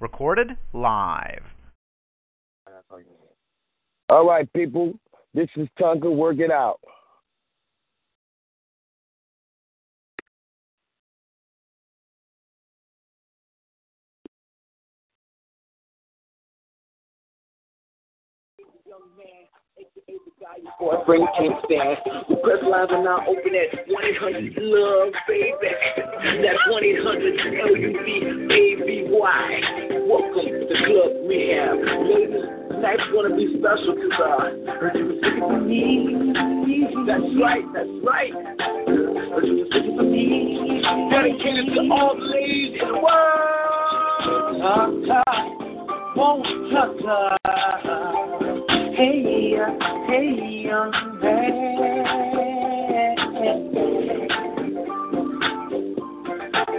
Recorded 0.00 0.50
live. 0.72 1.42
All 4.08 4.26
right, 4.26 4.50
people. 4.52 4.94
This 5.34 5.48
is 5.56 5.68
Tunka. 5.78 6.14
Work 6.14 6.38
it 6.38 6.50
out. 6.50 6.80
Boyfriend 20.78 21.26
can't 21.36 21.54
stand. 21.64 21.98
The 22.28 22.36
press 22.36 22.62
lines 22.62 22.90
are 22.92 23.02
now 23.02 23.26
open 23.26 23.54
at 23.58 23.88
1 23.88 24.04
800 24.04 24.54
Love, 24.58 25.12
baby. 25.26 25.50
That's 26.42 26.62
1 26.68 26.84
800 26.84 27.58
L 27.58 27.76
U 27.76 27.90
V 28.04 28.10
A 28.46 28.86
B 28.86 29.06
Y. 29.10 29.60
Welcome 30.06 30.46
to 30.46 30.66
the 30.70 30.78
club 30.86 31.26
we 31.26 31.50
have. 31.58 31.74
Ladies, 32.06 32.46
tonight's 32.70 33.02
gonna 33.10 33.34
be 33.34 33.58
special 33.58 33.98
because 33.98 34.14
uh, 34.22 34.78
heard 34.78 34.94
you 34.94 35.18
for 35.40 35.58
me. 35.58 36.32
That's 37.04 37.26
right, 37.42 37.64
that's 37.74 37.90
right. 38.06 38.32
Heard 39.34 39.44
you 39.44 39.66
for 39.96 40.04
me. 40.04 40.82
Dedicated 41.10 41.74
to 41.74 41.80
all 41.90 42.14
the 42.14 42.22
ladies 42.22 42.78
in 42.80 42.86
the 42.86 42.94
world. 42.94 44.60
Ta-ta, 44.62 46.14
won't 46.14 46.46
ta-ta. 46.70 48.47
Hey, 48.98 49.54
hey, 50.08 50.64
young 50.64 50.90
man. 51.22 51.54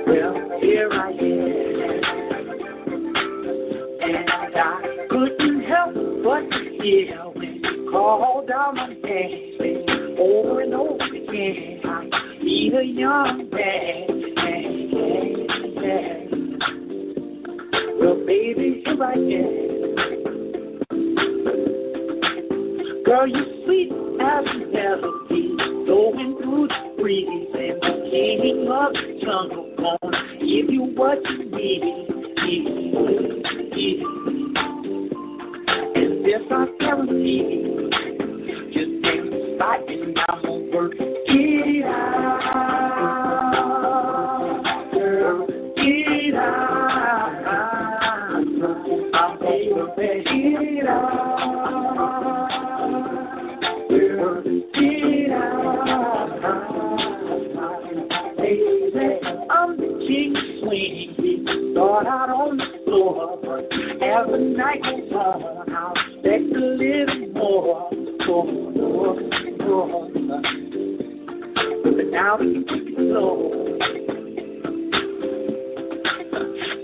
Well, 0.06 0.34
here 0.60 0.92
I 0.92 1.12
am, 1.12 2.04
and 4.02 4.30
I 4.54 5.08
couldn't 5.10 5.64
help 5.64 5.94
but 6.22 6.44
hear 6.84 7.16
when 7.36 7.62
you 7.64 7.90
called 7.90 8.50
my 8.50 8.88
name 9.02 10.18
over 10.20 10.60
and 10.60 10.74
over 10.74 11.06
again. 11.06 11.80
I 11.86 11.88
need 12.44 12.74
a 12.74 12.84
young 12.84 13.50
man. 13.50 14.08
Well, 17.98 18.18
baby, 18.26 18.84
here 18.86 19.02
I 19.02 19.14
am. 19.14 20.29
Girl, 23.10 23.28
you 23.28 23.44
sweet 23.66 23.92
as 24.22 24.46
a 24.46 24.58
melody, 24.72 25.58
flowing 25.88 26.38
through 26.44 26.68
the 26.68 27.02
breeze, 27.02 27.26
and 27.56 27.82
the 27.82 27.90
king 28.12 28.68
of 28.70 28.94
the 28.94 29.20
jungle 29.26 29.66
gonna 29.78 30.38
give 30.38 30.70
you 30.70 30.84
what 30.94 31.18
you 31.26 31.50
need. 31.50 31.82
And 35.96 36.24
this 36.24 36.46
I 36.52 36.68
guarantee, 36.80 37.90
just 38.74 38.94
take 39.04 39.26
the 39.26 39.56
spot 39.56 39.90
and 39.90 40.20
I'm 40.30 40.49
as 64.10 64.26
the 64.32 64.38
night 64.38 64.82
goes 64.82 65.12
I'll 65.14 65.94
expect 65.94 66.56
a 66.56 66.60
little 66.60 67.28
more, 67.34 67.92
more, 68.26 68.46
more, 68.72 69.16
more. 69.60 70.12
But 71.84 72.08
now 72.10 72.38
we 72.40 72.66
keep 72.66 72.88
it 72.88 72.96
slow. 72.96 73.52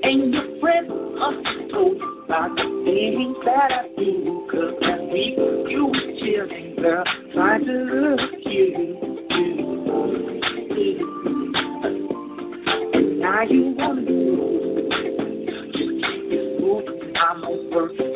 And 0.03 0.33
your 0.33 0.59
friend 0.59 0.87
must 1.17 1.47
have 1.47 1.69
you 1.71 2.01
about 2.25 2.55
the 2.55 2.65
things 2.85 3.37
that 3.45 3.71
I 3.71 3.87
do. 3.97 4.47
Cause 4.51 4.73
that 4.81 5.01
week 5.11 5.35
you 5.67 5.87
were 5.87 6.11
chilling, 6.19 6.75
girl, 6.75 7.03
trying 7.33 7.65
to 7.65 7.71
look 7.71 8.19
cute. 8.43 9.03
And 12.93 13.19
now 13.19 13.41
you 13.41 13.73
wanna 13.75 14.01
it 14.01 14.54
I'm 17.35 18.14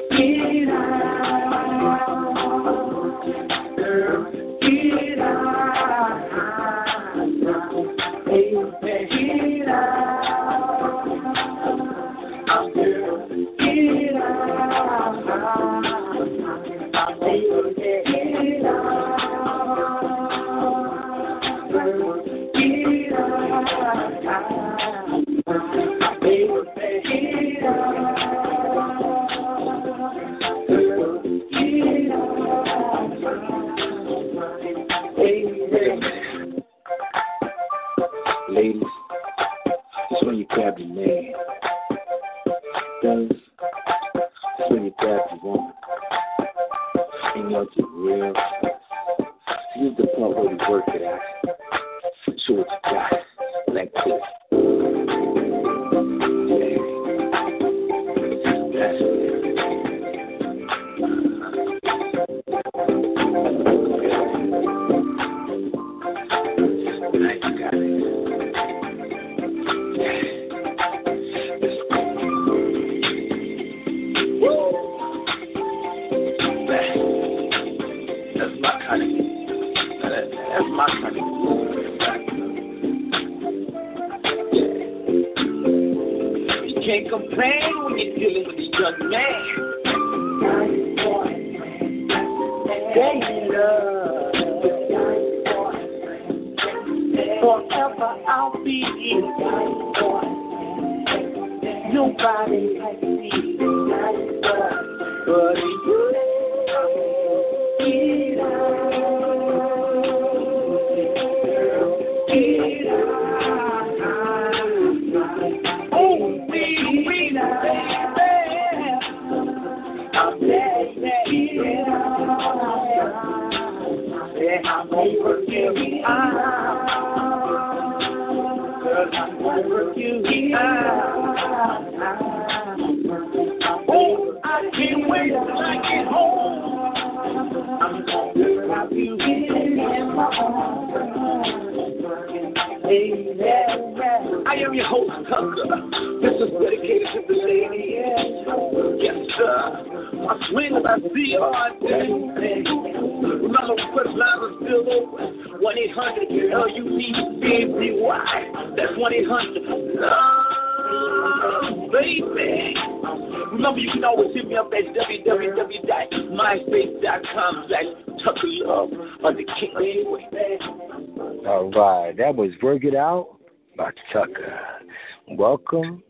Welcome 175.79 176.03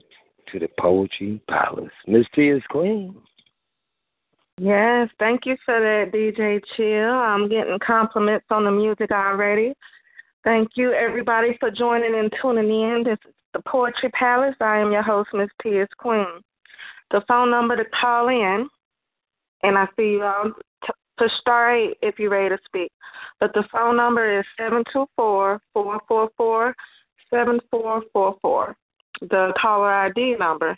to 0.52 0.60
the 0.60 0.68
Poetry 0.80 1.40
Palace. 1.48 1.92
Miss 2.08 2.26
T 2.34 2.50
is 2.50 2.64
Queen. 2.70 3.16
Yes, 4.60 5.10
thank 5.20 5.46
you 5.46 5.56
for 5.64 5.80
that, 5.80 6.12
DJ 6.12 6.60
Chill. 6.76 7.14
I'm 7.14 7.48
getting 7.48 7.78
compliments 7.86 8.48
on 8.50 8.66
the 8.66 8.72
music 8.72 9.12
already. 9.12 9.74
Thank 10.44 10.70
you, 10.76 10.92
everybody, 10.94 11.56
for 11.60 11.70
joining 11.70 12.16
and 12.16 12.34
tuning 12.42 12.70
in. 12.70 13.04
This 13.06 13.20
is 13.28 13.34
the 13.54 13.62
Poetry 13.68 14.10
Palace. 14.10 14.56
I 14.60 14.80
am 14.80 14.92
your 14.92 15.04
host, 15.04 15.30
Miss 15.34 15.50
T 15.62 15.70
is 15.70 15.88
Queen. 15.98 16.26
The 17.12 17.22
phone 17.28 17.52
number 17.52 17.76
to 17.76 17.86
call 17.86 18.30
in, 18.30 18.68
and 19.64 19.78
I 19.78 19.86
see 19.96 20.14
you 20.14 20.24
all 20.24 20.52
t- 20.86 20.94
push 21.18 21.32
star 21.40 21.76
eight 21.76 21.98
if 22.02 22.18
you're 22.18 22.32
ready 22.32 22.50
to 22.50 22.62
speak. 22.66 22.92
But 23.40 23.54
the 23.54 23.64
phone 23.72 23.98
number 23.98 24.40
is 24.40 24.46
seven 24.58 24.84
two 24.92 25.06
four 25.16 25.62
four 25.74 26.02
four 26.08 26.30
four 26.38 26.76
seven 27.30 27.60
four 27.70 28.02
four 28.12 28.36
four. 28.42 28.76
The 29.22 29.54
caller 29.60 29.92
ID 29.92 30.36
number 30.40 30.78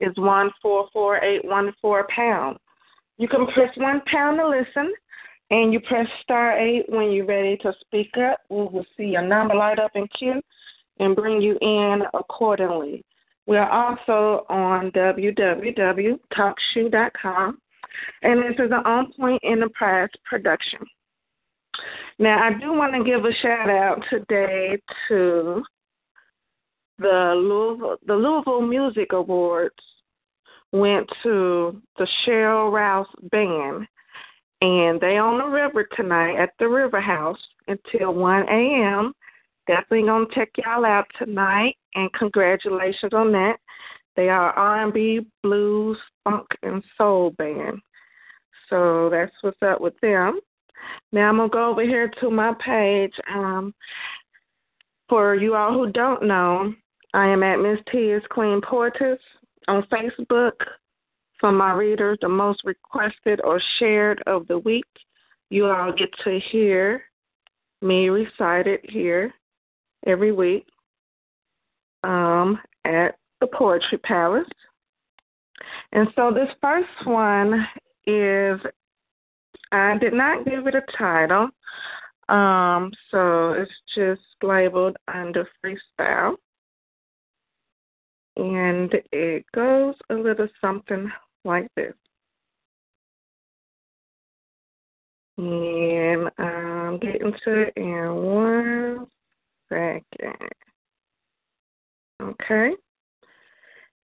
is 0.00 0.12
one 0.16 0.50
four 0.60 0.88
four 0.92 1.22
eight 1.22 1.44
one 1.44 1.72
four 1.80 2.08
pound. 2.14 2.58
You 3.18 3.28
can 3.28 3.46
press 3.48 3.70
one 3.76 4.00
pound 4.06 4.38
to 4.38 4.48
listen, 4.48 4.92
and 5.50 5.72
you 5.72 5.80
press 5.80 6.06
star 6.22 6.58
eight 6.58 6.86
when 6.88 7.12
you're 7.12 7.26
ready 7.26 7.56
to 7.58 7.72
speak 7.80 8.10
up. 8.16 8.40
We 8.48 8.56
will 8.56 8.86
see 8.96 9.04
your 9.04 9.22
number 9.22 9.54
light 9.54 9.78
up 9.78 9.92
in 9.94 10.08
queue 10.18 10.40
and 10.98 11.14
bring 11.14 11.40
you 11.40 11.56
in 11.60 12.02
accordingly. 12.14 13.04
We 13.46 13.56
are 13.56 13.70
also 13.70 14.44
on 14.48 14.90
www.talkshoe.com, 14.92 17.58
and 18.22 18.42
this 18.42 18.54
is 18.58 18.70
an 18.70 18.86
On 18.86 19.12
Point 19.12 19.42
Enterprise 19.44 20.08
production. 20.24 20.80
Now, 22.18 22.42
I 22.42 22.54
do 22.58 22.72
want 22.72 22.94
to 22.94 23.04
give 23.04 23.24
a 23.24 23.32
shout 23.40 23.68
out 23.68 24.02
today 24.10 24.80
to 25.08 25.62
the 27.02 27.34
Louisville, 27.36 27.96
the 28.06 28.14
Louisville 28.14 28.62
Music 28.62 29.12
Awards 29.12 29.74
went 30.72 31.08
to 31.22 31.80
the 31.98 32.06
Cheryl 32.24 32.72
Rouse 32.72 33.06
Band, 33.30 33.86
and 34.60 35.00
they 35.00 35.18
on 35.18 35.38
the 35.38 35.46
river 35.46 35.86
tonight 35.96 36.36
at 36.36 36.50
the 36.58 36.68
River 36.68 37.00
House 37.00 37.38
until 37.68 38.14
1 38.14 38.48
a.m. 38.48 39.12
Definitely 39.66 40.08
gonna 40.08 40.26
check 40.34 40.50
y'all 40.56 40.84
out 40.84 41.06
tonight, 41.18 41.76
and 41.94 42.12
congratulations 42.14 43.12
on 43.12 43.32
that. 43.32 43.56
They 44.16 44.28
are 44.28 44.52
R&B, 44.52 45.26
blues, 45.42 45.98
funk, 46.24 46.46
and 46.62 46.82
soul 46.96 47.30
band. 47.38 47.80
So 48.68 49.08
that's 49.10 49.32
what's 49.42 49.62
up 49.62 49.80
with 49.80 49.98
them. 50.00 50.40
Now 51.12 51.28
I'm 51.28 51.36
gonna 51.36 51.48
go 51.48 51.70
over 51.70 51.82
here 51.82 52.10
to 52.20 52.30
my 52.30 52.54
page. 52.64 53.12
Um, 53.32 53.74
for 55.12 55.34
you 55.34 55.54
all 55.54 55.74
who 55.74 55.92
don't 55.92 56.22
know, 56.22 56.72
I 57.14 57.28
am 57.28 57.42
at 57.42 57.60
Miss 57.60 57.78
T 57.90 57.98
is 57.98 58.22
Queen 58.30 58.60
Poetess 58.62 59.18
on 59.68 59.82
Facebook. 59.92 60.52
For 61.38 61.52
my 61.52 61.72
readers, 61.72 62.18
the 62.22 62.28
most 62.28 62.62
requested 62.64 63.40
or 63.42 63.60
shared 63.78 64.22
of 64.26 64.46
the 64.46 64.58
week, 64.58 64.86
you 65.50 65.66
all 65.66 65.92
get 65.92 66.08
to 66.24 66.38
hear 66.50 67.02
me 67.82 68.08
recite 68.08 68.66
it 68.66 68.80
here 68.88 69.34
every 70.06 70.32
week 70.32 70.66
um, 72.04 72.58
at 72.84 73.16
the 73.40 73.48
Poetry 73.48 73.98
Palace. 73.98 74.48
And 75.92 76.08
so 76.16 76.32
this 76.32 76.48
first 76.60 76.88
one 77.04 77.66
is, 78.06 78.60
I 79.72 79.98
did 79.98 80.14
not 80.14 80.44
give 80.46 80.66
it 80.66 80.74
a 80.74 80.96
title, 80.96 81.48
um, 82.28 82.92
so 83.10 83.52
it's 83.52 83.70
just 83.94 84.22
labeled 84.42 84.96
under 85.12 85.46
freestyle. 85.62 86.36
And 88.36 88.92
it 89.12 89.44
goes 89.54 89.94
a 90.10 90.14
little 90.14 90.48
something 90.60 91.10
like 91.44 91.68
this. 91.76 91.94
And 95.38 96.30
I'm 96.38 96.98
getting 96.98 97.32
to 97.44 97.62
it 97.62 97.72
in 97.76 98.14
one 98.14 99.06
second. 99.68 100.50
Okay. 102.22 102.72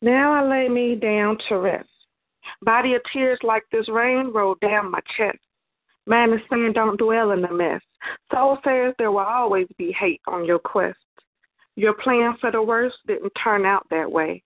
Now 0.01 0.33
I 0.33 0.49
lay 0.49 0.69
me 0.69 0.95
down 0.95 1.39
to 1.49 1.57
rest. 1.57 1.89
Body 2.63 2.95
of 2.95 3.03
tears 3.13 3.39
like 3.43 3.65
this 3.71 3.89
rain 3.89 4.31
roll 4.33 4.57
down 4.61 4.91
my 4.91 5.01
chest. 5.17 5.39
Man 6.07 6.33
is 6.33 6.41
saying 6.51 6.73
don't 6.73 6.99
dwell 6.99 7.33
in 7.33 7.43
the 7.43 7.53
mess. 7.53 7.83
Soul 8.33 8.59
says 8.65 8.95
there 8.99 9.13
will 9.13 9.19
always 9.19 9.67
be 9.77 9.93
hate 9.93 10.23
on 10.27 10.45
your 10.45 10.59
quest. 10.59 10.99
Your 11.79 11.95
plan 11.95 12.35
for 12.41 12.51
the 12.51 12.61
worst 12.61 12.97
didn't 13.07 13.31
turn 13.41 13.65
out 13.65 13.87
that 13.91 14.11
way. 14.11 14.43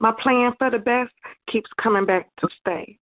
My 0.00 0.12
plan 0.22 0.52
for 0.58 0.70
the 0.70 0.76
best 0.76 1.14
keeps 1.50 1.70
coming 1.82 2.04
back 2.04 2.28
to 2.40 2.48
stay. 2.60 2.98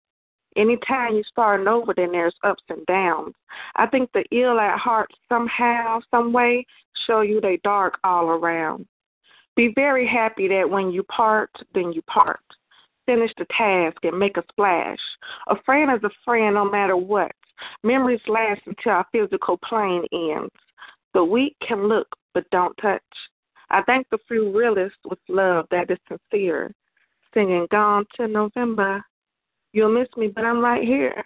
Anytime 0.57 1.15
you 1.15 1.23
start 1.23 1.65
over, 1.65 1.93
then 1.95 2.11
there's 2.11 2.35
ups 2.43 2.63
and 2.67 2.85
downs. 2.87 3.35
I 3.77 3.87
think 3.87 4.09
the 4.11 4.25
ill 4.37 4.59
at 4.59 4.77
heart 4.77 5.09
somehow, 5.29 6.01
some 6.11 6.33
way, 6.33 6.65
show 7.07 7.21
you 7.21 7.39
they 7.39 7.57
dark 7.63 7.97
all 8.03 8.25
around. 8.25 8.85
Be 9.55 9.71
very 9.75 10.05
happy 10.05 10.49
that 10.49 10.69
when 10.69 10.91
you 10.91 11.03
part, 11.03 11.51
then 11.73 11.93
you 11.93 12.01
part. 12.01 12.43
Finish 13.05 13.31
the 13.37 13.45
task 13.57 13.99
and 14.03 14.19
make 14.19 14.35
a 14.35 14.43
splash. 14.51 14.99
A 15.47 15.55
friend 15.63 15.89
is 15.89 16.03
a 16.03 16.11
friend 16.25 16.55
no 16.55 16.69
matter 16.69 16.97
what. 16.97 17.31
Memories 17.85 18.19
last 18.27 18.59
until 18.65 18.91
our 18.91 19.05
physical 19.13 19.57
plane 19.57 20.03
ends. 20.11 20.51
The 21.13 21.23
weak 21.23 21.55
can 21.65 21.87
look 21.87 22.09
but 22.33 22.43
don't 22.49 22.75
touch. 22.81 23.01
I 23.71 23.83
thank 23.83 24.07
the 24.09 24.17
few 24.27 24.55
realists 24.57 24.99
with 25.05 25.19
love 25.27 25.65
that 25.71 25.91
is 25.91 25.97
sincere. 26.07 26.73
Singing 27.33 27.67
Gone 27.69 28.05
to 28.15 28.27
November. 28.27 29.03
You'll 29.73 29.93
miss 29.93 30.07
me, 30.17 30.27
but 30.27 30.43
I'm 30.43 30.59
right 30.59 30.83
here. 30.83 31.23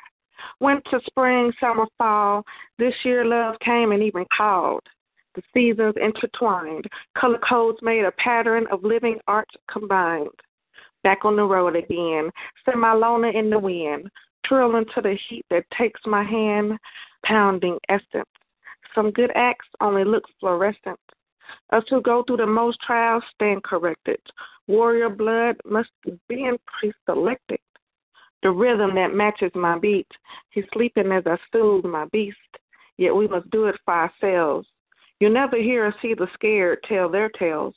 Winter, 0.60 1.00
spring, 1.06 1.54
summer, 1.60 1.86
fall. 1.98 2.44
This 2.78 2.94
year 3.06 3.24
love 3.24 3.56
came 3.60 3.94
and 3.94 4.04
even 4.04 4.26
called. 4.36 4.84
The 5.36 5.42
seasons 5.54 5.96
intertwined. 6.00 6.86
Color 7.18 7.40
codes 7.48 7.80
made 7.82 8.04
a 8.04 8.12
pattern 8.12 8.68
of 8.72 8.84
living 8.84 9.20
arts 9.28 9.56
combined. 9.72 10.28
Back 11.04 11.26
on 11.26 11.36
the 11.36 11.44
road 11.44 11.76
again. 11.76 12.30
Semi 12.66 12.94
loner 12.94 13.30
in 13.30 13.50
the 13.50 13.60
wind. 13.60 14.10
Twirling 14.48 14.86
to 14.94 15.02
the 15.02 15.18
heat 15.30 15.46
that 15.50 15.64
takes 15.78 16.02
my 16.06 16.24
hand. 16.24 16.78
Pounding 17.24 17.80
essence. 17.90 18.30
Some 18.94 19.12
good 19.12 19.32
acts 19.34 19.68
only 19.82 20.04
look 20.04 20.24
fluorescent. 20.40 21.00
Uh, 21.72 21.78
Us 21.78 21.84
who 21.90 22.02
go 22.02 22.24
through 22.24 22.38
the 22.38 22.48
most 22.48 22.80
trials 22.82 23.24
stand 23.34 23.64
corrected. 23.64 24.20
Warrior 24.68 25.10
blood 25.10 25.58
must 25.66 25.90
be 26.28 26.50
pre 26.68 26.94
selected. 27.06 27.60
The 28.44 28.52
rhythm 28.52 28.96
that 28.96 29.14
matches 29.14 29.52
my 29.56 29.80
beat. 29.80 30.08
He's 30.50 30.66
sleeping 30.74 31.12
as 31.12 31.24
I 31.26 31.38
soothe 31.52 31.86
my 31.86 32.06
beast. 32.12 32.38
Yet 32.98 33.16
we 33.16 33.28
must 33.28 33.50
do 33.52 33.66
it 33.66 33.76
for 33.86 33.94
ourselves. 33.94 34.68
You 35.20 35.30
never 35.30 35.58
hear 35.58 35.86
or 35.86 35.96
see 36.02 36.14
the 36.14 36.28
scared 36.34 36.80
tell 36.88 37.10
their 37.10 37.30
tales. 37.30 37.74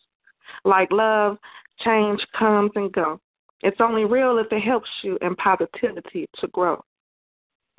Like 0.65 0.91
love, 0.91 1.39
change 1.81 2.21
comes 2.37 2.73
and 2.75 2.93
go. 2.93 3.21
It's 3.63 3.81
only 3.81 4.05
real 4.05 4.39
if 4.39 4.49
it 4.51 4.61
helps 4.61 4.91
you 5.03 5.19
in 5.23 5.35
positivity 5.37 6.27
to 6.41 6.49
grow. 6.49 6.83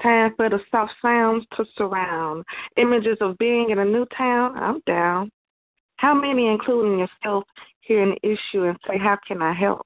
Time 0.02 0.34
for 0.36 0.50
the 0.50 0.60
soft 0.72 0.94
sounds 1.02 1.46
to 1.56 1.66
surround. 1.76 2.44
Images 2.78 3.18
of 3.22 3.38
being 3.38 3.72
in 3.72 3.80
a 3.80 3.86
new 3.86 4.06
town, 4.18 4.56
I'm 4.58 4.82
down. 4.86 5.32
How 5.98 6.14
many, 6.14 6.48
including 6.48 7.00
yourself, 7.00 7.44
hear 7.82 8.04
an 8.04 8.16
issue 8.24 8.64
and 8.64 8.78
say, 8.88 8.98
How 8.98 9.18
can 9.28 9.42
I 9.42 9.54
help? 9.54 9.86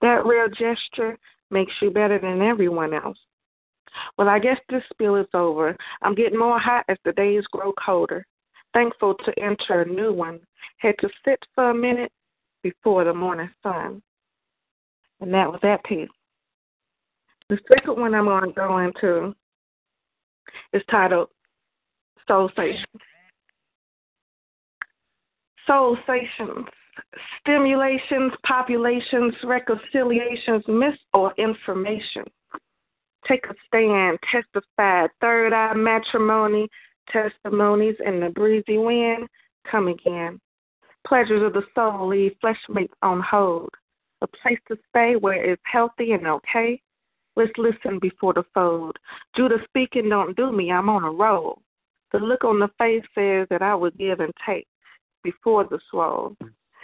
That 0.00 0.24
rare 0.24 0.48
gesture 0.48 1.18
makes 1.50 1.72
you 1.82 1.90
better 1.90 2.18
than 2.18 2.42
everyone 2.42 2.94
else. 2.94 3.18
Well, 4.16 4.28
I 4.28 4.38
guess 4.38 4.58
this 4.68 4.82
spill 4.92 5.16
is 5.16 5.26
over. 5.34 5.76
I'm 6.02 6.14
getting 6.14 6.38
more 6.38 6.58
hot 6.58 6.84
as 6.88 6.96
the 7.04 7.12
days 7.12 7.44
grow 7.50 7.72
colder. 7.84 8.24
Thankful 8.72 9.14
to 9.24 9.42
enter 9.42 9.82
a 9.82 9.88
new 9.88 10.12
one. 10.12 10.40
Had 10.78 10.94
to 11.00 11.08
sit 11.24 11.40
for 11.54 11.70
a 11.70 11.74
minute 11.74 12.12
before 12.62 13.04
the 13.04 13.12
morning 13.12 13.50
sun. 13.62 14.00
And 15.20 15.34
that 15.34 15.50
was 15.50 15.60
that 15.62 15.84
piece. 15.84 16.08
The 17.48 17.58
second 17.68 17.98
one 17.98 18.14
I'm 18.14 18.26
going 18.26 18.44
to 18.44 18.52
go 18.52 18.78
into 18.78 19.34
is 20.72 20.82
titled 20.88 21.28
Soul 22.28 22.48
Station. 22.52 22.84
Soulsations, 25.70 26.66
stimulations, 27.40 28.32
populations, 28.44 29.34
reconciliations, 29.44 30.64
myths, 30.66 30.98
or 31.14 31.32
information. 31.38 32.24
Take 33.28 33.44
a 33.46 33.54
stand, 33.68 34.18
testify, 34.32 35.06
third 35.20 35.52
eye 35.52 35.74
matrimony, 35.74 36.68
testimonies 37.12 37.94
in 38.04 38.18
the 38.18 38.30
breezy 38.30 38.78
wind, 38.78 39.28
come 39.70 39.88
again. 39.88 40.40
Pleasures 41.06 41.42
of 41.42 41.52
the 41.52 41.62
soul 41.74 42.08
leave 42.08 42.32
fleshmates 42.42 42.88
on 43.02 43.20
hold. 43.20 43.70
A 44.22 44.26
place 44.26 44.58
to 44.68 44.76
stay 44.88 45.14
where 45.16 45.52
it's 45.52 45.62
healthy 45.64 46.12
and 46.12 46.26
okay. 46.26 46.80
Let's 47.36 47.52
listen 47.56 48.00
before 48.00 48.34
the 48.34 48.44
fold. 48.52 48.96
Judah 49.36 49.58
speaking 49.68 50.08
don't 50.08 50.36
do 50.36 50.50
me, 50.50 50.72
I'm 50.72 50.88
on 50.88 51.04
a 51.04 51.10
roll. 51.10 51.62
The 52.12 52.18
look 52.18 52.44
on 52.44 52.58
the 52.58 52.68
face 52.76 53.04
says 53.14 53.46
that 53.50 53.62
I 53.62 53.74
would 53.74 53.96
give 53.96 54.18
and 54.18 54.32
take 54.44 54.66
before 55.22 55.64
the 55.64 55.78
swole. 55.90 56.36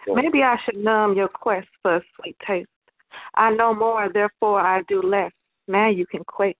Maybe 0.06 0.42
I 0.42 0.56
should 0.64 0.76
numb 0.76 1.16
your 1.16 1.28
quest 1.28 1.68
for 1.82 1.96
a 1.96 2.02
sweet 2.14 2.36
taste. 2.46 2.68
I 3.34 3.50
know 3.50 3.74
more, 3.74 4.08
therefore 4.12 4.60
I 4.60 4.82
do 4.88 5.02
less. 5.02 5.32
Now 5.68 5.88
you 5.88 6.06
can 6.06 6.22
quake. 6.24 6.56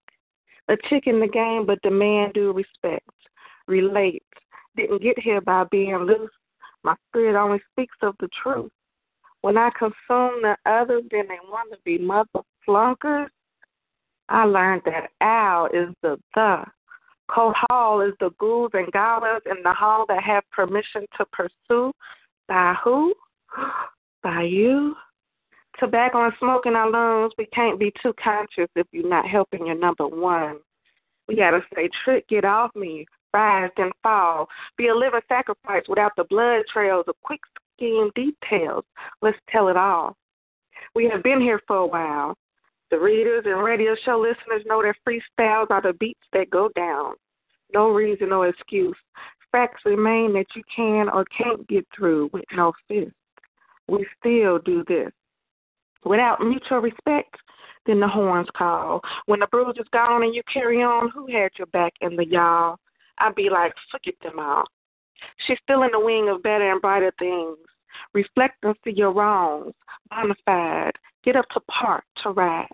A 0.69 0.75
chick 0.89 1.03
in 1.07 1.19
the 1.19 1.27
game, 1.27 1.65
but 1.65 1.79
the 1.83 1.91
man 1.91 2.31
do 2.33 2.51
respect, 2.51 3.09
relate. 3.67 4.23
Didn't 4.75 5.01
get 5.01 5.17
here 5.17 5.39
by 5.41 5.63
being 5.71 5.95
loose. 5.95 6.31
My 6.83 6.95
spirit 7.09 7.39
only 7.39 7.61
speaks 7.71 7.97
of 8.01 8.15
the 8.19 8.29
truth. 8.43 8.71
When 9.41 9.57
I 9.57 9.69
consume 9.77 10.41
the 10.41 10.57
others, 10.65 11.03
then 11.11 11.27
they 11.27 11.39
want 11.45 11.71
to 11.71 11.77
be 11.85 11.97
mother 11.97 12.41
flunkers. 12.67 13.27
I 14.29 14.43
learned 14.43 14.81
that 14.85 15.09
Al 15.21 15.67
is 15.67 15.89
the 16.01 16.17
the. 16.35 16.65
Cold 17.29 17.55
Hall 17.69 18.01
is 18.01 18.13
the 18.19 18.29
ghouls 18.39 18.71
and 18.73 18.91
goblins 18.91 19.41
in 19.45 19.61
the 19.63 19.73
hall 19.73 20.05
that 20.07 20.23
have 20.23 20.43
permission 20.51 21.05
to 21.17 21.25
pursue. 21.31 21.91
By 22.47 22.75
who? 22.83 23.13
By 24.23 24.43
you. 24.43 24.95
Tobacco 25.79 26.23
and 26.23 26.33
smoke 26.39 26.65
in 26.65 26.75
our 26.75 26.89
lungs. 26.89 27.33
We 27.37 27.45
can't 27.47 27.79
be 27.79 27.93
too 28.01 28.13
conscious 28.21 28.69
if 28.75 28.87
you're 28.91 29.07
not 29.07 29.27
helping 29.27 29.67
your 29.67 29.77
number 29.77 30.07
one. 30.07 30.57
We 31.27 31.35
gotta 31.35 31.59
say, 31.75 31.89
trick, 32.03 32.27
get 32.29 32.45
off 32.45 32.71
me, 32.75 33.05
rise 33.33 33.69
and 33.77 33.91
fall. 34.01 34.47
Be 34.77 34.87
a 34.87 34.95
living 34.95 35.19
sacrifice 35.27 35.83
without 35.87 36.13
the 36.17 36.23
blood 36.23 36.63
trails 36.71 37.05
of 37.07 37.15
quick 37.23 37.41
scheme 37.75 38.09
details. 38.15 38.85
Let's 39.21 39.37
tell 39.49 39.67
it 39.67 39.77
all. 39.77 40.15
We 40.95 41.09
have 41.09 41.21
been 41.21 41.41
here 41.41 41.61
for 41.67 41.77
a 41.77 41.85
while. 41.85 42.35
The 42.89 42.99
readers 42.99 43.43
and 43.45 43.61
radio 43.61 43.95
show 44.05 44.17
listeners 44.17 44.65
know 44.65 44.81
that 44.81 44.95
freestyles 45.05 45.69
are 45.71 45.81
the 45.81 45.93
beats 45.93 46.19
that 46.33 46.49
go 46.49 46.69
down. 46.75 47.13
No 47.73 47.89
reason 47.89 48.31
or 48.31 48.47
excuse. 48.47 48.95
Facts 49.51 49.81
remain 49.85 50.33
that 50.33 50.45
you 50.55 50.63
can 50.73 51.09
or 51.09 51.25
can't 51.25 51.67
get 51.67 51.85
through 51.95 52.29
with 52.31 52.45
no 52.53 52.73
fist. 52.87 53.11
We 53.87 54.05
still 54.19 54.59
do 54.59 54.83
this. 54.87 55.11
Without 56.05 56.41
mutual 56.41 56.79
respect, 56.79 57.35
then 57.85 57.99
the 57.99 58.07
horns 58.07 58.47
call. 58.55 59.01
When 59.25 59.39
the 59.39 59.47
bruise 59.47 59.75
is 59.79 59.87
gone 59.91 60.23
and 60.23 60.35
you 60.35 60.41
carry 60.51 60.81
on, 60.83 61.09
who 61.09 61.27
had 61.27 61.51
your 61.57 61.67
back 61.67 61.93
in 62.01 62.15
the 62.15 62.25
y'all? 62.25 62.77
I'd 63.17 63.35
be 63.35 63.49
like, 63.49 63.73
forget 63.91 64.15
them 64.21 64.39
all. 64.39 64.65
She's 65.45 65.57
still 65.63 65.83
in 65.83 65.91
the 65.91 65.99
wing 65.99 66.29
of 66.29 66.43
better 66.43 66.71
and 66.71 66.81
brighter 66.81 67.11
things. 67.17 67.57
Reflect 68.13 68.55
and 68.63 68.75
see 68.83 68.93
your 68.95 69.11
wrongs. 69.11 69.73
Bonafide. 70.11 70.91
Get 71.27 71.35
up 71.35 71.49
to 71.49 71.59
park 71.69 72.05
to 72.23 72.29
ride. 72.29 72.69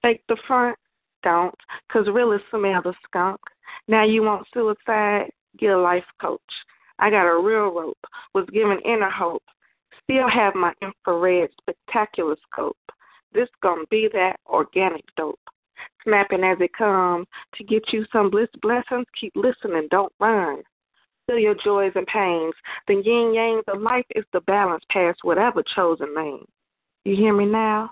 Fake 0.00 0.22
the 0.30 0.38
front? 0.46 0.78
Don't, 1.22 1.54
because 1.86 2.08
really 2.10 2.38
smell 2.48 2.80
the 2.80 2.94
skunk. 3.06 3.38
Now 3.88 4.04
you 4.04 4.22
want 4.22 4.46
suicide? 4.54 5.28
Get 5.58 5.72
a 5.72 5.78
life 5.78 6.06
coach. 6.18 6.40
I 6.98 7.10
got 7.10 7.26
a 7.26 7.42
real 7.42 7.74
rope. 7.74 7.98
Was 8.32 8.46
given 8.54 8.80
inner 8.86 9.10
hope. 9.10 9.42
Still 10.02 10.30
have 10.30 10.54
my 10.54 10.72
infrared 10.80 11.50
spectacular 11.60 12.36
scope. 12.50 12.78
This 13.34 13.50
gonna 13.62 13.84
be 13.90 14.08
that 14.14 14.40
organic 14.46 15.04
dope. 15.18 15.38
Snapping 16.04 16.42
as 16.42 16.56
it 16.60 16.72
comes 16.72 17.26
to 17.56 17.64
get 17.64 17.92
you 17.92 18.06
some 18.10 18.30
bliss 18.30 18.48
blessings. 18.62 19.04
Keep 19.20 19.34
listening, 19.36 19.88
don't 19.90 20.12
run. 20.18 20.62
Feel 21.26 21.38
your 21.38 21.56
joys 21.62 21.92
and 21.96 22.06
pains. 22.06 22.54
The 22.88 22.94
yin 22.94 23.34
yang 23.34 23.60
of 23.68 23.82
life 23.82 24.06
is 24.16 24.24
the 24.32 24.40
balance 24.40 24.84
past 24.90 25.18
whatever 25.22 25.62
chosen 25.76 26.14
name. 26.14 26.46
You 27.04 27.16
hear 27.16 27.34
me 27.34 27.46
now? 27.46 27.90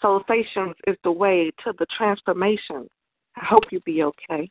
Soulsations 0.00 0.74
is 0.86 0.96
the 1.04 1.12
way 1.12 1.50
to 1.64 1.72
the 1.78 1.86
transformation. 1.96 2.88
I 3.36 3.44
hope 3.44 3.64
you 3.70 3.80
be 3.80 4.02
okay. 4.02 4.50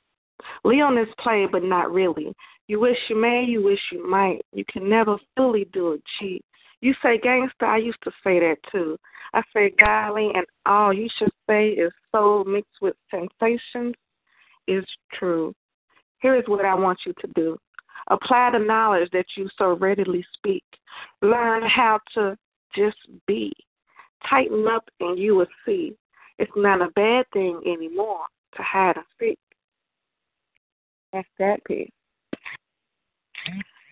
Leon 0.63 0.97
is 0.97 1.07
play, 1.19 1.47
but 1.51 1.63
not 1.63 1.91
really. 1.91 2.33
You 2.67 2.79
wish 2.79 2.97
you 3.09 3.19
may, 3.19 3.43
you 3.43 3.63
wish 3.63 3.79
you 3.91 4.07
might. 4.09 4.41
You 4.53 4.63
can 4.71 4.89
never 4.89 5.17
fully 5.35 5.67
do 5.73 5.93
it 5.93 6.01
cheap. 6.19 6.43
You 6.81 6.93
say 7.01 7.17
gangster, 7.17 7.65
I 7.65 7.77
used 7.77 8.01
to 8.03 8.11
say 8.23 8.39
that 8.39 8.57
too. 8.71 8.97
I 9.33 9.41
say 9.53 9.73
godly, 9.79 10.31
and 10.35 10.45
all 10.65 10.93
you 10.93 11.09
should 11.17 11.31
say 11.49 11.69
is 11.69 11.91
soul 12.13 12.43
mixed 12.43 12.81
with 12.81 12.95
sensations 13.09 13.95
is 14.67 14.85
true. 15.13 15.53
Here 16.19 16.35
is 16.35 16.43
what 16.47 16.65
I 16.65 16.75
want 16.75 16.99
you 17.05 17.13
to 17.21 17.27
do 17.35 17.57
apply 18.09 18.51
the 18.51 18.59
knowledge 18.59 19.09
that 19.11 19.25
you 19.35 19.49
so 19.57 19.75
readily 19.75 20.25
speak. 20.33 20.63
Learn 21.21 21.63
how 21.63 21.99
to 22.13 22.37
just 22.75 22.97
be. 23.27 23.51
Tighten 24.29 24.67
up, 24.67 24.87
and 24.99 25.17
you 25.17 25.35
will 25.35 25.47
see 25.65 25.95
it's 26.39 26.51
not 26.55 26.81
a 26.81 26.91
bad 26.91 27.25
thing 27.33 27.61
anymore 27.65 28.21
to 28.55 28.63
hide 28.63 28.95
and 28.95 29.05
seek. 29.19 29.39
That's 31.13 31.27
that 31.39 31.63
piece. 31.65 31.89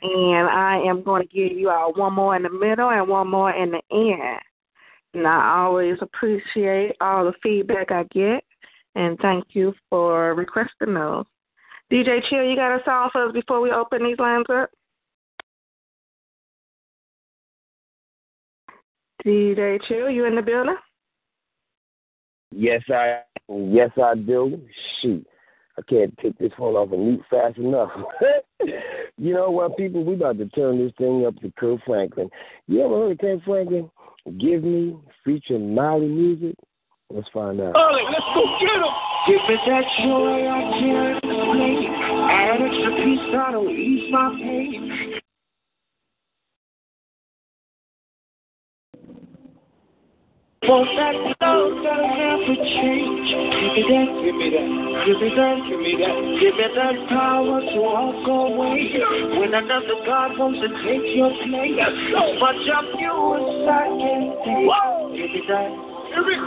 And 0.01 0.47
I 0.49 0.77
am 0.85 1.01
going 1.03 1.27
to 1.27 1.33
give 1.33 1.57
you 1.57 1.69
all 1.69 1.93
one 1.93 2.13
more 2.13 2.35
in 2.35 2.43
the 2.43 2.49
middle 2.49 2.89
and 2.89 3.07
one 3.07 3.29
more 3.29 3.51
in 3.51 3.71
the 3.71 3.81
end. 3.91 4.39
And 5.13 5.25
I 5.25 5.57
always 5.59 5.97
appreciate 6.01 6.95
all 7.01 7.25
the 7.25 7.33
feedback 7.41 7.91
I 7.91 8.03
get. 8.11 8.43
And 8.95 9.17
thank 9.19 9.45
you 9.51 9.73
for 9.89 10.35
requesting 10.35 10.93
those. 10.93 11.25
DJ 11.91 12.19
Chill, 12.29 12.43
you 12.43 12.55
got 12.55 12.75
a 12.75 12.83
song 12.83 13.09
for 13.11 13.27
us 13.27 13.33
before 13.33 13.61
we 13.61 13.71
open 13.71 14.03
these 14.03 14.19
lines 14.19 14.45
up? 14.49 14.69
DJ 19.25 19.79
Chill, 19.87 20.09
you 20.09 20.25
in 20.25 20.35
the 20.35 20.41
building? 20.41 20.75
Yes, 22.51 22.81
I 22.89 23.21
yes 23.49 23.89
I 24.01 24.15
do. 24.15 24.61
Shoot. 25.01 25.25
I 25.77 25.81
can't 25.89 26.17
take 26.19 26.37
this 26.37 26.51
phone 26.57 26.75
off 26.75 26.93
and 26.93 27.05
mute 27.05 27.21
fast 27.29 27.57
enough. 27.57 27.89
you 29.17 29.33
know 29.33 29.49
what, 29.49 29.75
people? 29.75 30.05
We 30.05 30.13
about 30.13 30.37
to 30.37 30.47
turn 30.49 30.77
this 30.77 30.93
thing 30.97 31.25
up 31.25 31.35
to 31.41 31.51
Kirk 31.57 31.81
Franklin. 31.85 32.29
You 32.67 32.85
ever 32.85 32.95
heard 32.95 33.11
of 33.11 33.17
Kirk 33.17 33.43
Franklin? 33.43 33.89
Give 34.39 34.63
me 34.63 34.95
featuring 35.25 35.75
Mali 35.75 36.07
Music. 36.07 36.55
Let's 37.09 37.27
find 37.33 37.59
out. 37.59 37.75
Ollie, 37.75 38.03
let's 38.09 38.25
go 38.33 38.57
get 38.59 38.75
him. 38.75 38.83
Give 39.27 39.41
me 39.49 39.55
that 39.67 39.83
joy 40.01 40.47
I 40.47 40.61
can't 40.79 41.17
explain. 41.17 41.93
Add 42.31 42.61
extra 42.61 42.95
peace 43.03 43.19
that'll 43.33 43.69
ease 43.69 44.11
my 44.11 44.29
pain. 44.41 45.19
Want 50.65 50.89
that 50.97 51.13
love 51.45 51.77
that'll 51.85 52.09
never 52.09 52.57
change. 52.57 53.29
Give 53.29 53.69
me 53.69 53.85
that, 53.85 54.09
give 54.25 54.33
me 54.33 54.49
that, 54.49 54.65
give 55.05 55.21
me 55.21 55.29
that, 55.37 55.61
give 55.61 55.77
me 55.77 55.93
that, 56.01 56.17
give 56.41 56.57
me 56.57 56.65
that 56.73 56.97
power 57.05 57.61
to 57.61 57.77
walk 57.85 58.25
away. 58.25 58.97
When 59.37 59.53
another 59.53 60.01
God 60.09 60.33
comes 60.33 60.57
to 60.57 60.69
take 60.81 61.05
your 61.13 61.29
place, 61.45 61.77
so 62.09 62.41
much 62.41 62.65
of 62.65 62.97
you 62.97 63.13
inside 63.37 63.93
can 63.93 64.41
take. 64.41 64.65
Give 65.13 65.37
me 65.37 65.45
that, 65.53 65.69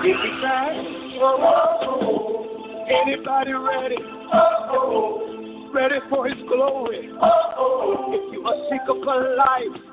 give 0.03 0.19
me 0.19 0.31
that. 0.43 0.75
Oh, 1.23 2.83
anybody 2.91 3.55
ready? 3.55 4.03
Oh, 4.35 5.71
ready 5.73 6.03
for 6.11 6.27
His 6.27 6.43
glory? 6.49 7.15
Oh, 7.23 8.11
if 8.19 8.35
you 8.35 8.43
are 8.43 8.59
sick 8.67 8.83
of 8.91 8.99
a 8.99 9.39
life. 9.39 9.88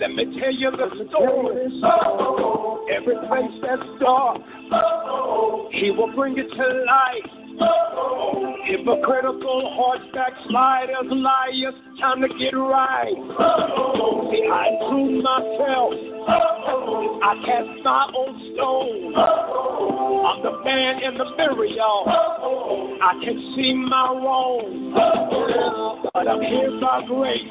Let 0.00 0.10
me 0.14 0.38
tell 0.40 0.52
you 0.52 0.70
the 0.70 1.06
story. 1.10 1.82
Every 2.94 3.16
place 3.28 3.60
that's 3.62 3.82
dark, 4.00 4.38
He 5.72 5.90
will 5.90 6.12
bring 6.14 6.38
it 6.38 6.48
to 6.48 6.84
light. 6.86 7.39
Hypocritical 8.64 9.74
hearts, 9.74 10.04
backsliders, 10.14 11.10
liars, 11.10 11.74
time 12.00 12.20
to 12.22 12.28
get 12.38 12.54
right. 12.54 13.14
See, 14.30 14.46
I 14.46 14.78
prove 14.88 15.22
myself. 15.22 15.92
I 17.22 17.34
cast 17.44 17.84
my 17.84 18.12
own 18.16 18.54
stone. 18.54 19.14
I'm 19.16 20.42
the 20.42 20.64
man 20.64 21.02
in 21.02 21.18
the 21.18 21.24
mirror, 21.36 21.66
y'all. 21.66 22.98
I 23.02 23.12
can 23.24 23.54
see 23.56 23.74
my 23.74 24.08
wrong. 24.12 24.92
But 26.14 26.28
I'm 26.28 26.40
here 26.40 26.80
by 26.80 27.02
grace. 27.06 27.50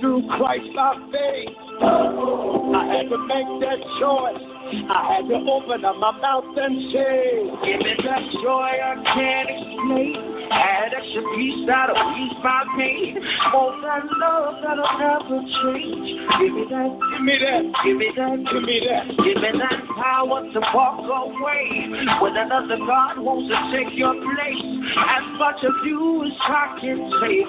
Through 0.00 0.28
Christ 0.36 0.74
by 0.76 0.94
faith. 1.10 1.56
I 1.82 2.86
had 2.94 3.08
to 3.10 3.18
make 3.26 3.60
that 3.60 3.80
choice. 4.00 4.53
I 4.64 5.16
had 5.20 5.28
to 5.28 5.36
open 5.44 5.84
up 5.84 5.96
my 5.96 6.12
mouth 6.20 6.44
and 6.56 6.92
say, 6.92 7.44
Give 7.68 7.80
me 7.84 7.94
that 8.00 8.22
joy 8.40 8.72
I 8.80 8.96
can't 9.12 9.48
explain. 9.52 10.34
Add 10.50 10.92
extra 10.94 11.22
peace 11.36 11.64
that'll 11.66 11.96
ease 12.16 12.36
my 12.44 12.64
pain. 12.76 13.16
Want 13.52 13.80
that 13.84 14.04
love 14.16 14.60
that'll 14.64 14.88
never 14.96 15.40
change. 15.44 16.08
Give 16.40 16.52
me 16.52 16.64
that, 16.72 16.90
Give 17.12 17.22
me 17.24 17.36
that. 17.44 17.62
give 17.84 17.96
me 17.96 18.08
that, 18.16 18.36
Give 18.52 18.62
me 18.64 18.76
that. 18.88 19.04
give 19.24 19.36
me 19.40 19.50
that 19.60 19.80
power 20.00 20.40
to 20.44 20.60
walk 20.72 21.00
away 21.04 21.88
when 22.20 22.36
another 22.36 22.76
God 22.80 23.18
wants 23.20 23.48
to 23.52 23.56
take 23.72 23.92
your 23.96 24.14
place. 24.16 24.64
As 24.96 25.24
much 25.38 25.60
of 25.64 25.74
you 25.84 26.24
as 26.24 26.32
I 26.40 26.78
can 26.80 26.98
take. 27.20 27.48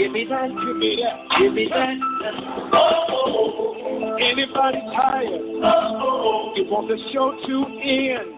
Give 0.00 0.12
me 0.12 0.24
that, 0.28 0.48
Give 0.48 0.76
me 0.76 1.00
that. 1.04 1.38
give 1.38 1.52
me 1.52 1.68
that. 1.68 1.96
Oh, 2.72 3.04
oh, 3.08 3.24
oh, 3.26 3.52
oh. 3.58 3.73
Anybody 4.20 4.80
tired? 4.94 5.42
You 6.56 6.64
want 6.70 6.88
the 6.88 6.98
show 7.12 7.34
to 7.34 7.56
end? 7.82 8.34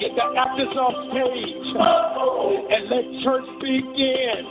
Get 0.00 0.16
the 0.16 0.26
actors 0.34 0.74
off 0.76 0.96
stage 1.10 1.62
and 2.68 2.82
let 2.90 3.04
church 3.22 3.48
begin. 3.60 4.42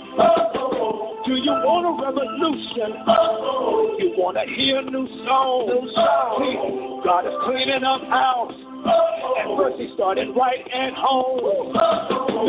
Do 1.25 1.35
you 1.35 1.53
want 1.61 1.85
a 1.85 1.93
revolution? 2.01 2.97
You 3.99 4.13
want 4.17 4.37
to 4.37 4.45
hear 4.55 4.81
new 4.81 5.07
songs? 5.25 5.91
God 7.03 7.27
is 7.27 7.33
cleaning 7.45 7.83
up 7.83 8.01
house. 8.09 8.70
And 8.83 9.79
he 9.79 9.93
started 9.95 10.29
right 10.35 10.65
at 10.73 10.93
home. 10.93 11.73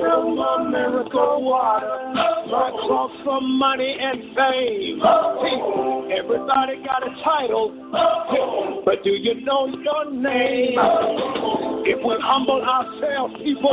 From 0.01 0.39
America 0.39 1.39
water, 1.39 2.13
right 2.51 2.73
across 2.73 3.11
for 3.25 3.41
money 3.43 3.97
and 4.01 4.35
fame. 4.35 5.03
Everybody 6.17 6.83
got 6.83 7.07
a 7.07 7.13
title, 7.23 8.83
but 8.85 9.05
do 9.05 9.11
you 9.11 9.45
know 9.45 9.67
your 9.69 10.11
name? 10.11 10.79
If 11.85 11.99
we 11.99 12.15
humble 12.23 12.63
ourselves, 12.63 13.35
people 13.45 13.71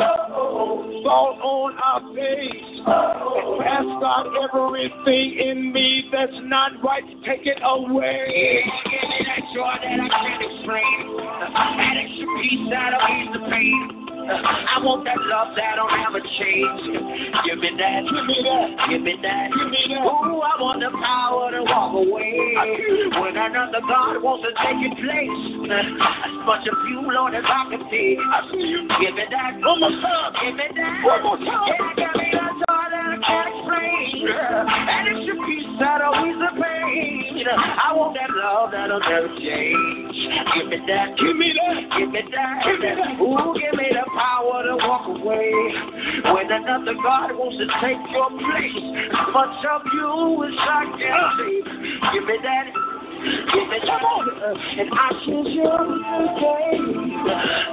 fall 1.03 1.39
on 1.41 1.77
our 1.77 2.13
face 2.13 2.68
ask 2.87 3.87
God 4.01 4.27
everything 4.43 5.39
in 5.39 5.71
me 5.73 6.09
that's 6.11 6.31
not 6.43 6.71
right, 6.83 7.03
take 7.25 7.45
it 7.45 7.59
away. 7.63 8.63
Give 8.85 9.09
me 9.09 9.19
that 9.25 9.43
joy 9.53 9.75
that 9.83 9.99
I 9.99 10.07
can't 10.09 10.43
explain. 10.43 11.17
That 11.49 11.95
extra 11.97 12.27
peace 12.41 12.65
that'll 12.69 13.01
ease 13.09 13.29
the 13.33 13.41
pain. 13.49 14.05
I 14.29 14.77
want 14.85 15.09
that 15.09 15.17
love 15.25 15.57
that'll 15.57 15.89
never 15.89 16.21
change. 16.21 16.85
Give 17.49 17.57
me 17.57 17.73
that, 17.81 18.05
Give 18.05 18.25
me 18.29 18.37
that. 18.45 18.67
give 18.85 19.01
me 19.01 19.15
that. 19.25 19.49
Give 19.49 19.69
me 19.73 19.81
that. 19.89 20.05
Ooh, 20.05 20.37
I 20.37 20.53
want 20.61 20.85
the 20.85 20.93
power 20.93 21.49
to 21.49 21.65
walk 21.65 21.97
away 21.97 22.45
when 23.17 23.33
another 23.33 23.81
God 23.89 24.21
wants 24.21 24.45
to 24.45 24.53
take 24.61 24.77
your 24.85 24.93
place. 25.01 25.41
As 25.65 26.35
much 26.45 26.61
of 26.69 26.77
you, 26.93 27.09
Lord, 27.09 27.33
as 27.33 27.41
I 27.41 27.73
can. 27.73 27.81
See. 27.89 28.21
Give 29.01 29.17
me 29.17 29.25
that, 29.33 29.57
One 29.65 29.81
more 29.81 29.97
time. 29.97 30.29
give 30.45 30.53
me 30.61 30.67
that. 30.77 31.01
One 31.09 31.23
more 31.25 31.37
time. 31.41 31.65
Yeah, 31.97 32.05
give 32.05 32.13
me 32.13 32.29
that 32.37 32.68
that 32.91 33.05
I 33.05 33.17
can't 33.21 33.47
explain. 33.53 34.25
That 34.25 35.05
extra 35.09 35.35
peace 35.45 35.69
that'll 35.79 36.15
ease 36.25 36.39
the 36.41 36.51
pain. 36.57 37.45
I 37.49 37.93
want 37.95 38.17
that 38.19 38.29
love 38.35 38.71
that'll 38.71 38.99
never 38.99 39.31
change. 39.39 40.15
Give 40.57 40.67
me 40.67 40.77
that. 40.87 41.15
Give 41.17 41.35
me 41.37 41.53
that. 41.55 41.77
Give 41.97 42.09
me 42.09 42.21
that. 42.33 42.55
Give 42.65 42.79
me 42.79 42.89
that. 42.93 43.21
Ooh, 43.21 43.53
give 43.55 43.73
me 43.77 43.87
the 43.93 44.05
power 44.13 44.63
to 44.67 44.75
walk 44.83 45.07
away 45.07 45.53
when 46.33 46.51
another 46.51 46.95
God 47.01 47.33
wants 47.37 47.57
to 47.57 47.67
take 47.79 48.01
your 48.11 48.29
place. 48.33 48.75
Much 49.33 49.61
of 49.71 49.81
you 49.93 50.43
as 50.45 50.57
I 50.57 50.83
can 50.97 51.21
see. 51.39 51.57
Give 52.13 52.25
me 52.27 52.37
that. 52.43 52.65
Give 53.53 53.67
me 53.67 53.79
that. 53.83 54.03
And 54.79 54.89
I 54.93 55.09
choose 55.25 55.51
you 55.51 55.67
today. 55.67 56.79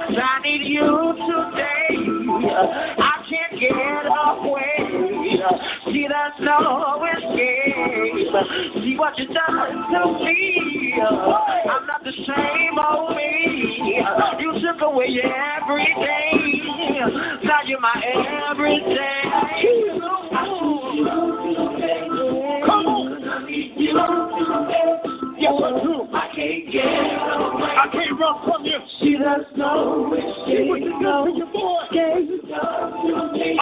'Cause 0.07 0.19
I 0.21 0.39
need 0.43 0.63
you 0.63 1.15
today. 1.27 2.16
I 2.29 3.23
can't 3.29 3.57
get 3.59 3.71
away. 3.71 4.77
See, 5.85 6.07
there's 6.07 6.33
no 6.41 7.05
escape. 7.17 8.27
See 8.83 8.95
what 8.97 9.17
you 9.17 9.27
done 9.27 9.91
to 9.91 10.23
me. 10.23 10.93
I'm 11.01 11.85
not 11.87 12.03
the 12.03 12.11
same 12.11 12.77
old 12.77 13.15
me. 13.15 14.03
You 14.39 14.59
took 14.61 14.81
away 14.81 15.21
everything. 15.57 16.61
Now 17.43 17.61
you're 17.65 17.79
my 17.79 18.01
everything. 18.49 19.31
Come 22.65 22.87
on. 22.87 23.07
Yes, 25.39 25.53
I 25.53 25.69
do. 25.83 26.07
I 26.13 26.33
can't 26.33 26.71
get 26.71 26.81
away. 26.81 27.69
I 27.77 27.85
can't 27.93 28.19
run 28.19 28.41
from 28.43 28.65
you. 28.65 28.79
See, 28.99 29.17
there's 29.19 29.45
no 29.55 30.09
See 30.47 30.65
what 30.67 30.81
you 30.81 30.97
done 31.01 31.29
to 31.29 31.37
your 31.37 31.45
boy. 31.53 31.77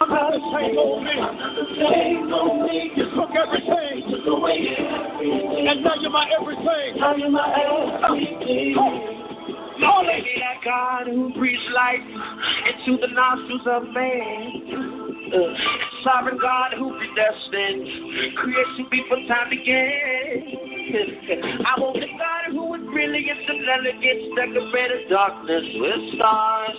I'm 0.00 0.08
not 0.08 0.32
the 0.32 0.40
same 0.56 0.78
old 0.78 1.04
me. 1.04 1.12
You 2.96 3.04
took 3.12 3.30
everything. 3.36 4.08
away, 4.26 4.72
And 5.68 5.84
now 5.84 5.94
you're 6.00 6.10
my 6.10 6.30
everything. 6.38 6.96
Lord, 9.78 10.06
be 10.06 10.40
that 10.40 10.64
God 10.64 11.06
who 11.06 11.34
breathes 11.34 11.62
life 11.74 12.00
into 12.00 12.98
the 13.00 13.08
nostrils 13.12 13.66
of 13.66 13.82
man. 13.92 15.02
Uh, 15.26 15.38
sovereign 16.04 16.38
God 16.40 16.72
who 16.78 16.96
predestined 16.96 18.36
creation 18.36 18.86
before 18.90 19.18
time 19.28 19.50
began. 19.50 20.75
I 20.86 21.80
want 21.82 21.98
the 21.98 22.06
God 22.14 22.54
who 22.54 22.70
with 22.70 22.86
brilliance 22.86 23.42
and 23.48 23.66
elegance 23.66 24.30
decorated 24.38 25.10
darkness 25.10 25.66
with 25.82 26.14
stars. 26.14 26.78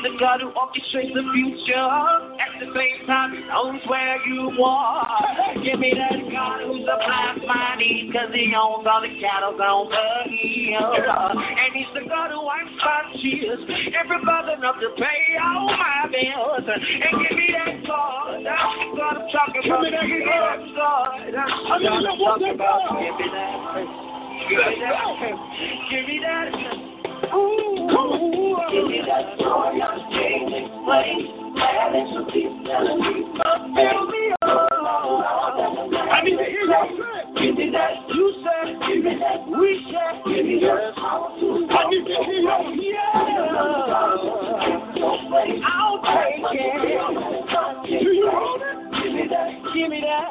The 0.00 0.16
God 0.16 0.40
who 0.40 0.48
orchestrates 0.56 1.12
the 1.12 1.24
future 1.28 1.92
at 2.40 2.56
the 2.56 2.72
same 2.72 3.04
time 3.04 3.36
he 3.36 3.44
knows 3.44 3.84
where 3.84 4.16
you 4.24 4.48
are. 4.64 5.60
Give 5.60 5.76
me 5.76 5.92
that 5.92 6.24
God 6.32 6.64
who 6.64 6.80
supplies 6.88 7.44
my 7.44 7.76
needs 7.76 8.08
because 8.08 8.32
he 8.32 8.48
owns 8.56 8.88
all 8.88 9.04
the 9.04 9.12
cattle 9.20 9.60
on 9.60 9.92
the 9.92 10.08
hill. 10.32 10.96
And 11.36 11.70
he's 11.76 11.92
the 11.92 12.08
God 12.08 12.32
who 12.32 12.40
wipes 12.48 12.72
my 12.80 13.12
tears 13.20 13.60
every 13.92 14.24
brother 14.24 14.56
enough 14.56 14.80
to 14.80 14.88
pay 14.96 15.36
all 15.36 15.68
my 15.68 16.08
bills. 16.08 16.64
And 16.64 17.12
give 17.28 17.36
me 17.36 17.52
that 17.52 17.84
God, 17.84 18.40
that's 18.40 18.72
the 18.80 18.96
God 18.96 19.20
I'm 19.20 19.28
talking 19.28 19.68
about. 19.68 19.84
Give 19.84 20.08
me 20.08 20.24
that 20.32 20.64
the 20.64 20.72
God, 20.72 21.28
I'm 21.28 21.52
talking 21.68 22.56
about. 22.56 22.96
Give 23.04 23.20
me 23.20 23.33
that. 23.34 24.14
Give 24.48 24.58
me 24.58 24.74
that. 24.80 25.04
Give 25.90 26.06
me 26.06 26.16
that. 26.22 26.48
Ooh, 27.34 28.56
give 28.70 28.86
me 28.86 29.00
that 29.06 29.38
joy 29.38 29.80
I'm 29.80 29.98
changing 30.12 30.68
place. 30.84 31.26
Having 31.54 32.06
some 32.12 32.26
peace, 32.30 32.50
telling 32.66 32.98
me, 32.98 33.08
up. 33.46 33.60
I 35.94 36.20
need 36.24 36.36
to 36.36 36.44
hear 36.44 36.66
say. 36.66 36.82
Give 37.40 37.54
me 37.56 37.70
that. 37.72 37.92
You 38.08 38.24
said. 38.42 38.68
Give 38.88 39.04
me 39.04 39.12
that. 39.20 39.38
We 39.48 39.68
said. 39.90 40.14
Give 40.26 40.44
me 40.44 40.56
that. 40.60 40.98
I 40.98 41.90
need 41.90 42.04
to 42.04 42.14
hear 42.24 42.40
you. 42.40 42.48
Yeah. 42.82 43.24
I'll 45.64 45.98
take 46.02 46.42
it. 46.52 48.04
Do 48.04 48.10
you 48.10 48.26
want 48.26 48.62
it? 48.62 48.76
Give 49.02 49.12
me 49.14 49.24
that. 49.30 49.48
Give 49.74 49.88
me 49.88 49.98
that. 50.02 50.26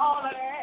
All 0.00 0.18
of 0.18 0.30
that. 0.32 0.59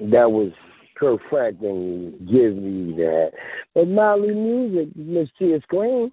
That 0.00 0.30
was 0.30 0.52
Kirk 0.96 1.20
Franklin. 1.30 2.14
Give 2.30 2.56
me 2.56 2.94
that. 2.96 3.32
But 3.74 3.88
Mali 3.88 4.34
Music, 4.34 4.94
Miss 4.96 5.28
T 5.38 5.46
is 5.46 5.62
Queen. 5.68 6.10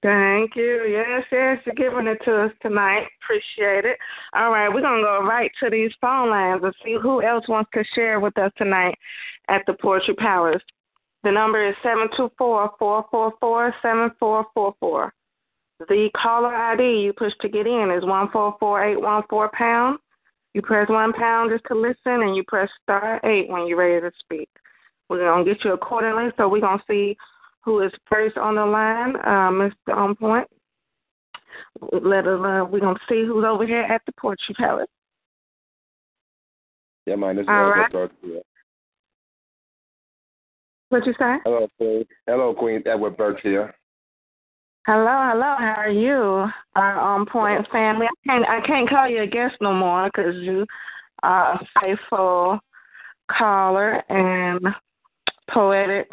Thank 0.00 0.54
you. 0.54 0.84
Yes, 0.88 1.24
yes, 1.32 1.58
you're 1.66 1.74
giving 1.74 2.06
it 2.06 2.18
to 2.24 2.44
us 2.44 2.52
tonight. 2.62 3.06
Appreciate 3.20 3.84
it. 3.84 3.98
All 4.32 4.52
right, 4.52 4.68
we're 4.68 4.80
to 4.80 5.02
go 5.02 5.26
right 5.26 5.50
to 5.60 5.70
these 5.70 5.90
phone 6.00 6.30
lines 6.30 6.60
and 6.62 6.72
see 6.84 6.96
who 7.02 7.20
else 7.20 7.48
wants 7.48 7.70
to 7.74 7.82
share 7.94 8.20
with 8.20 8.38
us 8.38 8.52
tonight 8.56 8.96
at 9.48 9.62
the 9.66 9.74
Poetry 9.74 10.14
Palace. 10.14 10.62
The 11.24 11.32
number 11.32 11.66
is 11.66 11.74
seven 11.82 12.08
two 12.16 12.30
four 12.38 12.70
four 12.78 13.06
four 13.10 13.32
four 13.40 13.74
seven 13.82 14.12
four 14.20 14.46
four 14.54 14.74
four. 14.78 15.12
The 15.80 16.10
caller 16.16 16.54
ID 16.54 17.00
you 17.00 17.12
push 17.12 17.32
to 17.40 17.48
get 17.48 17.66
in 17.66 17.90
is 17.90 18.04
one 18.04 18.28
four 18.30 18.56
four 18.60 18.84
eight 18.84 19.00
one 19.00 19.24
four 19.28 19.50
pound. 19.52 19.98
You 20.54 20.62
press 20.62 20.88
one 20.88 21.12
pound 21.12 21.50
just 21.50 21.64
to 21.68 21.74
listen, 21.74 22.22
and 22.22 22.34
you 22.34 22.42
press 22.48 22.68
star 22.82 23.20
eight 23.24 23.48
when 23.48 23.66
you're 23.66 23.78
ready 23.78 24.00
to 24.00 24.10
speak. 24.18 24.48
We're 25.08 25.24
gonna 25.24 25.44
get 25.44 25.64
you 25.64 25.72
accordingly, 25.72 26.30
so 26.36 26.48
we're 26.48 26.60
gonna 26.60 26.82
see 26.88 27.16
who 27.64 27.80
is 27.80 27.92
first 28.10 28.36
on 28.36 28.54
the 28.54 28.64
line, 28.64 29.16
uh, 29.16 29.50
Mr. 29.50 29.94
On 29.94 30.14
Point. 30.14 30.48
Let 31.92 32.26
us, 32.26 32.40
uh, 32.40 32.66
we're 32.70 32.80
gonna 32.80 32.98
see 33.08 33.24
who's 33.24 33.44
over 33.44 33.66
here 33.66 33.82
at 33.82 34.02
the 34.06 34.12
Poetry 34.12 34.54
Palace. 34.54 34.88
Yeah, 37.06 37.16
man, 37.16 37.36
this 37.36 37.44
is 37.44 37.48
All 37.48 37.70
right. 37.70 37.90
Berkshire. 37.90 38.42
What 40.90 41.06
you 41.06 41.14
say? 41.18 41.36
Hello, 41.44 41.68
Queen. 41.78 42.04
Hello, 42.26 42.54
Queen 42.54 42.82
Edward 42.86 43.16
Berkshire. 43.16 43.74
Hello, 44.90 45.04
hello. 45.04 45.54
How 45.58 45.74
are 45.76 45.90
you, 45.90 46.46
our 46.74 46.98
On 46.98 47.26
Point 47.26 47.68
family? 47.70 48.06
I 48.06 48.26
can't, 48.26 48.48
I 48.48 48.66
can't 48.66 48.88
call 48.88 49.06
you 49.06 49.20
a 49.20 49.26
guest 49.26 49.56
no 49.60 49.74
more 49.74 50.08
because 50.08 50.34
you 50.36 50.64
are 51.22 51.52
a 51.52 51.66
faithful 51.78 52.58
caller 53.30 54.02
and 54.08 54.66
poetic 55.50 56.08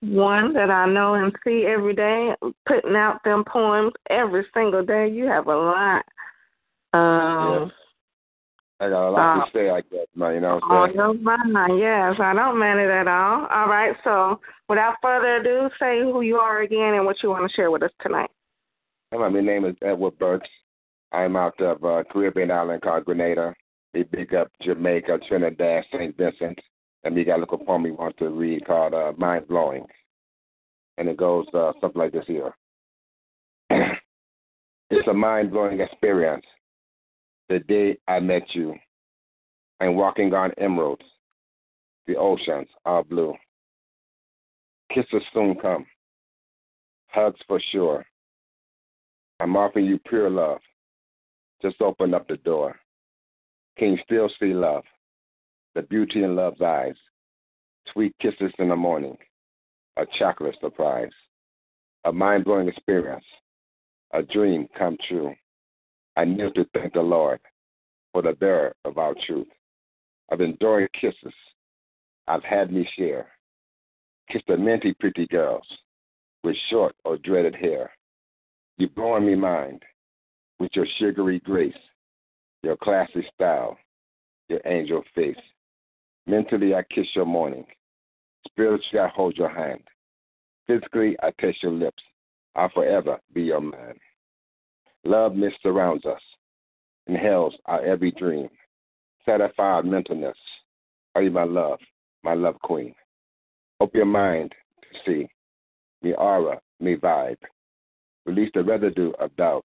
one 0.00 0.54
that 0.54 0.70
I 0.70 0.86
know 0.86 1.12
and 1.16 1.36
see 1.44 1.66
every 1.68 1.94
day, 1.94 2.34
putting 2.66 2.96
out 2.96 3.22
them 3.26 3.44
poems 3.46 3.92
every 4.08 4.46
single 4.54 4.82
day. 4.82 5.10
You 5.10 5.26
have 5.26 5.46
a 5.46 5.54
lot. 5.54 6.04
Um, 6.94 7.70
I 8.80 8.88
got 8.88 9.08
a 9.08 9.10
lot 9.10 9.42
uh, 9.42 9.44
to 9.44 9.50
say, 9.52 9.68
I 9.68 9.82
guess, 9.82 10.06
man. 10.14 10.34
You 10.34 10.40
know 10.40 10.58
what 10.62 10.72
I'm 10.72 10.88
saying? 10.88 10.96
your 10.96 11.44
mind, 11.44 11.78
yes. 11.78 12.14
I 12.18 12.32
don't 12.32 12.58
mind 12.58 12.80
it 12.80 12.88
at 12.88 13.06
all. 13.06 13.46
All 13.52 13.68
right, 13.68 13.94
so 14.02 14.40
without 14.70 14.94
further 15.02 15.36
ado, 15.36 15.68
say 15.78 16.00
who 16.00 16.22
you 16.22 16.36
are 16.36 16.62
again 16.62 16.94
and 16.94 17.04
what 17.04 17.22
you 17.22 17.28
want 17.28 17.48
to 17.48 17.54
share 17.54 17.70
with 17.70 17.82
us 17.82 17.90
tonight. 18.00 18.30
My 19.12 19.28
name 19.28 19.66
is 19.66 19.76
Edward 19.82 20.18
Burks. 20.18 20.48
I'm 21.12 21.36
out 21.36 21.60
of 21.60 21.84
uh, 21.84 22.04
Caribbean 22.10 22.50
island 22.50 22.80
called 22.80 23.04
Grenada. 23.04 23.54
We 23.92 24.04
big 24.04 24.34
up 24.34 24.48
Jamaica, 24.62 25.18
Trinidad, 25.28 25.84
St. 25.92 26.16
Vincent. 26.16 26.58
And 27.04 27.14
we 27.14 27.24
got 27.24 27.38
a 27.38 27.40
little 27.40 27.58
poem 27.58 27.82
we 27.82 27.90
want 27.90 28.16
to 28.18 28.30
read 28.30 28.66
called 28.66 28.94
uh, 28.94 29.12
Mind 29.18 29.48
Blowing. 29.48 29.84
And 30.96 31.08
it 31.08 31.16
goes 31.16 31.46
uh, 31.52 31.72
something 31.80 32.00
like 32.00 32.12
this 32.12 32.26
here. 32.26 32.54
it's 33.70 35.08
a 35.08 35.14
mind 35.14 35.50
blowing 35.50 35.80
experience. 35.80 36.44
The 37.50 37.58
day 37.58 37.98
I 38.06 38.20
met 38.20 38.44
you, 38.54 38.76
I'm 39.80 39.96
walking 39.96 40.32
on 40.34 40.52
emeralds. 40.56 41.02
The 42.06 42.14
oceans 42.14 42.68
are 42.84 43.02
blue. 43.02 43.34
Kisses 44.94 45.24
soon 45.34 45.56
come. 45.56 45.84
Hugs 47.08 47.40
for 47.48 47.60
sure. 47.72 48.06
I'm 49.40 49.56
offering 49.56 49.86
you 49.86 49.98
pure 49.98 50.30
love. 50.30 50.60
Just 51.60 51.82
open 51.82 52.14
up 52.14 52.28
the 52.28 52.36
door. 52.36 52.76
Can 53.76 53.94
you 53.94 53.98
still 54.04 54.30
see 54.38 54.54
love? 54.54 54.84
The 55.74 55.82
beauty 55.82 56.22
in 56.22 56.36
love's 56.36 56.62
eyes. 56.62 56.94
Sweet 57.92 58.14
kisses 58.20 58.52
in 58.60 58.68
the 58.68 58.76
morning. 58.76 59.18
A 59.96 60.06
chocolate 60.20 60.54
surprise. 60.60 61.10
A 62.04 62.12
mind 62.12 62.44
blowing 62.44 62.68
experience. 62.68 63.24
A 64.12 64.22
dream 64.22 64.68
come 64.78 64.96
true. 65.08 65.34
I 66.20 66.24
kneel 66.26 66.50
to 66.52 66.66
thank 66.74 66.92
the 66.92 67.00
Lord 67.00 67.40
for 68.12 68.20
the 68.20 68.34
bearer 68.34 68.74
of 68.84 68.98
our 68.98 69.14
truth. 69.26 69.46
I've 70.30 70.42
enjoyed 70.42 70.90
kisses. 70.92 71.32
I've 72.28 72.44
had 72.44 72.70
me 72.70 72.86
share. 72.94 73.28
Kissed 74.30 74.44
the 74.46 74.58
minty 74.58 74.92
pretty 75.00 75.26
girls 75.28 75.66
with 76.44 76.56
short 76.68 76.94
or 77.06 77.16
dreaded 77.16 77.54
hair. 77.54 77.90
You 78.76 78.90
blowing 78.90 79.24
me 79.24 79.34
mind 79.34 79.82
with 80.58 80.70
your 80.74 80.84
sugary 80.98 81.40
grace, 81.40 81.72
your 82.62 82.76
classy 82.76 83.26
style, 83.34 83.78
your 84.50 84.60
angel 84.66 85.02
face. 85.14 85.40
Mentally, 86.26 86.74
I 86.74 86.82
kiss 86.94 87.06
your 87.14 87.24
morning. 87.24 87.64
Spiritually, 88.46 89.00
I 89.00 89.08
hold 89.08 89.38
your 89.38 89.48
hand. 89.48 89.84
Physically, 90.66 91.16
I 91.22 91.30
touch 91.40 91.56
your 91.62 91.72
lips. 91.72 92.02
I'll 92.56 92.68
forever 92.68 93.18
be 93.32 93.40
your 93.40 93.62
man. 93.62 93.94
Love 95.04 95.34
mist 95.34 95.56
surrounds 95.62 96.04
us, 96.04 96.20
inhales 97.06 97.54
our 97.66 97.82
every 97.84 98.10
dream. 98.12 98.48
Satisfy 99.24 99.62
our 99.62 99.82
mentalness. 99.82 100.34
Are 101.14 101.22
you 101.22 101.30
my 101.30 101.44
love, 101.44 101.78
my 102.22 102.34
love 102.34 102.58
queen? 102.62 102.94
Open 103.80 103.98
your 103.98 104.06
mind 104.06 104.54
to 104.82 104.98
see 105.06 105.28
me 106.02 106.14
aura, 106.14 106.60
me 106.80 106.96
vibe. 106.96 107.36
Release 108.26 108.50
the 108.54 108.62
residue 108.62 109.12
of 109.18 109.34
doubt. 109.36 109.64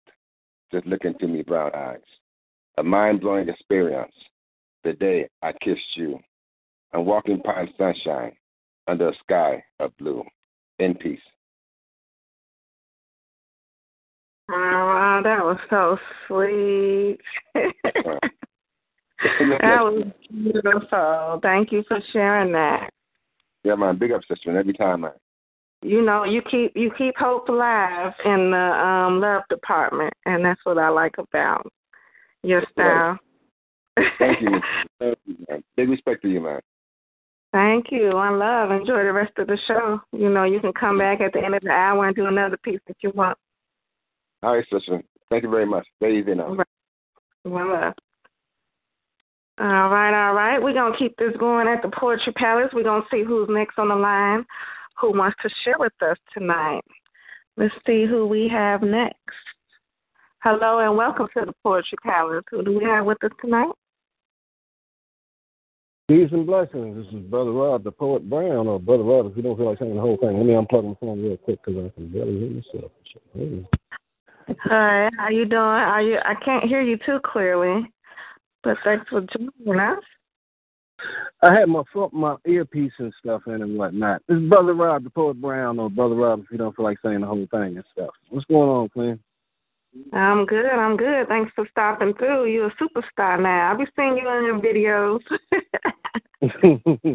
Just 0.72 0.86
look 0.88 1.06
into 1.06 1.28
me 1.28 1.42
brown 1.42 1.72
eyes. 1.76 2.00
A 2.78 2.84
mind 2.84 3.22
blowing 3.22 3.48
experience. 3.50 4.14
The 4.84 4.94
day 4.94 5.30
I 5.42 5.52
kissed 5.62 5.96
you. 5.96 6.20
I'm 6.94 7.06
walking 7.06 7.42
pine 7.42 7.70
sunshine 7.78 8.34
under 8.88 9.10
a 9.10 9.16
sky 9.24 9.64
of 9.80 9.96
blue. 9.98 10.24
In 10.80 10.96
peace. 10.96 11.20
Oh, 15.16 15.22
that 15.24 15.44
was 15.44 15.58
so 15.70 15.98
sweet. 16.28 17.18
that 17.54 18.22
was 19.62 20.08
beautiful. 20.30 21.40
Thank 21.42 21.72
you 21.72 21.84
for 21.88 22.00
sharing 22.12 22.52
that. 22.54 22.90
Yeah, 23.64 23.76
man. 23.76 23.98
Big 23.98 24.12
up, 24.12 24.22
sister. 24.28 24.50
and 24.50 24.58
Every 24.58 24.74
time, 24.74 25.02
man. 25.02 25.12
You 25.82 26.02
know, 26.04 26.24
you 26.24 26.42
keep 26.42 26.72
you 26.76 26.92
keep 26.98 27.16
hope 27.18 27.48
alive 27.50 28.14
in 28.24 28.52
the 28.52 28.58
um 28.58 29.20
love 29.20 29.44
department, 29.50 30.14
and 30.26 30.44
that's 30.44 30.62
what 30.64 30.78
I 30.78 30.90
like 30.90 31.16
about 31.18 31.72
your 32.44 32.64
style. 32.72 33.20
Thank 34.20 34.42
you. 34.42 34.60
Thank 35.00 35.18
you, 35.26 35.36
man. 35.50 35.64
Big 35.78 35.90
respect 35.90 36.22
to 36.24 36.30
you, 36.30 36.42
man. 36.42 36.60
Thank 37.52 37.86
you. 37.92 38.10
One 38.14 38.40
love. 38.40 38.72
Enjoy 38.72 39.04
the 39.04 39.14
rest 39.14 39.34
of 39.38 39.48
the 39.48 39.58
show. 39.68 40.02
You 40.12 40.30
know, 40.30 40.44
you 40.44 40.60
can 40.60 40.74
come 40.74 40.98
back 40.98 41.22
at 41.22 41.34
the 41.34 41.40
end 41.44 41.56
of 41.56 41.62
the 41.62 41.70
hour 41.70 42.06
and 42.06 42.16
do 42.16 42.26
another 42.26 42.58
piece 42.58 42.82
that 42.88 42.98
you 43.02 43.12
want. 43.16 43.38
All 44.46 44.54
right, 44.54 44.66
sister. 44.72 45.02
Thank 45.32 45.42
you 45.42 45.50
very 45.50 45.66
much. 45.66 45.88
Very 46.00 46.20
easy 46.20 46.36
now. 46.36 46.56
One 47.42 47.72
love. 47.72 47.94
Uh, 49.60 49.64
all 49.64 49.90
right, 49.90 50.28
all 50.28 50.36
right. 50.36 50.62
We're 50.62 50.74
going 50.74 50.94
to 50.94 51.00
keep 51.00 51.18
this 51.18 51.36
going 51.40 51.68
at 51.68 51.82
the 51.82 51.90
Poetry 51.90 52.32
Palace. 52.34 52.70
We're 52.72 52.84
going 52.84 53.02
to 53.02 53.08
see 53.10 53.24
who's 53.24 53.50
next 53.50 53.80
on 53.80 53.88
the 53.88 53.96
line, 53.96 54.46
who 55.02 55.18
wants 55.18 55.38
to 55.42 55.50
share 55.64 55.78
with 55.80 55.94
us 56.04 56.18
tonight. 56.32 56.84
Let's 57.58 57.74
see 57.88 58.06
who 58.06 58.28
we 58.28 58.48
have 58.50 58.84
next. 58.84 59.18
Hello 60.44 60.78
and 60.78 60.96
welcome 60.96 61.28
to 61.36 61.46
the 61.48 61.54
Poetry 61.64 61.98
Palace. 62.04 62.44
Who 62.52 62.64
do 62.64 62.78
we 62.78 62.84
have 62.84 63.06
with 63.08 63.24
us 63.24 63.32
tonight? 63.42 63.72
Peace 66.08 66.30
and 66.32 66.46
blessings. 66.46 67.04
This 67.04 67.20
is 67.20 67.26
Brother 67.32 67.52
Rob, 67.52 67.84
the 67.84 67.92
Poet 67.92 68.30
Brown, 68.30 68.68
or 68.68 68.80
Brother 68.80 69.02
Rob, 69.02 69.26
if 69.26 69.38
you 69.38 69.42
don't 69.42 69.58
feel 69.58 69.66
like 69.66 69.80
saying 69.80 69.96
the 69.96 70.02
whole 70.02 70.18
thing. 70.18 70.38
Let 70.38 70.46
me 70.46 70.54
unplug 70.54 70.86
my 70.88 70.94
phone 71.00 71.24
real 71.24 71.38
quick 71.38 71.66
because 71.66 71.84
I 71.84 71.90
can 71.96 72.14
barely 72.14 72.38
hear 72.38 72.50
myself. 72.50 72.92
Hey. 73.34 73.66
Hi, 74.48 75.10
how 75.18 75.30
you 75.30 75.46
doing? 75.46 75.62
Are 75.62 76.02
you? 76.02 76.18
I 76.24 76.36
can't 76.44 76.66
hear 76.66 76.82
you 76.82 76.98
too 77.06 77.20
clearly, 77.24 77.92
but 78.64 78.78
thanks 78.84 79.06
for 79.10 79.22
joining 79.22 79.80
us. 79.80 80.04
I 81.42 81.54
had 81.54 81.68
my 81.68 81.84
my 82.12 82.36
earpiece 82.46 82.94
and 83.00 83.14
stuff 83.20 83.42
in 83.48 83.62
and 83.62 83.78
whatnot. 83.78 84.22
This 84.28 84.38
is 84.38 84.50
Brother 84.50 84.74
Rob, 84.74 85.04
the 85.04 85.10
Poet 85.10 85.42
Brown, 85.42 85.80
or 85.80 85.90
Brother 85.90 86.16
Rob, 86.16 86.42
if 86.42 86.46
you 86.52 86.58
don't 86.58 86.76
feel 86.76 86.86
like 86.86 86.98
saying 87.04 87.22
the 87.22 87.28
whole 87.28 87.48
thing 87.52 87.76
and 87.76 87.84
stuff. 87.92 88.12
What's 88.30 88.46
going 88.46 88.70
on, 88.70 88.90
Queen? 88.90 89.20
I'm 90.14 90.46
good. 90.46 90.66
I'm 90.66 90.98
good. 90.98 91.28
Thanks 91.28 91.52
for 91.56 91.68
stopping 91.72 92.14
through. 92.14 92.46
You're 92.46 92.68
a 92.68 92.76
superstar 92.76 93.42
now. 93.42 93.72
I'll 93.72 93.78
be 93.78 93.86
seeing 93.96 94.18
you 94.18 94.30
in 94.30 94.46
your 94.46 94.60
videos. 94.60 95.22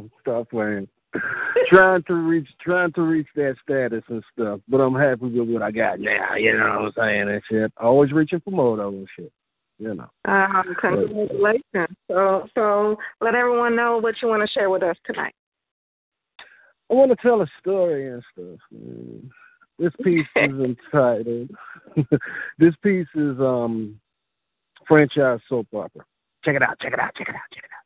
Stop 0.20 0.50
playing. 0.50 0.88
trying 1.68 2.02
to 2.04 2.14
reach, 2.14 2.48
trying 2.60 2.92
to 2.92 3.02
reach 3.02 3.26
that 3.34 3.56
status 3.62 4.02
and 4.08 4.22
stuff, 4.32 4.60
but 4.68 4.78
I'm 4.78 4.94
happy 4.94 5.26
with 5.26 5.48
what 5.48 5.62
I 5.62 5.70
got 5.70 6.00
now. 6.00 6.34
You 6.36 6.56
know 6.56 6.92
what 6.92 7.02
I'm 7.06 7.08
saying 7.08 7.28
and 7.28 7.42
shit. 7.50 7.72
Always 7.78 8.12
reaching 8.12 8.40
for 8.40 8.50
more 8.50 8.76
though 8.76 8.88
and 8.88 9.08
shit. 9.16 9.32
You 9.78 9.94
know. 9.94 10.10
Um, 10.26 10.74
congratulations. 10.78 11.96
So, 12.08 12.46
so 12.54 12.96
let 13.20 13.34
everyone 13.34 13.74
know 13.74 13.98
what 13.98 14.16
you 14.20 14.28
want 14.28 14.42
to 14.46 14.52
share 14.52 14.68
with 14.68 14.82
us 14.82 14.96
tonight. 15.06 15.34
I 16.90 16.94
want 16.94 17.10
to 17.10 17.16
tell 17.16 17.40
a 17.40 17.46
story 17.60 18.08
and 18.12 18.22
stuff. 18.32 18.58
Man. 18.70 19.30
This 19.78 19.92
piece 20.04 20.26
is 20.36 20.76
entitled. 20.92 21.50
this 22.58 22.74
piece 22.82 23.08
is 23.14 23.40
um 23.40 23.98
franchise 24.86 25.40
soap 25.48 25.68
opera. 25.72 26.04
Check 26.44 26.56
it 26.56 26.62
out. 26.62 26.78
Check 26.80 26.92
it 26.92 27.00
out. 27.00 27.14
Check 27.14 27.28
it 27.28 27.34
out. 27.34 27.40
Check 27.52 27.64
it 27.64 27.70
out. 27.72 27.79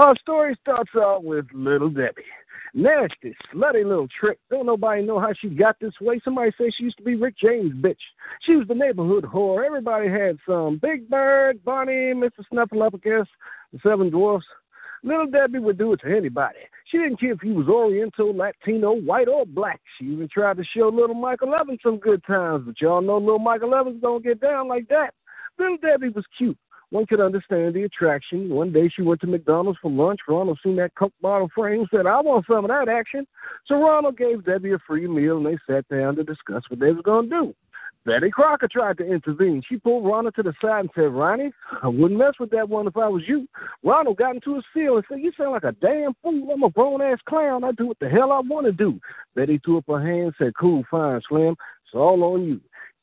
Our 0.00 0.16
story 0.16 0.56
starts 0.62 0.92
out 0.96 1.24
with 1.24 1.44
Little 1.52 1.90
Debbie. 1.90 2.24
Nasty, 2.72 3.36
slutty 3.52 3.84
little 3.84 4.08
trick. 4.18 4.38
Don't 4.48 4.64
nobody 4.64 5.02
know 5.02 5.20
how 5.20 5.34
she 5.38 5.50
got 5.50 5.76
this 5.78 5.92
way. 6.00 6.18
Somebody 6.24 6.52
say 6.56 6.70
she 6.70 6.84
used 6.84 6.96
to 6.96 7.02
be 7.02 7.16
Rick 7.16 7.34
James' 7.36 7.74
bitch. 7.74 8.00
She 8.40 8.56
was 8.56 8.66
the 8.66 8.74
neighborhood 8.74 9.24
whore. 9.24 9.62
Everybody 9.62 10.08
had 10.08 10.38
some. 10.48 10.78
Big 10.80 11.10
Bird, 11.10 11.62
Bonnie, 11.64 12.14
Mr. 12.14 12.42
Snuffleupagus, 12.50 13.26
the 13.74 13.78
Seven 13.82 14.08
Dwarfs. 14.08 14.46
Little 15.02 15.26
Debbie 15.26 15.58
would 15.58 15.76
do 15.76 15.92
it 15.92 16.00
to 16.00 16.16
anybody. 16.16 16.60
She 16.86 16.96
didn't 16.96 17.20
care 17.20 17.32
if 17.32 17.40
he 17.42 17.52
was 17.52 17.68
Oriental, 17.68 18.34
Latino, 18.34 18.92
white, 18.92 19.28
or 19.28 19.44
black. 19.44 19.82
She 19.98 20.06
even 20.06 20.30
tried 20.32 20.56
to 20.56 20.64
show 20.64 20.88
little 20.88 21.14
Michael 21.14 21.54
Evans 21.54 21.80
some 21.82 21.98
good 21.98 22.24
times, 22.24 22.64
but 22.64 22.80
y'all 22.80 23.02
know 23.02 23.18
little 23.18 23.38
Michael 23.38 23.74
Evans 23.74 24.00
don't 24.00 24.24
get 24.24 24.40
down 24.40 24.66
like 24.66 24.88
that. 24.88 25.12
Little 25.58 25.76
Debbie 25.76 26.08
was 26.08 26.24
cute. 26.38 26.56
One 26.90 27.06
could 27.06 27.20
understand 27.20 27.74
the 27.74 27.84
attraction. 27.84 28.50
One 28.50 28.72
day 28.72 28.88
she 28.88 29.02
went 29.02 29.20
to 29.20 29.26
McDonald's 29.28 29.78
for 29.80 29.90
lunch. 29.90 30.20
Ronald 30.28 30.58
seen 30.62 30.76
that 30.76 30.94
Coke 30.96 31.12
bottle 31.22 31.48
frame 31.54 31.86
said, 31.90 32.06
I 32.06 32.20
want 32.20 32.46
some 32.46 32.64
of 32.64 32.68
that 32.68 32.88
action. 32.88 33.26
So 33.66 33.76
Ronald 33.76 34.18
gave 34.18 34.44
Debbie 34.44 34.72
a 34.72 34.78
free 34.86 35.06
meal 35.06 35.36
and 35.36 35.46
they 35.46 35.58
sat 35.72 35.88
down 35.88 36.16
to 36.16 36.24
discuss 36.24 36.64
what 36.68 36.80
they 36.80 36.92
was 36.92 37.02
going 37.02 37.30
to 37.30 37.42
do. 37.42 37.54
Betty 38.06 38.30
Crocker 38.30 38.66
tried 38.66 38.96
to 38.98 39.04
intervene. 39.04 39.62
She 39.68 39.76
pulled 39.76 40.06
Ronald 40.06 40.34
to 40.36 40.42
the 40.42 40.54
side 40.60 40.80
and 40.80 40.90
said, 40.94 41.12
Ronnie, 41.12 41.52
I 41.82 41.88
wouldn't 41.88 42.18
mess 42.18 42.32
with 42.40 42.50
that 42.50 42.68
one 42.68 42.86
if 42.86 42.96
I 42.96 43.06
was 43.08 43.22
you. 43.26 43.46
Ronald 43.84 44.16
got 44.16 44.36
into 44.36 44.54
his 44.54 44.64
feelings 44.72 45.04
and 45.10 45.18
said, 45.18 45.24
You 45.24 45.32
sound 45.36 45.52
like 45.52 45.64
a 45.64 45.72
damn 45.72 46.14
fool. 46.22 46.50
I'm 46.50 46.62
a 46.62 46.70
grown 46.70 47.02
ass 47.02 47.18
clown. 47.28 47.62
I 47.62 47.72
do 47.72 47.86
what 47.86 47.98
the 47.98 48.08
hell 48.08 48.32
I 48.32 48.40
want 48.40 48.66
to 48.66 48.72
do. 48.72 48.98
Betty 49.36 49.60
threw 49.62 49.78
up 49.78 49.84
her 49.88 50.00
hand 50.00 50.26
and 50.26 50.34
said, 50.38 50.52
Cool, 50.58 50.82
fine, 50.90 51.20
Slim. 51.28 51.52
It's 51.52 51.94
all 51.94 52.22
on 52.24 52.44
you. 52.44 52.60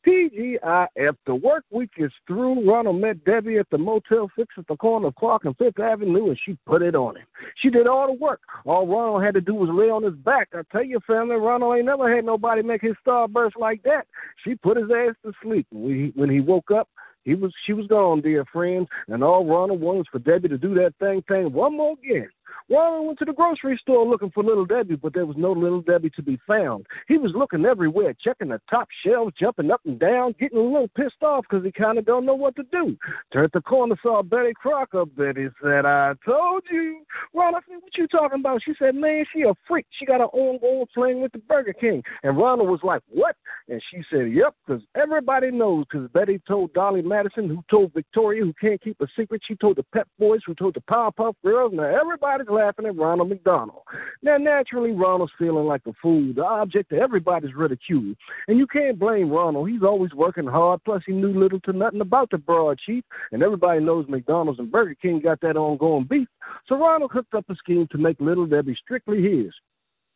TGIF. 0.08 1.16
The 1.26 1.36
work 1.36 1.66
week 1.70 1.92
is 1.98 2.12
through. 2.26 2.70
Ronald 2.70 3.02
met 3.02 3.24
Debbie 3.26 3.58
at 3.58 3.70
the 3.70 3.78
Motel 3.78 4.30
6 4.38 4.48
at 4.58 4.68
the 4.68 4.78
corner 4.78 5.08
of 5.08 5.16
Clark 5.16 5.46
and 5.46 5.58
Fifth 5.58 5.80
Avenue, 5.80 6.30
and 6.30 6.40
she 6.46 6.58
put 6.66 6.82
it 6.82 6.96
on 6.96 7.18
him. 7.18 7.26
She 7.58 7.70
did 7.70 7.88
all 7.88 8.08
the 8.08 8.14
work. 8.14 8.40
All 8.66 8.88
Ronald 8.88 9.24
had 9.24 9.34
to 9.34 9.42
do 9.42 9.54
was 9.54 9.70
lay 9.70 9.90
on 9.90 10.04
his 10.04 10.14
back. 10.14 10.50
I 10.54 10.62
tell 10.72 10.84
you, 10.84 11.00
family, 11.06 11.36
Ronald 11.36 11.76
ain't 11.76 11.86
never 11.86 12.14
had 12.14 12.24
nobody 12.24 12.62
make 12.62 12.82
his 12.82 12.96
starburst 13.06 13.58
like 13.60 13.84
that. 13.84 14.08
She 14.44 14.56
put 14.56 14.78
his 14.78 14.90
ass 14.90 15.16
to 15.26 15.34
sleep. 15.44 15.68
When 15.72 15.94
he, 15.94 16.12
when 16.16 16.30
he 16.30 16.40
woke 16.40 16.72
up, 16.72 16.88
he 17.26 17.36
was 17.36 17.52
she 17.66 17.74
was 17.74 17.88
gone, 17.88 18.22
dear 18.22 18.46
friends, 18.54 18.88
and 19.10 19.22
all 19.22 19.46
Ronald 19.46 19.82
wanted 19.82 19.98
was 19.98 20.08
for 20.10 20.20
Debbie 20.20 20.48
to 20.48 20.58
do 20.58 20.74
that 20.76 20.94
thing 21.00 21.22
thing 21.28 21.52
one 21.52 21.76
more 21.76 21.98
again. 22.02 22.30
Ronald 22.70 23.08
went 23.08 23.20
to 23.20 23.26
the 23.26 23.34
grocery 23.34 23.78
store 23.82 24.06
looking 24.06 24.32
for 24.32 24.44
Little 24.44 24.66
Debbie, 24.66 24.96
but 24.96 25.14
there 25.14 25.26
was 25.26 25.38
no 25.38 25.52
Little 25.52 25.82
Debbie 25.82 26.10
to 26.12 26.22
be 26.22 26.40
found. 26.46 26.86
He 27.08 27.18
was 27.18 27.32
looking 27.34 27.66
everywhere, 27.66 28.14
checking 28.22 28.50
the 28.50 28.62
top 28.70 28.90
shelves, 29.06 29.34
jumping 29.40 29.72
up 29.72 29.82
and 29.86 30.00
down, 30.00 30.36
getting 30.40 30.58
a 30.58 30.62
little 30.62 30.90
pissed 30.90 31.24
off 31.24 31.46
because 31.50 31.64
he 31.66 31.72
kind 31.72 31.98
of 31.98 32.06
don't 32.06 32.26
know 32.26 32.36
what 32.36 32.56
to 32.58 32.64
do. 32.72 32.98
Turned 33.32 33.52
the 33.54 33.62
corner, 33.62 33.96
saw 34.02 34.22
Betty 34.22 34.54
Crocker. 34.54 35.06
Betty 35.06 35.48
said, 35.64 35.86
I 35.86 36.14
told 36.26 36.64
you. 36.72 37.04
Ronald 37.34 37.64
said, 37.68 37.78
what 37.82 37.98
you 37.98 38.08
talking 38.08 38.40
about? 38.40 38.62
She 38.64 38.74
said, 38.78 38.96
man, 38.96 39.26
she 39.34 39.44
a 39.44 39.54
freak. 39.68 39.86
She 39.92 40.06
got 40.06 40.20
her 40.20 40.28
own 40.34 40.60
old 40.62 40.90
fling 40.94 41.22
with 41.22 41.32
the 41.32 41.40
Burger 41.40 41.74
King. 41.74 42.04
And 42.24 42.38
Ronald 42.38 42.70
was 42.70 42.82
like, 42.84 43.02
what? 43.10 43.36
And 43.70 43.82
she 43.92 44.02
said, 44.12 44.32
yep, 44.32 44.56
because 44.66 44.82
everybody 44.96 45.52
knows 45.52 45.86
because 45.90 46.10
Betty 46.12 46.42
told 46.48 46.74
Dolly 46.74 47.02
Madison, 47.02 47.48
who 47.50 47.64
told 47.70 47.94
Victoria, 47.94 48.44
who 48.44 48.54
can't 48.60 48.82
keep 48.82 49.00
a 49.02 49.08
secret. 49.18 49.42
She 49.46 49.56
told 49.56 49.78
the 49.78 49.86
Pep 49.94 50.08
Boys, 50.20 50.42
who 50.46 50.54
told 50.54 50.76
the 50.76 50.82
Powerpuff 50.82 51.34
Girls. 51.44 51.74
Now 51.74 51.84
everybody's 51.84 52.48
laughing 52.58 52.86
at 52.86 52.96
Ronald 52.96 53.30
McDonald. 53.30 53.82
Now, 54.22 54.38
naturally, 54.38 54.92
Ronald's 54.92 55.32
feeling 55.38 55.66
like 55.66 55.82
a 55.86 55.94
fool, 56.02 56.34
the 56.34 56.44
object 56.44 56.92
of 56.92 57.00
everybody's 57.00 57.54
ridicule. 57.56 58.14
And 58.48 58.58
you 58.58 58.66
can't 58.68 58.98
blame 58.98 59.30
Ronald. 59.30 59.70
He's 59.70 59.84
always 59.84 60.14
working 60.14 60.48
hard, 60.48 60.84
plus 60.84 61.04
he 61.06 61.14
knew 61.14 61.40
little 61.40 61.60
to 61.62 61.74
nothing 61.74 62.02
about 62.02 62.32
the 62.32 62.38
broadsheet. 62.38 63.06
And 63.32 63.44
everybody 63.44 63.80
knows 63.80 64.06
McDonald's 64.10 64.60
and 64.60 64.72
Burger 64.72 64.96
King 65.02 65.22
got 65.22 65.40
that 65.42 65.56
ongoing 65.58 66.06
beef. 66.10 66.28
So 66.68 66.78
Ronald 66.78 67.12
cooked 67.12 67.34
up 67.34 67.46
a 67.50 67.56
scheme 67.56 67.88
to 67.92 67.98
make 67.98 68.20
Little 68.20 68.48
Debbie 68.48 68.78
strictly 68.84 69.22
his. 69.22 69.54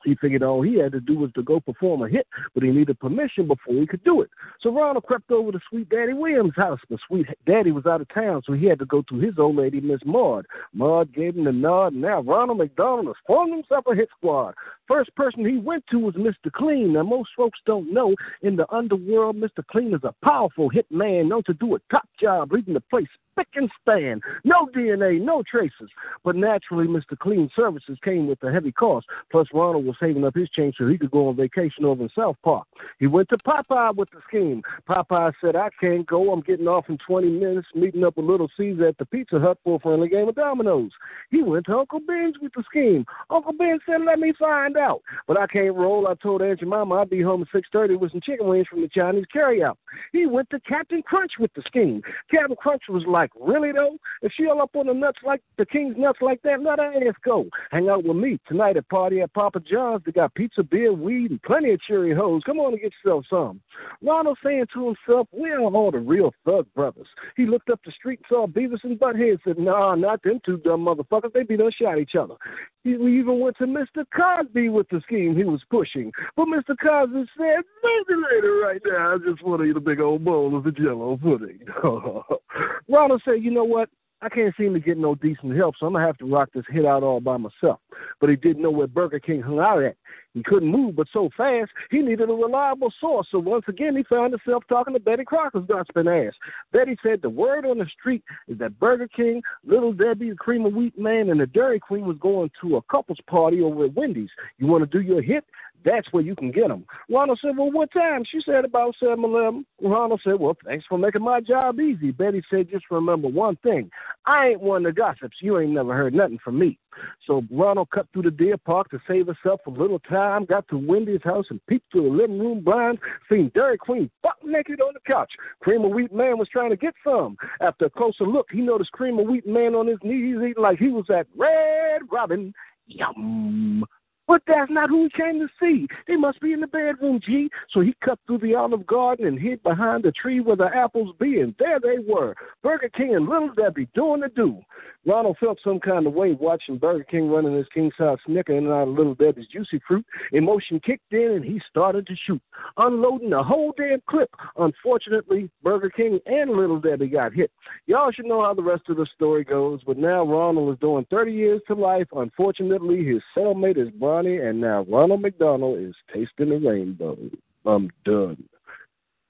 He 0.04 0.16
figured 0.16 0.44
all 0.44 0.62
he 0.62 0.76
had 0.80 0.92
to 0.94 1.00
do 1.00 1.18
was 1.18 1.32
to 1.34 1.44
go 1.44 1.60
perform 1.60 2.02
a 2.02 2.10
hit, 2.10 2.28
but 2.54 2.64
he 2.64 2.70
needed 2.70 3.00
permission 3.00 3.48
before 3.48 3.76
he 3.76 3.88
could 3.88 4.04
do 4.04 4.22
it. 4.22 4.30
So 4.62 4.74
Ronald 4.74 5.06
crept 5.06 5.32
over 5.32 5.52
to 5.52 5.60
Sweet 5.70 5.90
Daddy 5.90 6.14
Williams' 6.14 6.54
house, 6.56 6.80
but 6.90 7.00
Sweet 7.08 7.28
Daddy 7.46 7.72
was 7.72 7.86
out 7.86 8.02
of 8.02 8.10
town, 8.14 8.42
so 8.46 8.54
he 8.54 8.66
had 8.66 8.80
to 8.80 8.86
go 8.86 9.04
to 9.04 9.16
his 9.20 9.38
old 9.38 9.56
lady, 9.56 9.80
Miss 9.80 10.02
Maud. 10.06 10.46
Maud 10.74 11.14
gave 11.14 11.36
him 11.36 11.46
the 11.46 11.52
nod, 11.52 11.94
and 11.94 12.02
now 12.02 12.22
Ronald 12.22 12.58
McDonald 12.58 13.08
has 13.08 13.16
formed 13.28 13.54
himself 13.54 13.86
a 13.88 13.96
hit 13.96 14.10
squad. 14.18 14.54
First 14.88 15.16
person 15.16 15.46
he 15.46 15.58
went 15.58 15.86
to 15.92 16.00
was 16.00 16.16
Mr. 16.16 16.52
Clean. 16.52 16.94
Now, 16.94 17.04
most 17.04 17.30
folks 17.38 17.60
don't 17.66 17.94
know 17.94 18.14
in 18.42 18.56
the 18.56 18.70
underworld, 18.74 19.38
Mr. 19.38 19.66
Clean 19.66 19.94
is 19.94 20.04
a 20.04 20.14
powerful 20.24 20.70
hit 20.70 20.86
man 20.92 21.30
known 21.30 21.44
to 21.44 21.54
do 21.54 21.76
a 21.76 21.80
top 21.90 22.08
job, 22.20 22.52
leading 22.52 22.74
the 22.74 22.82
place 22.82 23.08
spick 23.32 23.48
and 23.56 23.70
span. 23.80 24.22
No 24.44 24.68
DNA, 24.76 25.22
no 25.22 25.44
traces. 25.50 25.90
But 26.24 26.36
naturally, 26.36 26.88
Mr. 26.88 27.18
Clean's 27.18 27.52
services 27.56 27.98
came 28.04 28.28
with 28.28 28.42
a 28.44 28.52
heavy 28.52 28.72
cost. 28.72 29.08
Plus, 29.32 29.48
Ronald 29.54 29.86
was 29.92 29.98
saving 30.00 30.24
up 30.24 30.36
his 30.36 30.50
change 30.50 30.76
so 30.78 30.88
he 30.88 30.98
could 30.98 31.12
go 31.12 31.28
on 31.28 31.36
vacation 31.36 31.86
over 31.86 32.04
in 32.04 32.10
South 32.18 32.38
Park. 32.44 32.68
He 33.00 33.08
went 33.08 33.30
to 33.30 33.38
Popeye 33.38 33.96
with 33.96 34.10
the 34.12 34.20
scheme. 34.28 34.62
Popeye 34.90 35.34
said, 35.42 35.56
I 35.56 35.70
can't 35.80 36.08
go. 36.08 36.32
I'm 36.32 36.42
getting 36.42 36.68
off 36.68 36.86
in 36.90 36.98
20 37.06 37.30
minutes, 37.30 37.68
meeting 37.76 38.04
up 38.04 38.18
with 38.18 38.26
Little 38.26 38.50
Caesar 38.58 38.88
at 38.88 38.98
the 38.98 39.06
Pizza 39.06 39.40
Hut 39.40 39.58
for 39.64 39.76
a 39.76 39.80
friendly 39.80 40.10
game 40.10 40.30
of 40.30 40.36
dominoes. 40.36 40.92
He 41.30 41.44
went 41.44 41.66
to 41.66 41.78
Uncle 41.78 42.00
Ben's 42.00 42.36
with 42.42 42.54
the 42.56 42.64
scheme. 42.70 43.06
Uncle 43.30 43.54
Ben 43.54 43.80
said, 43.86 44.02
let 44.06 44.20
me 44.20 44.34
find 44.40 44.78
out. 44.78 45.02
But 45.28 45.40
I 45.40 45.48
can't 45.48 45.76
roll. 45.76 46.08
I 46.08 46.14
told 46.16 46.42
Aunt 46.42 46.66
Mama 46.66 46.96
I'd 46.96 47.10
be 47.10 47.22
home 47.22 47.42
at 47.42 47.48
6.30 47.50 48.00
with 48.00 48.12
some 48.12 48.22
chicken 48.22 48.48
wings 48.48 48.68
from 48.68 48.82
the 48.82 48.88
Chinese 48.88 49.26
carryout. 49.34 49.76
He 50.14 50.26
went 50.26 50.50
to 50.52 50.60
Captain 50.62 51.02
Crunch 51.02 51.34
with 51.40 51.54
the 51.54 51.64
scheme. 51.68 52.02
Captain 52.30 52.56
Crunch 52.56 52.84
was 52.88 53.04
like, 53.08 53.32
really 53.40 53.72
though? 53.72 53.98
If 54.22 54.32
she 54.36 54.48
all 54.48 54.62
up 54.62 54.76
on 54.76 54.88
the 54.88 54.94
nuts 54.94 55.20
like 55.26 55.42
the 55.58 55.66
king's 55.66 55.98
nuts 55.98 56.20
like 56.22 56.42
that, 56.44 56.62
let 56.62 56.80
her 56.80 56.94
ass 57.08 57.16
go. 57.24 57.48
Hang 57.72 57.90
out 57.90 58.04
with 58.04 58.18
me 58.18 58.40
tonight 58.48 58.78
at 58.78 58.88
party 58.90 59.22
at 59.22 59.34
Papa 59.34 59.60
John's. 59.60 59.81
They 60.06 60.12
got 60.12 60.34
pizza, 60.36 60.64
beer, 60.64 60.94
weed, 60.94 61.32
and 61.32 61.42
plenty 61.44 61.72
of 61.72 61.82
cherry 61.82 62.14
hoes. 62.14 62.42
Come 62.46 62.60
on 62.60 62.74
and 62.74 62.82
get 62.82 62.94
yourself 63.04 63.26
some. 63.30 63.62
Ronald 64.02 64.38
saying 64.44 64.66
to 64.74 64.86
himself, 64.88 65.28
we 65.32 65.50
are 65.52 65.60
all 65.62 65.92
the 65.92 66.00
real 66.00 66.34
thug 66.46 66.68
brothers. 66.76 67.08
He 67.36 67.46
looked 67.46 67.70
up 67.70 67.80
the 67.86 67.92
street 67.92 68.20
and 68.20 68.26
saw 68.30 68.48
Beavis 68.48 68.84
and 68.84 69.00
Butthead 69.00 69.40
said, 69.44 69.58
nah, 69.58 69.96
not 69.96 70.22
them 70.24 70.40
two 70.46 70.58
dumb 70.58 70.86
motherfuckers. 70.86 71.34
They 71.34 71.44
be 71.44 71.58
done 71.58 71.72
shot 71.72 72.00
each 72.00 72.16
other. 72.16 72.36
He, 72.84 72.92
even 72.92 73.40
went 73.40 73.58
to 73.58 73.66
Mr. 73.66 74.06
Cosby 74.16 74.70
with 74.70 74.90
the 74.90 75.02
scheme 75.02 75.36
he 75.36 75.44
was 75.44 75.62
pushing. 75.70 76.12
But 76.36 76.48
Mr. 76.48 76.76
Cosby 76.82 77.26
said, 77.38 77.64
maybe 77.84 78.22
later 78.32 78.62
right 78.64 78.82
now. 78.86 79.16
I 79.16 79.18
just 79.18 79.44
want 79.44 79.62
to 79.62 79.66
eat 79.66 79.78
a 79.78 79.82
big 79.82 80.00
old 80.00 80.24
bowl 80.24 80.56
of 80.58 80.64
the 80.64 80.72
jello 80.72 81.18
pudding. 81.18 81.60
Ronald 82.90 83.22
said, 83.26 83.44
you 83.44 83.52
know 83.52 83.64
what? 83.64 83.90
I 84.24 84.30
can't 84.30 84.54
seem 84.56 84.74
to 84.74 84.80
get 84.80 84.98
no 84.98 85.16
decent 85.16 85.56
help, 85.56 85.76
so 85.80 85.88
I'm 85.88 85.94
gonna 85.94 86.06
have 86.06 86.18
to 86.20 86.32
rock 86.32 86.50
this 86.54 86.66
hit 86.70 86.86
out 86.86 87.02
all 87.04 87.20
by 87.20 87.38
myself. 87.38 87.80
But 88.20 88.30
he 88.30 88.36
didn't 88.36 88.62
know 88.62 88.70
where 88.70 88.88
Burger 88.88 89.20
King 89.20 89.42
hung 89.42 89.60
out 89.60 89.82
at. 89.82 89.96
He 90.34 90.44
couldn't 90.44 90.70
move 90.70 90.96
but 90.96 91.08
so 91.12 91.30
fast, 91.36 91.72
he 91.90 92.00
needed 92.00 92.30
a 92.30 92.34
reliable 92.34 92.94
source. 93.00 93.28
So 93.32 93.40
once 93.40 93.66
again, 93.68 93.96
he 93.98 94.04
found 94.04 94.34
himself 94.34 94.64
talking 94.70 94.94
to 94.94 95.00
Betty 95.00 95.26
Crocker's 95.26 95.66
gossiping 95.68 96.08
ass. 96.08 96.34
Betty 96.72 96.98
said 97.04 97.22
the 97.22 97.30
word 97.30 97.66
on 97.66 97.80
the 97.80 97.86
street 98.00 98.24
is 98.48 98.58
that 98.60 98.80
Burger 98.80 99.08
King, 99.08 99.42
Little 99.66 99.94
Debbie, 99.94 100.30
the 100.30 100.36
Cream 100.36 100.66
of 100.66 100.74
Wheat 100.74 100.98
Man, 100.98 101.30
and 101.30 101.40
the 101.40 101.48
Dairy 101.48 101.80
Queen 101.80 102.06
was 102.06 102.18
going 102.20 102.50
to 102.62 102.78
a 102.78 102.82
couple's 102.84 103.20
party 103.28 103.62
over 103.62 103.86
at 103.86 103.94
Wendy's. 103.94 104.30
You 104.58 104.68
want 104.68 104.90
to 104.90 104.98
do 104.98 105.04
your 105.04 105.22
hit? 105.22 105.44
That's 105.84 106.12
where 106.12 106.24
you 106.24 106.36
can 106.36 106.52
get 106.52 106.68
them. 106.68 106.86
Ronald 107.10 107.40
said, 107.42 107.58
Well, 107.58 107.72
what 107.72 107.92
time? 107.92 108.24
She 108.30 108.40
said, 108.46 108.66
About 108.66 108.96
7 109.00 109.24
11. 109.24 109.66
Ronald 109.82 110.22
said, 110.24 110.40
Well, 110.40 110.56
thanks 110.64 110.86
for 110.88 110.98
making 110.98 111.24
my 111.24 111.42
job 111.42 111.80
easy. 111.80 112.12
Betty 112.12 112.44
said, 112.50 112.70
Just 112.70 112.86
remember 112.92 113.28
one 113.28 113.56
thing 113.58 113.90
I 114.26 114.50
ain't 114.50 114.62
one 114.62 114.86
of 114.86 114.94
the 114.94 115.00
gossips. 115.00 115.38
You 115.42 115.60
ain't 115.60 115.72
never 115.72 115.96
heard 115.96 116.14
nothing 116.14 116.40
from 116.44 116.60
me. 116.60 116.78
So 117.26 117.44
Ronald 117.52 117.90
cut 117.92 118.08
through 118.12 118.24
the 118.24 118.32
deer 118.32 118.58
park 118.58 118.90
to 118.92 119.00
save 119.08 119.28
herself 119.28 119.62
a 119.68 119.70
little 119.70 120.00
time, 120.00 120.46
got 120.46 120.68
to 120.70 120.78
Wendy's 120.78 121.24
house 121.24 121.46
and 121.50 121.66
peeked 121.68 121.92
through 121.92 122.04
the 122.04 122.16
living 122.16 122.40
room 122.40 122.62
blinds, 122.64 123.02
seen 123.30 123.52
Dairy 123.54 123.78
Queen 123.78 124.10
buck 124.24 124.38
naked 124.44 124.82
on 124.82 124.94
the 124.94 125.00
couch. 125.06 125.32
Cream 125.62 125.84
of 125.84 125.92
Wheat 125.92 126.14
Man 126.14 126.38
was 126.38 126.48
trying 126.50 126.72
to 126.72 126.78
get 126.78 126.94
some. 127.04 127.38
After 127.60 127.86
a 127.86 127.90
closer 127.90 128.26
look, 128.26 128.48
he 128.52 128.62
noticed 128.62 128.92
Cream 128.92 129.20
of 129.20 129.28
Wheat 129.28 129.48
Man 129.48 129.76
on 129.76 129.88
his 129.88 130.00
knees 130.04 130.38
eating 130.38 130.54
like 130.58 130.80
he 130.80 130.90
was 130.90 131.06
at 131.10 131.28
Red 131.38 132.02
Robin. 132.12 132.54
Yum. 132.88 133.86
But 134.32 134.44
that's 134.48 134.72
not 134.72 134.90
who 134.90 135.04
he 135.04 135.10
came 135.10 135.40
to 135.42 135.50
see. 135.60 135.88
They 136.08 136.16
must 136.16 136.40
be 136.40 136.54
in 136.54 136.62
the 136.62 136.68
bedroom, 136.68 137.20
G. 137.22 137.50
So 137.70 137.82
he 137.82 137.94
cut 138.02 138.18
through 138.26 138.38
the 138.38 138.56
olive 138.56 138.88
garden 138.88 139.28
and 139.28 139.38
hid 139.38 139.62
behind 139.62 140.04
the 140.04 140.14
tree 140.14 140.40
where 140.40 140.56
the 140.56 140.70
apples 140.74 141.14
be, 141.20 141.42
and 141.42 141.54
there 141.60 141.82
they 141.82 141.98
were, 142.08 142.34
Burger 142.64 142.88
King 142.96 143.14
and 143.14 143.28
Little 143.28 143.54
Debbie 143.54 143.90
doing 143.94 144.22
the 144.22 144.30
do. 144.30 144.62
Ronald 145.06 145.38
felt 145.40 145.58
some 145.64 145.80
kind 145.80 146.06
of 146.06 146.14
way 146.14 146.34
watching 146.34 146.78
Burger 146.78 147.04
King 147.04 147.28
running 147.30 147.56
his 147.56 147.66
king 147.74 147.92
size 147.98 148.20
snicker 148.26 148.56
in 148.56 148.66
and 148.66 148.74
out 148.74 148.88
of 148.88 148.96
Little 148.96 149.16
Debbie's 149.16 149.48
juicy 149.48 149.82
fruit. 149.88 150.06
Emotion 150.32 150.80
kicked 150.80 151.12
in 151.12 151.32
and 151.32 151.44
he 151.44 151.60
started 151.70 152.06
to 152.06 152.16
shoot, 152.16 152.42
unloading 152.78 153.32
the 153.32 153.42
whole 153.42 153.74
damn 153.76 154.02
clip. 154.08 154.30
Unfortunately, 154.58 155.50
Burger 155.64 155.90
King 155.90 156.20
and 156.28 156.52
Little 156.52 156.80
Debbie 156.80 157.08
got 157.08 157.34
hit. 157.34 157.52
Y'all 157.88 158.12
should 158.12 158.26
know 158.26 158.44
how 158.44 158.54
the 158.54 158.62
rest 158.62 158.84
of 158.90 158.98
the 158.98 159.08
story 159.16 159.44
goes, 159.44 159.82
but 159.86 159.98
now 159.98 160.24
Ronald 160.24 160.72
is 160.72 160.80
doing 160.80 161.06
30 161.10 161.34
years 161.34 161.62
to 161.68 161.74
life. 161.74 162.08
Unfortunately, 162.14 163.04
his 163.04 163.22
cellmate 163.36 163.78
is 163.78 163.92
Bonnie, 164.22 164.38
and 164.38 164.62
now 164.62 164.86
Ronald 164.88 165.22
McDonald 165.22 165.80
is 165.80 165.96
tasting 166.14 166.50
the 166.50 166.60
rainbow. 166.60 167.18
I'm 167.66 167.90
done. 168.06 168.44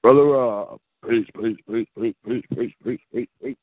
Brother 0.03 0.23
Rob. 0.23 0.79
Peace, 1.07 1.25
peace, 1.33 1.57
peace, 1.69 1.87
peace, 1.97 2.15
peace, 2.27 2.43
peace, 2.53 2.73
peace, 2.83 2.99
peace, 3.13 3.27
peace. 3.41 3.55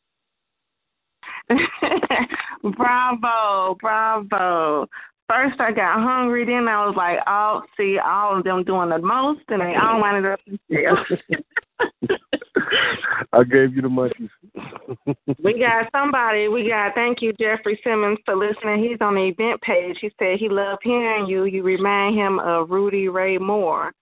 bravo, 2.76 3.76
bravo. 3.80 4.86
First, 5.28 5.60
I 5.60 5.72
got 5.72 6.02
hungry. 6.02 6.46
Then 6.46 6.66
I 6.66 6.86
was 6.86 6.94
like, 6.96 7.18
"Oh, 7.26 7.62
see, 7.76 7.98
all 7.98 8.38
of 8.38 8.44
them 8.44 8.64
doing 8.64 8.88
the 8.88 8.98
most, 8.98 9.42
and 9.48 9.60
they 9.60 9.74
all 9.76 10.00
wanted 10.00 10.22
to." 10.22 10.36
I 13.32 13.44
gave 13.44 13.74
you 13.74 13.82
the 13.82 13.88
monkeys. 13.88 14.30
we 15.42 15.58
got 15.58 15.88
somebody. 15.92 16.48
We 16.48 16.68
got. 16.68 16.94
Thank 16.94 17.22
you, 17.22 17.32
Jeffrey 17.34 17.80
Simmons, 17.84 18.18
for 18.24 18.36
listening. 18.36 18.82
He's 18.82 18.98
on 19.00 19.14
the 19.14 19.28
event 19.28 19.60
page. 19.60 19.96
He 20.00 20.10
said 20.18 20.38
he 20.38 20.48
loved 20.48 20.80
hearing 20.82 21.26
you. 21.26 21.44
You 21.44 21.62
remind 21.62 22.16
him 22.16 22.38
of 22.38 22.70
Rudy 22.70 23.08
Ray 23.08 23.38
Moore 23.38 23.92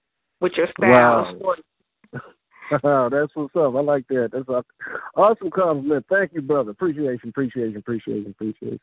with 0.40 0.52
your 0.56 0.68
style. 0.78 1.38
Wow. 1.40 1.54
That's 3.10 3.32
what's 3.34 3.54
up. 3.56 3.74
I 3.74 3.80
like 3.80 4.06
that. 4.08 4.30
That's 4.32 4.48
an 4.48 4.62
awesome 5.16 5.50
compliment. 5.50 6.04
Thank 6.08 6.32
you, 6.32 6.42
brother. 6.42 6.72
Appreciation, 6.72 7.28
appreciation, 7.28 7.76
appreciation, 7.76 8.30
appreciation. 8.30 8.80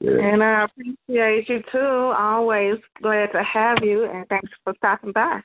Yeah. 0.00 0.18
And 0.22 0.42
I 0.42 0.64
appreciate 0.64 1.48
you 1.48 1.62
too. 1.72 2.12
Always 2.16 2.76
glad 3.02 3.32
to 3.32 3.42
have 3.42 3.78
you, 3.82 4.04
and 4.04 4.26
thanks 4.28 4.50
for 4.64 4.74
stopping 4.78 5.12
by. 5.12 5.40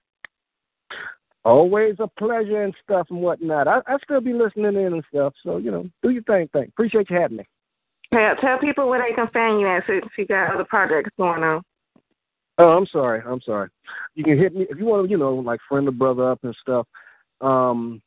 Always 1.45 1.95
a 1.99 2.07
pleasure 2.07 2.63
and 2.63 2.73
stuff 2.83 3.07
and 3.09 3.19
whatnot. 3.19 3.67
I 3.67 3.79
I 3.87 3.97
still 4.03 4.21
be 4.21 4.33
listening 4.33 4.75
in 4.75 4.93
and 4.93 5.03
stuff. 5.09 5.33
So 5.43 5.57
you 5.57 5.71
know, 5.71 5.89
do 6.01 6.09
your 6.09 6.23
thing. 6.23 6.47
Thing. 6.53 6.69
Appreciate 6.69 7.09
you 7.09 7.17
having 7.19 7.37
me. 7.37 7.45
Tell, 8.13 8.35
tell 8.35 8.59
people 8.59 8.87
where 8.87 9.01
they 9.01 9.15
can 9.15 9.27
find 9.29 9.59
you 9.59 9.67
at 9.67 9.83
since 9.87 10.05
you 10.17 10.25
got 10.25 10.53
other 10.53 10.65
projects 10.65 11.09
going 11.17 11.43
on. 11.43 11.63
Oh, 12.59 12.77
I'm 12.77 12.85
sorry. 12.85 13.21
I'm 13.25 13.41
sorry. 13.41 13.69
You 14.13 14.23
can 14.23 14.37
hit 14.37 14.55
me 14.55 14.67
if 14.69 14.77
you 14.77 14.85
want 14.85 15.05
to, 15.05 15.11
you 15.11 15.17
know, 15.17 15.33
like 15.33 15.59
friend 15.67 15.87
a 15.87 15.91
brother 15.91 16.29
up 16.29 16.43
and 16.43 16.55
stuff. 16.61 16.87
Um, 17.41 18.01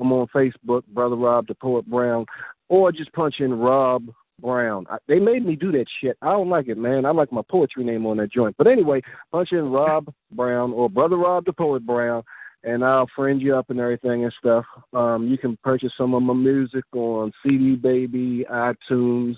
I'm 0.00 0.12
on 0.12 0.26
Facebook, 0.34 0.84
Brother 0.88 1.16
Rob 1.16 1.46
the 1.46 1.54
Poet 1.54 1.88
Brown, 1.88 2.26
or 2.68 2.90
just 2.92 3.12
punch 3.12 3.36
in 3.40 3.52
Rob 3.52 4.06
Brown. 4.40 4.86
I, 4.90 4.96
they 5.08 5.18
made 5.18 5.44
me 5.44 5.56
do 5.56 5.72
that 5.72 5.86
shit. 6.00 6.16
I 6.22 6.30
don't 6.30 6.48
like 6.48 6.68
it, 6.68 6.78
man. 6.78 7.04
I 7.04 7.10
like 7.10 7.32
my 7.32 7.42
poetry 7.50 7.84
name 7.84 8.06
on 8.06 8.16
that 8.18 8.32
joint. 8.32 8.54
But 8.58 8.66
anyway, 8.66 9.02
punch 9.32 9.52
in 9.52 9.70
Rob 9.70 10.12
Brown 10.32 10.72
or 10.72 10.88
Brother 10.88 11.16
Rob 11.16 11.44
the 11.44 11.52
Poet 11.52 11.86
Brown, 11.86 12.22
and 12.66 12.84
I'll 12.84 13.08
friend 13.14 13.40
you 13.40 13.56
up 13.56 13.70
and 13.70 13.80
everything 13.80 14.24
and 14.24 14.34
stuff. 14.38 14.64
Um, 14.92 15.28
you 15.28 15.38
can 15.38 15.56
purchase 15.62 15.92
some 15.96 16.14
of 16.14 16.22
my 16.22 16.34
music 16.34 16.84
on 16.92 17.32
CD 17.42 17.76
Baby, 17.76 18.44
iTunes, 18.50 19.36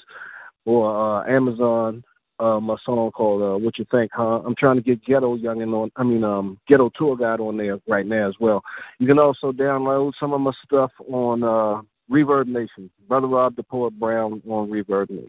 or 0.65 1.21
uh, 1.21 1.31
Amazon. 1.31 2.03
Uh, 2.41 2.61
my 2.61 2.77
song 2.85 3.11
called 3.11 3.43
uh, 3.43 3.59
"What 3.59 3.79
You 3.79 3.85
Think," 3.91 4.13
huh? 4.15 4.41
I'm 4.47 4.55
trying 4.57 4.77
to 4.77 4.83
get 4.83 5.05
Ghetto 5.05 5.37
Youngin 5.37 5.75
on. 5.75 5.91
I 5.97 6.05
mean, 6.05 6.25
um, 6.25 6.59
Ghetto 6.69 6.91
Tour 6.97 7.17
Guide 7.17 7.41
on 7.41 7.57
there 7.57 7.79
right 7.87 8.07
now 8.07 8.29
as 8.29 8.35
well. 8.41 8.63
You 8.99 9.07
can 9.07 9.19
also 9.19 9.53
download 9.53 10.13
some 10.19 10.33
of 10.33 10.41
my 10.41 10.53
stuff 10.65 10.93
on 11.09 11.43
uh, 11.43 11.83
Reverb 12.11 12.47
Nation. 12.47 12.91
Brother 13.09 13.27
Rob 13.27 13.57
the 13.57 13.63
Poet 13.63 13.99
Brown 13.99 14.41
on 14.49 14.71
Reverb 14.71 15.11
Nation. 15.11 15.29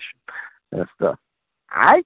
That 0.72 0.88
stuff. 0.96 1.18
All 1.76 1.82
right. 1.82 2.06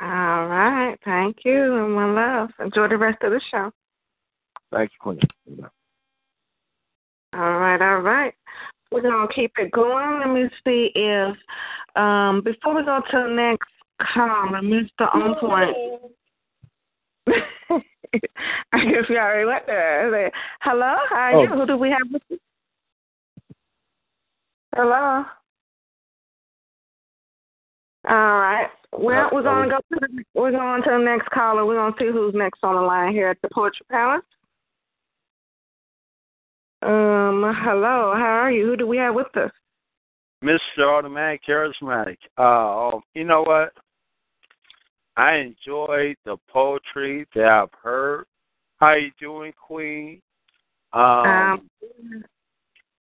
All 0.00 0.46
right. 0.46 0.96
Thank 1.04 1.38
you 1.44 1.76
and 1.76 1.96
one 1.96 2.14
love. 2.14 2.50
Enjoy 2.60 2.86
the 2.88 2.96
rest 2.96 3.22
of 3.22 3.32
the 3.32 3.40
show. 3.50 3.72
Thank 4.72 4.90
you, 4.92 4.98
Queen. 5.00 5.20
All 7.34 7.58
right, 7.58 7.80
all 7.80 8.00
right. 8.00 8.34
We're 8.90 9.02
gonna 9.02 9.28
keep 9.34 9.52
it 9.58 9.70
going. 9.70 10.20
Let 10.20 10.30
me 10.30 10.48
see 10.64 10.90
if 10.94 11.36
um 11.96 12.42
before 12.42 12.74
we 12.74 12.84
go 12.84 13.00
to 13.10 13.16
the 13.28 13.34
next 13.34 13.68
caller, 14.14 14.60
Mr. 14.62 15.14
On 15.14 15.34
Point. 15.38 15.76
I 18.72 18.84
guess 18.84 19.04
you 19.08 19.18
already 19.18 19.44
went 19.44 19.66
there. 19.66 20.30
Hello, 20.62 20.96
how 21.10 21.16
are 21.16 21.34
Oh. 21.34 21.42
you? 21.42 21.48
Who 21.48 21.66
do 21.66 21.76
we 21.76 21.90
have 21.90 22.10
with 22.10 22.22
you? 22.30 22.38
Hello. 24.74 25.24
All 28.08 28.16
right. 28.40 28.70
Well, 28.92 29.28
we're 29.32 29.42
gonna 29.42 29.68
go 29.68 29.76
to 29.76 30.00
the, 30.00 30.24
we're 30.34 30.50
going 30.50 30.82
to 30.82 30.90
the 30.90 30.98
next 30.98 31.28
caller. 31.30 31.66
We're 31.66 31.76
gonna 31.76 31.94
see 31.98 32.06
who's 32.06 32.34
next 32.34 32.60
on 32.62 32.74
the 32.76 32.80
line 32.80 33.12
here 33.12 33.28
at 33.28 33.36
the 33.42 33.48
Poetry 33.52 33.84
Palace. 33.90 34.22
Um, 36.82 37.52
hello, 37.64 38.14
how 38.16 38.40
are 38.42 38.52
you? 38.52 38.66
Who 38.66 38.76
do 38.76 38.86
we 38.86 38.98
have 38.98 39.14
with 39.14 39.36
us? 39.36 39.50
Mr. 40.44 40.80
Automatic 40.80 41.40
Charismatic. 41.48 42.18
Uh, 42.38 42.94
um, 42.94 43.02
you 43.14 43.24
know 43.24 43.42
what? 43.42 43.72
I 45.16 45.34
enjoyed 45.36 46.16
the 46.24 46.36
poetry 46.48 47.26
that 47.34 47.44
I've 47.44 47.74
heard. 47.82 48.26
How 48.76 48.94
you 48.94 49.10
doing, 49.18 49.52
Queen? 49.60 50.22
Um, 50.92 51.02
Um, 51.02 51.68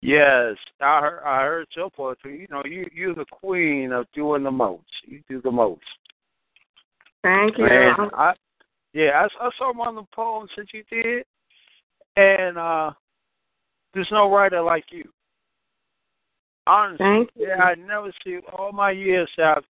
yes, 0.00 0.56
I 0.80 1.00
heard. 1.00 1.22
I 1.26 1.42
heard 1.42 1.66
your 1.76 1.90
poetry. 1.90 2.40
You 2.40 2.46
know, 2.50 2.62
you 2.64 2.86
you're 2.94 3.14
the 3.14 3.26
queen 3.30 3.92
of 3.92 4.06
doing 4.14 4.42
the 4.42 4.50
most. 4.50 4.86
You 5.04 5.20
do 5.28 5.42
the 5.42 5.50
most. 5.50 5.82
Thank 7.22 7.58
you. 7.58 7.66
And 7.66 8.10
I, 8.14 8.32
yeah, 8.94 9.26
I, 9.40 9.46
I 9.46 9.50
saw 9.58 9.74
one 9.74 9.88
of 9.88 9.96
the 9.96 10.06
poems 10.14 10.50
that 10.56 10.72
you 10.72 10.82
did, 10.90 11.24
and 12.16 12.56
uh 12.56 12.92
there's 13.96 14.08
no 14.12 14.30
writer 14.30 14.60
like 14.60 14.84
you. 14.90 15.08
Honestly, 16.66 16.98
Thank 17.04 17.30
you. 17.34 17.48
yeah, 17.48 17.62
I 17.62 17.74
never 17.76 18.12
see 18.22 18.38
all 18.52 18.72
my 18.72 18.90
years 18.90 19.28
I've 19.42 19.64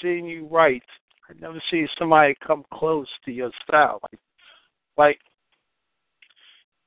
seen 0.00 0.24
you 0.24 0.46
write. 0.46 0.84
I 1.28 1.32
never 1.40 1.60
see 1.68 1.86
somebody 1.98 2.36
come 2.46 2.64
close 2.72 3.08
to 3.24 3.32
your 3.32 3.50
style. 3.66 4.00
Like, 4.02 4.20
like 4.96 5.18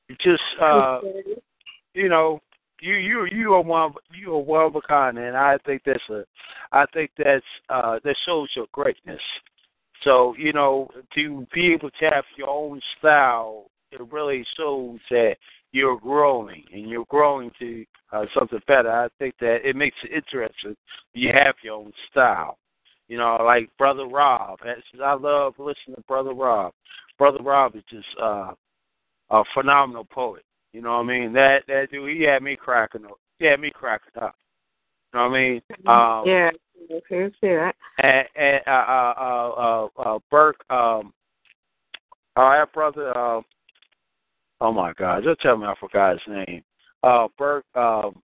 you 0.08 0.16
just 0.24 0.42
uh, 0.62 1.02
you 1.94 2.08
know, 2.08 2.40
you 2.80 2.94
you 2.94 3.28
you 3.30 3.54
are 3.56 3.62
one 3.62 3.94
you 4.18 4.34
are 4.34 4.40
one 4.40 4.66
of 4.66 4.76
a 4.76 4.82
kind, 4.82 5.18
and 5.18 5.36
I 5.36 5.58
think 5.66 5.82
that's 5.86 6.00
a, 6.10 6.24
I 6.72 6.86
think 6.94 7.12
that's 7.18 7.44
uh 7.70 8.00
that 8.06 8.16
shows 8.26 8.50
your 8.56 8.68
greatness. 8.72 9.22
So 10.04 10.34
you 10.38 10.54
know, 10.54 10.90
to 11.16 11.46
be 11.54 11.74
able 11.74 11.90
to 11.90 12.06
have 12.12 12.24
your 12.38 12.50
own 12.50 12.80
style, 13.00 13.66
it 13.92 14.00
really 14.14 14.46
shows 14.56 15.00
that 15.10 15.36
you're 15.76 16.00
growing 16.00 16.64
and 16.72 16.90
you're 16.90 17.06
growing 17.10 17.52
to 17.60 17.86
uh, 18.14 18.24
something 18.34 18.62
better. 18.66 18.90
I 18.90 19.10
think 19.20 19.36
that 19.42 19.58
it 19.68 19.76
makes 19.76 19.98
it 20.06 20.16
interesting. 20.16 20.74
You 21.14 21.32
have 21.34 21.56
your 21.62 21.76
own 21.76 21.92
style. 22.10 22.58
You 23.10 23.18
know, 23.18 23.38
like 23.44 23.70
Brother 23.78 24.08
Rob. 24.08 24.60
I 24.64 25.14
love 25.14 25.56
listening 25.60 25.96
to 25.98 26.02
Brother 26.08 26.34
Rob. 26.34 26.72
Brother 27.18 27.44
Rob 27.44 27.76
is 27.76 27.84
just 27.90 28.08
uh, 28.24 28.54
a 29.32 29.44
phenomenal 29.54 30.06
poet. 30.06 30.44
You 30.72 30.82
know 30.82 30.92
what 30.92 31.04
I 31.04 31.08
mean? 31.08 31.34
That 31.34 31.64
that 31.68 31.88
dude, 31.92 32.16
he 32.16 32.24
had 32.24 32.42
me 32.42 32.56
cracking 32.56 33.06
up. 33.06 33.20
He 33.38 33.46
had 33.46 33.60
me 33.60 33.70
cracking 33.74 34.22
up. 34.22 34.36
You 35.14 35.20
know 35.20 35.30
what 35.30 35.36
I 35.36 35.42
mean? 35.42 35.62
Um, 35.88 36.24
yeah, 36.26 36.52
okay, 36.90 37.34
see 37.42 37.48
that. 37.48 37.76
and, 38.00 38.28
and 38.36 38.62
uh, 38.66 38.70
uh, 38.70 39.14
uh, 39.18 39.52
uh, 39.58 40.16
uh, 40.16 40.20
Burke, 40.32 40.64
um, 40.70 41.14
our 42.38 42.66
brother, 42.74 43.16
uh, 43.18 43.42
oh 44.62 44.72
my 44.72 44.94
God, 44.94 45.24
just 45.24 45.42
tell 45.42 45.58
me 45.58 45.66
I 45.66 45.74
forgot 45.80 46.14
his 46.14 46.46
name. 46.48 46.64
Uh, 47.04 47.28
Burke, 47.38 47.66
um, 47.76 48.22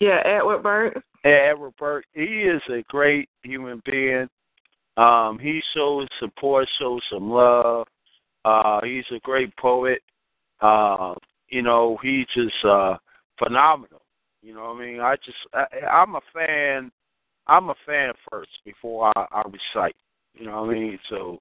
Yeah, 0.00 0.22
Edward 0.24 0.62
Burke. 0.62 1.02
Edward 1.24 1.74
Burke, 1.78 2.04
he 2.12 2.22
is 2.22 2.62
a 2.70 2.82
great 2.88 3.28
human 3.42 3.82
being. 3.84 4.28
Um, 4.96 5.38
he 5.38 5.60
shows 5.74 6.06
support, 6.20 6.68
shows 6.78 7.00
some 7.10 7.30
love. 7.30 7.86
Uh, 8.44 8.80
he's 8.84 9.04
a 9.10 9.18
great 9.20 9.54
poet. 9.56 10.02
Uh, 10.60 11.14
you 11.48 11.62
know, 11.62 11.98
he's 12.02 12.26
just 12.34 12.54
uh, 12.64 12.96
phenomenal. 13.38 14.02
You 14.42 14.54
know 14.54 14.72
what 14.72 14.82
I 14.82 14.86
mean? 14.86 15.00
I 15.00 15.16
just, 15.16 15.36
I, 15.52 15.86
I'm 15.86 16.14
a 16.14 16.20
fan. 16.32 16.90
I'm 17.48 17.68
a 17.68 17.74
fan 17.84 18.12
first 18.30 18.50
before 18.64 19.12
I, 19.16 19.26
I 19.32 19.42
recite. 19.42 19.96
You 20.34 20.46
know 20.46 20.62
what 20.62 20.70
I 20.70 20.74
mean? 20.74 20.98
So 21.08 21.38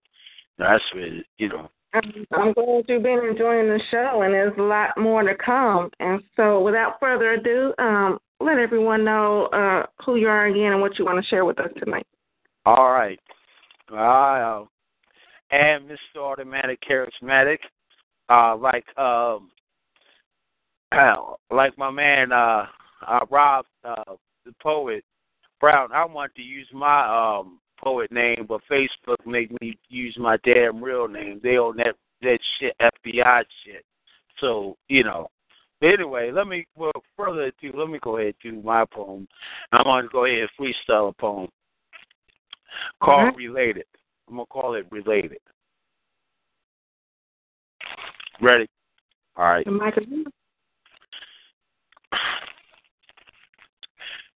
that's 0.57 0.83
what 0.93 1.03
you 1.37 1.49
know. 1.49 1.69
I'm 1.93 2.53
glad 2.53 2.83
you've 2.87 3.03
been 3.03 3.25
enjoying 3.29 3.67
the 3.67 3.79
show, 3.89 4.21
and 4.23 4.33
there's 4.33 4.57
a 4.57 4.61
lot 4.61 4.97
more 4.97 5.23
to 5.23 5.33
come. 5.35 5.89
And 5.99 6.21
so, 6.35 6.61
without 6.61 6.99
further 6.99 7.33
ado, 7.33 7.73
um, 7.77 8.19
let 8.39 8.57
everyone 8.57 9.05
know 9.05 9.45
uh, 9.47 9.85
who 10.03 10.15
you 10.17 10.27
are 10.27 10.47
again 10.47 10.73
and 10.73 10.81
what 10.81 10.99
you 10.99 11.05
want 11.05 11.23
to 11.23 11.29
share 11.29 11.45
with 11.45 11.59
us 11.59 11.69
tonight. 11.83 12.05
All 12.65 12.91
right. 12.91 13.19
I 13.91 14.63
am 15.51 15.87
Mr. 15.87 16.21
Automatic 16.21 16.79
Charismatic. 16.89 17.59
Uh, 18.27 18.57
like 18.57 18.85
um, 18.97 19.51
like 21.51 21.77
my 21.77 21.91
man 21.91 22.31
uh, 22.31 22.65
uh, 23.07 23.19
Rob, 23.29 23.65
uh, 23.83 24.15
the 24.45 24.53
poet 24.61 25.03
Brown. 25.59 25.91
I 25.91 26.05
want 26.05 26.33
to 26.35 26.41
use 26.41 26.67
my 26.73 27.39
um 27.39 27.59
poet 27.81 28.11
name, 28.11 28.45
but 28.47 28.61
Facebook 28.69 29.25
make 29.25 29.49
me 29.61 29.77
use 29.89 30.15
my 30.17 30.37
damn 30.43 30.83
real 30.83 31.07
name. 31.07 31.39
They 31.43 31.57
own 31.57 31.77
that 31.77 31.95
that 32.21 32.39
shit, 32.59 32.75
FBI 32.79 33.43
shit. 33.63 33.85
So 34.39 34.77
you 34.87 35.03
know. 35.03 35.29
But 35.81 35.87
anyway, 35.93 36.31
let 36.31 36.47
me 36.47 36.65
well 36.75 36.91
further 37.17 37.43
ado. 37.43 37.71
Let 37.75 37.89
me 37.89 37.99
go 38.01 38.17
ahead 38.17 38.35
and 38.43 38.61
do 38.61 38.61
my 38.63 38.85
poem. 38.85 39.27
I'm 39.71 39.83
going 39.83 40.03
to 40.03 40.09
go 40.09 40.25
ahead 40.25 40.39
and 40.39 40.49
freestyle 40.59 41.09
a 41.09 41.13
poem 41.13 41.49
called 43.01 43.33
Mhm. 43.33 43.37
related. 43.37 43.85
I'm 44.27 44.35
gonna 44.35 44.45
call 44.47 44.73
it 44.73 44.87
related. 44.91 45.39
Ready? 48.41 48.67
All 49.37 49.45
right. 49.45 49.65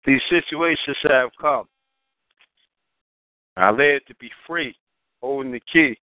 These 0.06 0.22
situations 0.30 0.98
have 1.04 1.32
come. 1.40 1.68
I 3.58 3.72
live 3.72 4.06
to 4.06 4.16
be 4.16 4.30
free, 4.48 4.76
holding 5.22 5.52
the 5.52 5.62
key. 5.72 5.98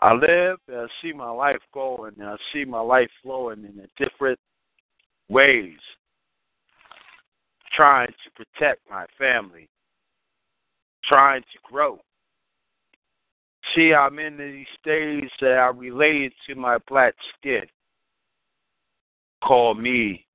I 0.00 0.14
live 0.14 0.58
and 0.66 0.78
I 0.78 0.86
see 1.00 1.12
my 1.12 1.30
life 1.30 1.60
going 1.72 2.14
and 2.18 2.28
I 2.28 2.36
see 2.52 2.64
my 2.64 2.80
life 2.80 3.10
flowing 3.22 3.64
in 3.64 3.86
different 3.96 4.38
ways. 5.28 5.78
Trying 7.76 8.08
to 8.08 8.44
protect 8.44 8.80
my 8.90 9.06
family. 9.16 9.68
Trying 11.04 11.42
to 11.42 11.58
grow. 11.62 12.00
See, 13.74 13.94
I'm 13.94 14.18
in 14.18 14.36
these 14.36 14.66
days 14.84 15.30
that 15.40 15.52
are 15.52 15.72
related 15.72 16.32
to 16.48 16.54
my 16.54 16.78
black 16.88 17.14
skin. 17.38 17.62
Call 19.42 19.74
me, 19.74 20.26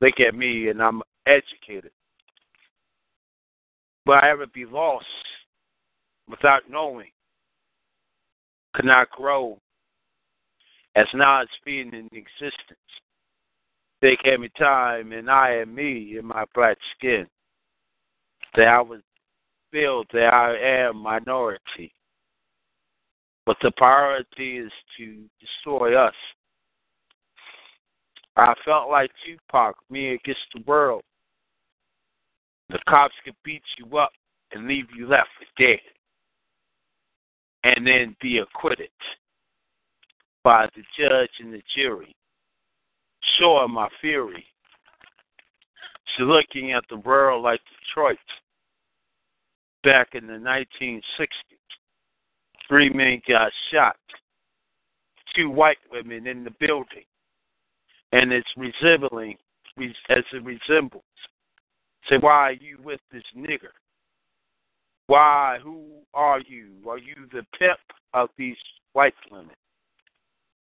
look 0.00 0.18
at 0.18 0.34
me, 0.34 0.68
and 0.68 0.82
I'm 0.82 1.02
educated. 1.26 1.92
Will 4.06 4.14
I 4.14 4.28
ever 4.30 4.46
be 4.46 4.66
lost 4.66 5.06
without 6.28 6.68
knowing? 6.68 7.10
Could 8.74 8.84
not 8.84 9.10
grow 9.10 9.58
as 10.96 11.06
knowledge 11.14 11.48
being 11.64 11.92
in 11.92 12.08
existence. 12.12 12.78
There 14.02 14.16
came 14.16 14.42
a 14.42 14.48
time, 14.50 15.12
and 15.12 15.30
I 15.30 15.50
and 15.52 15.74
me 15.74 16.18
in 16.18 16.26
my 16.26 16.44
black 16.54 16.76
skin, 16.96 17.26
that 18.54 18.68
I 18.68 18.80
was 18.80 19.00
feel 19.74 20.04
that 20.12 20.32
I 20.32 20.56
am 20.86 20.98
minority. 20.98 21.92
But 23.44 23.56
the 23.60 23.72
priority 23.72 24.58
is 24.58 24.72
to 24.96 25.24
destroy 25.40 25.96
us. 25.96 26.14
I 28.36 28.54
felt 28.64 28.88
like 28.88 29.10
Tupac, 29.26 29.76
me 29.90 30.14
against 30.14 30.46
the 30.54 30.62
world. 30.66 31.02
The 32.74 32.80
cops 32.88 33.14
could 33.24 33.36
beat 33.44 33.62
you 33.78 33.96
up 33.98 34.10
and 34.50 34.66
leave 34.66 34.86
you 34.96 35.06
left 35.06 35.28
for 35.38 35.62
dead. 35.62 35.78
And 37.62 37.86
then 37.86 38.16
be 38.20 38.38
acquitted 38.38 38.90
by 40.42 40.66
the 40.74 40.82
judge 40.98 41.30
and 41.38 41.54
the 41.54 41.62
jury. 41.76 42.16
Showing 43.38 43.70
my 43.70 43.88
fury. 44.00 44.44
So 46.18 46.24
looking 46.24 46.72
at 46.72 46.82
the 46.90 46.96
world 46.96 47.44
like 47.44 47.60
Detroit 47.86 48.18
back 49.84 50.08
in 50.14 50.26
the 50.26 50.32
1960s. 50.32 51.28
Three 52.66 52.90
men 52.90 53.22
got 53.28 53.52
shot. 53.72 53.96
Two 55.36 55.48
white 55.48 55.78
women 55.92 56.26
in 56.26 56.42
the 56.42 56.52
building. 56.58 57.04
And 58.10 58.32
it's 58.32 58.48
resembling, 58.56 59.36
as 59.78 60.24
it 60.32 60.44
resembles. 60.44 61.04
Say, 62.08 62.16
why 62.20 62.32
are 62.32 62.52
you 62.52 62.78
with 62.82 63.00
this 63.12 63.22
nigger? 63.36 63.72
Why? 65.06 65.58
Who 65.62 65.84
are 66.12 66.40
you? 66.40 66.88
Are 66.88 66.98
you 66.98 67.14
the 67.32 67.44
pimp 67.58 67.78
of 68.12 68.28
these 68.36 68.56
white 68.92 69.14
women? 69.30 69.54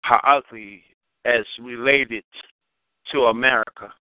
How 0.02 0.20
ugly 0.26 0.84
as 1.26 1.46
related 1.60 2.24
to 3.12 3.26
America. 3.26 3.92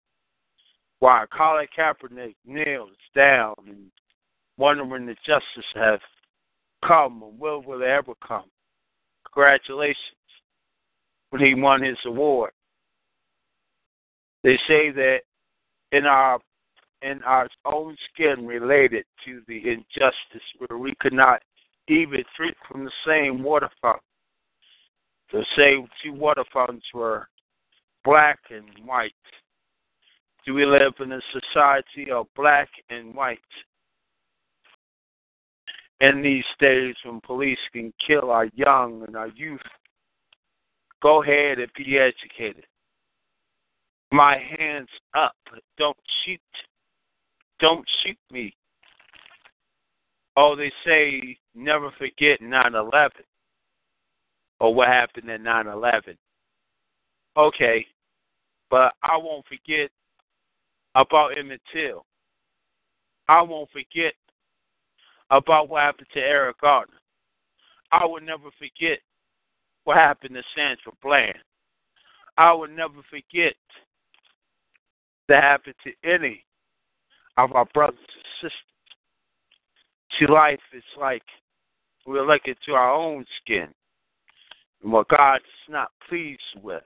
Why 1.01 1.25
Colin 1.37 1.67
Kaepernick 1.77 2.37
kneels 2.47 2.91
down 3.15 3.55
and 3.67 3.91
wondering 4.57 5.09
if 5.09 5.17
justice 5.27 5.71
has 5.75 6.01
come 6.87 7.23
or 7.23 7.33
will 7.33 7.63
will 7.63 7.83
it 7.83 7.87
ever 7.87 8.13
come. 8.27 8.45
Congratulations 9.33 9.97
when 11.31 11.43
he 11.43 11.55
won 11.55 11.83
his 11.83 11.99
award. 12.07 12.53
They 14.43 14.57
say 14.69 14.91
that 14.91 15.21
in 15.93 16.05
our 16.05 16.39
in 17.05 17.23
our 17.25 17.49
own 17.65 17.97
skin 18.13 18.47
related 18.47 19.05
to 19.25 19.43
the 19.47 19.59
injustice 19.59 20.47
where 20.59 20.79
we 20.79 20.95
could 21.01 21.13
not 21.13 21.43
even 21.89 22.25
drink 22.37 22.57
from 22.69 22.85
the 22.85 22.91
same 23.07 23.43
water 23.43 23.69
fountain. 23.83 24.01
The 25.33 25.45
same 25.57 25.87
two 26.03 26.15
water 26.15 26.45
fountains 26.53 26.85
were 26.95 27.29
black 28.05 28.39
and 28.51 28.65
white. 28.87 29.13
Do 30.47 30.55
we 30.55 30.65
live 30.65 30.95
in 31.01 31.13
a 31.13 31.21
society 31.33 32.11
of 32.11 32.27
black 32.37 32.69
and 32.91 33.15
white? 33.15 33.39
In 36.01 36.23
these 36.23 36.45
days 36.59 36.95
when 37.05 37.21
police 37.21 37.59
can 37.73 37.93
kill 38.07 38.31
our 38.31 38.47
young 38.55 39.05
and 39.07 39.17
our 39.17 39.29
youth, 39.29 39.61
go 41.03 41.23
ahead 41.23 41.59
and 41.59 41.71
be 41.77 41.99
educated. 41.99 42.67
My 44.13 44.39
hands 44.59 44.89
up. 45.15 45.35
Don't 45.79 45.97
shoot. 46.25 46.41
Don't 47.65 47.89
shoot 48.05 48.19
me. 48.31 48.55
Oh, 50.37 50.55
they 50.55 50.71
say 50.85 51.39
never 51.55 51.91
forget 51.97 52.43
9 52.43 52.75
11 52.75 53.11
or 54.61 54.75
what 54.75 54.89
happened 54.89 55.31
at 55.31 55.41
9 55.41 55.69
11. 55.69 56.19
Okay, 57.39 57.87
but 58.69 58.93
I 59.03 59.17
won't 59.17 59.47
forget 59.47 59.91
about 60.95 61.39
Emmett 61.39 61.63
Till. 61.73 62.05
I 63.29 63.41
won't 63.41 63.71
forget 63.71 64.13
about 65.31 65.71
what 65.71 65.85
happened 65.85 66.09
to 66.13 66.21
Eric 66.21 66.61
Garner. 66.61 66.93
I 67.91 68.05
will 68.05 68.21
never 68.21 68.51
forget 68.59 68.99
what 69.85 69.97
happened 69.97 70.35
to 70.35 70.43
Sandra 70.55 70.93
Bland. 71.03 71.39
I 72.37 72.53
will 72.53 72.69
never 72.69 73.01
forget 73.09 73.55
that 75.29 75.43
happened 75.43 75.77
to 75.85 75.93
any 76.05 76.44
of 77.37 77.53
our 77.53 77.67
brothers 77.75 77.99
and 77.99 78.25
sisters. 78.41 78.53
See, 80.19 80.27
life 80.27 80.61
is 80.73 80.85
like 80.99 81.23
we're 82.07 82.27
looking 82.27 82.55
to 82.67 82.73
our 82.75 82.93
own 82.93 83.25
skin 83.41 83.69
and 84.83 84.93
what 84.93 85.09
God 85.09 85.37
is 85.37 85.71
not 85.73 85.91
pleased 86.09 86.41
with. 86.63 86.83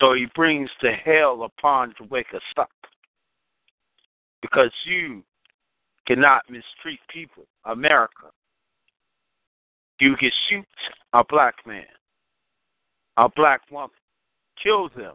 So 0.00 0.14
he 0.14 0.26
brings 0.34 0.70
the 0.82 0.92
hell 0.92 1.44
upon 1.44 1.94
to 1.98 2.04
wake 2.10 2.34
us 2.34 2.42
up. 2.56 2.70
Because 4.42 4.72
you 4.84 5.22
cannot 6.06 6.42
mistreat 6.50 7.00
people. 7.08 7.44
America. 7.64 8.30
You 10.00 10.16
can 10.16 10.30
shoot 10.48 10.66
a 11.12 11.24
black 11.24 11.54
man, 11.66 11.84
a 13.16 13.28
black 13.28 13.62
woman, 13.70 13.90
kill 14.62 14.88
them, 14.90 15.14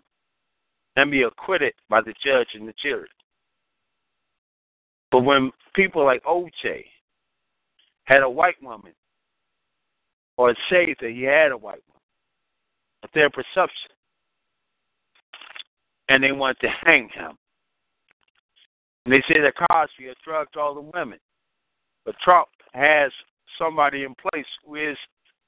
and 0.95 1.11
be 1.11 1.23
acquitted 1.23 1.73
by 1.89 2.01
the 2.01 2.13
judge 2.23 2.47
and 2.53 2.67
the 2.67 2.73
jury. 2.81 3.09
But 5.11 5.21
when 5.21 5.51
people 5.75 6.05
like 6.05 6.23
OJ 6.23 6.85
had 8.05 8.23
a 8.23 8.29
white 8.29 8.61
woman, 8.61 8.93
or 10.37 10.55
say 10.69 10.95
that 11.01 11.09
he 11.11 11.23
had 11.23 11.51
a 11.51 11.57
white 11.57 11.81
woman, 11.87 12.01
but 13.01 13.11
their 13.13 13.29
perception, 13.29 13.91
and 16.09 16.23
they 16.23 16.31
want 16.31 16.57
to 16.61 16.67
hang 16.85 17.09
him. 17.13 17.37
And 19.05 19.13
they 19.13 19.21
say 19.27 19.39
that 19.41 19.53
Cosby 19.55 20.07
has 20.07 20.15
drugged 20.23 20.57
all 20.57 20.73
the 20.73 20.81
women. 20.81 21.19
But 22.05 22.15
Trump 22.23 22.47
has 22.73 23.11
somebody 23.57 24.03
in 24.03 24.15
place 24.15 24.45
who 24.65 24.75
is 24.75 24.97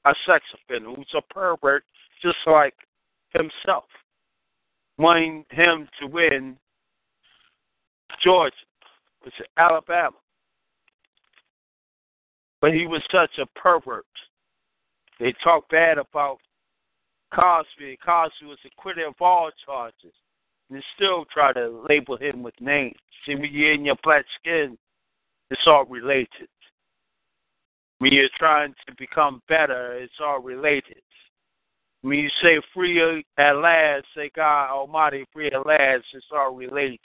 a 0.05 0.13
sex 0.27 0.43
offender, 0.53 0.89
who's 0.89 1.13
a 1.15 1.33
pervert, 1.33 1.83
just 2.21 2.37
like 2.45 2.73
himself, 3.33 3.85
wanting 4.97 5.45
him 5.51 5.87
to 5.99 6.07
win 6.07 6.57
Georgia, 8.23 8.55
which 9.23 9.33
Alabama. 9.57 10.17
But 12.59 12.73
he 12.73 12.85
was 12.85 13.01
such 13.11 13.31
a 13.39 13.59
pervert. 13.59 14.05
They 15.19 15.33
talk 15.43 15.69
bad 15.69 15.97
about 15.97 16.37
Cosby. 17.33 17.97
Cosby 18.05 18.45
was 18.45 18.57
acquitted 18.65 19.05
of 19.05 19.15
all 19.19 19.49
charges 19.65 20.13
and 20.69 20.83
still 20.95 21.25
try 21.33 21.53
to 21.53 21.85
label 21.89 22.17
him 22.17 22.43
with 22.43 22.53
names. 22.59 22.95
See, 23.25 23.35
when 23.35 23.51
you're 23.51 23.73
in 23.73 23.85
your 23.85 23.97
black 24.03 24.25
skin, 24.39 24.77
it's 25.49 25.61
all 25.65 25.85
related. 25.85 26.47
When 27.99 28.13
you're 28.13 28.29
trying 28.37 28.73
to 28.87 28.95
become 28.97 29.41
better, 29.47 29.93
it's 29.93 30.13
all 30.19 30.39
related. 30.39 31.01
When 32.01 32.17
you 32.17 32.29
say 32.41 32.59
free 32.73 33.23
at 33.37 33.51
last, 33.57 34.05
say 34.15 34.31
God 34.35 34.71
Almighty 34.71 35.25
free 35.31 35.51
at 35.51 35.65
last, 35.65 36.05
it's 36.13 36.25
all 36.31 36.55
related. 36.55 36.99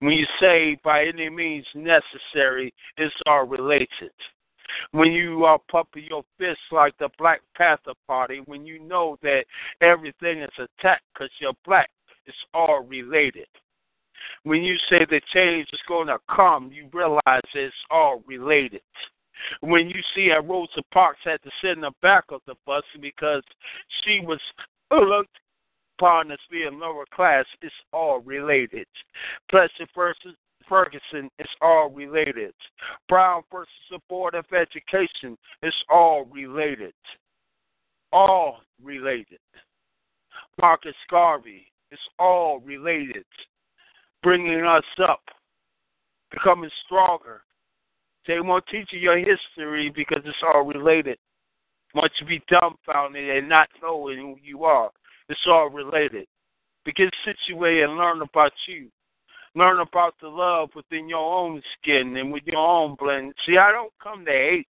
When 0.00 0.12
you 0.12 0.26
say 0.40 0.76
by 0.82 1.04
any 1.04 1.28
means 1.28 1.66
necessary, 1.74 2.72
it's 2.96 3.14
all 3.26 3.44
related. 3.44 4.12
When 4.92 5.12
you 5.12 5.44
are 5.44 5.58
pumping 5.70 6.04
your 6.04 6.24
fists 6.38 6.62
like 6.70 6.96
the 6.98 7.08
Black 7.18 7.40
Panther 7.56 7.92
Party, 8.06 8.42
when 8.46 8.64
you 8.64 8.78
know 8.80 9.18
that 9.22 9.44
everything 9.80 10.40
is 10.40 10.50
attacked 10.58 11.04
because 11.12 11.30
you're 11.40 11.52
black, 11.64 11.90
it's 12.26 12.36
all 12.54 12.82
related. 12.82 13.48
When 14.44 14.62
you 14.62 14.76
say 14.88 15.04
the 15.04 15.20
change 15.32 15.68
is 15.72 15.80
going 15.86 16.06
to 16.08 16.18
come, 16.34 16.70
you 16.72 16.88
realize 16.92 17.42
it's 17.54 17.74
all 17.90 18.22
related. 18.26 18.82
When 19.60 19.88
you 19.88 20.00
see 20.14 20.28
that 20.28 20.48
Rosa 20.48 20.82
Parks 20.92 21.20
had 21.24 21.42
to 21.42 21.50
sit 21.60 21.72
in 21.72 21.80
the 21.80 21.92
back 22.00 22.24
of 22.30 22.40
the 22.46 22.54
bus 22.66 22.84
because 23.00 23.42
she 24.02 24.20
was 24.20 24.40
looked 24.90 25.38
as 26.00 26.38
being 26.50 26.80
lower 26.80 27.04
class, 27.14 27.44
it's 27.60 27.74
all 27.92 28.20
related. 28.20 28.86
Plessy 29.50 29.86
versus 29.94 30.34
Ferguson, 30.68 31.30
it's 31.38 31.50
all 31.60 31.90
related. 31.90 32.54
Brown 33.08 33.42
versus 33.52 33.68
the 33.90 33.98
Board 34.08 34.34
of 34.34 34.44
Education, 34.52 35.36
it's 35.62 35.76
all 35.90 36.24
related. 36.24 36.94
All 38.12 38.58
related. 38.82 39.38
Marcus 40.60 40.94
Garvey, 41.10 41.66
it's 41.90 42.02
all 42.18 42.60
related. 42.60 43.24
Bringing 44.22 44.64
us 44.64 44.84
up, 45.08 45.22
becoming 46.30 46.70
stronger. 46.86 47.42
They 48.26 48.40
won't 48.40 48.64
teach 48.70 48.88
you 48.92 49.00
your 49.00 49.18
history 49.18 49.92
because 49.94 50.22
it's 50.24 50.36
all 50.42 50.62
related. 50.62 51.18
Want 51.94 52.12
you 52.20 52.26
be 52.26 52.42
dumbfounded 52.48 53.28
and 53.28 53.48
not 53.48 53.68
knowing 53.82 54.18
who 54.18 54.36
you 54.42 54.64
are. 54.64 54.90
It's 55.32 55.40
all 55.46 55.70
related. 55.70 56.26
Begin 56.84 57.10
situated 57.24 57.84
and 57.84 57.96
learn 57.96 58.20
about 58.22 58.52
you. 58.68 58.88
Learn 59.54 59.80
about 59.80 60.14
the 60.20 60.28
love 60.28 60.70
within 60.76 61.08
your 61.08 61.34
own 61.34 61.62
skin 61.78 62.16
and 62.16 62.32
with 62.32 62.42
your 62.44 62.58
own 62.58 62.96
blend. 62.98 63.34
See, 63.46 63.56
I 63.58 63.72
don't 63.72 63.92
come 64.02 64.24
to 64.24 64.30
hate. 64.30 64.66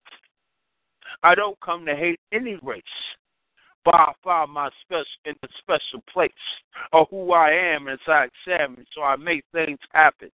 I 1.24 1.36
don't 1.36 1.60
come 1.62 1.86
to 1.86 1.96
hate 1.96 2.20
any 2.32 2.58
race 2.62 2.84
but 3.86 3.96
I 3.96 4.12
find 4.24 4.52
my 4.52 4.70
special 4.82 5.06
in 5.26 5.36
a 5.44 5.48
special 5.60 6.04
place 6.12 6.32
of 6.94 7.08
who 7.10 7.32
I 7.34 7.52
am 7.52 7.88
as 7.88 8.00
I 8.08 8.28
examine, 8.46 8.86
so 8.94 9.02
I 9.02 9.16
make 9.16 9.44
things 9.52 9.80
happen. 9.94 10.30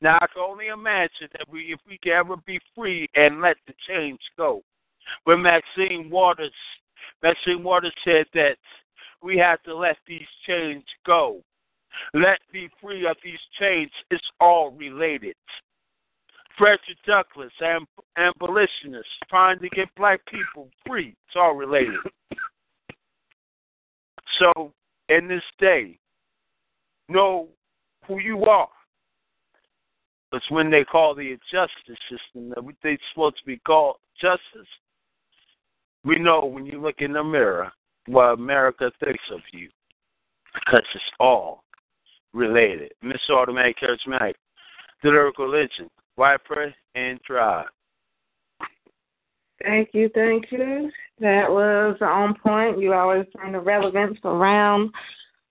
Now 0.00 0.16
I 0.20 0.26
can 0.32 0.42
only 0.42 0.68
imagine 0.68 1.28
that 1.32 1.48
we, 1.48 1.72
if 1.72 1.80
we 1.86 1.98
can 1.98 2.12
ever 2.12 2.36
be 2.46 2.58
free 2.74 3.08
and 3.14 3.40
let 3.40 3.56
the 3.66 3.74
change 3.86 4.20
go. 4.36 4.62
When 5.24 5.42
Maxine 5.42 6.08
Waters, 6.10 6.52
Maxine 7.22 7.62
Waters 7.62 7.94
said 8.04 8.26
that 8.34 8.56
we 9.22 9.36
have 9.38 9.62
to 9.64 9.76
let 9.76 9.96
these 10.06 10.26
chains 10.46 10.84
go. 11.06 11.42
Let 12.14 12.38
be 12.52 12.68
free 12.80 13.06
of 13.06 13.16
these 13.22 13.38
chains. 13.58 13.90
It's 14.10 14.24
all 14.40 14.70
related. 14.70 15.36
Frederick 16.56 16.98
Douglass 17.06 17.52
and 17.60 17.86
abolitionists 18.16 19.10
trying 19.28 19.58
to 19.60 19.68
get 19.70 19.88
black 19.96 20.20
people 20.26 20.68
free. 20.86 21.16
It's 21.26 21.36
all 21.36 21.54
related. 21.54 21.96
So, 24.38 24.72
in 25.08 25.26
this 25.28 25.42
day, 25.58 25.98
know 27.08 27.48
who 28.06 28.20
you 28.20 28.44
are. 28.44 28.68
It's 30.32 30.50
when 30.50 30.70
they 30.70 30.84
call 30.84 31.14
the 31.14 31.36
justice 31.50 31.98
system 32.08 32.50
that 32.50 32.62
they're 32.82 32.98
supposed 33.12 33.38
to 33.38 33.46
be 33.46 33.58
called 33.66 33.96
justice. 34.20 34.68
We 36.04 36.18
know 36.18 36.44
when 36.44 36.64
you 36.66 36.80
look 36.80 36.96
in 36.98 37.12
the 37.12 37.24
mirror 37.24 37.72
what 38.10 38.38
America 38.38 38.90
thinks 39.02 39.22
of 39.32 39.40
you 39.52 39.68
because 40.54 40.82
it's 40.94 41.04
all 41.18 41.62
related. 42.32 42.92
Miss 43.02 43.20
Automatic 43.30 43.76
Charismatic, 43.78 44.34
the 45.02 45.10
lyrical 45.10 45.48
legend, 45.48 45.90
Viper 46.16 46.74
and 46.94 47.20
Tribe. 47.22 47.66
Thank 49.62 49.90
you, 49.92 50.10
thank 50.14 50.46
you. 50.50 50.90
That 51.20 51.50
was 51.50 51.96
on 52.00 52.34
point. 52.34 52.80
You 52.80 52.94
always 52.94 53.26
bring 53.34 53.52
the 53.52 53.60
relevance 53.60 54.18
around 54.24 54.90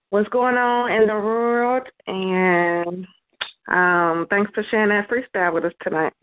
what's 0.09 0.29
going 0.29 0.55
on 0.55 0.91
in 0.91 1.07
the 1.07 1.13
world, 1.13 1.87
and 2.07 3.05
um, 3.67 4.25
thanks 4.29 4.51
for 4.53 4.65
sharing 4.71 4.89
that 4.89 5.07
freestyle 5.09 5.53
with 5.53 5.65
us 5.65 5.73
tonight. 5.83 6.13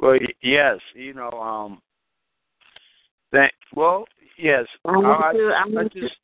Well, 0.00 0.16
yes, 0.42 0.78
you 0.94 1.14
know, 1.14 1.30
um, 1.30 1.80
thank. 3.32 3.52
Well, 3.74 4.04
yes, 4.38 4.64
I, 4.84 4.90
I, 4.90 5.32
to, 5.32 5.52
I, 5.52 5.80
I 5.80 5.84
just, 5.84 6.14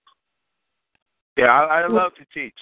yeah, 1.37 1.47
I, 1.47 1.83
I 1.83 1.89
love 1.89 2.13
to 2.19 2.25
teach. 2.35 2.55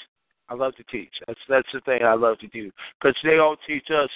I 0.48 0.54
love 0.54 0.74
to 0.76 0.84
teach. 0.84 1.12
That's 1.26 1.40
that's 1.48 1.68
the 1.72 1.80
thing 1.80 2.02
I 2.02 2.14
love 2.14 2.38
to 2.38 2.46
do 2.48 2.70
because 3.00 3.16
they 3.22 3.38
all 3.38 3.56
teach 3.66 3.86
us. 3.90 4.08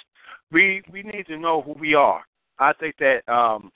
We 0.51 0.81
we 0.91 1.03
need 1.03 1.25
to 1.27 1.37
know 1.37 1.61
who 1.61 1.73
we 1.73 1.93
are. 1.93 2.23
I 2.59 2.73
think 2.73 2.95
that 2.99 3.21
um, 3.31 3.71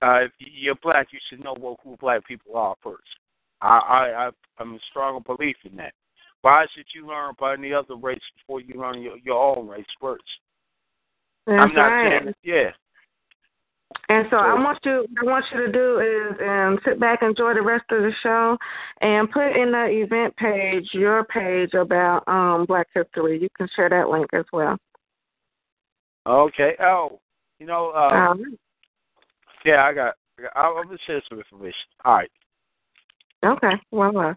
uh, 0.00 0.24
if 0.24 0.32
you're 0.38 0.74
black, 0.82 1.08
you 1.12 1.18
should 1.28 1.42
know 1.42 1.54
what, 1.58 1.78
who 1.82 1.96
black 1.96 2.26
people 2.26 2.56
are 2.56 2.76
first. 2.82 3.02
I 3.60 4.28
I 4.28 4.30
I'm 4.58 4.74
a 4.74 4.78
strong 4.90 5.22
belief 5.26 5.56
in 5.64 5.76
that. 5.76 5.94
Why 6.42 6.66
should 6.74 6.86
you 6.94 7.06
learn 7.06 7.30
about 7.30 7.58
any 7.58 7.72
other 7.72 7.94
race 7.96 8.20
before 8.36 8.60
you 8.60 8.80
learn 8.80 9.00
your, 9.00 9.16
your 9.18 9.56
own 9.56 9.68
race 9.68 9.86
first? 10.00 10.24
That's 11.46 11.62
I'm 11.64 11.74
not 11.74 11.86
right. 11.86 12.22
saying 12.22 12.34
yeah. 12.42 12.70
And 14.08 14.26
so 14.30 14.36
I 14.36 14.54
want 14.54 14.78
you 14.84 15.06
I 15.20 15.24
want 15.24 15.44
you 15.52 15.66
to 15.66 15.72
do 15.72 15.98
is 16.00 16.38
um, 16.46 16.78
sit 16.84 17.00
back, 17.00 17.22
enjoy 17.22 17.54
the 17.54 17.62
rest 17.62 17.84
of 17.90 18.02
the 18.02 18.12
show, 18.22 18.56
and 19.00 19.30
put 19.30 19.56
in 19.56 19.72
the 19.72 19.86
event 19.86 20.36
page 20.36 20.88
your 20.92 21.24
page 21.24 21.74
about 21.74 22.26
um, 22.28 22.66
Black 22.66 22.88
History. 22.94 23.40
You 23.40 23.48
can 23.56 23.68
share 23.74 23.88
that 23.88 24.08
link 24.08 24.26
as 24.32 24.44
well. 24.52 24.76
Okay. 26.26 26.74
Oh, 26.80 27.20
you 27.58 27.66
know, 27.66 27.92
uh, 27.94 28.14
um, 28.14 28.56
yeah, 29.64 29.84
I 29.84 29.92
got. 29.92 30.14
I'm 30.54 30.84
gonna 30.84 30.98
share 31.06 31.22
some 31.28 31.38
information. 31.38 31.74
All 32.04 32.14
right. 32.14 32.30
Okay. 33.44 33.74
Well, 33.90 34.12
well. 34.12 34.36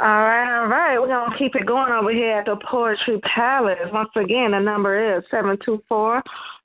All 0.00 0.06
right, 0.06 0.60
all 0.60 0.66
right. 0.66 0.98
We're 0.98 1.06
gonna 1.06 1.36
keep 1.38 1.54
it 1.54 1.66
going 1.66 1.92
over 1.92 2.10
here 2.10 2.38
at 2.38 2.46
the 2.46 2.56
Poetry 2.68 3.20
Palace. 3.20 3.78
Once 3.92 4.10
again, 4.16 4.50
the 4.50 4.58
number 4.58 5.16
is 5.16 5.24
seven 5.30 5.56
two 5.64 5.82
four 5.88 6.20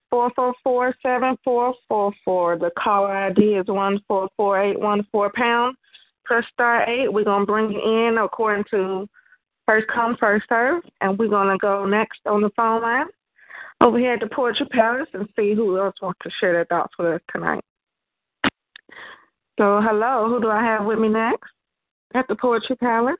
four 0.10 0.32
four 0.36 0.54
four 0.64 0.96
seven 1.02 1.38
four 1.44 1.74
four 1.88 2.14
four. 2.24 2.58
The 2.58 2.72
caller 2.78 3.16
ID 3.16 3.56
is 3.56 3.68
one 3.68 4.00
four 4.08 4.30
four 4.36 4.62
eight 4.62 4.80
one 4.80 5.06
four 5.12 5.32
pound. 5.36 5.76
Press 6.26 6.46
star 6.54 6.88
eight. 6.90 7.12
We're 7.12 7.24
gonna 7.24 7.46
bring 7.46 7.72
you 7.72 8.08
in 8.08 8.18
according 8.18 8.66
to 8.72 9.08
first 9.66 9.88
come 9.94 10.18
first 10.20 10.46
serve, 10.50 10.84
and 11.02 11.18
we're 11.18 11.30
gonna 11.30 11.58
go 11.58 11.86
next 11.86 12.20
on 12.26 12.42
the 12.42 12.50
phone 12.56 12.82
line 12.82 13.08
over 13.82 13.98
here 13.98 14.14
at 14.14 14.20
the 14.20 14.28
Poetry 14.28 14.66
Palace 14.68 15.08
and 15.14 15.28
see 15.36 15.54
who 15.54 15.78
else 15.78 15.96
wants 16.02 16.20
to 16.24 16.30
share 16.40 16.54
their 16.54 16.66
thoughts 16.66 16.94
with 16.98 17.08
us 17.08 17.22
tonight. 17.32 17.64
So, 19.58 19.82
hello, 19.82 20.28
who 20.28 20.40
do 20.40 20.50
I 20.50 20.64
have 20.64 20.86
with 20.86 21.00
me 21.00 21.10
next 21.10 21.50
at 22.14 22.28
the 22.28 22.36
Poetry 22.36 22.76
Palace? 22.78 23.18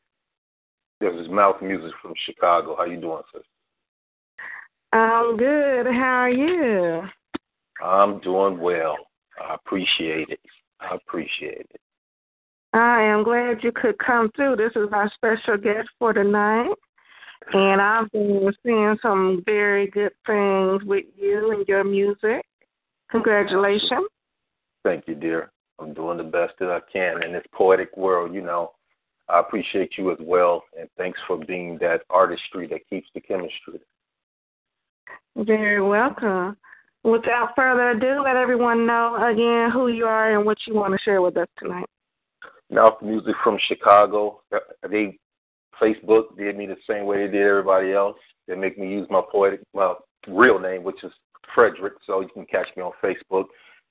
This 1.02 1.14
is 1.14 1.28
Mali 1.30 1.66
Music 1.66 1.92
from 2.02 2.14
Chicago. 2.26 2.76
How 2.76 2.86
you 2.86 3.00
doing, 3.00 3.22
sis? 3.34 3.44
I'm 4.92 5.38
good. 5.38 5.86
How 5.86 6.24
are 6.24 6.30
you? 6.30 7.04
I'm 7.84 8.20
doing 8.20 8.60
well. 8.60 8.98
I 9.40 9.56
appreciate 9.56 10.30
it. 10.30 10.40
I 10.80 10.96
appreciate 10.96 11.68
it. 11.70 11.82
I 12.74 13.02
am 13.04 13.24
glad 13.24 13.64
you 13.64 13.72
could 13.72 13.98
come 14.00 14.32
through. 14.36 14.56
This 14.56 14.72
is 14.76 14.90
our 14.92 15.12
special 15.16 15.58
guest 15.58 15.90
for 15.98 16.14
tonight. 16.14 16.74
And 17.54 17.82
I've 17.82 18.12
been 18.12 18.52
seeing 18.64 18.98
some 19.02 19.42
very 19.46 19.88
good 19.88 20.12
things 20.26 20.84
with 20.84 21.06
you 21.16 21.52
and 21.52 21.68
your 21.68 21.84
music. 21.84 22.44
Congratulations. 23.12 24.08
Thank 24.84 25.08
you, 25.08 25.16
dear. 25.16 25.52
I'm 25.80 25.94
doing 25.94 26.18
the 26.18 26.24
best 26.24 26.54
that 26.60 26.70
I 26.70 26.80
can 26.92 27.24
in 27.24 27.32
this 27.32 27.46
poetic 27.54 27.96
world, 27.96 28.34
you 28.34 28.42
know. 28.42 28.74
I 29.30 29.40
appreciate 29.40 29.94
you 29.98 30.12
as 30.12 30.18
well, 30.20 30.64
and 30.78 30.90
thanks 30.98 31.20
for 31.28 31.38
being 31.38 31.78
that 31.80 32.02
artistry 32.10 32.68
that 32.68 32.88
keeps 32.90 33.08
the 33.14 33.22
chemistry. 33.22 33.80
Very 35.36 35.82
welcome. 35.82 36.58
Without 37.04 37.52
further 37.56 37.92
ado, 37.92 38.24
let 38.24 38.36
everyone 38.36 38.86
know 38.86 39.16
again 39.32 39.72
who 39.72 39.88
you 39.88 40.06
are 40.06 40.36
and 40.36 40.46
what 40.46 40.58
you 40.68 40.76
want 40.76 40.94
to 40.94 41.00
share 41.00 41.22
with 41.22 41.38
us 41.38 41.48
tonight. 41.58 41.86
Mali 42.70 42.96
Music 43.02 43.36
from 43.44 43.58
Chicago. 43.68 44.42
They 44.90 45.18
Facebook 45.82 46.38
did 46.38 46.58
me 46.58 46.66
the 46.68 46.76
same 46.88 47.06
way 47.06 47.26
they 47.26 47.32
did 47.32 47.48
everybody 47.48 47.94
else. 47.94 48.18
They 48.48 48.56
make 48.56 48.78
me 48.78 48.90
use 48.90 49.08
my 49.10 49.22
poetic, 49.32 49.62
my 49.74 49.94
real 50.28 50.60
name, 50.60 50.84
which 50.84 51.04
is 51.04 51.12
Frederick. 51.56 51.94
So 52.06 52.22
you 52.22 52.30
can 52.34 52.46
catch 52.46 52.68
me 52.76 52.84
on 52.84 52.92
Facebook 53.04 53.46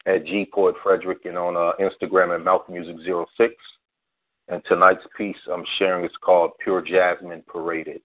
at 0.07 0.27
G 0.27 0.47
Poet 0.53 0.75
Frederick 0.83 1.25
and 1.25 1.39
on 1.39 1.57
uh, 1.57 1.73
Instagram 1.81 2.35
at 2.35 2.45
Mali 2.45 2.63
Music 2.69 2.97
06. 3.39 3.55
And 4.49 4.63
tonight's 4.67 5.05
piece 5.17 5.37
I'm 5.53 5.65
sharing 5.79 6.05
is 6.05 6.17
called 6.23 6.53
Pure 6.63 6.83
Jasmine 6.83 7.43
Paraded. 7.49 8.01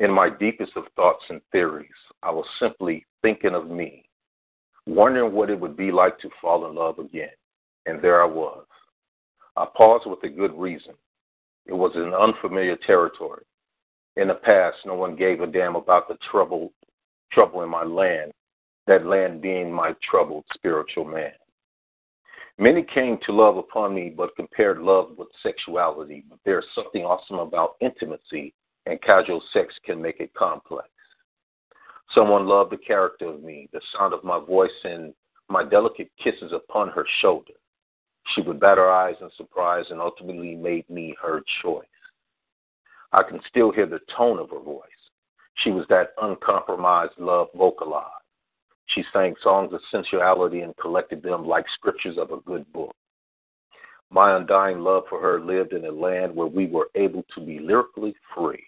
In 0.00 0.10
my 0.10 0.28
deepest 0.30 0.72
of 0.76 0.84
thoughts 0.96 1.24
and 1.28 1.40
theories, 1.52 1.88
I 2.22 2.30
was 2.30 2.46
simply 2.58 3.06
thinking 3.22 3.54
of 3.54 3.70
me, 3.70 4.04
wondering 4.86 5.32
what 5.32 5.50
it 5.50 5.58
would 5.58 5.76
be 5.76 5.92
like 5.92 6.18
to 6.20 6.30
fall 6.40 6.68
in 6.68 6.74
love 6.74 6.98
again. 6.98 7.30
And 7.86 8.02
there 8.02 8.22
I 8.22 8.26
was. 8.26 8.64
I 9.56 9.66
paused 9.76 10.06
with 10.06 10.22
a 10.24 10.28
good 10.28 10.54
reason. 10.54 10.94
It 11.66 11.74
was 11.74 11.92
an 11.94 12.14
unfamiliar 12.14 12.76
territory. 12.76 13.44
In 14.16 14.28
the 14.28 14.34
past, 14.34 14.78
no 14.84 14.94
one 14.94 15.16
gave 15.16 15.40
a 15.40 15.46
damn 15.46 15.76
about 15.76 16.08
the 16.08 16.18
trouble, 16.30 16.72
trouble 17.32 17.62
in 17.62 17.68
my 17.68 17.84
land, 17.84 18.32
that 18.86 19.06
land 19.06 19.40
being 19.40 19.72
my 19.72 19.94
troubled 20.08 20.44
spiritual 20.54 21.04
man. 21.04 21.32
Many 22.58 22.82
came 22.82 23.18
to 23.24 23.32
love 23.32 23.56
upon 23.56 23.94
me, 23.94 24.12
but 24.14 24.36
compared 24.36 24.78
love 24.78 25.12
with 25.16 25.28
sexuality. 25.42 26.24
But 26.28 26.40
there's 26.44 26.66
something 26.74 27.04
awesome 27.04 27.38
about 27.38 27.76
intimacy, 27.80 28.54
and 28.86 29.00
casual 29.02 29.42
sex 29.52 29.74
can 29.84 30.00
make 30.00 30.20
it 30.20 30.34
complex. 30.34 30.88
Someone 32.14 32.46
loved 32.46 32.72
the 32.72 32.76
character 32.76 33.26
of 33.26 33.42
me, 33.42 33.68
the 33.72 33.80
sound 33.96 34.12
of 34.12 34.24
my 34.24 34.38
voice, 34.38 34.70
and 34.84 35.14
my 35.48 35.64
delicate 35.64 36.10
kisses 36.22 36.52
upon 36.52 36.88
her 36.90 37.06
shoulder. 37.20 37.52
She 38.34 38.42
would 38.42 38.60
bat 38.60 38.78
her 38.78 38.90
eyes 38.90 39.16
in 39.20 39.30
surprise 39.36 39.86
and 39.90 40.00
ultimately 40.00 40.54
made 40.54 40.88
me 40.88 41.16
her 41.22 41.42
choice. 41.62 41.86
I 43.12 43.22
can 43.22 43.40
still 43.48 43.72
hear 43.72 43.86
the 43.86 44.00
tone 44.16 44.38
of 44.38 44.50
her 44.50 44.60
voice. 44.60 44.88
She 45.56 45.70
was 45.70 45.86
that 45.88 46.12
uncompromised 46.20 47.18
love 47.18 47.48
vocalized. 47.54 48.08
She 48.86 49.04
sang 49.12 49.34
songs 49.42 49.72
of 49.72 49.80
sensuality 49.90 50.60
and 50.60 50.76
collected 50.76 51.22
them 51.22 51.46
like 51.46 51.66
scriptures 51.74 52.18
of 52.18 52.30
a 52.30 52.40
good 52.40 52.70
book. 52.72 52.94
My 54.10 54.36
undying 54.36 54.80
love 54.80 55.04
for 55.08 55.20
her 55.20 55.40
lived 55.40 55.72
in 55.72 55.86
a 55.86 55.90
land 55.90 56.34
where 56.34 56.46
we 56.46 56.66
were 56.66 56.88
able 56.94 57.24
to 57.34 57.40
be 57.40 57.58
lyrically 57.58 58.14
free. 58.34 58.62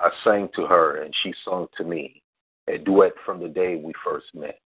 I 0.00 0.10
sang 0.24 0.48
to 0.56 0.66
her 0.66 1.02
and 1.02 1.14
she 1.22 1.34
sung 1.44 1.66
to 1.76 1.84
me, 1.84 2.22
a 2.68 2.78
duet 2.78 3.12
from 3.26 3.38
the 3.38 3.48
day 3.48 3.76
we 3.76 3.92
first 4.02 4.26
met. 4.34 4.58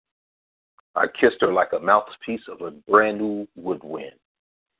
I 0.95 1.07
kissed 1.07 1.41
her 1.41 1.51
like 1.51 1.73
a 1.73 1.79
mouthpiece 1.79 2.43
of 2.47 2.61
a 2.61 2.69
brand 2.69 3.17
new 3.17 3.47
woodwind. 3.55 4.13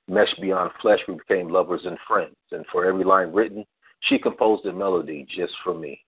Meshed 0.07 0.39
beyond 0.39 0.69
flesh, 0.79 0.99
we 1.07 1.15
became 1.15 1.49
lovers 1.49 1.81
and 1.85 1.97
friends, 2.07 2.35
and 2.51 2.65
for 2.71 2.85
every 2.85 3.03
line 3.03 3.33
written, 3.33 3.65
she 4.01 4.19
composed 4.19 4.65
a 4.65 4.73
melody 4.73 5.25
just 5.35 5.53
for 5.63 5.73
me. 5.73 5.99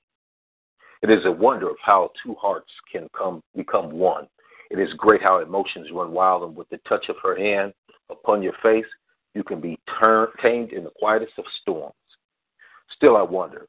It 1.01 1.09
is 1.09 1.25
a 1.25 1.31
wonder 1.31 1.69
of 1.69 1.77
how 1.81 2.11
two 2.23 2.35
hearts 2.35 2.69
can 2.91 3.07
come 3.17 3.41
become 3.55 3.89
one. 3.89 4.27
It 4.69 4.79
is 4.79 4.93
great 4.93 5.23
how 5.23 5.39
emotions 5.39 5.87
run 5.91 6.11
wild, 6.11 6.43
and 6.43 6.55
with 6.55 6.69
the 6.69 6.77
touch 6.87 7.09
of 7.09 7.15
her 7.23 7.35
hand 7.35 7.73
upon 8.11 8.43
your 8.43 8.53
face, 8.61 8.85
you 9.33 9.43
can 9.43 9.59
be 9.59 9.79
turned, 9.99 10.33
tamed 10.39 10.71
in 10.71 10.83
the 10.83 10.91
quietest 10.99 11.33
of 11.39 11.45
storms. 11.61 11.95
Still, 12.95 13.17
I 13.17 13.23
wonder 13.23 13.67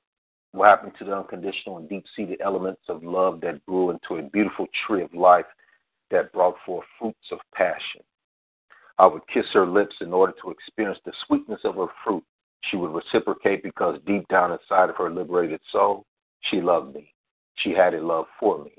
what 0.56 0.68
happened 0.68 0.92
to 0.98 1.04
the 1.04 1.16
unconditional 1.16 1.78
and 1.78 1.88
deep 1.88 2.04
seated 2.16 2.40
elements 2.40 2.82
of 2.88 3.04
love 3.04 3.40
that 3.42 3.64
grew 3.66 3.90
into 3.90 4.16
a 4.16 4.30
beautiful 4.30 4.66
tree 4.86 5.02
of 5.02 5.12
life 5.12 5.44
that 6.10 6.32
brought 6.32 6.56
forth 6.64 6.86
fruits 6.98 7.26
of 7.30 7.38
passion. 7.54 8.00
I 8.98 9.06
would 9.06 9.22
kiss 9.32 9.44
her 9.52 9.66
lips 9.66 9.96
in 10.00 10.12
order 10.12 10.32
to 10.42 10.50
experience 10.50 10.98
the 11.04 11.12
sweetness 11.26 11.60
of 11.64 11.74
her 11.74 11.88
fruit. 12.02 12.24
She 12.62 12.76
would 12.76 12.94
reciprocate 12.94 13.62
because 13.62 14.00
deep 14.06 14.26
down 14.28 14.52
inside 14.52 14.88
of 14.88 14.96
her 14.96 15.10
liberated 15.10 15.60
soul, 15.70 16.06
she 16.50 16.60
loved 16.60 16.94
me. 16.94 17.12
She 17.56 17.72
had 17.72 17.94
a 17.94 18.00
love 18.00 18.26
for 18.40 18.64
me. 18.64 18.72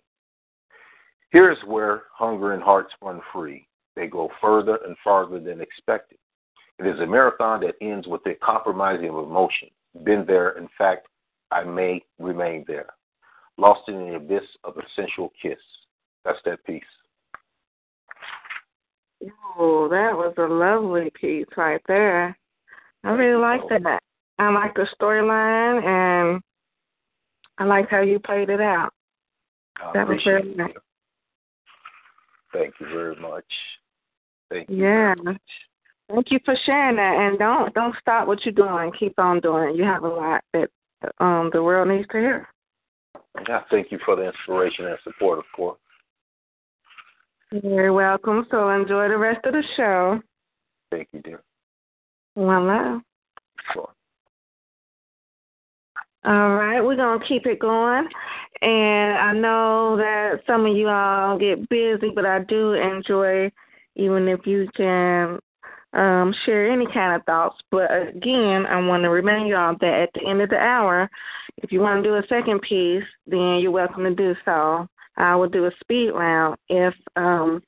Here's 1.30 1.58
where 1.66 2.04
hunger 2.14 2.54
and 2.54 2.64
hearts 2.64 2.94
run 3.02 3.22
free. 3.32 3.68
They 3.96 4.08
go 4.08 4.30
further 4.42 4.80
and 4.88 4.96
farther 5.04 5.40
than 5.40 5.62
expected. 5.62 6.18
It 6.80 6.88
is 6.88 7.00
a 7.00 7.06
marathon 7.06 7.60
that 7.62 7.76
ends 7.82 8.08
with 8.08 8.22
a 8.26 8.36
compromising 8.36 9.10
of 9.10 9.18
emotion. 9.18 9.70
Been 10.04 10.26
there, 10.26 10.52
in 10.52 10.68
fact, 10.78 11.08
I 11.52 11.64
may 11.64 12.02
remain 12.20 12.66
there. 12.68 12.88
Lost 13.58 13.88
in 13.88 13.96
the 13.96 14.16
abyss 14.16 14.44
of 14.64 14.78
a 14.78 14.84
sensual 14.96 15.32
kiss. 15.42 15.58
That's 16.26 16.40
that 16.46 16.64
piece. 16.66 16.84
Oh, 19.58 19.88
that 19.90 20.16
was 20.16 20.34
a 20.38 20.42
lovely 20.44 21.10
piece 21.20 21.48
right 21.56 21.82
there. 21.88 22.38
I 23.04 23.10
really 23.12 23.42
like 23.42 23.62
that. 23.70 24.04
I 24.38 24.50
like 24.52 24.76
the 24.76 24.88
storyline 25.00 25.84
and 25.84 26.42
I 27.58 27.64
like 27.64 27.90
how 27.90 28.02
you 28.02 28.20
played 28.20 28.50
it 28.50 28.62
out. 28.62 28.94
I 29.82 29.92
that 29.94 30.08
was 30.08 30.22
very 30.24 30.54
nice. 30.56 30.74
Thank 32.54 32.76
you 32.80 32.88
very 32.88 33.16
much. 33.16 33.46
Thank 34.50 34.70
you. 34.70 34.84
Yeah. 34.84 35.16
Thank 36.10 36.32
you 36.32 36.40
for 36.46 36.56
sharing 36.66 36.96
that, 36.96 37.16
and 37.18 37.38
don't 37.38 37.74
don't 37.74 37.96
stop 38.00 38.28
what 38.28 38.46
you're 38.46 38.54
doing. 38.54 38.92
Keep 38.98 39.20
on 39.20 39.42
doing. 39.42 39.76
You 39.76 39.84
have 39.84 40.04
a 40.04 40.08
lot 40.08 40.42
that 40.54 40.70
um 41.20 41.50
the 41.54 41.62
world 41.62 41.88
needs 41.88 42.08
to 42.10 42.18
hear. 42.18 42.48
Yeah, 43.48 43.62
thank 43.70 43.92
you 43.92 44.00
for 44.06 44.16
the 44.16 44.24
inspiration 44.24 44.86
and 44.86 44.98
support, 45.04 45.40
of 45.40 45.46
course. 45.56 45.80
You're 47.52 47.62
very 47.62 47.92
welcome. 47.92 48.46
So 48.52 48.70
enjoy 48.70 49.08
the 49.08 49.18
rest 49.18 49.46
of 49.46 49.54
the 49.54 49.64
show. 49.76 50.22
Thank 50.92 51.08
you, 51.14 51.22
dear. 51.22 51.42
One 52.34 52.68
love. 52.68 53.02
Sure. 53.74 53.90
All 56.26 56.56
right, 56.56 56.82
we're 56.82 56.96
gonna 56.96 57.24
keep 57.26 57.46
it 57.46 57.60
going, 57.60 58.08
and 58.62 59.18
I 59.18 59.32
know 59.34 59.96
that 59.96 60.42
some 60.46 60.66
of 60.66 60.76
you 60.76 60.90
all 60.90 61.38
get 61.38 61.70
busy, 61.70 62.10
but 62.14 62.26
I 62.26 62.40
do 62.40 62.74
enjoy 62.74 63.50
even 63.96 64.28
if 64.28 64.46
you 64.46 64.68
can 64.76 65.40
um, 65.98 66.34
share 66.46 66.72
any 66.72 66.86
kind 66.94 67.16
of 67.16 67.26
thoughts. 67.26 67.58
But 67.72 67.90
again, 67.92 68.66
I 68.68 68.80
want 68.86 69.04
to 69.04 69.10
remind 69.10 69.48
you 69.48 69.56
all 69.56 69.76
that 69.82 70.02
at 70.02 70.10
the 70.14 70.30
end 70.30 70.42
of 70.42 70.50
the 70.50 70.58
hour, 70.58 71.10
if 71.58 71.72
you 71.72 71.82
want 71.82 72.04
to 72.04 72.10
do 72.10 72.16
a 72.16 72.28
second 72.30 72.62
piece, 72.62 73.04
then 73.26 73.60
you're 73.60 73.72
welcome 73.72 74.04
to 74.04 74.16
do 74.16 74.36
so. 74.46 74.88
I 75.18 75.36
will 75.36 75.50
do 75.50 75.66
a 75.66 75.72
speed 75.82 76.12
round 76.12 76.58
if 76.70 76.94
um, 77.16 77.64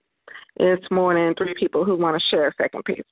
it's 0.57 0.85
more 0.91 1.15
than 1.15 1.33
three 1.35 1.55
people 1.59 1.83
who 1.83 1.95
want 1.95 2.21
to 2.21 2.27
share 2.29 2.47
a 2.47 2.53
second 2.61 2.85
piece. 2.85 3.03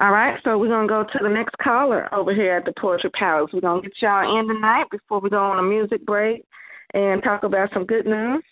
All 0.00 0.12
right, 0.12 0.40
so 0.44 0.56
we're 0.56 0.68
going 0.68 0.86
to 0.86 0.92
go 0.92 1.02
to 1.02 1.18
the 1.22 1.28
next 1.28 1.56
caller 1.60 2.12
over 2.14 2.32
here 2.32 2.56
at 2.56 2.64
the 2.64 2.72
Poetry 2.78 3.10
Palace. 3.10 3.50
We're 3.52 3.60
going 3.60 3.82
to 3.82 3.88
get 3.88 4.00
y'all 4.00 4.38
in 4.38 4.48
tonight 4.48 4.86
before 4.90 5.20
we 5.20 5.28
go 5.28 5.42
on 5.42 5.58
a 5.58 5.62
music 5.62 6.06
break 6.06 6.44
and 6.94 7.22
talk 7.22 7.42
about 7.42 7.70
some 7.74 7.84
good 7.84 8.06
news. 8.06 8.42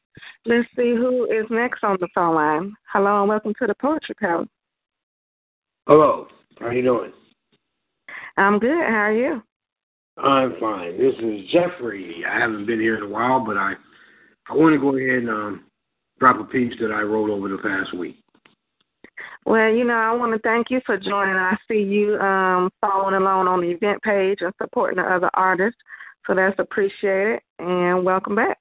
Let's 0.44 0.68
see 0.76 0.94
who 0.96 1.26
is 1.26 1.46
next 1.48 1.84
on 1.84 1.96
the 2.00 2.08
phone 2.14 2.34
line. 2.34 2.74
Hello 2.92 3.20
and 3.20 3.28
welcome 3.28 3.54
to 3.60 3.66
the 3.66 3.74
Poetry 3.74 4.16
Palace. 4.16 4.48
Hello. 5.88 6.26
How 6.60 6.68
you 6.68 6.82
doing? 6.82 7.12
I'm 8.36 8.58
good. 8.58 8.68
How 8.68 9.06
are 9.06 9.12
you? 9.12 9.42
I'm 10.18 10.54
fine. 10.60 10.98
This 10.98 11.14
is 11.14 11.50
Jeffrey. 11.50 12.22
I 12.30 12.38
haven't 12.38 12.66
been 12.66 12.78
here 12.78 12.98
in 12.98 13.04
a 13.04 13.08
while, 13.08 13.42
but 13.42 13.56
I 13.56 13.72
I 14.50 14.54
want 14.54 14.74
to 14.74 14.78
go 14.78 14.94
ahead 14.94 15.20
and 15.20 15.30
um, 15.30 15.64
drop 16.20 16.40
a 16.40 16.44
piece 16.44 16.74
that 16.82 16.90
I 16.90 17.00
wrote 17.00 17.30
over 17.30 17.48
the 17.48 17.56
past 17.56 17.96
week. 17.96 18.22
Well, 19.46 19.70
you 19.70 19.84
know, 19.84 19.94
I 19.94 20.12
want 20.12 20.34
to 20.34 20.38
thank 20.40 20.66
you 20.68 20.82
for 20.84 20.98
joining. 20.98 21.36
I 21.36 21.56
see 21.66 21.78
you 21.78 22.18
um, 22.18 22.68
following 22.82 23.14
along 23.14 23.48
on 23.48 23.62
the 23.62 23.70
event 23.70 24.02
page 24.02 24.40
and 24.42 24.52
supporting 24.60 25.02
the 25.02 25.10
other 25.10 25.30
artists, 25.32 25.80
so 26.26 26.34
that's 26.34 26.58
appreciated. 26.58 27.40
And 27.60 28.04
welcome 28.04 28.34
back. 28.34 28.58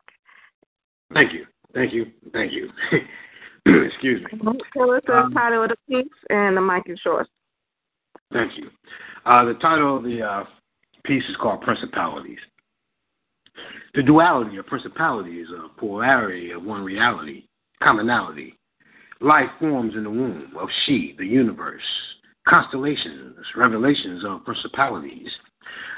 Thank 1.13 1.33
you. 1.33 1.45
Thank 1.73 1.91
you. 1.91 2.05
Thank 2.31 2.53
you. 2.53 2.69
Excuse 3.85 4.23
me. 4.23 4.39
Tell 4.73 4.91
us 4.91 5.01
the 5.05 5.17
Um, 5.17 5.33
title 5.33 5.63
of 5.63 5.69
the 5.69 5.77
piece, 5.89 6.13
and 6.29 6.55
the 6.55 6.61
mic 6.61 6.83
is 6.87 6.99
yours. 7.03 7.27
Thank 8.31 8.57
you. 8.57 8.69
Uh, 9.25 9.45
the 9.45 9.55
title 9.55 9.97
of 9.97 10.03
the 10.03 10.21
uh, 10.21 10.43
piece 11.03 11.23
is 11.29 11.35
called 11.37 11.61
Principalities. 11.61 12.39
The 13.95 14.03
duality 14.03 14.57
of 14.57 14.67
principality 14.67 15.39
is 15.41 15.49
a 15.49 15.69
polarity 15.79 16.51
of 16.51 16.63
one 16.63 16.83
reality, 16.83 17.45
commonality. 17.81 18.53
Life 19.21 19.49
forms 19.59 19.95
in 19.95 20.03
the 20.03 20.09
womb 20.09 20.53
of 20.59 20.69
she, 20.85 21.15
the 21.17 21.25
universe, 21.25 21.81
constellations, 22.47 23.35
revelations 23.55 24.23
of 24.23 24.45
principalities. 24.45 25.29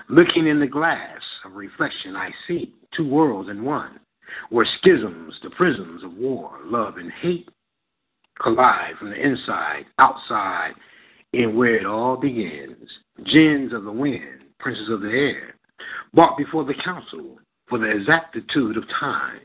Looking 0.07 0.47
in 0.47 0.59
the 0.59 0.67
glass 0.67 1.21
of 1.45 1.53
reflection, 1.53 2.15
I 2.15 2.29
see 2.47 2.73
two 2.95 3.07
worlds 3.07 3.49
in 3.49 3.65
one, 3.65 3.99
where 4.49 4.67
schisms, 4.79 5.33
the 5.43 5.49
prisms 5.51 6.03
of 6.03 6.13
war, 6.13 6.59
love, 6.63 6.97
and 6.97 7.11
hate 7.11 7.49
collide 8.41 8.97
from 8.97 9.09
the 9.09 9.15
inside, 9.15 9.85
outside, 9.97 10.71
and 11.33 11.55
where 11.55 11.75
it 11.75 11.85
all 11.85 12.17
begins. 12.17 12.89
Jinns 13.25 13.73
of 13.73 13.83
the 13.83 13.91
wind, 13.91 14.41
princes 14.59 14.89
of 14.89 15.01
the 15.01 15.09
air, 15.09 15.55
brought 16.13 16.37
before 16.37 16.65
the 16.65 16.73
council 16.83 17.39
for 17.67 17.77
the 17.77 17.89
exactitude 17.89 18.77
of 18.77 18.83
time. 18.99 19.41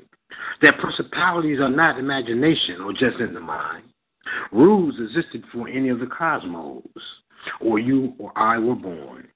Their 0.63 0.73
principalities 0.75 1.61
are 1.61 1.71
not 1.71 1.99
imagination 1.99 2.81
or 2.81 2.93
just 2.93 3.21
in 3.21 3.35
the 3.35 3.41
mind. 3.41 3.85
Rules 4.53 4.95
existed 4.99 5.45
for 5.53 5.69
any 5.69 5.91
of 5.91 6.01
the 6.01 6.07
cosmos, 6.07 6.83
or 7.61 7.79
you 7.79 8.15
or 8.19 8.33
I 8.37 8.59
were 8.59 8.75
born. 8.75 9.29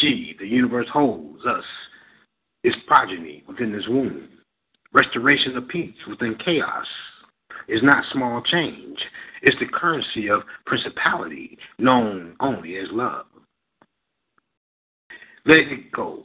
She, 0.00 0.34
the 0.38 0.46
universe, 0.46 0.88
holds 0.92 1.44
us, 1.46 1.64
its 2.64 2.76
progeny 2.86 3.44
within 3.46 3.72
this 3.72 3.86
womb. 3.88 4.28
Restoration 4.92 5.56
of 5.56 5.68
peace 5.68 5.94
within 6.08 6.36
chaos 6.44 6.86
is 7.68 7.82
not 7.82 8.04
small 8.12 8.42
change. 8.42 8.98
It's 9.42 9.58
the 9.58 9.66
currency 9.66 10.28
of 10.28 10.42
principality, 10.66 11.58
known 11.78 12.36
only 12.40 12.76
as 12.78 12.88
love. 12.90 13.26
Let 15.46 15.58
it 15.58 15.92
go. 15.92 16.24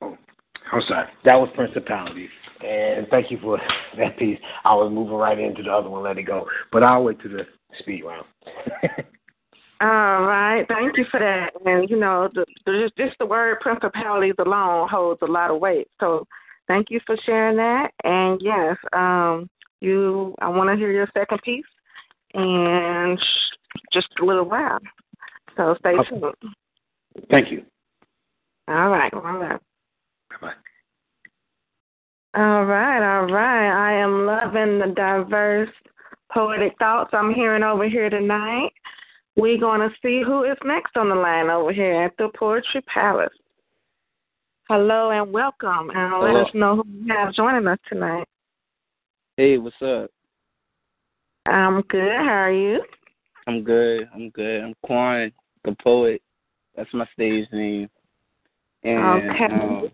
Oh, 0.00 0.16
I'm 0.72 0.82
sorry. 0.86 1.08
That 1.24 1.34
was 1.34 1.48
principality. 1.54 2.28
And 2.64 3.08
thank 3.08 3.30
you 3.30 3.38
for 3.42 3.58
that 3.98 4.18
piece. 4.18 4.38
I 4.64 4.74
was 4.74 4.92
moving 4.92 5.14
right 5.14 5.38
into 5.38 5.62
the 5.62 5.72
other 5.72 5.90
one, 5.90 6.04
let 6.04 6.18
it 6.18 6.22
go. 6.22 6.46
But 6.70 6.82
I'll 6.82 7.04
wait 7.04 7.20
to 7.22 7.28
the 7.28 7.46
speed 7.80 8.04
round. 8.04 8.26
All 9.80 10.22
right, 10.22 10.64
thank 10.68 10.96
you 10.96 11.04
for 11.10 11.18
that. 11.18 11.50
And 11.66 11.90
you 11.90 11.98
know, 11.98 12.28
the, 12.32 12.46
the, 12.64 12.90
just 12.96 13.18
the 13.18 13.26
word 13.26 13.60
principalities 13.60 14.34
alone 14.38 14.88
holds 14.88 15.20
a 15.20 15.26
lot 15.26 15.50
of 15.50 15.60
weight. 15.60 15.88
So, 16.00 16.26
thank 16.68 16.90
you 16.90 17.00
for 17.04 17.16
sharing 17.26 17.56
that. 17.56 17.90
And 18.04 18.40
yes, 18.40 18.76
um, 18.92 19.50
you, 19.80 20.34
I 20.40 20.48
want 20.48 20.70
to 20.70 20.76
hear 20.76 20.90
your 20.90 21.08
second 21.14 21.40
piece, 21.42 21.64
and 22.34 23.18
just 23.92 24.08
a 24.20 24.24
little 24.24 24.44
while. 24.44 24.78
So 25.56 25.76
stay 25.80 25.94
Okay. 25.94 26.08
tuned. 26.08 26.34
Thank 27.30 27.50
you. 27.50 27.64
All 28.68 28.88
right, 28.88 29.12
all 29.12 29.20
right. 29.20 29.60
Bye-bye. 30.30 30.52
All 32.34 32.64
right, 32.64 33.18
all 33.18 33.26
right. 33.26 33.70
I 33.70 33.92
am 33.92 34.26
loving 34.26 34.78
the 34.80 34.92
diverse 34.96 35.70
poetic 36.32 36.76
thoughts 36.78 37.10
I'm 37.12 37.32
hearing 37.32 37.62
over 37.62 37.88
here 37.88 38.10
tonight. 38.10 38.72
We're 39.36 39.58
going 39.58 39.80
to 39.80 39.94
see 40.02 40.22
who 40.24 40.44
is 40.44 40.56
next 40.64 40.96
on 40.96 41.08
the 41.08 41.14
line 41.14 41.50
over 41.50 41.72
here 41.72 42.02
at 42.02 42.16
the 42.18 42.30
Poetry 42.36 42.82
Palace. 42.82 43.32
Hello 44.68 45.10
and 45.10 45.32
welcome, 45.32 45.90
and 45.90 46.20
let 46.20 46.36
us 46.36 46.48
know 46.54 46.76
who 46.76 46.84
you 46.88 47.14
have 47.14 47.34
joining 47.34 47.68
us 47.68 47.78
tonight. 47.88 48.26
Hey, 49.36 49.58
what's 49.58 49.74
up? 49.82 50.10
I'm 51.46 51.80
good. 51.88 52.12
How 52.12 52.44
are 52.44 52.52
you? 52.52 52.80
I'm 53.48 53.64
good. 53.64 54.08
I'm 54.14 54.30
good. 54.30 54.62
I'm 54.62 54.74
Quan, 54.86 55.32
the 55.64 55.74
poet. 55.82 56.22
That's 56.76 56.92
my 56.94 57.04
stage 57.14 57.48
name. 57.52 57.90
And 58.84 59.30
Okay. 59.30 59.44
um, 59.46 59.90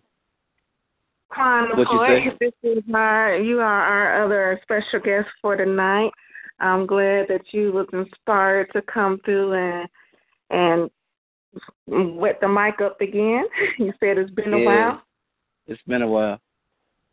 Quan 1.30 1.70
the 1.70 1.76
you 1.76 1.86
poet, 1.86 2.38
this 2.38 2.53
is 2.62 2.84
our 2.93 3.36
you 3.36 3.61
are 3.61 3.64
our 3.64 4.24
other 4.24 4.61
special 4.62 5.01
guest 5.01 5.28
for 5.41 5.57
tonight. 5.57 6.11
I'm 6.59 6.86
glad 6.86 7.28
that 7.28 7.53
you 7.53 7.72
was 7.72 7.86
inspired 7.95 8.70
to 8.74 8.82
come 8.82 9.20
through 9.24 9.55
and 9.55 9.88
and 10.51 10.91
wet 12.18 12.41
the 12.43 12.49
mic 12.49 12.82
up 12.82 13.01
again. 13.01 13.47
You 13.78 13.95
said 14.01 14.18
it's 14.18 14.30
been 14.32 14.53
a 14.53 14.59
while. 14.59 15.03
it's 15.66 15.82
been 15.86 16.03
a 16.03 16.09
while. 16.09 16.38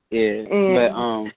Yeah, 0.10 0.44
And 0.50 0.76
but 0.76 0.92
um, 0.92 1.32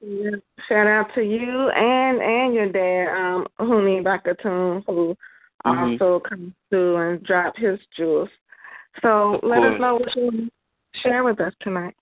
shout 0.68 0.86
out 0.86 1.12
to 1.16 1.22
you 1.22 1.70
and 1.70 2.22
and 2.22 2.54
your 2.54 2.68
dad, 2.70 3.08
um, 3.16 3.46
Huni 3.58 4.02
Bakatoon, 4.02 4.84
who 4.86 5.16
Mhm. 5.66 6.00
also 6.00 6.20
comes 6.20 6.54
through 6.68 6.96
and 6.96 7.22
drop 7.24 7.56
his 7.56 7.80
jewels. 7.96 8.30
So 9.02 9.34
Of 9.34 9.44
let 9.44 9.62
us 9.64 9.80
know 9.80 9.94
what 9.96 10.14
you 10.16 10.24
want 10.24 10.52
to 10.94 11.00
share 11.00 11.24
with 11.24 11.40
us 11.40 11.52
tonight. 11.60 11.94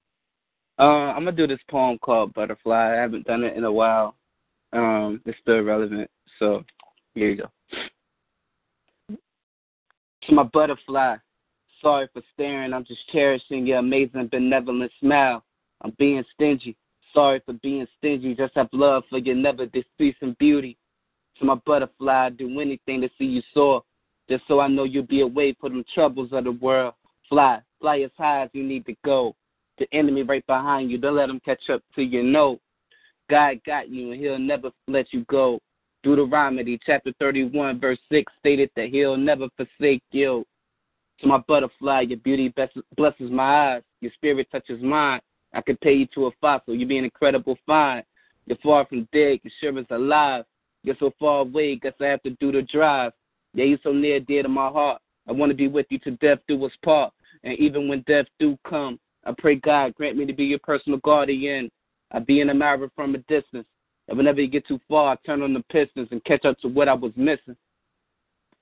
uh, 0.78 1.10
I'm 1.12 1.24
gonna 1.24 1.32
do 1.32 1.46
this 1.46 1.62
poem 1.68 1.98
called 1.98 2.34
Butterfly. 2.34 2.92
I 2.92 3.00
haven't 3.00 3.26
done 3.26 3.42
it 3.44 3.56
in 3.56 3.64
a 3.64 3.72
while. 3.72 4.14
Um, 4.72 5.20
it's 5.24 5.38
still 5.40 5.62
relevant. 5.62 6.10
So 6.38 6.64
here 7.14 7.30
you 7.30 7.36
go. 7.36 9.16
To 10.22 10.32
my 10.34 10.42
butterfly, 10.44 11.16
sorry 11.80 12.06
for 12.12 12.22
staring. 12.34 12.72
I'm 12.74 12.84
just 12.84 13.08
cherishing 13.08 13.66
your 13.66 13.78
amazing, 13.78 14.28
benevolent 14.28 14.92
smile. 15.00 15.42
I'm 15.82 15.92
being 15.98 16.24
stingy. 16.34 16.76
Sorry 17.14 17.40
for 17.44 17.54
being 17.54 17.86
stingy. 17.98 18.34
Just 18.34 18.54
have 18.54 18.68
love 18.72 19.04
for 19.08 19.18
your 19.18 19.34
never 19.34 19.66
decreasing 19.66 20.36
beauty. 20.38 20.76
To 21.38 21.44
my 21.44 21.54
butterfly, 21.66 22.26
I'd 22.26 22.36
do 22.36 22.60
anything 22.60 23.00
to 23.00 23.08
see 23.16 23.24
you 23.24 23.42
soar. 23.54 23.82
Just 24.28 24.44
so 24.46 24.60
I 24.60 24.68
know 24.68 24.84
you'll 24.84 25.04
be 25.04 25.20
away 25.22 25.56
from 25.60 25.72
them 25.72 25.84
troubles 25.94 26.30
of 26.32 26.44
the 26.44 26.52
world. 26.52 26.94
Fly, 27.28 27.60
fly 27.80 28.00
as 28.00 28.10
high 28.18 28.42
as 28.42 28.50
you 28.52 28.62
need 28.62 28.84
to 28.86 28.94
go. 29.04 29.34
The 29.78 29.86
enemy 29.92 30.22
right 30.22 30.44
behind 30.46 30.90
you, 30.90 30.98
don't 30.98 31.16
let 31.16 31.30
him 31.30 31.40
catch 31.44 31.70
up 31.70 31.82
to 31.94 32.02
you. 32.02 32.22
No, 32.22 32.58
God 33.30 33.60
got 33.64 33.88
you 33.88 34.12
and 34.12 34.20
he'll 34.20 34.38
never 34.38 34.70
let 34.88 35.12
you 35.12 35.24
go. 35.30 35.60
Deuteronomy 36.02 36.78
chapter 36.84 37.12
31, 37.18 37.80
verse 37.80 37.98
6 38.10 38.32
stated 38.38 38.70
that 38.76 38.88
he'll 38.88 39.16
never 39.16 39.48
forsake 39.56 40.02
you. 40.10 40.44
To 41.20 41.26
my 41.26 41.38
butterfly, 41.48 42.02
your 42.02 42.18
beauty 42.18 42.52
blesses 42.96 43.30
my 43.30 43.74
eyes. 43.74 43.82
Your 44.00 44.12
spirit 44.12 44.48
touches 44.50 44.82
mine. 44.82 45.20
I 45.54 45.60
could 45.60 45.80
pay 45.80 45.94
you 45.94 46.06
to 46.14 46.26
a 46.26 46.30
fossil. 46.40 46.74
You 46.74 46.86
be 46.86 46.98
an 46.98 47.04
incredible 47.04 47.56
find. 47.66 48.04
You're 48.46 48.58
far 48.62 48.86
from 48.86 49.08
dead. 49.12 49.40
Your 49.42 49.52
sure 49.60 49.78
is 49.78 49.86
alive. 49.90 50.44
You're 50.82 50.96
so 50.98 51.12
far 51.18 51.40
away. 51.40 51.76
Guess 51.76 51.94
I 52.00 52.06
have 52.06 52.22
to 52.22 52.30
do 52.30 52.52
the 52.52 52.62
drive. 52.62 53.12
Yeah, 53.54 53.64
you're 53.64 53.78
so 53.82 53.92
near, 53.92 54.20
dear 54.20 54.42
to 54.42 54.48
my 54.48 54.68
heart. 54.68 55.00
I 55.28 55.32
want 55.32 55.50
to 55.50 55.56
be 55.56 55.68
with 55.68 55.86
you 55.90 55.98
to 56.00 56.12
death 56.12 56.38
do 56.48 56.64
us 56.64 56.72
part. 56.84 57.12
And 57.44 57.58
even 57.58 57.88
when 57.88 58.04
death 58.06 58.26
do 58.38 58.58
come, 58.68 58.98
I 59.24 59.32
pray 59.36 59.56
God 59.56 59.94
grant 59.94 60.16
me 60.16 60.26
to 60.26 60.32
be 60.32 60.44
your 60.44 60.58
personal 60.60 60.98
guardian. 61.00 61.70
I 62.12 62.20
be 62.20 62.40
in 62.40 62.50
a 62.50 62.54
mirror 62.54 62.90
from 62.96 63.14
a 63.14 63.18
distance. 63.18 63.66
And 64.08 64.16
whenever 64.16 64.40
you 64.40 64.48
get 64.48 64.66
too 64.66 64.80
far, 64.88 65.12
I 65.12 65.16
turn 65.26 65.42
on 65.42 65.52
the 65.52 65.62
pistons 65.70 66.08
and 66.10 66.24
catch 66.24 66.44
up 66.44 66.58
to 66.60 66.68
what 66.68 66.88
I 66.88 66.94
was 66.94 67.12
missing. 67.16 67.56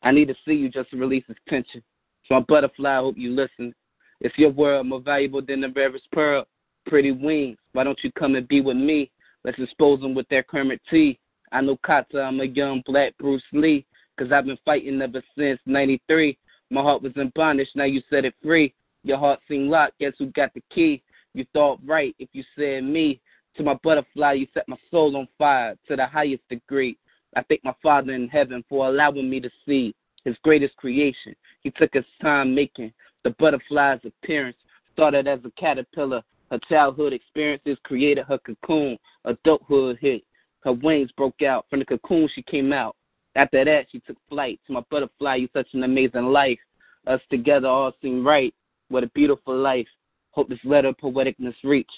I 0.02 0.10
need 0.10 0.28
to 0.28 0.34
see 0.44 0.54
you 0.54 0.68
just 0.68 0.90
to 0.90 0.96
release 0.96 1.24
this 1.28 1.36
tension. 1.48 1.82
So 2.26 2.34
my 2.34 2.40
butterfly, 2.40 2.90
I 2.90 2.96
hope 2.96 3.16
you 3.16 3.30
listen. 3.30 3.74
If 4.20 4.32
your 4.36 4.50
world 4.50 4.86
more 4.86 5.00
valuable 5.00 5.42
than 5.42 5.60
the 5.60 5.68
rarest 5.68 6.10
pearl, 6.10 6.46
pretty 6.86 7.12
wings, 7.12 7.58
why 7.72 7.84
don't 7.84 7.98
you 8.02 8.10
come 8.12 8.34
and 8.34 8.48
be 8.48 8.60
with 8.60 8.76
me? 8.76 9.10
Let's 9.44 9.58
expose 9.58 10.00
them 10.00 10.14
with 10.14 10.28
that 10.30 10.48
Kermit 10.48 10.80
T. 10.90 11.18
I 11.52 11.60
know 11.60 11.76
Kata, 11.84 12.20
I'm 12.20 12.40
a 12.40 12.44
young 12.44 12.82
black 12.86 13.16
Bruce 13.18 13.42
Lee, 13.52 13.86
cause 14.18 14.32
I've 14.32 14.46
been 14.46 14.58
fighting 14.64 15.00
ever 15.00 15.22
since 15.36 15.60
93. 15.66 16.36
My 16.70 16.82
heart 16.82 17.02
was 17.02 17.12
in 17.16 17.30
bondage, 17.34 17.68
now 17.74 17.84
you 17.84 18.02
set 18.10 18.24
it 18.24 18.34
free. 18.42 18.74
Your 19.04 19.18
heart 19.18 19.40
seemed 19.46 19.70
locked, 19.70 19.98
guess 20.00 20.14
who 20.18 20.26
got 20.26 20.52
the 20.54 20.62
key? 20.74 21.02
You 21.34 21.44
thought 21.52 21.78
right 21.84 22.14
if 22.18 22.28
you 22.32 22.42
said 22.56 22.82
me. 22.82 23.20
To 23.56 23.62
my 23.62 23.74
butterfly, 23.82 24.32
you 24.32 24.46
set 24.52 24.68
my 24.68 24.76
soul 24.90 25.16
on 25.16 25.28
fire 25.38 25.76
to 25.88 25.96
the 25.96 26.06
highest 26.06 26.42
degree. 26.50 26.98
I 27.36 27.42
thank 27.42 27.64
my 27.64 27.74
Father 27.82 28.12
in 28.12 28.28
heaven 28.28 28.64
for 28.68 28.88
allowing 28.88 29.30
me 29.30 29.40
to 29.40 29.50
see 29.64 29.94
his 30.24 30.36
greatest 30.42 30.76
creation. 30.76 31.34
He 31.62 31.70
took 31.70 31.94
his 31.94 32.04
time 32.20 32.54
making 32.54 32.92
the 33.22 33.30
butterfly's 33.38 34.00
appearance. 34.04 34.56
Started 34.92 35.28
as 35.28 35.40
a 35.44 35.50
caterpillar. 35.60 36.22
Her 36.50 36.60
childhood 36.68 37.12
experiences 37.12 37.76
created 37.82 38.24
her 38.26 38.38
cocoon. 38.38 38.98
Adulthood 39.24 39.98
hit. 40.00 40.22
Her 40.60 40.72
wings 40.72 41.10
broke 41.16 41.42
out. 41.42 41.66
From 41.68 41.80
the 41.80 41.84
cocoon, 41.84 42.28
she 42.34 42.42
came 42.42 42.72
out. 42.72 42.96
After 43.34 43.64
that, 43.64 43.86
she 43.90 44.00
took 44.00 44.16
flight. 44.28 44.60
To 44.66 44.72
my 44.72 44.82
butterfly, 44.90 45.36
you 45.36 45.48
such 45.52 45.68
an 45.72 45.82
amazing 45.82 46.26
life. 46.26 46.58
Us 47.06 47.20
together 47.30 47.68
all 47.68 47.92
seem 48.00 48.26
right. 48.26 48.54
What 48.88 49.04
a 49.04 49.08
beautiful 49.08 49.56
life. 49.56 49.86
Hope 50.30 50.48
this 50.48 50.58
letter 50.64 50.88
of 50.88 50.96
poeticness 50.98 51.54
reach 51.64 51.90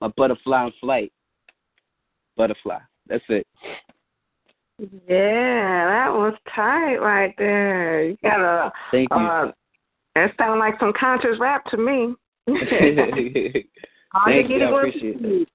my 0.00 0.08
butterfly 0.16 0.66
in 0.66 0.72
flight. 0.80 1.12
Butterfly. 2.36 2.78
That's 3.06 3.24
it. 3.28 3.46
Yeah, 4.78 5.86
that 5.86 6.12
was 6.12 6.34
tight 6.54 6.96
right 6.96 7.34
there. 7.38 8.04
You 8.04 8.16
got 8.22 8.40
a. 8.40 8.72
Thank 8.90 9.08
you. 9.10 9.16
Uh, 9.16 9.52
that 10.16 10.32
sounds 10.38 10.58
like 10.58 10.74
some 10.80 10.92
conscious 10.98 11.38
rap 11.38 11.64
to 11.66 11.76
me. 11.76 12.14
Thank 14.26 14.50
you. 14.50 14.62
I 14.62 14.78
appreciate 14.78 15.16
it. 15.20 15.48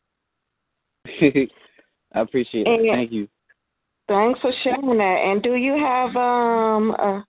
I 2.13 2.19
appreciate 2.21 2.67
it. 2.67 2.93
Thank 2.93 3.11
you. 3.11 3.27
Thanks 4.07 4.39
for 4.39 4.51
sharing 4.63 4.97
that. 4.97 5.21
And 5.25 5.43
do 5.43 5.55
you 5.55 5.73
have 5.73 6.15
um 6.15 6.95
uh, 6.97 7.21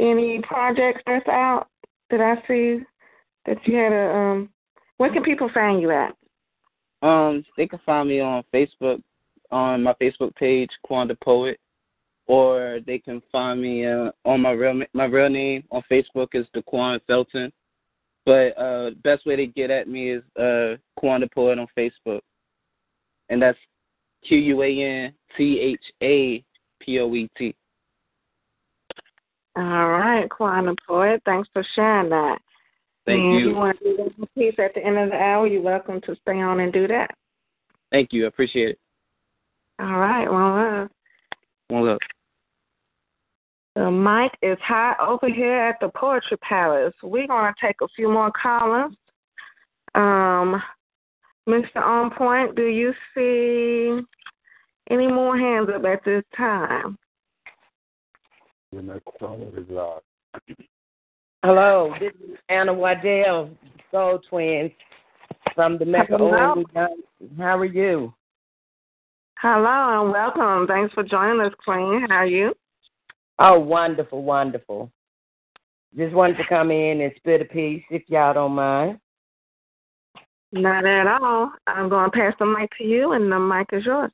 any 0.00 0.40
projects 0.42 1.02
that's 1.06 1.28
out 1.28 1.68
that 2.10 2.20
I 2.20 2.36
see 2.46 2.80
that 3.46 3.58
you 3.66 3.76
had 3.76 3.92
a 3.92 4.14
um? 4.14 4.48
Where 4.98 5.12
can 5.12 5.22
people 5.22 5.50
find 5.52 5.80
you 5.80 5.90
at? 5.90 6.14
Um, 7.02 7.44
they 7.56 7.66
can 7.66 7.80
find 7.84 8.08
me 8.08 8.20
on 8.20 8.44
Facebook 8.54 9.02
on 9.50 9.82
my 9.82 9.94
Facebook 9.94 10.34
page, 10.36 10.70
Quan 10.84 11.08
the 11.08 11.16
Poet, 11.16 11.58
or 12.26 12.78
they 12.86 12.98
can 12.98 13.20
find 13.30 13.60
me 13.60 13.84
uh, 13.86 14.10
on 14.24 14.40
my 14.40 14.52
real 14.52 14.80
my 14.94 15.04
real 15.04 15.28
name 15.28 15.64
on 15.70 15.82
Facebook 15.90 16.28
is 16.34 16.46
Daquan 16.54 17.00
Felton. 17.06 17.52
But 18.24 18.56
uh, 18.58 18.90
best 19.02 19.26
way 19.26 19.36
to 19.36 19.46
get 19.46 19.70
at 19.70 19.88
me 19.88 20.12
is 20.12 20.22
uh, 20.38 20.76
Quan 20.96 21.26
Poet 21.34 21.58
on 21.58 21.66
Facebook, 21.76 22.20
and 23.28 23.42
that's 23.42 23.58
Q 24.26 24.38
U 24.38 24.62
A 24.62 24.68
N 24.68 25.12
T 25.36 25.58
H 25.60 25.80
A 26.02 26.44
P 26.80 27.00
O 27.00 27.12
E 27.14 27.28
T. 27.36 27.54
All 29.56 29.90
right, 29.90 30.30
Quan 30.30 30.66
the 30.66 30.76
Poet. 30.86 31.20
Thanks 31.24 31.48
for 31.52 31.64
sharing 31.74 32.10
that. 32.10 32.38
Thank 33.04 33.20
and 33.20 33.32
you. 33.32 33.38
If 33.38 33.44
you 33.46 33.56
want 33.56 33.78
to 33.80 33.96
do 33.96 34.14
a 34.22 34.26
piece 34.38 34.54
at 34.58 34.74
the 34.74 34.84
end 34.84 34.98
of 34.98 35.10
the 35.10 35.16
hour, 35.16 35.46
you're 35.46 35.60
welcome 35.60 36.00
to 36.02 36.16
stay 36.22 36.40
on 36.40 36.60
and 36.60 36.72
do 36.72 36.86
that. 36.86 37.10
Thank 37.90 38.12
you. 38.12 38.24
I 38.24 38.28
appreciate 38.28 38.70
it. 38.70 38.78
All 39.80 39.98
right. 39.98 40.30
Well, 40.30 40.82
uh, 40.82 40.88
One 41.68 41.86
love. 41.86 41.98
The 43.74 43.90
mic 43.90 44.32
is 44.42 44.58
hot 44.62 44.96
over 45.00 45.32
here 45.32 45.56
at 45.56 45.76
the 45.80 45.88
Poetry 45.88 46.36
Palace. 46.38 46.94
We're 47.02 47.26
going 47.26 47.52
to 47.52 47.66
take 47.66 47.76
a 47.82 47.88
few 47.96 48.10
more 48.10 48.30
callers. 48.30 48.92
Um, 49.94 50.62
Mr. 51.48 51.76
On 51.76 52.10
Point, 52.10 52.54
do 52.54 52.66
you 52.66 52.92
see 53.14 54.00
any 54.90 55.06
more 55.06 55.38
hands 55.38 55.68
up 55.74 55.84
at 55.84 56.04
this 56.04 56.22
time? 56.36 56.98
The 58.72 58.82
next 58.82 59.06
caller 59.18 59.48
is 59.58 59.76
uh, 59.76 59.98
Hello, 61.42 61.92
this 61.98 62.12
is 62.24 62.36
Anna 62.48 62.72
Waddell, 62.72 63.50
Soul 63.90 64.20
Twins 64.30 64.70
from 65.54 65.78
the 65.78 65.84
Mecca 65.84 66.16
Hello. 66.16 66.62
How 67.36 67.58
are 67.58 67.64
you? 67.64 68.14
Hello 69.38 70.02
and 70.02 70.12
welcome. 70.12 70.66
Thanks 70.68 70.94
for 70.94 71.02
joining 71.02 71.40
us, 71.44 71.52
Queen. 71.64 72.06
How 72.08 72.18
are 72.18 72.26
you? 72.26 72.54
Oh, 73.44 73.58
wonderful, 73.58 74.22
wonderful. 74.22 74.88
Just 75.96 76.14
wanted 76.14 76.36
to 76.36 76.46
come 76.48 76.70
in 76.70 77.00
and 77.00 77.12
spit 77.16 77.40
a 77.40 77.44
piece, 77.44 77.82
if 77.90 78.02
y'all 78.06 78.32
don't 78.32 78.52
mind. 78.52 79.00
Not 80.52 80.86
at 80.86 81.08
all. 81.08 81.50
I'm 81.66 81.88
going 81.88 82.08
to 82.08 82.16
pass 82.16 82.34
the 82.38 82.46
mic 82.46 82.70
to 82.78 82.84
you, 82.84 83.12
and 83.12 83.32
the 83.32 83.40
mic 83.40 83.66
is 83.72 83.84
yours. 83.84 84.12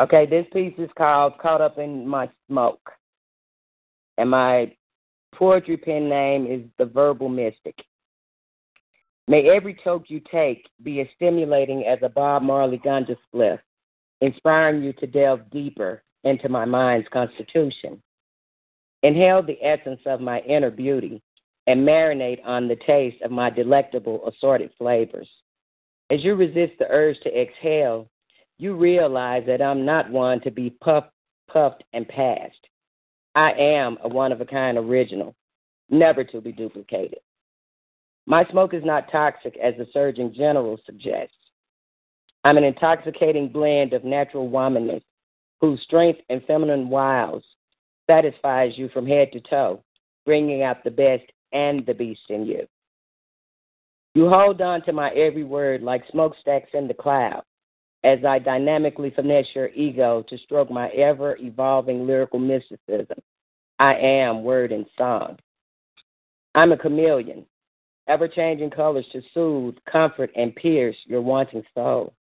Okay, 0.00 0.26
this 0.26 0.46
piece 0.52 0.74
is 0.78 0.90
called 0.98 1.38
Caught 1.38 1.60
Up 1.60 1.78
in 1.78 2.08
My 2.08 2.28
Smoke. 2.48 2.90
And 4.18 4.30
my 4.30 4.74
poetry 5.32 5.76
pen 5.76 6.08
name 6.08 6.48
is 6.48 6.62
The 6.76 6.86
Verbal 6.86 7.28
Mystic. 7.28 7.76
May 9.28 9.48
every 9.48 9.78
toke 9.84 10.10
you 10.10 10.20
take 10.28 10.66
be 10.82 11.00
as 11.02 11.06
stimulating 11.14 11.86
as 11.86 12.00
a 12.02 12.08
Bob 12.08 12.42
Marley 12.42 12.78
ganja 12.78 13.16
spliff, 13.32 13.60
inspiring 14.22 14.82
you 14.82 14.92
to 14.94 15.06
delve 15.06 15.48
deeper 15.52 16.02
into 16.24 16.48
my 16.48 16.64
mind's 16.64 17.08
constitution. 17.12 18.02
Inhale 19.02 19.42
the 19.42 19.62
essence 19.62 20.00
of 20.06 20.20
my 20.20 20.40
inner 20.40 20.70
beauty 20.70 21.22
and 21.66 21.86
marinate 21.86 22.40
on 22.44 22.68
the 22.68 22.76
taste 22.86 23.20
of 23.22 23.30
my 23.30 23.50
delectable 23.50 24.26
assorted 24.28 24.70
flavors. 24.78 25.28
As 26.10 26.22
you 26.24 26.34
resist 26.34 26.72
the 26.78 26.86
urge 26.90 27.18
to 27.20 27.40
exhale, 27.40 28.08
you 28.58 28.74
realize 28.76 29.44
that 29.46 29.62
I'm 29.62 29.84
not 29.84 30.10
one 30.10 30.40
to 30.42 30.50
be 30.50 30.70
puffed, 30.70 31.10
puffed, 31.50 31.84
and 31.92 32.06
passed. 32.08 32.68
I 33.34 33.52
am 33.52 33.98
a 34.02 34.08
one 34.08 34.32
of 34.32 34.40
a 34.40 34.46
kind 34.46 34.78
original, 34.78 35.34
never 35.90 36.24
to 36.24 36.40
be 36.40 36.52
duplicated. 36.52 37.18
My 38.26 38.44
smoke 38.50 38.72
is 38.74 38.84
not 38.84 39.10
toxic 39.10 39.56
as 39.56 39.74
the 39.76 39.86
Surgeon 39.92 40.32
General 40.34 40.78
suggests. 40.86 41.34
I'm 42.44 42.56
an 42.56 42.64
intoxicating 42.64 43.48
blend 43.48 43.92
of 43.92 44.04
natural 44.04 44.48
womanness 44.48 45.02
whose 45.60 45.80
strength 45.82 46.20
and 46.28 46.42
feminine 46.44 46.88
wiles 46.88 47.42
satisfies 48.08 48.76
you 48.76 48.88
from 48.90 49.06
head 49.06 49.32
to 49.32 49.40
toe, 49.40 49.82
bringing 50.26 50.62
out 50.62 50.84
the 50.84 50.90
best 50.90 51.24
and 51.52 51.84
the 51.86 51.94
beast 51.94 52.22
in 52.28 52.44
you. 52.44 52.66
You 54.14 54.28
hold 54.28 54.60
on 54.60 54.82
to 54.82 54.92
my 54.92 55.10
every 55.10 55.44
word 55.44 55.82
like 55.82 56.04
smokestacks 56.10 56.70
in 56.74 56.86
the 56.86 56.94
cloud 56.94 57.42
as 58.04 58.18
I 58.24 58.38
dynamically 58.38 59.10
finesse 59.10 59.46
your 59.54 59.70
ego 59.70 60.24
to 60.28 60.38
stroke 60.38 60.70
my 60.70 60.88
ever 60.90 61.36
evolving 61.40 62.06
lyrical 62.06 62.38
mysticism. 62.38 63.18
I 63.78 63.94
am 63.94 64.44
word 64.44 64.72
and 64.72 64.86
song. 64.96 65.38
I'm 66.54 66.70
a 66.70 66.76
chameleon, 66.76 67.46
ever 68.06 68.28
changing 68.28 68.70
colors 68.70 69.06
to 69.12 69.22
soothe, 69.32 69.76
comfort, 69.90 70.30
and 70.36 70.54
pierce 70.54 70.96
your 71.06 71.22
wanting 71.22 71.64
soul. 71.74 72.12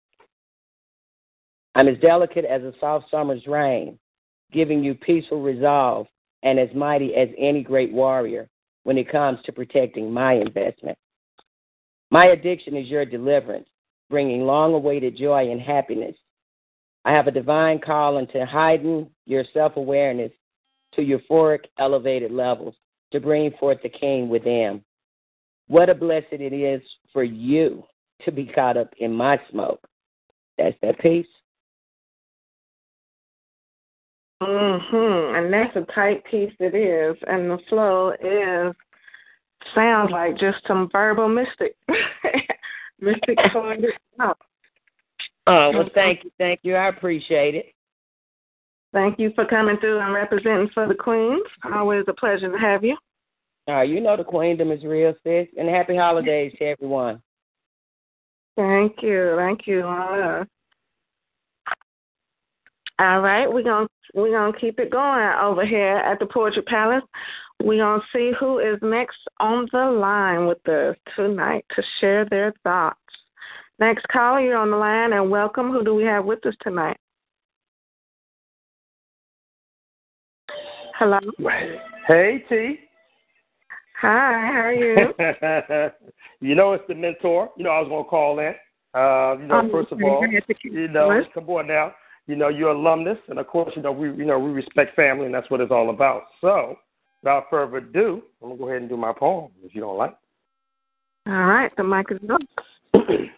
I'm 1.75 1.87
as 1.87 1.97
delicate 1.99 2.45
as 2.45 2.61
a 2.61 2.73
soft 2.79 3.09
summer's 3.09 3.45
rain, 3.47 3.97
giving 4.51 4.83
you 4.83 4.93
peaceful 4.93 5.41
resolve 5.41 6.07
and 6.43 6.59
as 6.59 6.69
mighty 6.75 7.15
as 7.15 7.29
any 7.37 7.63
great 7.63 7.91
warrior 7.91 8.47
when 8.83 8.97
it 8.97 9.11
comes 9.11 9.39
to 9.45 9.51
protecting 9.51 10.11
my 10.11 10.33
investment. 10.33 10.97
My 12.11 12.27
addiction 12.27 12.75
is 12.75 12.87
your 12.87 13.05
deliverance, 13.05 13.67
bringing 14.09 14.41
long 14.41 14.73
awaited 14.73 15.17
joy 15.17 15.49
and 15.49 15.59
happiness. 15.59 16.15
I 17.05 17.11
have 17.11 17.27
a 17.27 17.31
divine 17.31 17.79
calling 17.79 18.27
to 18.27 18.45
heighten 18.45 19.09
your 19.25 19.43
self 19.53 19.77
awareness 19.77 20.31
to 20.93 21.01
euphoric, 21.01 21.65
elevated 21.79 22.31
levels 22.31 22.75
to 23.11 23.19
bring 23.19 23.51
forth 23.59 23.79
the 23.81 23.89
king 23.89 24.29
within. 24.29 24.83
What 25.67 25.89
a 25.89 25.95
blessing 25.95 26.41
it 26.41 26.53
is 26.53 26.81
for 27.11 27.23
you 27.23 27.83
to 28.25 28.31
be 28.31 28.45
caught 28.45 28.77
up 28.77 28.93
in 28.99 29.11
my 29.11 29.39
smoke. 29.49 29.85
That's 30.57 30.75
that 30.81 30.99
piece. 30.99 31.25
Mhm. 34.45 35.37
And 35.37 35.53
that's 35.53 35.75
a 35.75 35.91
tight 35.93 36.23
piece 36.25 36.53
it 36.59 36.75
is, 36.75 37.17
and 37.27 37.49
the 37.49 37.57
flow 37.69 38.11
is 38.21 38.75
sounds 39.73 40.11
like 40.11 40.37
just 40.37 40.65
some 40.67 40.89
verbal 40.91 41.27
mystic, 41.27 41.75
mystic 42.99 43.37
poetic 43.53 43.99
stuff. 44.13 44.37
Oh 45.47 45.71
well, 45.73 45.89
thank 45.93 46.23
you, 46.23 46.31
thank 46.37 46.59
you. 46.63 46.75
I 46.75 46.89
appreciate 46.89 47.55
it. 47.55 47.73
Thank 48.93 49.19
you 49.19 49.31
for 49.33 49.45
coming 49.45 49.77
through 49.77 49.99
and 49.99 50.13
representing 50.13 50.69
for 50.73 50.87
the 50.87 50.93
Queens. 50.93 51.41
Always 51.73 52.05
a 52.07 52.13
pleasure 52.13 52.51
to 52.51 52.57
have 52.57 52.83
you. 52.83 52.95
Uh, 53.67 53.81
you 53.81 54.01
know 54.01 54.15
the 54.15 54.23
queendom 54.23 54.71
is 54.71 54.83
real, 54.83 55.13
sis. 55.23 55.47
And 55.57 55.67
happy 55.67 55.95
holidays 55.95 56.53
to 56.59 56.65
everyone. 56.65 57.21
Thank 58.55 59.01
you, 59.01 59.35
thank 59.37 59.65
you. 59.65 59.81
Uh, 59.87 60.45
all 62.99 63.21
right, 63.21 63.51
we're 63.51 63.63
gonna 63.63 63.87
we're 64.13 64.31
gonna 64.31 64.57
keep 64.57 64.79
it 64.79 64.91
going 64.91 65.27
over 65.41 65.65
here 65.65 65.97
at 65.97 66.19
the 66.19 66.25
Poetry 66.27 66.61
Palace. 66.61 67.03
We're 67.61 67.83
gonna 67.83 68.03
see 68.13 68.31
who 68.39 68.59
is 68.59 68.77
next 68.81 69.17
on 69.39 69.67
the 69.71 69.85
line 69.85 70.45
with 70.45 70.67
us 70.67 70.95
tonight 71.15 71.65
to 71.75 71.83
share 71.99 72.25
their 72.25 72.53
thoughts. 72.63 72.99
Next 73.79 74.07
caller, 74.09 74.41
you're 74.41 74.57
on 74.57 74.69
the 74.69 74.77
line, 74.77 75.13
and 75.13 75.29
welcome. 75.29 75.71
Who 75.71 75.83
do 75.83 75.95
we 75.95 76.03
have 76.03 76.25
with 76.25 76.45
us 76.45 76.53
tonight? 76.61 76.97
Hello. 80.99 81.19
Hey 82.07 82.43
T. 82.47 82.79
Hi, 84.01 84.51
how 84.53 84.59
are 84.59 84.73
you? 84.73 84.95
you 86.47 86.53
know 86.53 86.73
it's 86.73 86.83
the 86.87 86.93
mentor. 86.93 87.49
You 87.57 87.63
know 87.63 87.71
I 87.71 87.79
was 87.79 87.89
gonna 87.89 88.03
call 88.03 88.39
in. 88.39 88.53
Uh, 88.93 89.41
you 89.41 89.47
know, 89.47 89.55
Um, 89.55 89.71
first 89.71 89.91
of 89.91 89.99
all, 90.03 90.23
you 90.61 90.87
know, 90.89 91.23
come 91.33 91.49
on 91.49 91.65
now. 91.65 91.95
You 92.27 92.35
know, 92.37 92.47
you're 92.47 92.69
alumnus, 92.69 93.17
and 93.27 93.37
of 93.37 93.47
course, 93.47 93.73
you 93.75 93.81
know 93.81 93.91
we, 93.91 94.07
you 94.07 94.25
know, 94.25 94.39
we 94.39 94.51
respect 94.51 94.95
family, 94.95 95.25
and 95.25 95.35
that's 95.35 95.49
what 95.49 95.59
it's 95.59 95.71
all 95.71 95.89
about. 95.89 96.23
So, 96.39 96.77
without 97.21 97.45
further 97.49 97.77
ado, 97.77 98.21
I'm 98.41 98.49
gonna 98.49 98.59
go 98.59 98.69
ahead 98.69 98.81
and 98.81 98.89
do 98.89 98.95
my 98.95 99.11
poem, 99.11 99.51
if 99.63 99.75
you 99.75 99.81
don't 99.81 99.97
like. 99.97 100.15
All 101.27 101.45
right, 101.45 101.71
the 101.75 101.83
mic 101.83 102.07
is 102.11 102.19
yours. 102.21 102.41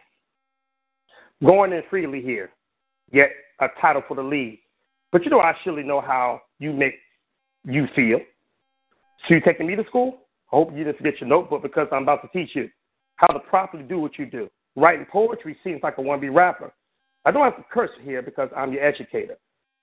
Going 1.43 1.73
in 1.73 1.81
freely 1.89 2.21
here, 2.21 2.51
yet 3.11 3.29
a 3.59 3.67
title 3.81 4.03
for 4.07 4.15
the 4.15 4.23
lead. 4.23 4.59
But 5.11 5.23
you 5.23 5.31
know, 5.31 5.39
I 5.39 5.53
surely 5.63 5.83
know 5.83 6.01
how 6.01 6.41
you 6.59 6.71
make 6.71 6.95
you 7.63 7.87
feel. 7.95 8.19
So 9.27 9.33
you 9.33 9.41
taking 9.41 9.67
me 9.67 9.75
to 9.75 9.83
school? 9.85 10.19
I 10.51 10.57
hope 10.57 10.71
you 10.73 10.83
didn't 10.83 10.97
forget 10.97 11.19
your 11.19 11.29
notebook 11.29 11.63
because 11.63 11.87
I'm 11.91 12.03
about 12.03 12.21
to 12.21 12.27
teach 12.27 12.55
you 12.55 12.69
how 13.15 13.27
to 13.27 13.39
properly 13.39 13.83
do 13.83 13.99
what 13.99 14.19
you 14.19 14.25
do. 14.25 14.49
Writing 14.75 15.05
poetry 15.11 15.57
seems 15.63 15.81
like 15.83 15.97
a 15.97 16.01
wannabe 16.01 16.33
rapper. 16.33 16.73
I 17.25 17.31
don't 17.31 17.43
have 17.43 17.57
to 17.57 17.65
curse 17.71 17.89
here 18.03 18.21
because 18.21 18.49
I'm 18.55 18.71
your 18.71 18.83
educator. 18.83 19.37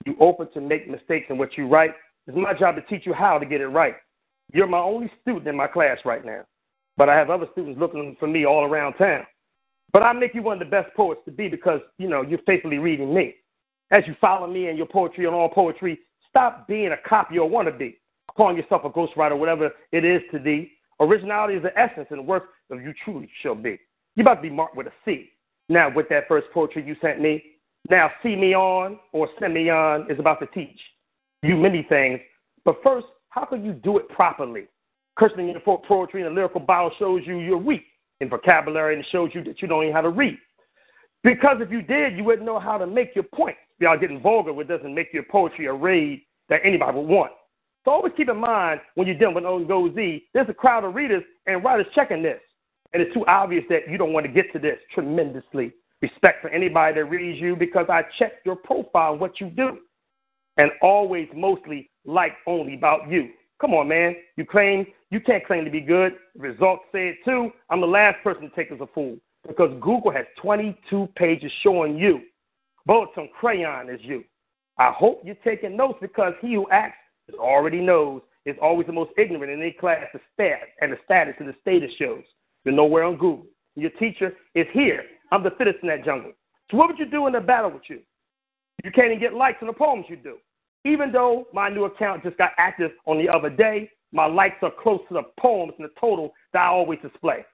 You 0.07 0.17
open 0.21 0.49
to 0.55 0.61
make 0.61 0.89
mistakes 0.89 1.27
in 1.29 1.39
what 1.39 1.57
you 1.59 1.67
write. 1.67 1.91
It's 2.27 2.37
my 2.37 2.55
job 2.55 2.77
to 2.77 2.83
teach 2.83 3.05
you 3.05 3.13
how 3.13 3.39
to 3.39 3.47
get 3.47 3.61
it 3.61 3.67
right. 3.67 3.95
You're 4.53 4.69
my 4.69 4.79
only 4.79 5.11
student 5.23 5.49
in 5.49 5.57
my 5.57 5.67
class 5.67 5.99
right 6.05 6.25
now, 6.25 6.45
but 6.97 7.09
I 7.09 7.17
have 7.17 7.31
other 7.31 7.47
students 7.53 7.81
looking 7.81 8.17
for 8.21 8.29
me 8.29 8.47
all 8.47 8.65
around 8.65 8.95
town. 8.95 9.27
But 9.93 10.03
I 10.03 10.13
make 10.13 10.35
you 10.35 10.43
one 10.43 10.55
of 10.55 10.59
the 10.61 10.71
best 10.71 10.95
poets 10.95 11.21
to 11.25 11.33
be 11.33 11.49
because, 11.49 11.81
you 11.99 12.09
know, 12.09 12.23
you're 12.23 12.39
faithfully 12.47 12.79
reading 12.79 13.13
me. 13.13 13.35
As 13.91 14.05
you 14.07 14.15
follow 14.21 14.47
me 14.47 14.69
and 14.69 14.79
your 14.79 14.87
poetry 14.87 15.27
and 15.27 15.35
all 15.35 15.49
poetry, 15.49 15.99
stop 16.29 16.67
being 16.67 16.93
a 16.93 17.09
copy 17.09 17.39
or 17.39 17.49
wannabe, 17.51 17.97
calling 18.37 18.57
yourself 18.57 18.83
a 18.85 18.91
ghostwriter, 18.91 19.37
whatever 19.37 19.71
it 19.91 20.05
is 20.05 20.23
to 20.33 20.39
thee. 20.39 20.71
Originality 21.01 21.55
is 21.55 21.63
the 21.63 21.77
essence 21.79 22.07
and 22.11 22.27
worth 22.27 22.45
of 22.71 22.81
you 22.81 22.95
truly 23.05 23.29
shall 23.43 23.55
be. 23.55 23.79
You're 24.15 24.25
about 24.25 24.37
to 24.37 24.43
be 24.43 24.51
marked 24.51 24.77
with 24.77 24.87
a 24.87 24.93
C. 25.05 25.32
Now, 25.73 25.91
with 25.91 26.11
that 26.11 26.29
first 26.29 26.49
poetry 26.53 26.85
you 26.87 26.97
sent 27.01 27.19
me, 27.19 27.43
now 27.89 28.11
see 28.23 28.37
me 28.37 28.55
on 28.55 28.99
or 29.13 29.27
send 29.41 29.55
me 29.55 29.71
on 29.71 30.07
is 30.11 30.19
about 30.19 30.39
to 30.41 30.47
teach 30.49 30.79
you 31.43 31.57
many 31.57 31.87
things. 31.89 32.21
But 32.67 32.77
first, 32.85 33.07
how 33.31 33.47
can 33.47 33.65
you 33.65 33.73
do 33.73 33.97
it 33.97 34.07
properly? 34.11 34.65
Cursing 35.19 35.49
in 35.49 35.57
your 35.67 35.79
poetry 35.89 36.23
and 36.23 36.31
the 36.31 36.35
lyrical 36.35 36.61
Bible 36.61 36.93
shows 36.99 37.23
you 37.25 37.39
you're 37.39 37.57
weak 37.57 37.85
in 38.21 38.29
vocabulary 38.29 38.95
and 38.95 39.03
it 39.03 39.09
shows 39.11 39.31
you 39.33 39.43
that 39.45 39.63
you 39.63 39.69
don't 39.69 39.85
even 39.85 39.95
how 39.95 40.03
to 40.03 40.11
read. 40.11 40.37
Because 41.25 41.57
if 41.61 41.71
you 41.71 41.81
did, 41.81 42.19
you 42.19 42.25
wouldn't 42.25 42.45
know 42.45 42.61
how 42.61 42.77
to 42.77 42.87
make 42.87 43.15
your 43.15 43.25
point. 43.25 43.57
Y'all 43.79 43.99
getting 43.99 44.21
vulgar, 44.21 44.53
which 44.53 44.69
doesn't 44.69 44.95
make 44.95 45.09
your 45.15 45.25
poetry 45.31 45.67
a 45.67 45.73
raid 45.73 46.21
that 46.51 46.61
anybody 46.65 46.99
would 46.99 47.09
want. 47.09 47.33
So 47.87 47.93
always 47.93 48.13
keep 48.15 48.29
in 48.29 48.37
mind 48.37 48.81
when 48.95 49.07
you're 49.07 49.17
dealing 49.17 49.37
with 49.37 49.45
Ngozi, 49.45 50.25
there's 50.35 50.51
a 50.51 50.55
crowd 50.55 50.85
of 50.85 50.95
readers 50.95 51.25
and 51.47 51.65
writers 51.65 51.87
checking 51.95 52.23
this. 52.23 52.41
And 52.93 53.03
it's 53.03 53.15
too 53.15 53.25
obvious 53.27 53.65
that 53.71 53.89
you 53.89 53.97
don't 53.99 54.13
want 54.13 54.27
to 54.27 54.33
get 54.33 54.53
to 54.53 54.59
this 54.59 54.79
tremendously. 54.95 55.73
Respect 56.01 56.43
for 56.43 56.51
anybody 56.51 56.95
that 56.95 57.05
reads 57.07 57.41
you 57.41 57.57
because 57.57 57.87
I 57.89 58.03
check 58.19 58.33
your 58.45 58.57
profile, 58.57 59.17
what 59.17 59.41
you 59.41 59.49
do. 59.51 59.79
And 60.59 60.71
always 60.83 61.29
mostly 61.35 61.91
like 62.05 62.33
only 62.47 62.75
about 62.75 63.09
you. 63.09 63.31
Come 63.61 63.75
on, 63.75 63.89
man. 63.89 64.17
You 64.37 64.45
claim 64.45 64.87
you 65.11 65.21
can't 65.21 65.47
claim 65.47 65.65
to 65.65 65.71
be 65.71 65.81
good. 65.81 66.15
Results 66.37 66.85
say 66.91 67.09
it 67.11 67.17
too. 67.25 67.51
I'm 67.71 67.81
the 67.81 67.87
last 67.87 68.23
person 68.25 68.43
to 68.43 68.51
take 68.51 68.73
as 68.73 68.81
a 68.81 68.87
fool 68.89 69.17
because 69.47 69.71
Google 69.81 70.11
has 70.11 70.27
22 70.41 71.09
pages 71.17 71.53
showing 71.63 71.97
you. 71.97 72.21
Bullets 72.87 73.13
on 73.17 73.29
crayon 73.39 73.89
is 73.89 74.01
you. 74.03 74.25
I 74.79 74.91
hope 74.91 75.23
you're 75.25 75.37
taking 75.37 75.77
notes 75.77 75.99
because 76.01 76.33
he 76.41 76.55
who 76.55 76.69
acts 76.71 76.97
already 77.35 77.81
knows 77.81 78.23
is 78.47 78.57
always 78.61 78.87
the 78.87 78.93
most 78.93 79.13
ignorant 79.17 79.53
in 79.53 79.61
any 79.61 79.73
class 79.73 80.07
the 80.13 80.21
stat 80.35 80.61
and 80.81 80.93
the 80.93 80.99
status 81.05 81.35
of 81.39 81.47
the 81.47 81.55
status 81.61 81.91
shows. 81.99 82.25
You're 82.65 82.75
nowhere 82.75 83.05
on 83.05 83.15
Google. 83.15 83.47
Your 83.75 83.91
teacher 83.91 84.33
is 84.55 84.67
here. 84.73 85.05
I'm 85.31 85.43
the 85.43 85.53
fittest 85.59 85.79
in 85.83 85.89
that 85.89 86.05
jungle. 86.05 86.33
So 86.71 86.77
what 86.77 86.89
would 86.89 86.99
you 86.99 87.07
do 87.07 87.27
in 87.27 87.35
a 87.35 87.41
battle 87.41 87.71
with 87.71 87.83
you? 87.89 88.01
You 88.85 88.91
can't 88.91 89.09
even 89.09 89.21
get 89.21 89.35
likes 89.35 89.59
on 89.61 89.67
the 89.67 89.73
poems 89.73 90.07
you 90.09 90.17
do. 90.17 90.37
Even 90.85 91.13
though 91.13 91.47
my 91.53 91.69
new 91.69 91.85
account 91.85 92.25
just 92.25 92.37
got 92.39 92.51
active 92.59 92.91
on 93.07 93.19
the 93.19 93.29
other 93.29 93.51
day, 93.51 93.91
my 94.13 94.27
likes 94.27 94.57
are 94.63 94.73
close 94.83 95.01
to 95.09 95.15
the 95.15 95.23
poems 95.39 95.73
and 95.79 95.89
the 95.89 95.93
total 96.01 96.33
that 96.53 96.61
I 96.61 96.67
always 96.67 96.99
display. 97.01 97.45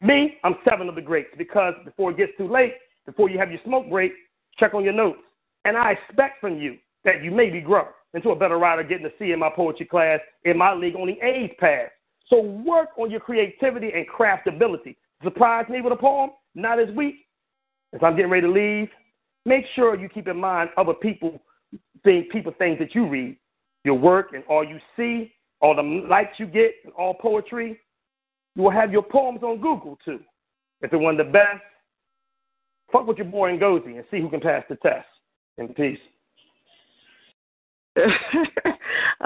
Me, 0.00 0.36
I'm 0.44 0.56
seven 0.68 0.88
of 0.88 0.94
the 0.94 1.02
greats 1.02 1.30
because 1.36 1.74
before 1.84 2.10
it 2.10 2.16
gets 2.16 2.32
too 2.38 2.48
late, 2.48 2.74
before 3.06 3.28
you 3.30 3.38
have 3.38 3.50
your 3.50 3.60
smoke 3.64 3.88
break, 3.88 4.12
check 4.58 4.74
on 4.74 4.84
your 4.84 4.92
notes. 4.92 5.20
And 5.64 5.76
I 5.76 5.92
expect 5.92 6.40
from 6.40 6.58
you 6.58 6.76
that 7.04 7.22
you 7.22 7.30
maybe 7.30 7.60
grow 7.60 7.86
into 8.14 8.30
a 8.30 8.36
better 8.36 8.58
writer 8.58 8.82
getting 8.82 9.04
to 9.04 9.12
see 9.18 9.32
in 9.32 9.38
my 9.38 9.50
poetry 9.54 9.86
class 9.86 10.20
in 10.44 10.56
my 10.56 10.74
league 10.74 10.96
only 10.96 11.18
A's 11.22 11.50
pass. 11.58 11.90
So 12.28 12.40
work 12.40 12.90
on 12.98 13.10
your 13.10 13.20
creativity 13.20 13.92
and 13.94 14.06
craftability. 14.08 14.96
Surprise 15.22 15.66
me 15.68 15.80
with 15.80 15.92
a 15.92 15.96
poem, 15.96 16.30
not 16.54 16.78
as 16.78 16.88
weak. 16.94 17.26
If 17.92 18.02
I'm 18.02 18.16
getting 18.16 18.30
ready 18.30 18.46
to 18.46 18.52
leave, 18.52 18.88
make 19.44 19.64
sure 19.74 19.98
you 19.98 20.08
keep 20.08 20.28
in 20.28 20.38
mind 20.38 20.70
other 20.76 20.94
people 20.94 21.40
think 22.04 22.30
people 22.30 22.52
things 22.58 22.78
that 22.78 22.94
you 22.94 23.08
read, 23.08 23.36
your 23.84 23.94
work 23.94 24.32
and 24.34 24.44
all 24.48 24.64
you 24.64 24.78
see, 24.96 25.32
all 25.60 25.74
the 25.74 25.82
likes 25.82 26.38
you 26.38 26.46
get, 26.46 26.72
and 26.84 26.92
all 26.94 27.14
poetry. 27.14 27.78
You 28.54 28.62
will 28.62 28.70
have 28.70 28.92
your 28.92 29.02
poems 29.02 29.42
on 29.42 29.60
Google 29.60 29.98
too. 30.04 30.20
If 30.80 30.90
they're 30.90 31.00
one 31.00 31.18
of 31.18 31.26
the 31.26 31.32
best, 31.32 31.62
fuck 32.92 33.06
with 33.06 33.18
your 33.18 33.26
boy 33.26 33.52
Ngozi 33.52 33.96
and 33.96 34.04
see 34.10 34.20
who 34.20 34.28
can 34.28 34.40
pass 34.40 34.64
the 34.68 34.76
test. 34.76 35.06
In 35.58 35.68
peace. 35.68 35.98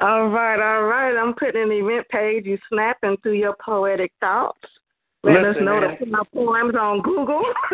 all 0.01 0.28
right, 0.28 0.61
all 0.61 0.84
right. 0.84 1.16
I'm 1.16 1.34
putting 1.34 1.62
an 1.62 1.72
event 1.72 2.09
page. 2.09 2.45
You 2.47 2.59
snapping 2.68 3.16
through 3.22 3.34
your 3.34 3.57
poetic 3.64 4.12
thoughts. 4.20 4.61
Let 5.22 5.43
Listen, 5.43 5.51
us 5.51 5.57
know 5.61 5.80
man. 5.80 5.91
to 5.91 5.97
put 5.97 6.09
my 6.09 6.22
poems 6.32 6.74
on 6.80 7.03
Google. 7.03 7.43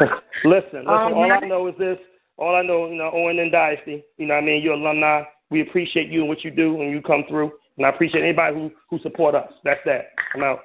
listen, 0.00 0.18
listen. 0.44 0.88
Um, 0.88 1.14
all 1.14 1.30
I 1.30 1.46
know 1.46 1.68
is 1.68 1.74
this. 1.78 1.98
All 2.38 2.56
I 2.56 2.62
know, 2.62 2.88
you 2.88 2.96
know, 2.96 3.10
Owen 3.12 3.38
and 3.38 3.52
Dynasty. 3.52 4.02
You 4.16 4.26
know, 4.26 4.34
what 4.34 4.42
I 4.42 4.46
mean, 4.46 4.62
you're 4.62 4.72
alumni. 4.72 5.22
We 5.50 5.60
appreciate 5.60 6.08
you 6.08 6.20
and 6.20 6.28
what 6.28 6.42
you 6.42 6.50
do 6.50 6.74
when 6.74 6.88
you 6.88 7.02
come 7.02 7.24
through, 7.28 7.52
and 7.76 7.86
I 7.86 7.90
appreciate 7.90 8.24
anybody 8.24 8.54
who 8.54 8.70
who 8.88 8.98
support 9.00 9.34
us. 9.34 9.52
That's 9.64 9.80
that. 9.84 10.06
I'm 10.34 10.42
out. 10.42 10.60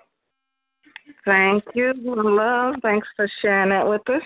Thank 1.26 1.64
you, 1.76 1.94
love. 1.98 2.76
Thanks 2.82 3.08
for 3.16 3.30
sharing 3.42 3.70
that 3.70 3.88
with 3.88 4.10
us. 4.10 4.22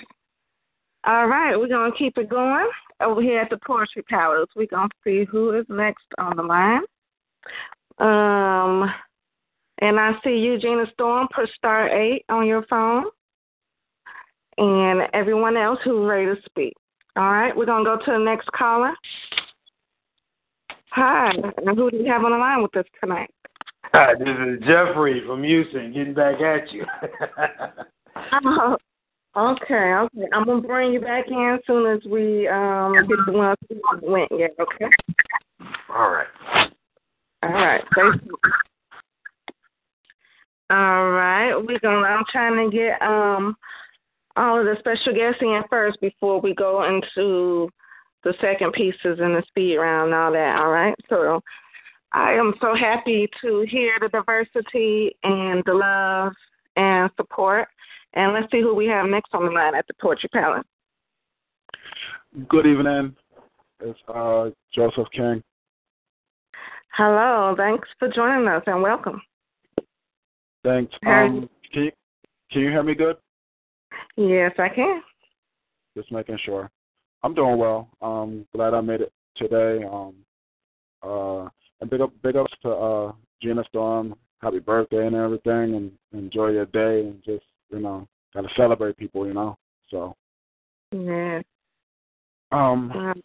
All 1.05 1.27
right, 1.27 1.57
we're 1.57 1.67
gonna 1.67 1.91
keep 1.97 2.17
it 2.19 2.29
going 2.29 2.69
over 3.01 3.21
here 3.21 3.39
at 3.39 3.49
the 3.49 3.57
Poetry 3.65 4.03
Palace. 4.03 4.47
We're 4.55 4.67
gonna 4.67 4.89
see 5.03 5.25
who 5.25 5.51
is 5.51 5.65
next 5.69 6.05
on 6.17 6.37
the 6.37 6.43
line. 6.43 6.81
Um, 7.99 8.91
and 9.79 9.99
I 9.99 10.13
see 10.23 10.37
Eugenia 10.37 10.85
Storm 10.93 11.27
push 11.33 11.49
star 11.55 11.89
eight 11.89 12.25
on 12.29 12.47
your 12.47 12.63
phone, 12.69 13.05
and 14.57 15.01
everyone 15.13 15.57
else 15.57 15.79
who's 15.83 16.07
ready 16.07 16.25
to 16.25 16.41
speak. 16.45 16.73
All 17.15 17.31
right, 17.31 17.55
we're 17.55 17.65
gonna 17.65 17.83
go 17.83 17.97
to 17.97 18.11
the 18.11 18.19
next 18.19 18.47
caller. 18.53 18.93
Hi. 20.91 21.31
And 21.31 21.77
who 21.77 21.89
do 21.89 21.97
you 21.97 22.11
have 22.11 22.23
on 22.23 22.31
the 22.31 22.37
line 22.37 22.61
with 22.61 22.75
us 22.75 22.85
tonight? 23.01 23.29
Hi, 23.93 24.13
this 24.13 24.27
is 24.27 24.59
Jeffrey 24.61 25.21
from 25.25 25.43
Houston, 25.43 25.93
getting 25.93 26.13
back 26.13 26.39
at 26.41 26.71
you. 26.71 26.85
oh, 28.45 28.77
okay, 29.35 29.93
okay. 29.93 30.27
I'm 30.33 30.45
gonna 30.45 30.61
bring 30.61 30.93
you 30.93 31.01
back 31.01 31.25
in 31.27 31.57
as 31.57 31.65
soon 31.65 31.91
as 31.91 32.03
we 32.05 32.47
um 32.47 32.93
get 33.07 33.17
the 33.25 33.31
ones 33.31 33.57
who 33.69 34.11
went 34.11 34.31
yet. 34.31 34.51
Okay. 34.59 34.89
All 35.89 36.11
right. 36.11 36.27
All 37.43 37.51
right. 37.51 37.83
Thank 37.95 38.23
you. 38.25 38.37
All 40.71 41.11
right, 41.11 41.53
we're 41.53 41.79
gonna. 41.79 42.07
I'm 42.07 42.23
trying 42.31 42.69
to 42.69 42.75
get 42.75 43.01
um 43.01 43.57
all 44.37 44.57
of 44.57 44.65
the 44.65 44.77
special 44.79 45.13
guests 45.13 45.41
in 45.41 45.61
first 45.69 45.99
before 45.99 46.39
we 46.39 46.53
go 46.53 46.85
into 46.85 47.69
the 48.23 48.33
second 48.39 48.71
pieces 48.71 49.19
and 49.19 49.35
the 49.35 49.43
speed 49.47 49.75
round 49.75 50.13
and 50.13 50.15
all 50.15 50.31
that. 50.31 50.59
All 50.59 50.71
right, 50.71 50.95
so 51.09 51.41
I 52.13 52.31
am 52.33 52.53
so 52.61 52.73
happy 52.73 53.29
to 53.41 53.65
hear 53.69 53.97
the 53.99 54.07
diversity 54.07 55.17
and 55.23 55.61
the 55.65 55.73
love 55.73 56.31
and 56.77 57.11
support. 57.17 57.67
And 58.13 58.33
let's 58.33 58.51
see 58.51 58.61
who 58.61 58.75
we 58.75 58.87
have 58.87 59.07
next 59.07 59.33
on 59.33 59.45
the 59.45 59.51
line 59.51 59.75
at 59.75 59.87
the 59.87 59.93
Poetry 60.01 60.29
Palace. 60.33 60.65
Good 62.49 62.65
evening. 62.65 63.15
It's 63.79 63.99
uh, 64.07 64.49
Joseph 64.73 65.07
King. 65.13 65.41
Hello, 66.93 67.55
thanks 67.57 67.87
for 67.99 68.09
joining 68.09 68.47
us 68.47 68.63
and 68.67 68.81
welcome. 68.81 69.21
Thanks. 70.63 70.93
Um, 71.05 71.49
can 71.73 71.85
you 71.85 71.91
can 72.51 72.61
you 72.61 72.69
hear 72.69 72.83
me 72.83 72.93
good? 72.93 73.15
Yes, 74.17 74.51
I 74.59 74.69
can. 74.69 75.01
Just 75.95 76.11
making 76.11 76.37
sure. 76.45 76.69
I'm 77.23 77.33
doing 77.33 77.57
well. 77.57 77.89
Um, 78.01 78.45
glad 78.53 78.73
I 78.73 78.81
made 78.81 79.01
it 79.01 79.13
today. 79.37 79.83
Um, 79.85 80.15
uh, 81.01 81.47
and 81.79 81.89
big 81.89 82.01
up, 82.01 82.11
big 82.21 82.35
ups 82.35 82.53
to 82.63 82.69
uh, 82.69 83.11
Gina 83.41 83.63
Storm. 83.69 84.15
Happy 84.41 84.59
birthday 84.59 85.07
and 85.07 85.15
everything, 85.15 85.75
and 85.75 85.91
enjoy 86.13 86.49
your 86.49 86.65
day, 86.67 87.01
and 87.01 87.23
just 87.23 87.43
you 87.71 87.79
know, 87.79 88.07
gotta 88.33 88.49
celebrate 88.55 88.97
people, 88.97 89.25
you 89.25 89.33
know. 89.33 89.57
So. 89.89 90.15
Yeah. 90.91 91.41
Um. 92.51 92.91
Um, 92.91 93.23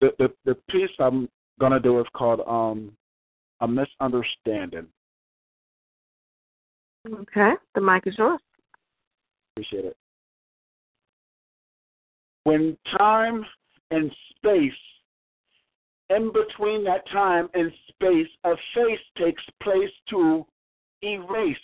the 0.00 0.10
the 0.18 0.32
the 0.44 0.54
piece 0.70 0.90
I'm 0.98 1.28
gonna 1.60 1.80
do 1.80 2.00
is 2.00 2.06
called 2.14 2.40
um, 2.46 2.92
a 3.60 3.68
misunderstanding. 3.68 4.86
Okay, 7.06 7.52
the 7.74 7.80
mic 7.80 8.06
is 8.06 8.14
yours. 8.18 8.40
Appreciate 9.52 9.84
it. 9.84 9.96
When 12.44 12.76
time 12.98 13.44
and 13.90 14.10
space, 14.36 14.72
in 16.10 16.32
between 16.32 16.84
that 16.84 17.08
time 17.10 17.48
and 17.54 17.70
space, 17.88 18.26
a 18.44 18.54
face 18.74 18.98
takes 19.16 19.42
place 19.62 19.90
to 20.10 20.44
erase 21.02 21.56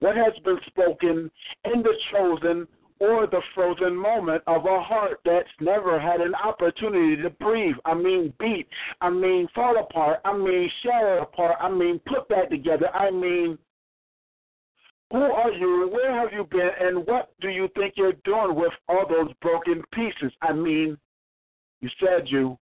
what 0.00 0.16
has 0.16 0.32
been 0.44 0.58
spoken 0.66 1.30
in 1.64 1.82
the 1.82 1.94
chosen 2.12 2.66
or 3.00 3.26
the 3.26 3.40
frozen 3.54 3.96
moment 3.96 4.42
of 4.46 4.66
a 4.66 4.80
heart 4.80 5.20
that's 5.24 5.48
never 5.60 5.98
had 5.98 6.20
an 6.20 6.34
opportunity 6.34 7.20
to 7.22 7.30
breathe. 7.30 7.76
I 7.86 7.94
mean, 7.94 8.32
beat. 8.38 8.68
I 9.00 9.08
mean, 9.08 9.48
fall 9.54 9.78
apart. 9.80 10.20
I 10.24 10.36
mean, 10.36 10.70
shatter 10.82 11.18
apart. 11.18 11.56
I 11.60 11.70
mean, 11.70 11.98
put 12.06 12.28
back 12.28 12.50
together. 12.50 12.94
I 12.94 13.10
mean, 13.10 13.56
who 15.10 15.22
are 15.22 15.50
you? 15.50 15.88
Where 15.90 16.12
have 16.12 16.32
you 16.32 16.46
been? 16.50 16.70
And 16.78 17.06
what 17.06 17.32
do 17.40 17.48
you 17.48 17.68
think 17.74 17.94
you're 17.96 18.12
doing 18.24 18.54
with 18.54 18.72
all 18.88 19.06
those 19.08 19.32
broken 19.40 19.82
pieces? 19.94 20.32
I 20.42 20.52
mean, 20.52 20.98
you 21.80 21.88
said 21.98 22.26
you 22.26 22.58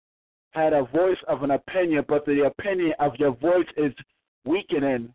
had 0.51 0.73
a 0.73 0.83
voice 0.83 1.17
of 1.27 1.41
an 1.43 1.51
opinion, 1.51 2.05
but 2.07 2.25
the 2.25 2.45
opinion 2.45 2.93
of 2.99 3.15
your 3.15 3.35
voice 3.35 3.67
is 3.75 3.91
weakening. 4.45 5.13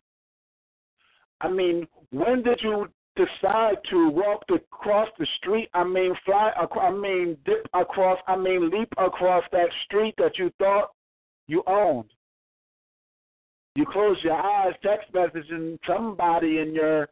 I 1.41 1.49
mean, 1.49 1.87
when 2.13 2.43
did 2.43 2.59
you 2.61 2.87
decide 3.15 3.77
to 3.89 4.09
walk 4.09 4.43
across 4.53 5.09
the 5.17 5.27
street? 5.37 5.69
I 5.73 5.83
mean, 5.83 6.13
fly 6.25 6.51
I 6.55 6.91
mean, 6.91 7.37
dip 7.43 7.67
across, 7.73 8.19
I 8.27 8.35
mean, 8.35 8.69
leap 8.69 8.93
across 8.97 9.43
that 9.51 9.69
street 9.85 10.13
that 10.19 10.37
you 10.37 10.51
thought 10.59 10.91
you 11.47 11.63
owned. 11.65 12.11
You 13.75 13.85
close 13.91 14.17
your 14.23 14.35
eyes, 14.35 14.73
text 14.83 15.11
messaging 15.13 15.79
somebody 15.87 16.59
in 16.59 16.75
your 16.75 17.09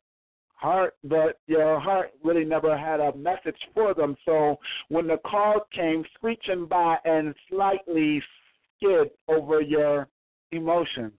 heart, 0.53 0.93
but 1.03 1.39
your 1.47 1.79
heart 1.79 2.11
really 2.23 2.45
never 2.45 2.77
had 2.77 2.99
a 2.99 3.15
message 3.17 3.57
for 3.73 3.95
them. 3.95 4.15
So 4.25 4.57
when 4.89 5.07
the 5.07 5.17
car 5.25 5.61
came 5.73 6.05
screeching 6.13 6.67
by 6.67 6.97
and 7.05 7.33
slightly 7.49 8.21
skid 8.77 9.09
over 9.27 9.61
your 9.61 10.07
emotions, 10.51 11.13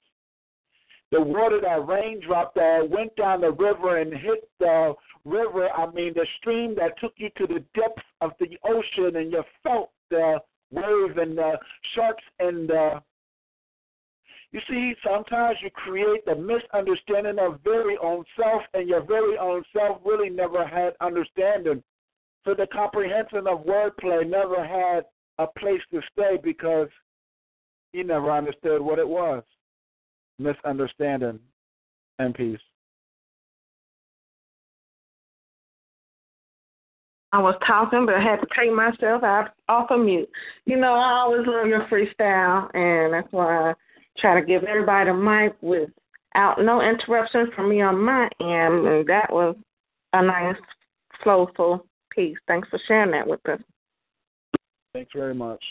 the 1.13 1.21
water 1.21 1.61
that 1.61 1.87
raindrop 1.87 2.55
that 2.55 2.81
uh, 2.83 2.87
went 2.87 3.15
down 3.17 3.43
the 3.43 3.53
river 3.53 3.99
and 3.99 4.13
hit 4.13 4.49
the 4.59 4.95
river, 5.27 5.69
I 5.71 5.89
mean 5.93 6.15
the 6.15 6.27
stream 6.39 6.75
that 6.77 6.99
took 6.99 7.13
you 7.19 7.29
to 7.37 7.47
the 7.47 7.63
depths 7.75 8.03
of 8.23 8.33
the 8.41 8.59
ocean 8.65 9.17
and 9.17 9.31
you 9.31 9.45
felt 9.63 9.91
the 10.11 10.39
wave 10.71 11.19
and 11.19 11.37
the 11.37 11.59
sharks 11.95 12.25
and 12.41 12.69
the 12.69 13.03
you 14.53 14.61
see, 14.69 14.93
sometimes 15.03 15.57
you 15.63 15.71
create 15.71 16.27
the 16.27 16.35
misunderstanding 16.35 17.39
of 17.39 17.61
very 17.65 17.97
own 17.97 18.23
self, 18.39 18.61
and 18.75 18.87
your 18.87 19.01
very 19.01 19.39
own 19.39 19.63
self 19.75 19.99
really 20.05 20.29
never 20.29 20.67
had 20.67 20.93
understanding. 21.01 21.83
So 22.45 22.55
the 22.55 22.67
comprehension 22.67 23.47
of 23.47 23.65
wordplay 23.65 24.29
never 24.29 24.63
had 24.63 25.05
a 25.39 25.47
place 25.59 25.81
to 25.91 26.03
stay 26.13 26.37
because 26.43 26.89
he 27.93 28.03
never 28.03 28.31
understood 28.31 28.83
what 28.83 28.99
it 28.99 29.09
was. 29.09 29.43
Misunderstanding 30.43 31.38
and 32.18 32.34
peace. 32.34 32.59
I 37.34 37.40
was 37.40 37.55
talking, 37.66 38.05
but 38.05 38.16
I 38.16 38.22
had 38.22 38.40
to 38.40 38.47
take 38.59 38.72
myself 38.72 39.22
out 39.22 39.51
off 39.68 39.90
of 39.90 40.01
mute. 40.01 40.28
You 40.66 40.76
know, 40.76 40.93
I 40.93 41.20
always 41.20 41.47
love 41.47 41.66
your 41.66 41.86
freestyle, 41.86 42.68
and 42.74 43.14
that's 43.14 43.32
why 43.32 43.70
I 43.70 43.74
try 44.18 44.38
to 44.38 44.47
give 44.47 44.64
everybody 44.64 45.11
the 45.11 45.14
mic 45.14 45.55
without 45.62 46.62
no 46.62 46.82
interruption 46.82 47.51
from 47.57 47.70
me 47.70 47.80
on 47.80 47.99
my 47.99 48.24
end. 48.40 48.86
And 48.86 49.07
that 49.09 49.28
was 49.30 49.57
a 50.12 50.22
nice, 50.22 50.57
flowful 51.22 51.86
piece. 52.11 52.36
Thanks 52.47 52.68
for 52.68 52.78
sharing 52.86 53.12
that 53.12 53.26
with 53.26 53.40
us. 53.49 53.61
Thanks 54.93 55.12
very 55.14 55.34
much. 55.34 55.64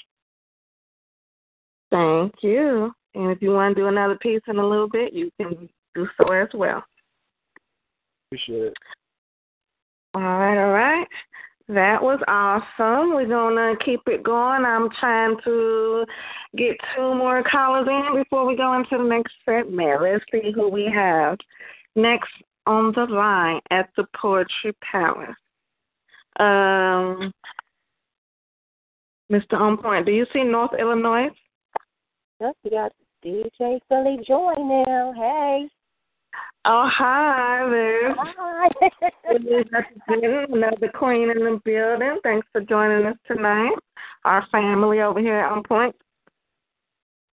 Thank 1.91 2.34
you. 2.41 2.91
And 3.16 3.32
if 3.32 3.41
you 3.41 3.51
want 3.51 3.76
to 3.76 3.82
do 3.82 3.88
another 3.88 4.18
piece 4.18 4.41
in 4.47 4.57
a 4.57 4.68
little 4.68 4.88
bit, 4.88 5.14
you 5.14 5.30
can 5.39 5.70
do 5.95 6.07
so 6.18 6.32
as 6.32 6.47
well. 6.53 6.84
Appreciate 8.28 8.68
it. 8.68 8.74
All 10.14 10.22
right, 10.22 10.57
all 10.57 10.72
right. 10.72 11.07
That 11.68 12.01
was 12.01 12.20
awesome. 12.28 13.14
We're 13.14 13.28
gonna 13.28 13.76
keep 13.84 14.01
it 14.07 14.24
going. 14.24 14.66
I'm 14.66 14.89
trying 14.99 15.38
to 15.45 16.05
get 16.57 16.76
two 16.95 17.16
more 17.16 17.43
callers 17.49 17.88
in 17.88 18.22
before 18.22 18.45
we 18.45 18.57
go 18.57 18.74
into 18.74 18.97
the 18.97 19.07
next 19.07 19.34
segment. 19.45 20.01
Let's 20.01 20.24
see 20.32 20.51
who 20.53 20.70
we 20.70 20.91
have 20.93 21.38
next 21.95 22.30
on 22.66 22.91
the 22.93 23.05
line 23.05 23.62
at 23.72 23.89
the 23.95 24.05
Poetry 24.20 24.74
Palace. 24.91 25.30
Um, 26.39 27.32
Mr. 29.32 29.53
On 29.53 29.78
Point, 29.78 30.05
do 30.05 30.12
you 30.12 30.26
see 30.34 30.43
North 30.43 30.72
Illinois? 30.78 31.30
Yep, 32.42 32.58
we 32.64 32.70
got 32.72 32.92
DJ 33.24 33.80
Philly 33.88 34.18
Joy 34.28 34.54
now. 34.58 35.14
Hey. 35.16 35.70
Oh, 36.66 36.89
hi 36.92 37.68
there. 37.70 38.16
Hi. 38.18 38.68
Another 40.52 40.89
queen 40.96 41.30
in 41.30 41.38
the 41.38 41.62
building. 41.64 42.18
Thanks 42.24 42.48
for 42.52 42.62
joining 42.62 43.06
us 43.06 43.18
tonight. 43.28 43.76
Our 44.26 44.44
family 44.52 45.02
over 45.02 45.20
here 45.20 45.44
On 45.44 45.62
Point. 45.62 45.96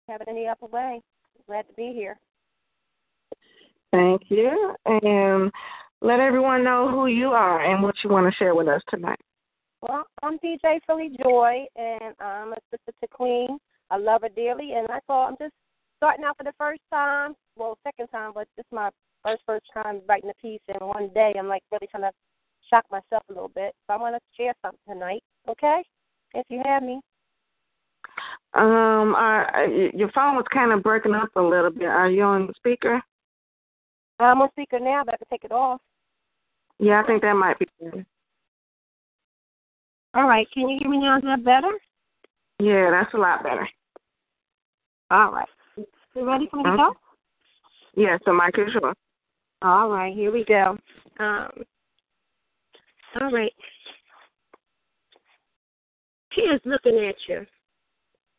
Having 0.09 0.27
it 0.27 0.31
any 0.31 0.47
upper 0.47 0.65
way. 0.65 1.03
Glad 1.45 1.67
to 1.67 1.73
be 1.73 1.93
here. 1.93 2.17
Thank 3.91 4.23
you. 4.29 4.73
And 4.85 5.51
let 6.01 6.19
everyone 6.19 6.63
know 6.63 6.89
who 6.89 7.05
you 7.05 7.27
are 7.27 7.63
and 7.63 7.83
what 7.83 7.93
you 8.03 8.09
want 8.09 8.25
to 8.25 8.35
share 8.37 8.55
with 8.55 8.67
us 8.67 8.81
tonight. 8.89 9.19
Well, 9.83 10.07
I'm 10.23 10.39
DJ 10.39 10.79
Philly 10.87 11.15
Joy, 11.21 11.65
and 11.75 12.15
I'm 12.19 12.53
a 12.53 12.57
sister 12.71 12.91
to 13.01 13.07
Queen. 13.07 13.59
I 13.89 13.97
love 13.97 14.21
her 14.21 14.29
dearly, 14.29 14.73
and 14.73 14.87
I 14.89 14.99
thought 15.07 15.29
I'm 15.29 15.37
just 15.39 15.53
starting 15.97 16.25
out 16.25 16.37
for 16.37 16.43
the 16.43 16.53
first 16.57 16.81
time. 16.91 17.35
Well, 17.55 17.77
second 17.83 18.07
time, 18.07 18.31
but 18.33 18.47
this 18.57 18.65
is 18.65 18.75
my 18.75 18.89
first 19.23 19.43
first 19.45 19.65
time 19.73 20.01
writing 20.07 20.29
a 20.29 20.41
piece 20.41 20.61
in 20.67 20.87
one 20.87 21.09
day. 21.13 21.33
I'm 21.37 21.47
like 21.47 21.63
really 21.71 21.87
trying 21.87 22.03
to 22.03 22.11
shock 22.69 22.85
myself 22.91 23.23
a 23.29 23.33
little 23.33 23.51
bit. 23.53 23.73
So 23.87 23.93
I 23.93 23.97
want 23.97 24.15
to 24.15 24.21
share 24.37 24.53
something 24.63 24.79
tonight. 24.87 25.23
Okay, 25.49 25.83
if 26.33 26.45
you 26.49 26.61
have 26.65 26.83
me. 26.83 26.99
Um, 28.53 29.15
I, 29.17 29.91
your 29.93 30.11
phone 30.11 30.35
was 30.35 30.45
kind 30.53 30.71
of 30.71 30.81
breaking 30.81 31.13
up 31.13 31.29
a 31.35 31.41
little 31.41 31.71
bit. 31.71 31.87
Are 31.87 32.09
you 32.09 32.23
on 32.23 32.47
the 32.47 32.53
speaker? 32.55 33.01
I'm 34.19 34.41
on 34.41 34.49
speaker 34.51 34.79
now, 34.79 35.03
but 35.03 35.15
I 35.15 35.17
can 35.17 35.27
take 35.29 35.43
it 35.43 35.51
off. 35.51 35.81
Yeah, 36.79 37.01
I 37.01 37.07
think 37.07 37.21
that 37.21 37.33
might 37.33 37.59
be 37.59 37.67
better. 37.81 38.05
All 40.13 40.27
right, 40.27 40.47
can 40.53 40.69
you 40.69 40.77
hear 40.79 40.89
me 40.89 40.99
now? 40.99 41.17
Is 41.17 41.23
that 41.23 41.43
better? 41.43 41.71
Yeah, 42.59 42.89
that's 42.91 43.13
a 43.13 43.17
lot 43.17 43.43
better. 43.43 43.67
All 45.11 45.31
right. 45.31 45.47
You 45.77 46.25
ready 46.25 46.47
for 46.49 46.57
me 46.57 46.63
to 46.63 46.77
go? 46.77 46.93
Yes, 47.95 48.19
the 48.25 48.33
mic 48.33 48.55
is 48.57 48.73
yours. 48.73 48.95
All 49.61 49.89
right, 49.89 50.13
here 50.13 50.31
we 50.31 50.45
go. 50.45 50.77
Um, 51.19 51.49
all 53.19 53.31
right. 53.31 53.53
Here's 56.31 56.61
looking 56.65 56.97
at 57.07 57.15
you. 57.27 57.45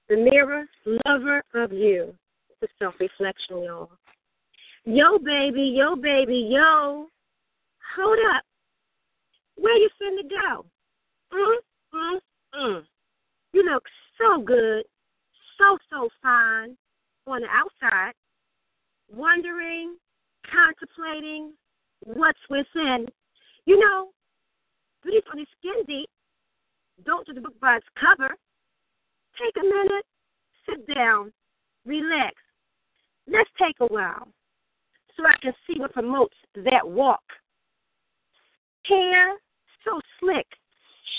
The 0.08 0.16
mirror, 0.16 0.64
lover 1.04 1.42
of 1.54 1.72
you. 1.72 2.14
It's 2.50 2.70
a 2.70 2.84
self 2.84 2.94
reflection, 3.00 3.64
y'all. 3.64 3.90
Yo, 4.84 5.18
baby, 5.18 5.74
yo, 5.76 5.96
baby, 5.96 6.48
yo. 6.52 7.06
Hold 7.96 8.18
up. 8.34 8.44
Where 9.56 9.76
you 9.76 9.88
finna 10.00 10.28
go? 10.28 10.66
Mm, 11.32 11.56
mm, 11.94 12.18
mm. 12.54 12.82
You 13.52 13.64
look 13.64 13.84
so 14.18 14.42
good, 14.42 14.84
so, 15.58 15.78
so 15.90 16.08
fine 16.22 16.76
on 17.26 17.42
the 17.42 17.48
outside, 17.48 18.12
wondering, 19.10 19.96
contemplating 20.50 21.52
what's 22.00 22.38
within. 22.50 23.06
You 23.64 23.80
know, 23.80 24.08
beauty 25.02 25.20
for 25.28 25.36
the 25.36 25.46
skin 25.58 25.84
deep. 25.86 26.08
Don't 27.04 27.26
do 27.26 27.34
the 27.34 27.40
book 27.40 27.58
by 27.60 27.76
its 27.76 27.86
cover. 27.98 28.34
Take 29.42 29.62
a 29.62 29.66
minute, 29.66 30.04
sit 30.68 30.94
down, 30.94 31.32
relax. 31.84 32.34
Let's 33.26 33.50
take 33.58 33.76
a 33.80 33.86
while 33.86 34.28
so 35.16 35.24
I 35.26 35.34
can 35.42 35.52
see 35.66 35.78
what 35.78 35.92
promotes 35.92 36.36
that 36.54 36.86
walk. 36.86 37.22
Hair 38.88 39.36
so 39.84 40.00
slick, 40.20 40.46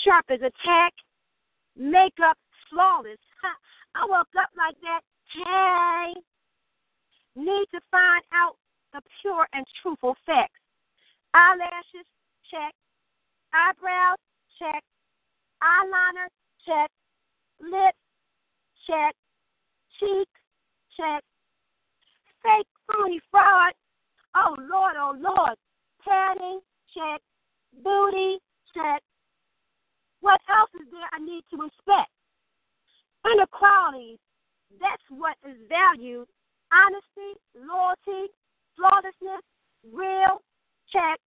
sharp 0.04 0.26
as 0.30 0.40
a 0.40 0.50
tack, 0.64 0.92
makeup 1.76 2.36
flawless. 2.70 3.18
I 3.94 4.04
woke 4.06 4.28
up 4.38 4.50
like 4.56 4.76
that. 4.82 5.00
Hey, 5.34 6.20
need 7.36 7.66
to 7.72 7.80
find 7.90 8.22
out 8.32 8.56
the 8.92 9.00
pure 9.20 9.46
and 9.52 9.64
truthful 9.82 10.16
facts. 10.24 10.60
Eyelashes, 11.34 12.08
check. 12.50 12.72
Eyebrows, 13.52 14.18
check. 14.58 14.82
Eyeliner, 15.62 16.28
check. 16.64 16.90
Lips, 17.60 17.98
check. 18.86 19.14
Cheeks, 20.00 20.40
check. 20.96 21.22
Fake, 22.42 22.66
phony 22.86 23.20
fraud. 23.30 23.74
Oh 24.34 24.56
Lord, 24.58 24.94
oh 24.98 25.14
Lord. 25.18 25.56
Padding, 26.06 26.60
check. 26.94 27.20
Booty, 27.82 28.38
check. 28.74 29.02
What 30.20 30.40
else 30.48 30.70
is 30.80 30.88
there 30.90 31.08
I 31.12 31.18
need 31.18 31.44
to 31.50 31.62
inspect? 31.62 32.10
Inequalities. 33.32 34.18
That's 34.80 35.02
what 35.10 35.36
is 35.48 35.56
valued. 35.68 36.28
Honesty, 36.72 37.40
loyalty, 37.56 38.32
flawlessness, 38.76 39.42
real, 39.92 40.42
check, 40.92 41.18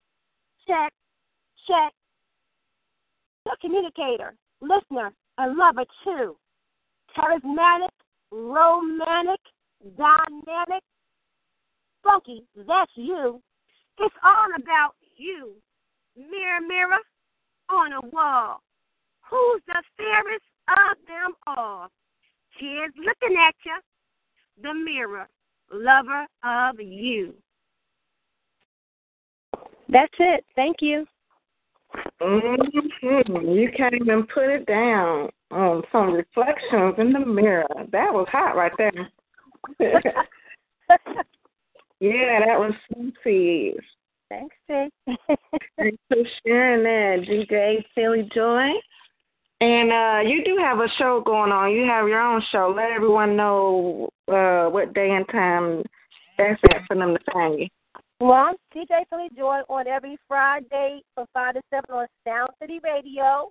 check, 0.67 0.93
check. 1.67 1.91
The 3.45 3.57
communicator, 3.59 4.35
listener, 4.61 5.11
a 5.39 5.47
lover 5.47 5.85
too. 6.03 6.37
Charismatic, 7.17 7.89
romantic, 8.31 9.41
dynamic, 9.97 10.83
funky, 12.03 12.43
that's 12.55 12.91
you. 12.95 13.41
It's 13.99 14.15
all 14.23 14.47
about 14.61 14.93
you. 15.17 15.53
Mirror, 16.15 16.61
mirror 16.67 17.01
on 17.69 17.93
a 17.93 18.01
wall. 18.09 18.61
Who's 19.29 19.61
the 19.67 19.81
fairest 19.97 20.45
of 20.71 20.97
them 21.07 21.33
all? 21.47 21.87
Here's 22.57 22.93
looking 22.97 23.37
at 23.37 23.55
you, 23.65 23.77
the 24.61 24.73
mirror, 24.73 25.27
lover 25.71 26.25
of 26.43 26.79
you. 26.79 27.33
That's 29.89 30.13
it. 30.19 30.45
Thank 30.55 30.77
you. 30.81 31.05
Mm-hmm. 32.21 33.49
You 33.49 33.69
can't 33.75 33.95
even 33.95 34.25
put 34.33 34.49
it 34.49 34.65
down 34.65 35.29
on 35.51 35.83
some 35.91 36.13
reflections 36.13 36.95
in 36.97 37.11
the 37.11 37.25
mirror. 37.25 37.67
That 37.91 38.13
was 38.13 38.27
hot 38.31 38.55
right 38.55 38.71
there. 38.77 38.91
yeah, 41.99 42.39
that 42.45 42.59
was 42.59 42.73
sexy. 42.89 43.73
Thanks, 44.29 44.55
Jay. 44.69 44.89
Thanks 45.77 45.97
for 46.07 46.17
sharing 46.45 46.83
that, 46.83 47.27
DJ 47.27 47.83
Philly 47.93 48.29
Joy. 48.33 48.69
And 49.61 49.91
uh 49.91 50.27
you 50.27 50.43
do 50.43 50.57
have 50.59 50.79
a 50.79 50.87
show 50.97 51.21
going 51.23 51.51
on. 51.51 51.71
You 51.71 51.85
have 51.85 52.07
your 52.07 52.19
own 52.19 52.41
show. 52.51 52.73
Let 52.75 52.91
everyone 52.91 53.37
know 53.37 54.09
uh 54.27 54.65
what 54.65 54.93
day 54.93 55.11
and 55.11 55.27
time 55.29 55.83
that's 56.37 56.59
at 56.65 56.81
for 56.87 56.97
them 56.97 57.13
to 57.13 57.31
find 57.31 57.59
you. 57.59 57.67
Well, 58.19 58.53
DJ 58.75 59.05
Philly 59.09 59.29
Joy 59.37 59.61
on 59.69 59.87
every 59.87 60.17
Friday 60.27 61.01
from 61.15 61.25
5 61.33 61.55
to 61.55 61.61
7 61.73 61.83
on 61.89 62.07
Sound 62.23 62.49
City 62.61 62.79
Radio. 62.83 63.49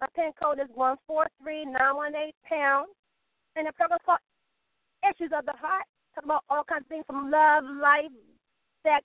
My 0.00 0.06
pin 0.14 0.30
code 0.40 0.58
is 0.58 0.70
143918 0.74 2.30
pound. 2.46 2.86
And 3.56 3.66
the 3.66 3.72
program 3.72 3.98
called 4.06 4.22
Issues 5.02 5.30
of 5.36 5.44
the 5.44 5.58
Heart. 5.58 5.86
Talk 6.14 6.24
about 6.24 6.44
all 6.50 6.62
kinds 6.62 6.86
of 6.86 6.88
things 6.88 7.04
from 7.06 7.30
love, 7.30 7.64
life, 7.82 8.14
sex, 8.82 9.02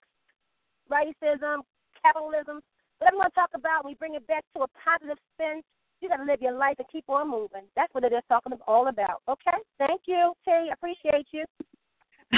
racism, 0.89 1.65
capitalism. 2.01 2.61
Whatever 2.99 3.17
we 3.17 3.21
want 3.21 3.33
to 3.33 3.39
talk 3.41 3.53
about, 3.53 3.85
we 3.85 3.93
bring 3.95 4.15
it 4.15 4.25
back 4.27 4.45
to 4.55 4.63
a 4.63 4.69
positive 4.77 5.17
spin. 5.33 5.61
You 6.01 6.09
got 6.09 6.17
to 6.17 6.25
live 6.25 6.41
your 6.41 6.53
life 6.53 6.75
and 6.77 6.87
keep 6.91 7.05
on 7.09 7.29
moving. 7.29 7.63
That's 7.75 7.93
what 7.93 8.03
it 8.03 8.13
is 8.13 8.21
talking 8.29 8.53
all 8.67 8.87
about. 8.87 9.21
Okay? 9.27 9.57
Thank 9.79 10.01
you, 10.05 10.33
T. 10.45 10.69
Appreciate 10.71 11.27
you. 11.31 11.43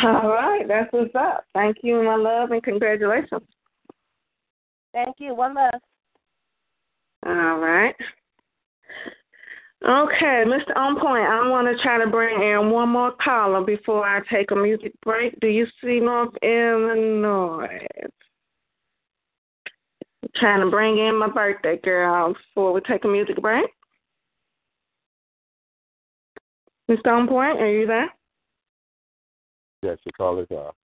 All 0.04 0.30
right, 0.30 0.68
that's 0.68 0.92
what's 0.94 1.16
up. 1.16 1.46
Thank 1.54 1.78
you, 1.82 2.04
my 2.04 2.16
love, 2.16 2.52
and 2.52 2.62
congratulations. 2.62 3.42
Thank 4.94 5.16
you. 5.20 5.34
One 5.34 5.56
love. 5.56 5.82
All 7.26 7.58
right. 7.58 7.96
Okay, 9.84 10.44
Mr. 10.46 10.76
On 10.76 11.00
Point, 11.00 11.24
I 11.24 11.48
want 11.48 11.68
to 11.68 11.82
try 11.82 12.04
to 12.04 12.10
bring 12.10 12.42
in 12.42 12.70
one 12.70 12.90
more 12.90 13.14
caller 13.24 13.64
before 13.64 14.06
I 14.06 14.20
take 14.32 14.52
a 14.52 14.56
music 14.56 14.92
break. 15.04 15.40
Do 15.40 15.48
you 15.48 15.66
see 15.82 16.00
North 16.00 16.36
Illinois? 16.44 17.88
I'm 20.24 20.30
trying 20.36 20.62
to 20.62 20.70
bring 20.70 20.98
in 20.98 21.18
my 21.18 21.30
birthday 21.30 21.78
girl 21.84 22.34
before 22.34 22.74
we 22.74 22.82
take 22.82 23.06
a 23.06 23.08
music 23.08 23.42
break. 23.42 23.70
Mr. 26.90 27.08
On 27.08 27.28
Point, 27.28 27.62
are 27.62 27.72
you 27.72 27.86
there? 27.86 28.10
Yes, 29.82 29.98
your 30.04 30.14
call 30.18 30.40
is 30.40 30.48
off. 30.52 30.76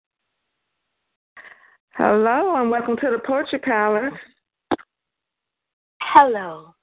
Hello, 1.95 2.57
and 2.57 2.70
welcome 2.70 2.97
to 2.97 3.11
the 3.11 3.20
Poetry 3.26 3.59
Palace. 3.59 4.12
Hello. 6.03 6.74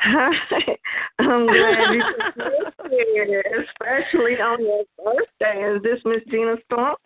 Hi. 0.00 0.30
I'm 1.18 1.46
glad 1.46 1.94
you 1.94 2.02
could 2.34 2.90
be 2.90 3.04
here, 3.14 3.42
especially 3.42 4.34
on 4.34 4.62
your 4.62 4.84
birthday. 5.02 5.74
Is 5.74 5.82
this 5.82 5.98
Miss 6.04 6.22
Gina 6.30 6.56
Storm? 6.66 6.96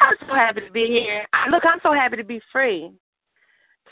I'm 0.00 0.16
so 0.26 0.34
happy 0.34 0.60
to 0.62 0.70
be 0.72 0.86
here. 0.86 1.26
Look, 1.50 1.64
I'm 1.64 1.78
so 1.82 1.92
happy 1.92 2.16
to 2.16 2.24
be 2.24 2.40
free. 2.52 2.90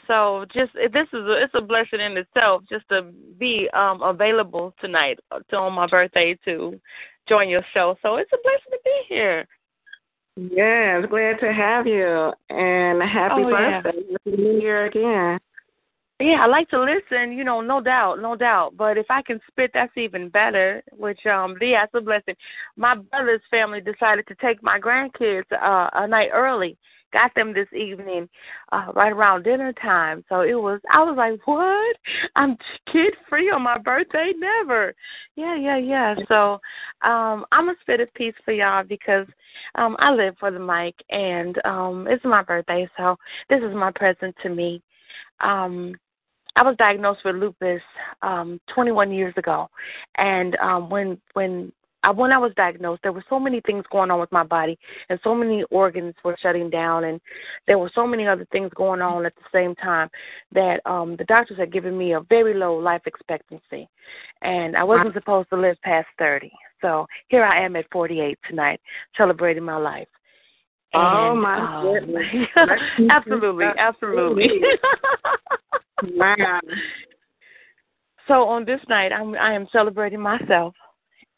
So 0.06 0.46
just 0.54 0.72
this 0.74 1.06
is 1.12 1.26
a, 1.26 1.42
it's 1.42 1.54
a 1.54 1.60
blessing 1.60 2.00
in 2.00 2.16
itself 2.16 2.62
just 2.68 2.88
to 2.88 3.12
be 3.38 3.68
um 3.74 4.00
available 4.02 4.74
tonight 4.80 5.18
uh, 5.30 5.40
to 5.50 5.56
on 5.56 5.74
my 5.74 5.86
birthday 5.86 6.38
to 6.46 6.80
join 7.28 7.48
your 7.48 7.62
show. 7.74 7.96
So 8.02 8.16
it's 8.16 8.32
a 8.32 8.38
blessing 8.42 8.72
to 8.72 8.78
be 8.84 9.02
here. 9.08 9.46
Yes, 10.36 11.04
glad 11.10 11.40
to 11.40 11.52
have 11.52 11.86
you, 11.86 12.32
and 12.48 13.02
happy 13.02 13.42
Oh, 13.42 13.48
yeah. 13.48 13.82
birthday. 13.82 14.00
Happy 14.24 14.42
New 14.42 14.60
Year 14.60 14.86
again. 14.86 15.38
Yeah, 16.20 16.38
I 16.42 16.46
like 16.46 16.68
to 16.70 16.80
listen, 16.80 17.30
you 17.32 17.44
know, 17.44 17.60
no 17.60 17.80
doubt, 17.80 18.20
no 18.20 18.34
doubt. 18.34 18.76
But 18.76 18.98
if 18.98 19.06
I 19.08 19.22
can 19.22 19.40
spit, 19.48 19.70
that's 19.72 19.96
even 19.96 20.28
better. 20.30 20.82
Which, 20.96 21.24
um, 21.26 21.54
yeah, 21.60 21.84
it's 21.84 21.94
a 21.94 22.00
blessing. 22.00 22.34
My 22.76 22.96
brother's 22.96 23.40
family 23.52 23.80
decided 23.80 24.26
to 24.26 24.34
take 24.36 24.60
my 24.60 24.80
grandkids 24.80 25.44
uh, 25.52 25.90
a 25.92 26.08
night 26.08 26.30
early. 26.34 26.76
Got 27.12 27.34
them 27.36 27.54
this 27.54 27.68
evening, 27.72 28.28
uh, 28.72 28.88
right 28.94 29.12
around 29.12 29.44
dinner 29.44 29.72
time. 29.74 30.24
So 30.28 30.40
it 30.40 30.54
was. 30.54 30.80
I 30.92 31.04
was 31.04 31.16
like, 31.16 31.38
what? 31.46 31.96
I'm 32.34 32.56
kid 32.92 33.14
free 33.28 33.50
on 33.50 33.62
my 33.62 33.78
birthday? 33.78 34.32
Never. 34.36 34.94
Yeah, 35.36 35.56
yeah, 35.56 35.78
yeah. 35.78 36.16
So, 36.26 36.54
um, 37.08 37.46
I'm 37.52 37.66
gonna 37.66 37.74
spit 37.80 38.00
a 38.00 38.06
piece 38.08 38.34
for 38.44 38.52
y'all 38.52 38.82
because, 38.82 39.26
um, 39.76 39.96
I 40.00 40.10
live 40.10 40.34
for 40.38 40.50
the 40.50 40.58
mic 40.58 40.96
and 41.10 41.56
um, 41.64 42.06
it's 42.10 42.24
my 42.24 42.42
birthday, 42.42 42.88
so 42.98 43.16
this 43.48 43.62
is 43.62 43.74
my 43.74 43.92
present 43.92 44.34
to 44.42 44.48
me. 44.50 44.82
Um, 45.40 45.94
I 46.58 46.62
was 46.62 46.76
diagnosed 46.76 47.20
with 47.24 47.36
lupus 47.36 47.82
um 48.22 48.60
21 48.74 49.12
years 49.12 49.34
ago. 49.36 49.68
And 50.16 50.56
um 50.56 50.90
when 50.90 51.18
when 51.34 51.72
I, 52.04 52.10
when 52.10 52.30
I 52.30 52.38
was 52.38 52.52
diagnosed, 52.56 53.02
there 53.02 53.12
were 53.12 53.24
so 53.28 53.40
many 53.40 53.60
things 53.62 53.84
going 53.90 54.10
on 54.10 54.20
with 54.20 54.30
my 54.30 54.44
body, 54.44 54.78
and 55.08 55.18
so 55.24 55.34
many 55.34 55.64
organs 55.64 56.14
were 56.24 56.36
shutting 56.40 56.70
down, 56.70 57.04
and 57.04 57.20
there 57.66 57.78
were 57.78 57.90
so 57.92 58.06
many 58.06 58.26
other 58.26 58.46
things 58.52 58.70
going 58.76 59.02
on 59.02 59.26
at 59.26 59.34
the 59.34 59.42
same 59.52 59.74
time 59.74 60.08
that 60.52 60.80
um 60.86 61.16
the 61.16 61.24
doctors 61.24 61.58
had 61.58 61.72
given 61.72 61.96
me 61.96 62.12
a 62.12 62.20
very 62.20 62.54
low 62.54 62.76
life 62.76 63.02
expectancy, 63.06 63.88
and 64.42 64.76
I 64.76 64.84
wasn't 64.84 65.14
supposed 65.14 65.50
to 65.50 65.56
live 65.56 65.76
past 65.82 66.08
thirty. 66.18 66.52
So 66.80 67.06
here 67.28 67.44
I 67.44 67.64
am 67.64 67.74
at 67.74 67.86
48 67.90 68.38
tonight, 68.48 68.80
celebrating 69.16 69.64
my 69.64 69.78
life. 69.78 70.06
oh 70.94 71.34
my 71.34 71.58
um, 71.58 71.82
goodness! 71.82 72.46
absolutely, 73.10 73.66
absolutely. 73.76 74.48
wow. 76.02 76.60
So 78.26 78.44
on 78.44 78.64
this 78.64 78.80
night, 78.88 79.12
I'm 79.12 79.34
I 79.36 79.54
am 79.54 79.66
celebrating 79.72 80.20
myself, 80.20 80.74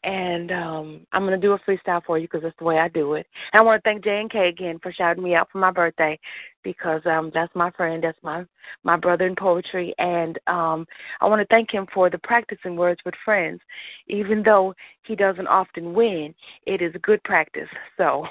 and 0.03 0.51
um 0.51 1.05
I'm 1.11 1.23
gonna 1.23 1.37
do 1.37 1.53
a 1.53 1.59
freestyle 1.59 2.03
for 2.03 2.17
you 2.17 2.27
because 2.27 2.41
that's 2.43 2.57
the 2.57 2.65
way 2.65 2.79
I 2.79 2.87
do 2.87 3.13
it. 3.13 3.27
And 3.53 3.61
I 3.61 3.63
want 3.63 3.83
to 3.83 3.89
thank 3.89 4.03
J 4.03 4.19
and 4.19 4.31
K 4.31 4.47
again 4.49 4.79
for 4.81 4.91
shouting 4.91 5.23
me 5.23 5.35
out 5.35 5.49
for 5.51 5.59
my 5.59 5.71
birthday, 5.71 6.19
because 6.63 7.01
um 7.05 7.31
that's 7.33 7.53
my 7.55 7.69
friend, 7.71 8.03
that's 8.03 8.17
my 8.23 8.45
my 8.83 8.97
brother 8.97 9.27
in 9.27 9.35
poetry, 9.35 9.93
and 9.99 10.39
um 10.47 10.87
I 11.19 11.27
want 11.27 11.41
to 11.41 11.47
thank 11.47 11.71
him 11.71 11.87
for 11.93 12.09
the 12.09 12.17
practicing 12.19 12.75
words 12.75 13.01
with 13.05 13.13
friends, 13.23 13.61
even 14.07 14.41
though 14.43 14.73
he 15.03 15.15
doesn't 15.15 15.47
often 15.47 15.93
win. 15.93 16.33
It 16.65 16.81
is 16.81 16.93
good 17.03 17.23
practice. 17.23 17.69
So 17.97 18.25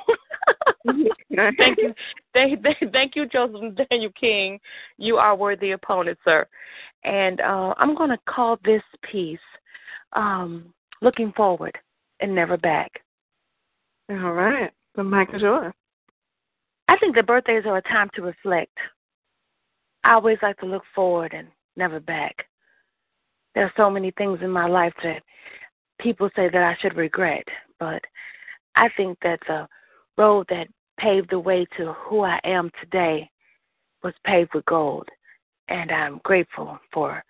thank 0.86 1.78
you, 1.78 1.94
thank, 2.34 2.62
thank, 2.62 2.92
thank 2.92 3.16
you, 3.16 3.26
Joseph 3.26 3.76
Daniel 3.90 4.12
King. 4.18 4.58
You 4.98 5.16
are 5.18 5.36
worthy 5.36 5.72
opponent, 5.72 6.18
sir. 6.24 6.46
And 7.04 7.40
uh, 7.40 7.74
I'm 7.78 7.94
going 7.94 8.10
to 8.10 8.18
call 8.26 8.58
this 8.64 8.82
piece 9.10 9.38
um, 10.12 10.72
"Looking 11.00 11.32
Forward 11.32 11.78
and 12.20 12.34
Never 12.34 12.56
Back." 12.56 13.02
All 14.10 14.32
right, 14.32 14.72
the 14.94 15.04
mic 15.04 15.32
is 15.34 15.42
yours. 15.42 15.72
I 16.88 16.96
think 16.98 17.14
the 17.14 17.22
birthdays 17.22 17.66
are 17.66 17.76
a 17.76 17.82
time 17.82 18.10
to 18.14 18.22
reflect. 18.22 18.76
I 20.02 20.14
always 20.14 20.38
like 20.42 20.58
to 20.58 20.66
look 20.66 20.82
forward 20.94 21.32
and 21.34 21.48
never 21.76 22.00
back. 22.00 22.46
There 23.54 23.64
are 23.64 23.72
so 23.76 23.88
many 23.88 24.10
things 24.12 24.40
in 24.42 24.50
my 24.50 24.66
life 24.66 24.94
that 25.04 25.22
people 26.00 26.30
say 26.34 26.48
that 26.48 26.62
I 26.62 26.76
should 26.80 26.96
regret, 26.96 27.46
but 27.78 28.02
I 28.74 28.88
think 28.96 29.18
that 29.22 29.40
the 29.46 29.68
road 30.16 30.46
that 30.48 30.68
paved 30.98 31.30
the 31.30 31.38
way 31.38 31.66
to 31.76 31.92
who 31.92 32.22
I 32.22 32.40
am 32.44 32.70
today 32.80 33.30
was 34.02 34.14
paved 34.24 34.54
with 34.54 34.64
gold, 34.64 35.08
and 35.68 35.92
I'm 35.92 36.20
grateful 36.24 36.78
for 36.92 37.22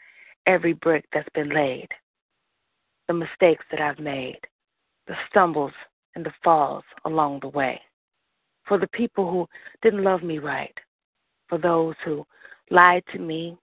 every 0.46 0.72
brick 0.72 1.04
that's 1.12 1.28
been 1.34 1.50
laid, 1.50 1.88
the 3.10 3.14
mistakes 3.14 3.64
that 3.72 3.80
I've 3.80 3.98
made, 3.98 4.38
the 5.08 5.16
stumbles 5.28 5.72
and 6.14 6.24
the 6.24 6.30
falls 6.44 6.84
along 7.04 7.40
the 7.40 7.48
way, 7.48 7.80
for 8.68 8.78
the 8.78 8.86
people 8.86 9.28
who 9.28 9.48
didn't 9.82 10.04
love 10.04 10.22
me 10.22 10.38
right, 10.38 10.72
for 11.48 11.58
those 11.58 11.96
who 12.04 12.24
lied 12.70 13.02
to 13.12 13.18
me 13.18 13.58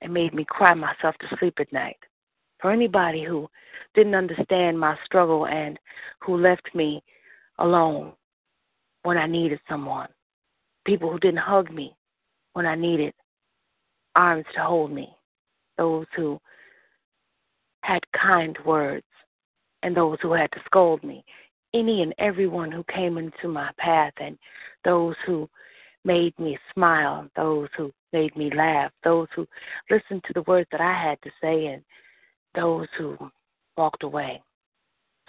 and 0.00 0.12
made 0.12 0.34
me 0.34 0.44
cry 0.44 0.74
myself 0.74 1.14
to 1.20 1.36
sleep 1.38 1.54
at 1.60 1.72
night, 1.72 1.98
for 2.60 2.72
anybody 2.72 3.22
who 3.22 3.48
didn't 3.94 4.16
understand 4.16 4.80
my 4.80 4.96
struggle 5.04 5.46
and 5.46 5.78
who 6.18 6.36
left 6.36 6.74
me 6.74 7.00
alone 7.60 8.10
when 9.04 9.16
I 9.16 9.28
needed 9.28 9.60
someone, 9.68 10.08
people 10.84 11.12
who 11.12 11.20
didn't 11.20 11.38
hug 11.38 11.72
me 11.72 11.94
when 12.54 12.66
I 12.66 12.74
needed 12.74 13.14
arms 14.16 14.46
to 14.56 14.64
hold 14.64 14.90
me, 14.90 15.10
those 15.78 16.06
who 16.16 16.40
had 17.82 18.02
kind 18.12 18.56
words, 18.64 19.06
and 19.82 19.96
those 19.96 20.18
who 20.20 20.32
had 20.32 20.50
to 20.52 20.60
scold 20.66 21.02
me, 21.02 21.24
any 21.74 22.02
and 22.02 22.14
everyone 22.18 22.70
who 22.70 22.84
came 22.84 23.18
into 23.18 23.48
my 23.48 23.70
path, 23.78 24.12
and 24.20 24.38
those 24.84 25.14
who 25.26 25.48
made 26.04 26.38
me 26.38 26.58
smile, 26.74 27.28
those 27.36 27.68
who 27.76 27.92
made 28.12 28.34
me 28.36 28.50
laugh, 28.54 28.90
those 29.04 29.28
who 29.34 29.46
listened 29.90 30.22
to 30.24 30.32
the 30.34 30.42
words 30.42 30.68
that 30.72 30.80
I 30.80 30.92
had 30.92 31.20
to 31.22 31.30
say, 31.42 31.66
and 31.66 31.82
those 32.54 32.88
who 32.98 33.16
walked 33.76 34.02
away. 34.02 34.42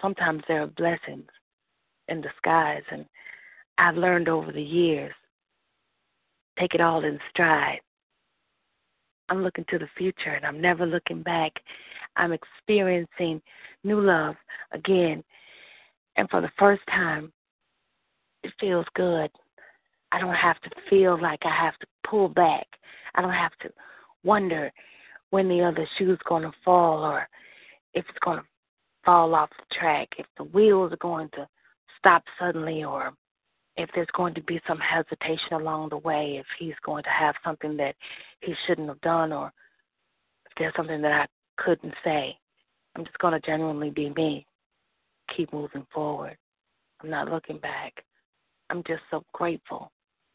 Sometimes 0.00 0.42
there 0.48 0.62
are 0.62 0.66
blessings 0.66 1.28
in 2.08 2.20
disguise, 2.20 2.82
and 2.90 3.06
I've 3.78 3.96
learned 3.96 4.28
over 4.28 4.52
the 4.52 4.62
years 4.62 5.14
take 6.58 6.74
it 6.74 6.80
all 6.80 7.04
in 7.04 7.18
stride. 7.30 7.80
I'm 9.28 9.42
looking 9.42 9.64
to 9.70 9.78
the 9.78 9.88
future 9.96 10.30
and 10.30 10.44
I'm 10.44 10.60
never 10.60 10.84
looking 10.86 11.22
back. 11.22 11.52
I'm 12.16 12.32
experiencing 12.32 13.40
new 13.84 14.00
love 14.00 14.36
again. 14.72 15.22
And 16.16 16.28
for 16.30 16.40
the 16.40 16.50
first 16.58 16.82
time, 16.88 17.32
it 18.42 18.52
feels 18.60 18.86
good. 18.94 19.30
I 20.10 20.18
don't 20.18 20.34
have 20.34 20.60
to 20.62 20.70
feel 20.90 21.20
like 21.20 21.40
I 21.44 21.54
have 21.54 21.78
to 21.78 21.86
pull 22.08 22.28
back. 22.28 22.66
I 23.14 23.22
don't 23.22 23.32
have 23.32 23.56
to 23.62 23.70
wonder 24.24 24.70
when 25.30 25.48
the 25.48 25.62
other 25.62 25.88
shoe's 25.96 26.18
going 26.28 26.42
to 26.42 26.52
fall 26.64 27.02
or 27.02 27.28
if 27.94 28.04
it's 28.08 28.18
going 28.22 28.38
to 28.38 28.44
fall 29.04 29.34
off 29.34 29.50
the 29.50 29.74
track, 29.74 30.08
if 30.18 30.26
the 30.36 30.44
wheels 30.44 30.92
are 30.92 30.98
going 30.98 31.28
to 31.30 31.48
stop 31.98 32.22
suddenly 32.38 32.84
or 32.84 33.12
if 33.76 33.88
there's 33.94 34.08
going 34.14 34.34
to 34.34 34.42
be 34.42 34.60
some 34.66 34.78
hesitation 34.78 35.54
along 35.54 35.88
the 35.88 35.98
way, 35.98 36.36
if 36.38 36.46
he's 36.58 36.74
going 36.84 37.02
to 37.04 37.10
have 37.10 37.34
something 37.44 37.76
that 37.76 37.94
he 38.40 38.54
shouldn't 38.66 38.88
have 38.88 39.00
done, 39.00 39.32
or 39.32 39.52
if 40.46 40.52
there's 40.58 40.74
something 40.76 41.00
that 41.00 41.12
I 41.12 41.26
couldn't 41.64 41.94
say, 42.04 42.36
I'm 42.94 43.04
just 43.04 43.18
going 43.18 43.32
to 43.32 43.46
genuinely 43.46 43.90
be 43.90 44.10
me. 44.10 44.46
Keep 45.36 45.52
moving 45.52 45.86
forward. 45.92 46.36
I'm 47.02 47.10
not 47.10 47.28
looking 47.30 47.58
back. 47.58 47.92
I'm 48.70 48.82
just 48.86 49.02
so 49.10 49.24
grateful 49.32 49.90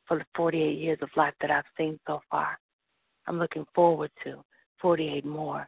for 0.07 0.17
the 0.17 0.25
48 0.35 0.77
years 0.77 0.99
of 1.01 1.09
life 1.15 1.33
that 1.41 1.51
I've 1.51 1.63
seen 1.77 1.99
so 2.07 2.21
far. 2.29 2.57
I'm 3.27 3.39
looking 3.39 3.65
forward 3.75 4.11
to 4.23 4.43
48 4.81 5.25
more. 5.25 5.67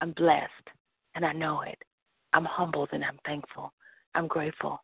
I'm 0.00 0.12
blessed, 0.12 0.50
and 1.14 1.24
I 1.24 1.32
know 1.32 1.62
it. 1.62 1.78
I'm 2.32 2.44
humbled 2.44 2.90
and 2.92 3.04
I'm 3.04 3.18
thankful. 3.24 3.72
I'm 4.14 4.26
grateful 4.26 4.80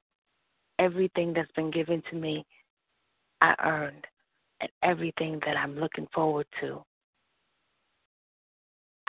everything 0.82 1.32
that's 1.32 1.50
been 1.52 1.70
given 1.70 2.02
to 2.10 2.16
me, 2.16 2.44
I 3.40 3.54
earned, 3.64 4.04
and 4.60 4.70
everything 4.82 5.40
that 5.46 5.56
I'm 5.56 5.78
looking 5.78 6.06
forward 6.14 6.46
to, 6.60 6.82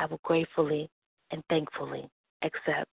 I 0.03 0.05
will 0.05 0.19
gratefully 0.23 0.89
and 1.31 1.41
thankfully 1.49 2.09
accept. 2.43 2.91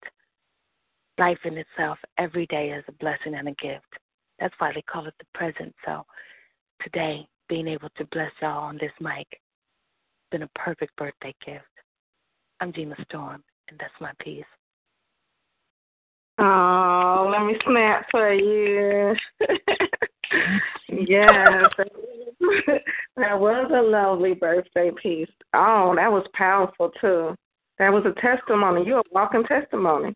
Life 1.17 1.39
in 1.43 1.57
itself 1.57 1.97
every 2.19 2.45
day 2.45 2.69
is 2.69 2.83
a 2.87 2.91
blessing 2.93 3.33
and 3.33 3.47
a 3.47 3.53
gift. 3.53 3.91
That's 4.39 4.53
why 4.59 4.71
they 4.73 4.83
call 4.83 5.07
it 5.07 5.15
the 5.17 5.25
present. 5.33 5.73
So 5.85 6.05
today, 6.83 7.27
being 7.49 7.67
able 7.67 7.89
to 7.97 8.05
bless 8.11 8.31
y'all 8.43 8.65
on 8.65 8.77
this 8.77 8.91
mic, 9.01 9.27
has 9.31 10.29
been 10.29 10.43
a 10.43 10.49
perfect 10.59 10.95
birthday 10.97 11.33
gift. 11.43 11.65
I'm 12.59 12.71
Gina 12.71 12.95
Storm, 13.09 13.43
and 13.69 13.79
that's 13.79 13.91
my 13.99 14.11
piece. 14.23 14.45
Oh, 16.37 17.27
let 17.31 17.43
me 17.43 17.57
snap 17.65 18.05
for 18.11 18.31
you. 18.33 19.15
yes. 21.07 21.69
that 23.17 23.39
was 23.39 23.71
a 23.73 23.81
lovely 23.81 24.33
birthday 24.33 24.91
piece. 25.01 25.29
Oh, 25.53 25.93
that 25.95 26.11
was 26.11 26.25
powerful 26.33 26.91
too. 27.01 27.35
That 27.77 27.91
was 27.91 28.03
a 28.05 28.19
testimony. 28.21 28.85
You're 28.85 28.99
a 28.99 29.03
walking 29.11 29.43
testimony. 29.43 30.13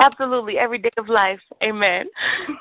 Absolutely, 0.00 0.58
every 0.58 0.78
day 0.78 0.90
of 0.96 1.08
life. 1.08 1.40
Amen. 1.62 2.06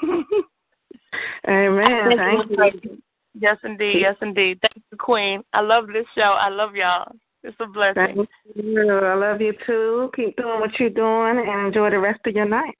Amen. 1.48 2.18
Thank 2.18 2.84
you. 2.84 3.02
Yes, 3.40 3.58
indeed. 3.64 3.98
Yes, 4.00 4.16
indeed. 4.22 4.60
Thank 4.62 4.84
you, 4.92 4.98
Queen. 4.98 5.44
I 5.54 5.62
love 5.62 5.88
this 5.88 6.06
show. 6.16 6.38
I 6.40 6.50
love 6.50 6.76
y'all. 6.76 7.12
It's 7.44 7.58
a 7.60 7.66
blessing. 7.66 7.96
Thank 7.96 8.30
you. 8.56 9.00
I 9.00 9.16
love 9.16 9.42
you 9.42 9.54
too. 9.66 10.12
Keep 10.16 10.38
doing 10.38 10.60
what 10.60 10.80
you're 10.80 10.90
doing 10.90 11.44
and 11.46 11.68
enjoy 11.68 11.90
the 11.90 12.00
rest 12.00 12.22
of 12.26 12.36
your 12.36 12.48
night. 12.48 12.78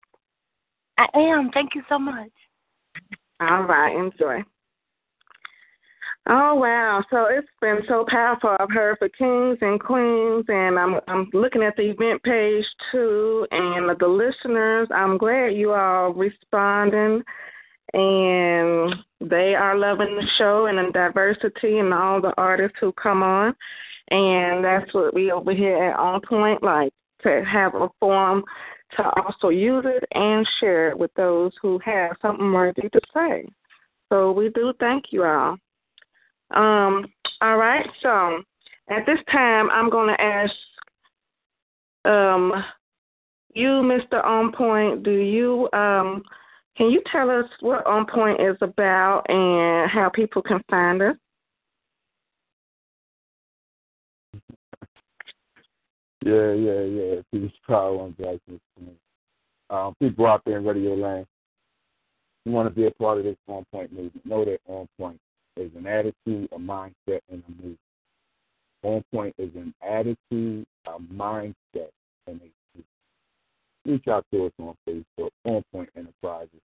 I 0.98 1.08
am. 1.16 1.50
Thank 1.52 1.76
you 1.76 1.82
so 1.90 1.98
much. 1.98 2.30
All 3.50 3.64
right. 3.64 3.96
Enjoy. 3.96 4.44
Oh 6.26 6.56
wow! 6.56 7.04
So 7.10 7.26
it's 7.30 7.48
been 7.60 7.80
so 7.86 8.06
powerful. 8.08 8.56
I've 8.58 8.72
heard 8.72 8.98
for 8.98 9.10
kings 9.10 9.58
and 9.60 9.78
queens, 9.78 10.46
and 10.48 10.80
I'm 10.80 11.02
I'm 11.10 11.30
looking 11.34 11.64
at 11.64 11.76
the 11.76 11.90
event 11.90 12.24
page 12.24 12.66
too, 12.94 13.46
and 13.52 13.90
the 14.00 14.08
listeners. 14.08 14.88
I'm 14.96 15.18
glad 15.18 15.48
you 15.48 15.74
all 15.74 16.14
responding, 16.14 17.24
and 17.94 18.96
they 19.20 19.54
are 19.54 19.78
loving 19.78 20.16
the 20.16 20.26
show 20.38 20.68
and 20.68 20.78
the 20.78 20.94
diversity 20.94 21.80
and 21.80 21.94
all 21.94 22.22
the 22.22 22.34
artists 22.38 22.78
who 22.80 22.94
come 22.94 23.22
on, 23.22 23.54
and 24.10 24.64
that's 24.64 24.94
what 24.94 25.14
we 25.14 25.30
over 25.30 25.54
here 25.54 25.92
at 25.92 26.00
On 26.00 26.22
Point 26.22 26.64
like 26.64 26.94
to 27.24 27.44
have 27.44 27.76
a 27.76 27.90
forum 28.00 28.46
to 28.98 29.22
also 29.22 29.50
use 29.50 29.86
it 29.88 30.04
and 30.14 30.48
share 30.60 30.90
it 30.90 30.98
with 30.98 31.14
those 31.16 31.52
who 31.62 31.80
have 31.80 32.16
something 32.22 32.52
worthy 32.52 32.90
to 32.90 33.02
say. 33.14 33.46
So 34.10 34.32
we 34.32 34.50
do 34.50 34.74
thank 34.80 35.06
you 35.12 35.24
all. 35.24 35.58
Um, 36.52 37.06
all 37.42 37.58
right, 37.58 37.88
so 38.02 38.42
at 38.90 39.06
this 39.06 39.20
time, 39.32 39.70
I'm 39.72 39.90
going 39.90 40.16
to 40.16 40.22
ask 40.22 40.54
um, 42.06 42.64
you, 43.54 43.68
Mr. 43.68 44.24
On 44.24 44.52
Point, 44.52 45.04
do 45.04 45.12
you 45.12 45.70
um 45.74 46.24
can 46.76 46.90
you 46.90 47.02
tell 47.12 47.30
us 47.30 47.46
what 47.60 47.86
On 47.86 48.06
Point 48.06 48.42
is 48.42 48.58
about 48.62 49.24
and 49.30 49.90
how 49.92 50.10
people 50.10 50.42
can 50.42 50.62
find 50.70 51.02
us? 51.02 51.16
Yeah, 56.26 56.54
yeah, 56.54 56.82
yeah. 56.84 57.16
Peace, 57.34 57.52
power, 57.68 58.00
on 58.00 58.16
Jackson. 58.18 58.60
Um, 59.70 59.94
people 60.00 60.26
out 60.26 60.42
there 60.46 60.58
in 60.58 60.66
Radio 60.66 60.94
Land, 60.94 61.26
you 62.46 62.54
want 62.54 62.70
to 62.70 62.74
be 62.74 62.86
a 62.86 62.92
part 62.92 63.18
of 63.18 63.26
this 63.26 63.36
On 63.48 63.66
Point 63.72 63.92
movement. 63.92 64.26
Know 64.26 64.46
that 64.46 64.60
On 64.68 64.88
Point 64.98 65.20
is 65.58 65.70
an 65.76 65.86
attitude, 65.86 66.48
a 66.54 66.58
mindset, 66.58 67.20
and 67.30 67.44
a 67.46 67.52
movement. 67.52 67.80
On 68.84 69.04
Point 69.14 69.36
is 69.38 69.50
an 69.56 69.74
attitude, 69.86 70.66
a 70.88 71.00
mindset, 71.14 71.90
and 72.28 72.40
a 72.40 72.52
movement. 72.76 72.88
Reach 73.86 74.08
out 74.08 74.26
to 74.32 74.46
us 74.46 74.52
on 74.60 74.76
Facebook, 74.88 75.30
On 75.44 75.62
Point 75.74 75.90
Enterprises. 75.98 76.62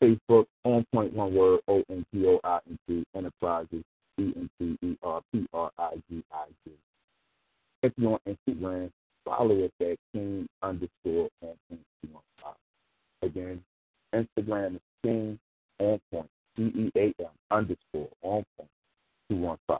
Facebook, 0.00 0.46
On 0.64 0.86
Point, 0.92 1.12
one 1.12 1.34
word, 1.34 1.60
O 1.66 1.82
N 1.90 2.06
P 2.12 2.24
O 2.26 2.38
I 2.44 2.60
N 2.68 2.78
T, 2.86 3.04
Enterprises, 3.16 3.82
E 4.18 4.32
N 4.36 4.48
T 4.60 4.78
E 4.82 4.96
R 5.02 5.20
P 5.32 5.44
R 5.52 5.72
I 5.76 5.94
G 6.08 6.22
I 6.32 6.44
G. 6.64 6.72
If 7.82 7.92
you're 7.96 8.12
on 8.12 8.36
Instagram, 8.48 8.90
follow 9.24 9.64
us 9.64 9.70
at 9.80 9.96
King 10.12 10.46
underscore 10.62 11.28
on 11.42 11.56
five. 12.42 12.54
Again, 13.22 13.62
Instagram 14.14 14.76
is 14.76 14.80
King 15.02 15.38
on 15.78 16.00
point, 16.12 16.28
C 16.56 16.62
E 16.64 16.90
A 16.96 17.14
M 17.20 17.28
underscore 17.50 18.08
on 18.22 18.44
point 18.56 18.70
two 19.28 19.36
one 19.36 19.58
five. 19.66 19.78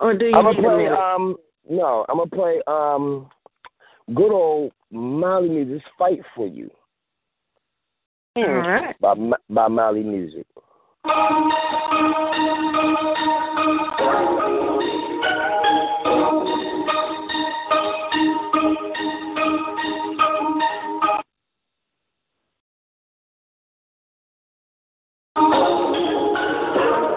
Or 0.00 0.14
do 0.14 0.26
you 0.26 0.32
I'm 0.34 0.46
need 0.46 0.62
gonna 0.62 0.76
play 0.76 0.88
um 0.88 1.36
no, 1.68 2.06
I'm 2.08 2.18
gonna 2.18 2.30
play 2.30 2.60
um 2.66 3.28
good 4.14 4.32
old 4.32 4.72
Mali 4.90 5.48
Music's 5.48 5.84
Fight 5.98 6.20
for 6.34 6.46
You. 6.46 6.70
Mm. 8.36 8.62
All 8.64 8.70
right. 8.70 9.00
By 9.00 9.14
by 9.48 9.68
Mali 9.68 10.02
Music. 10.02 10.46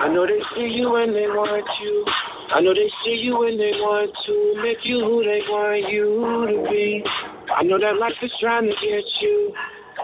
I 0.03 0.13
know 0.13 0.25
they 0.25 0.41
see 0.55 0.67
you 0.75 0.95
and 0.95 1.15
they 1.15 1.27
want 1.27 1.65
you. 1.81 2.05
I 2.53 2.59
know 2.59 2.73
they 2.73 2.89
see 3.05 3.21
you 3.21 3.47
and 3.47 3.59
they 3.59 3.71
want 3.79 4.11
to 4.25 4.61
make 4.61 4.83
you 4.83 4.99
who 4.99 5.23
they 5.23 5.41
want 5.47 5.89
you 5.89 6.03
to 6.47 6.69
be. 6.69 7.03
I 7.55 7.63
know 7.63 7.79
that 7.79 7.97
life 7.97 8.13
is 8.21 8.31
trying 8.39 8.65
to 8.65 8.71
get 8.71 9.05
you. 9.21 9.53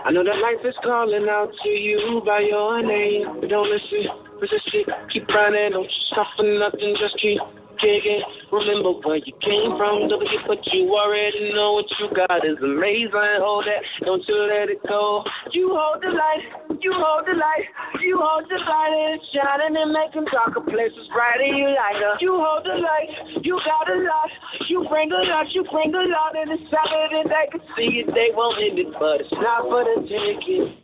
I 0.05 0.11
know 0.11 0.23
that 0.23 0.37
life 0.37 0.65
is 0.65 0.75
calling 0.83 1.27
out 1.29 1.51
to 1.63 1.69
you 1.69 2.21
by 2.25 2.41
your 2.41 2.81
name. 2.81 3.39
But 3.39 3.49
don't 3.49 3.69
listen, 3.69 4.07
resist 4.39 4.69
it, 4.73 4.87
keep 5.11 5.27
running, 5.27 5.71
don't 5.71 5.91
stop 6.11 6.27
for 6.35 6.43
nothing, 6.43 6.95
just 6.99 7.17
keep 7.21 7.39
digging. 7.79 8.21
Remember 8.51 8.97
where 9.03 9.17
you 9.17 9.33
came 9.43 9.77
from, 9.77 10.07
don't 10.09 10.21
forget 10.21 10.47
what 10.47 10.61
you 10.73 10.89
already 10.95 11.53
know. 11.53 11.73
What 11.73 11.85
you 11.99 12.07
got 12.15 12.45
is 12.45 12.57
amazing, 12.63 13.41
hold 13.43 13.65
that, 13.65 13.83
don't 14.05 14.23
you 14.27 14.35
let 14.47 14.69
it 14.69 14.81
go. 14.87 15.23
You 15.51 15.75
hold 15.75 16.01
the 16.01 16.11
light, 16.13 16.43
you 16.81 16.93
hold 16.93 17.27
the 17.27 17.35
light, 17.35 17.67
you 18.01 18.17
hold 18.21 18.45
the 18.49 18.59
light 18.59 18.93
and 18.93 19.19
it's 19.19 19.27
shining 19.33 19.77
and 19.77 19.91
making 19.91 20.25
darker 20.31 20.61
places 20.61 21.07
brighter. 21.13 21.47
You 21.47 21.73
lighter. 21.75 22.17
You 22.19 22.39
hold 22.39 22.65
the 22.65 22.77
light, 22.79 23.43
you 23.43 23.59
got 23.65 23.89
a 23.89 23.97
lot, 24.01 24.31
you 24.67 24.85
bring 24.89 25.11
a 25.11 25.23
lot, 25.27 25.47
you 25.53 25.63
bring 25.71 25.93
a 25.93 26.05
lot 26.07 26.35
and 26.35 26.51
it's 26.51 26.63
solid 26.71 27.11
and 27.11 27.29
they 27.29 27.45
can 27.51 27.61
see 27.75 28.03
it, 28.03 28.07
they 28.13 28.31
won't 28.33 28.57
end 28.61 28.79
it, 28.79 28.93
but 28.99 29.21
it's 29.21 29.33
not 29.33 29.63
for 29.67 29.83
the 29.83 30.07
taking. 30.07 30.83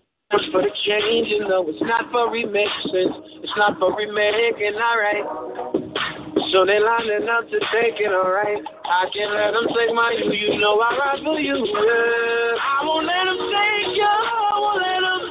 For 0.52 0.64
the 0.64 0.72
change, 0.88 1.28
you 1.28 1.48
know, 1.48 1.64
it's 1.68 1.82
not 1.82 2.12
for 2.12 2.34
remixing, 2.34 3.44
it's 3.44 3.54
not 3.56 3.78
for 3.78 3.94
remaking, 3.96 4.74
alright. 4.82 6.23
So 6.54 6.70
they 6.70 6.78
lining 6.78 7.26
up 7.34 7.50
to 7.50 7.58
take 7.74 7.98
it, 7.98 8.14
alright. 8.14 8.62
I 8.86 9.10
can't 9.10 9.34
let 9.34 9.58
them 9.58 9.66
take 9.74 9.90
my 9.90 10.14
you, 10.14 10.30
you 10.30 10.62
know 10.62 10.78
I 10.78 10.94
ride 11.02 11.26
for 11.26 11.42
you. 11.42 11.50
Yeah. 11.50 12.62
I 12.62 12.86
won't 12.86 13.10
let 13.10 13.26
them 13.26 13.42
take 13.42 13.98
you. 13.98 14.06
I 14.06 14.54
won't 14.62 14.78
let 14.78 15.02
them. 15.02 15.22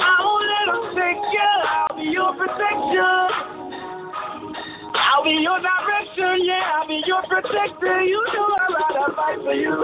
I 0.00 0.16
won't 0.24 0.48
let 0.48 0.64
them 0.72 0.84
take 0.96 1.20
you. 1.20 1.52
I'll 1.68 1.92
be 2.00 2.08
your 2.08 2.32
protector. 2.32 3.12
I'll 4.96 5.20
be 5.20 5.36
your 5.36 5.60
direction, 5.60 6.48
yeah. 6.48 6.80
I'll 6.80 6.88
be 6.88 7.04
your 7.04 7.20
protector. 7.28 8.00
You 8.00 8.24
know 8.32 8.48
I 8.56 8.64
ride, 8.72 8.96
I 9.04 9.08
fight 9.12 9.38
for 9.44 9.52
you. 9.52 9.76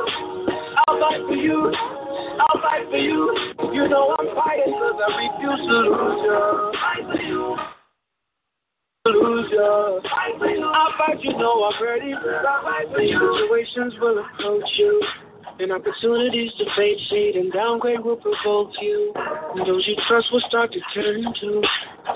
I'll 0.89 0.97
fight 0.97 1.21
for 1.29 1.37
you. 1.37 1.61
I'll 2.41 2.57
fight 2.57 2.89
for 2.89 2.97
you. 2.97 3.53
You 3.69 3.85
know 3.85 4.17
I'm 4.17 4.33
fighting 4.33 4.73
'cause 4.73 4.97
I 4.97 5.29
refuse 5.29 5.61
to 5.61 5.77
lose 5.93 6.25
you. 6.25 6.73
Fight 6.81 7.05
for 7.05 7.21
you 7.21 7.80
lose. 9.07 9.49
I 10.05 10.91
fight, 10.99 11.23
you 11.23 11.33
know 11.33 11.65
I'm 11.65 11.83
ready. 11.83 12.13
Situations 12.93 13.95
will 14.01 14.19
approach 14.19 14.71
you. 14.77 15.03
And 15.59 15.73
opportunities 15.73 16.53
to 16.57 16.65
fade, 16.77 16.97
shade, 17.11 17.37
and 17.37 17.53
downgrade 17.53 18.01
will 18.01 18.17
provoke 18.17 18.73
you. 18.81 19.13
And 19.55 19.67
those 19.67 19.87
you 19.87 19.97
trust 20.09 20.33
will 20.33 20.41
start 20.49 20.73
to 20.73 20.81
turn 20.95 21.23
to. 21.23 21.63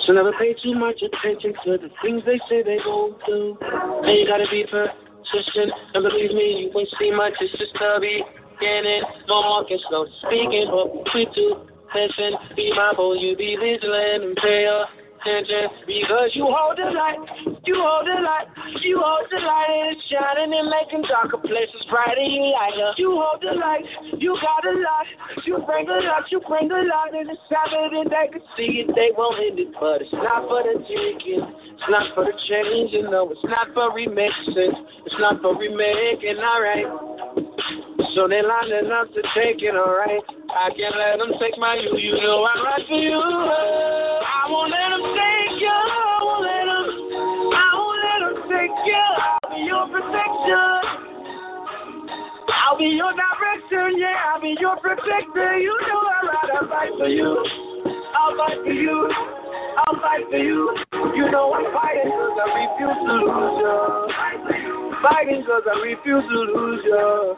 So 0.07 0.13
never 0.13 0.33
pay 0.39 0.55
too 0.63 0.75
much 0.75 1.03
attention 1.03 1.53
to 1.65 1.77
the 1.77 1.91
things 2.01 2.23
they 2.25 2.41
say 2.49 2.63
they 2.63 2.79
won't 2.85 3.21
do. 3.27 3.57
And 3.61 4.19
you 4.19 4.27
gotta 4.27 4.47
be 4.51 4.65
persistent. 4.65 5.73
And 5.93 6.03
believe 6.05 6.33
me, 6.33 6.65
you 6.65 6.71
won't 6.73 6.89
see 6.99 7.11
much. 7.11 7.35
It's 7.41 7.53
just 7.59 7.77
a 7.81 8.01
beginning. 8.01 9.03
No 9.29 9.43
more 9.43 9.65
can 9.67 9.79
slow 9.89 10.07
speaking, 10.25 10.69
but 10.73 10.93
we 11.13 11.27
to 11.27 11.69
listen. 11.95 12.33
Be 12.57 12.73
mindful, 12.75 13.17
you 13.17 13.37
be 13.37 13.57
vigilant 13.61 14.25
and 14.25 14.37
pay 14.37 14.65
attention. 14.65 15.04
Because 15.25 16.37
you 16.37 16.45
hold 16.45 16.77
the 16.77 16.93
light, 16.93 17.17
you 17.65 17.81
hold 17.81 18.05
the 18.05 18.21
light, 18.21 18.45
you 18.85 19.01
hold 19.01 19.25
the 19.33 19.41
light 19.41 19.73
and 19.73 19.97
it's 19.97 20.05
shining 20.13 20.53
and 20.53 20.69
making 20.69 21.09
darker 21.09 21.41
places 21.41 21.81
brighter. 21.89 22.21
You 22.21 22.53
lighter. 22.53 22.93
You 23.01 23.17
hold 23.17 23.41
the 23.41 23.57
light, 23.57 23.89
you 24.21 24.37
got 24.37 24.69
a 24.69 24.77
light, 24.77 25.09
you 25.49 25.65
bring 25.65 25.89
the 25.89 25.97
light, 26.05 26.29
you 26.29 26.45
bring 26.45 26.69
the 26.69 26.77
light 26.85 27.17
and 27.17 27.33
it's 27.33 27.41
and 27.49 28.11
they 28.13 28.29
can 28.37 28.45
see 28.53 28.85
it. 28.85 28.93
They 28.93 29.17
won't 29.17 29.41
end 29.41 29.59
it, 29.59 29.73
but 29.81 30.05
it's 30.05 30.13
not 30.13 30.45
for 30.45 30.61
the 30.61 30.77
taking. 30.85 31.41
It's 31.41 31.89
not 31.89 32.13
for 32.15 32.29
the 32.29 32.37
changing, 32.45 33.09
no, 33.09 33.33
it's 33.33 33.45
not 33.45 33.73
for 33.73 33.97
remixing. 33.97 34.77
It's 35.09 35.19
not 35.19 35.41
for 35.41 35.57
remaking, 35.57 36.37
alright. 36.37 36.89
So 38.15 38.29
they 38.29 38.45
lining 38.45 38.93
up 38.93 39.09
to 39.17 39.23
take 39.33 39.65
it, 39.65 39.73
alright. 39.73 40.23
I 40.55 40.71
can't 40.77 40.95
let 40.95 41.19
them 41.19 41.33
take 41.41 41.59
my 41.59 41.75
you, 41.75 41.97
you 41.99 42.15
know 42.21 42.47
I'm 42.47 42.65
right 42.65 42.85
for 42.87 42.95
you. 42.95 43.19
I 43.19 44.47
won't 44.49 44.71
let 44.71 44.89
them 44.93 45.04
I'll 52.65 52.79
be 52.79 52.85
your 52.85 53.13
direction, 53.13 53.99
yeah, 53.99 54.35
I'll 54.35 54.41
be 54.41 54.57
your 54.61 54.77
protector. 54.77 55.59
You 55.59 55.77
know 55.89 56.01
I'll 56.05 56.69
fight 56.69 56.91
for 56.99 57.09
you. 57.09 57.45
I'll 58.15 58.37
fight 58.37 58.59
for 58.65 58.73
you. 58.73 59.11
I'll 59.77 60.01
fight 60.01 60.25
for 60.31 60.37
you. 60.37 60.77
You 61.17 61.31
know 61.31 61.53
I'm 61.55 61.73
fighting 61.73 62.11
cause 62.11 62.39
I 62.41 62.47
refuse 62.67 62.99
to 63.05 63.15
lose 63.25 63.57
you. 63.63 64.09
Fighting 65.03 65.45
cause 65.45 65.63
I 65.71 65.75
refuse 65.81 66.25
to 66.25 66.41
lose 66.51 66.81
you. 66.85 67.37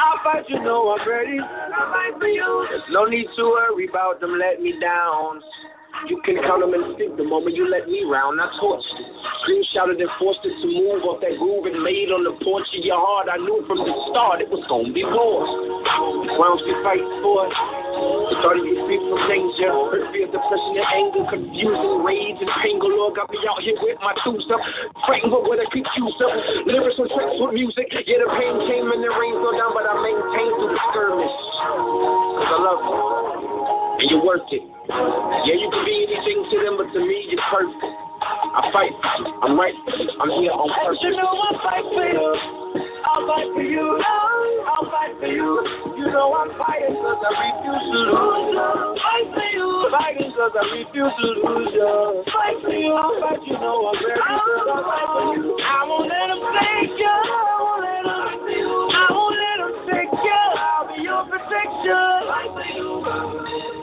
I'll 0.00 0.18
fight, 0.24 0.44
you 0.48 0.60
know 0.62 0.96
I'm 0.98 1.08
ready. 1.08 1.38
I'll 1.38 1.90
fight 1.92 2.18
for 2.18 2.28
you. 2.28 2.66
There's 2.70 2.82
no 2.90 3.04
need 3.04 3.26
to 3.36 3.42
worry 3.44 3.88
about 3.88 4.20
them 4.20 4.38
let 4.38 4.60
me 4.60 4.78
down. 4.80 5.40
You 6.04 6.20
can 6.20 6.36
count 6.44 6.60
them 6.60 6.76
instinct 6.76 7.16
the 7.16 7.24
moment 7.24 7.56
you 7.56 7.64
let 7.64 7.88
me 7.88 8.04
round. 8.04 8.36
I 8.36 8.52
torched 8.60 8.84
it. 8.84 9.08
Scream 9.42 9.64
shouted 9.72 9.96
and 9.96 10.12
forced 10.20 10.44
it 10.44 10.52
to 10.52 10.66
move 10.68 11.00
off 11.08 11.24
that 11.24 11.40
groove 11.40 11.64
and 11.64 11.80
laid 11.80 12.12
on 12.12 12.20
the 12.20 12.36
porch 12.44 12.68
of 12.76 12.84
your 12.84 13.00
heart. 13.00 13.32
I 13.32 13.40
knew 13.40 13.64
from 13.64 13.80
the 13.80 13.94
start 14.12 14.44
it 14.44 14.52
was 14.52 14.60
gonna 14.68 14.92
be 14.92 15.02
war. 15.02 15.40
Why 16.36 16.52
don't 16.52 16.62
we 16.62 16.76
fight 16.84 17.00
for 17.24 17.48
it? 17.48 17.54
Started 18.44 18.68
you 18.68 18.76
free 18.84 19.00
from 19.00 19.18
danger. 19.24 19.72
Hurt, 19.72 20.04
fear, 20.12 20.28
depression, 20.28 20.72
and 20.76 20.88
anger, 20.94 21.24
confusion, 21.32 22.04
rage, 22.04 22.38
and 22.44 22.52
pain. 22.60 22.76
Lord 22.76 23.16
got 23.16 23.32
me 23.32 23.40
out 23.48 23.64
here 23.64 23.74
with 23.80 23.96
my 24.04 24.12
two 24.20 24.36
stuff. 24.44 24.60
Fighting 25.08 25.32
for 25.32 25.42
what 25.48 25.58
I 25.58 25.66
keep 25.72 25.88
you 25.96 26.06
up. 26.12 26.32
Lyrics 26.68 27.00
and 27.00 27.08
tracks 27.08 27.40
with 27.40 27.56
music. 27.56 27.88
Yeah, 28.04 28.20
the 28.20 28.28
pain 28.36 28.54
came 28.68 28.84
and 28.92 29.00
the 29.00 29.10
rain 29.16 29.34
fell 29.40 29.56
down, 29.56 29.72
but 29.72 29.88
I 29.88 29.96
maintained 29.96 30.54
through 30.60 30.70
the 30.76 30.80
skirmish. 30.92 31.36
Cause 32.36 32.50
I 32.52 32.58
love 32.62 32.80
you. 32.84 32.94
And 33.96 34.06
you're 34.12 34.20
worth 34.20 34.44
it. 34.52 34.75
Yeah, 34.88 35.58
you 35.58 35.68
can 35.70 35.82
be 35.84 36.06
anything 36.06 36.46
to 36.50 36.56
them, 36.62 36.74
but 36.78 36.92
to 36.94 37.00
me, 37.02 37.26
you're 37.26 37.42
perfect. 37.50 37.82
I 38.22 38.70
fight 38.72 38.94
for 38.94 39.14
you. 39.18 39.34
I'm 39.42 39.58
right 39.58 39.74
for 39.82 39.94
you. 39.98 40.10
I'm 40.22 40.30
here 40.38 40.54
on 40.54 40.70
purpose. 40.70 41.02
you 41.02 41.10
know 41.12 41.26
I 41.26 41.50
fight 41.60 41.86
for 41.90 42.06
you. 42.06 42.26
I'll 43.06 43.26
fight 43.26 43.48
for 43.54 43.62
you. 43.66 43.86
I'll 44.02 44.86
fight 44.90 45.12
for 45.18 45.26
you. 45.26 45.50
You 45.98 46.06
know 46.10 46.34
I'm 46.34 46.50
fighting 46.58 46.94
cause 47.02 47.18
I 47.18 47.30
refuse 47.34 47.84
to 47.90 47.98
lose 47.98 48.46
you. 48.54 48.66
Fight 49.02 49.28
for 49.34 49.48
you. 49.50 49.68
Fighting 49.90 50.32
cause 50.34 50.54
I 50.54 50.62
refuse 50.70 51.14
to 51.18 51.26
lose 51.34 51.70
you. 51.74 52.22
Fight 52.30 52.56
for 52.62 52.72
you. 52.74 52.94
I'll 52.94 53.14
fight, 53.20 53.42
you 53.42 53.58
know 53.58 53.90
I'm 53.90 53.98
ready 54.00 54.22
cause 54.22 54.70
I 54.70 54.78
fight 54.86 55.08
for 55.10 55.24
you. 55.34 55.56
I 55.62 55.78
won't 55.86 56.06
let 56.06 56.26
them 56.30 56.40
take 56.62 56.94
you. 56.94 57.10
I 57.10 57.54
won't 57.58 57.85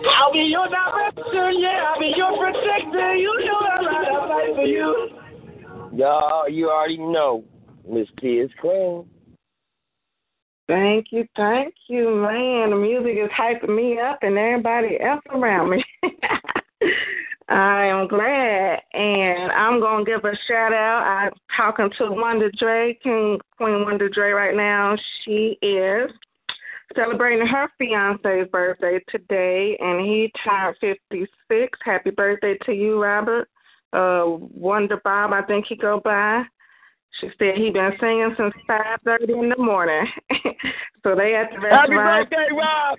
I'll 0.06 0.34
be 0.34 0.40
your 0.40 0.68
direction, 0.68 1.62
yeah, 1.62 1.86
I'll 1.88 2.00
be 2.00 2.14
your 2.16 2.38
protector. 2.38 3.16
You 3.16 3.34
know 3.46 3.60
I'm 3.60 3.86
right, 3.86 4.08
I'll 4.12 4.28
fight 4.28 4.56
for 4.56 4.66
you. 4.66 5.10
Y'all, 5.94 6.50
you 6.50 6.70
already 6.70 6.98
know. 6.98 7.44
Miss 7.88 8.08
T 8.20 8.40
is 8.40 8.52
Queen. 8.60 9.06
Thank 10.68 11.08
you, 11.12 11.28
thank 11.36 11.74
you, 11.88 12.16
man. 12.16 12.70
The 12.70 12.76
music 12.78 13.18
is 13.22 13.30
hyping 13.38 13.76
me 13.76 14.00
up 14.00 14.20
and 14.22 14.38
everybody 14.38 15.00
else 15.00 15.22
around 15.30 15.70
me. 15.70 15.84
I 17.50 17.86
am 17.86 18.08
glad, 18.08 18.80
and 18.94 19.52
I'm 19.52 19.82
gonna 19.82 20.06
give 20.06 20.24
a 20.24 20.32
shout 20.48 20.74
out. 20.74 21.04
I'm 21.04 21.32
talking 21.56 21.90
to 21.98 22.12
Wonder 22.12 22.50
Dre, 22.58 22.98
King 23.04 23.40
Queen 23.58 23.84
Wonder 23.84 24.08
Dre, 24.08 24.32
right 24.32 24.56
now. 24.56 24.96
She 25.24 25.58
is 25.62 26.10
celebrating 26.96 27.46
her 27.46 27.70
fiance's 27.78 28.48
birthday 28.52 29.00
today, 29.10 29.78
and 29.80 30.02
he 30.02 30.32
turned 30.44 30.76
56. 30.80 31.80
Happy 31.84 32.10
birthday 32.12 32.58
to 32.66 32.74
you, 32.74 33.02
Robert. 33.02 33.50
Uh, 33.92 34.24
Wonder 34.28 35.00
Bob, 35.04 35.34
I 35.34 35.42
think 35.44 35.66
he 35.68 35.76
go 35.76 36.02
by. 36.04 36.44
She 37.20 37.30
said 37.38 37.56
he 37.56 37.70
been 37.70 37.92
singing 38.00 38.34
since 38.38 38.54
5:30 38.68 39.44
in 39.44 39.50
the 39.50 39.58
morning. 39.58 40.08
so 41.04 41.16
they 41.16 41.36
at 41.36 41.52
the 41.52 41.60
Happy 41.70 41.94
restaurant. 41.94 42.30
birthday, 42.30 42.48
Rob! 42.56 42.98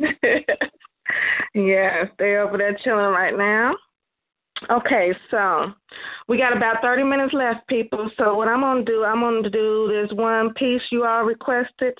yes, 1.54 2.08
they 2.18 2.36
over 2.36 2.58
there 2.58 2.76
chilling 2.82 3.12
right 3.12 3.36
now. 3.36 3.76
Okay, 4.70 5.12
so 5.30 5.72
we 6.28 6.38
got 6.38 6.56
about 6.56 6.80
30 6.80 7.02
minutes 7.02 7.34
left, 7.34 7.66
people. 7.66 8.08
So 8.16 8.34
what 8.34 8.48
I'm 8.48 8.60
going 8.60 8.84
to 8.84 8.92
do, 8.92 9.04
I'm 9.04 9.20
going 9.20 9.42
to 9.42 9.50
do 9.50 9.88
this 9.88 10.16
one 10.16 10.54
piece 10.54 10.80
you 10.90 11.04
all 11.04 11.24
requested, 11.24 11.94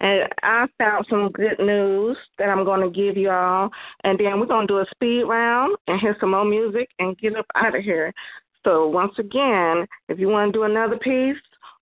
and 0.00 0.28
I 0.42 0.66
found 0.78 1.06
some 1.08 1.30
good 1.30 1.58
news 1.58 2.16
that 2.38 2.48
I'm 2.48 2.64
going 2.64 2.80
to 2.80 2.90
give 2.90 3.16
you 3.16 3.30
all, 3.30 3.70
and 4.04 4.18
then 4.18 4.40
we're 4.40 4.46
going 4.46 4.66
to 4.66 4.74
do 4.74 4.78
a 4.80 4.86
speed 4.90 5.22
round 5.22 5.76
and 5.86 6.00
hear 6.00 6.16
some 6.20 6.32
more 6.32 6.44
music 6.44 6.88
and 6.98 7.16
get 7.18 7.36
up 7.36 7.46
out 7.54 7.76
of 7.76 7.84
here. 7.84 8.12
So 8.64 8.88
once 8.88 9.14
again, 9.18 9.86
if 10.08 10.18
you 10.18 10.28
want 10.28 10.52
to 10.52 10.58
do 10.58 10.64
another 10.64 10.98
piece 10.98 11.36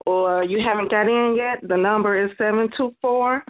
or 0.07 0.45
you 0.45 0.61
haven't 0.61 0.91
got 0.91 1.09
in 1.09 1.35
yet, 1.37 1.67
the 1.67 1.77
number 1.77 2.23
is 2.23 2.31
seven 2.39 2.69
two 2.77 2.95
four 3.01 3.43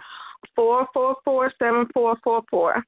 four 0.55 0.87
four 0.93 1.15
four 1.23 1.51
seven 1.59 1.85
four 1.93 2.17
four 2.23 2.41
four. 2.49 2.83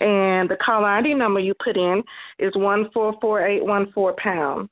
And 0.00 0.48
the 0.48 0.56
caller 0.56 0.88
ID 0.88 1.14
number 1.14 1.40
you 1.40 1.54
put 1.62 1.76
in 1.76 2.02
is 2.38 2.54
one 2.54 2.90
four 2.92 3.14
four 3.20 3.46
eight 3.46 3.64
one 3.64 3.90
four 3.92 4.14
pound. 4.22 4.68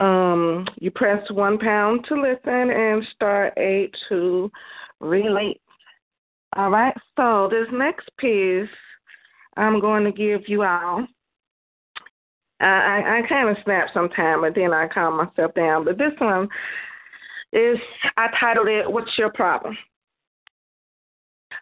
Um, 0.00 0.66
you 0.80 0.90
press 0.90 1.22
one 1.30 1.58
pound 1.58 2.06
to 2.08 2.14
listen 2.14 2.70
and 2.70 3.06
star 3.14 3.52
eight 3.58 3.94
to 4.08 4.50
relate. 5.00 5.60
All 6.56 6.70
right. 6.70 6.94
So 7.16 7.48
this 7.50 7.68
next 7.72 8.08
piece, 8.18 8.68
I'm 9.56 9.80
going 9.80 10.04
to 10.04 10.12
give 10.12 10.48
you 10.48 10.62
all. 10.62 11.06
I 12.60 12.66
I, 12.66 13.18
I 13.18 13.28
kind 13.28 13.48
of 13.48 13.56
snap 13.64 13.88
sometime, 13.94 14.40
but 14.40 14.54
then 14.54 14.72
I 14.72 14.88
calm 14.88 15.16
myself 15.16 15.54
down. 15.54 15.84
But 15.84 15.98
this 15.98 16.12
one 16.18 16.48
is 17.52 17.78
I 18.16 18.28
titled 18.38 18.68
it 18.68 18.90
"What's 18.90 19.16
Your 19.16 19.32
Problem." 19.32 19.76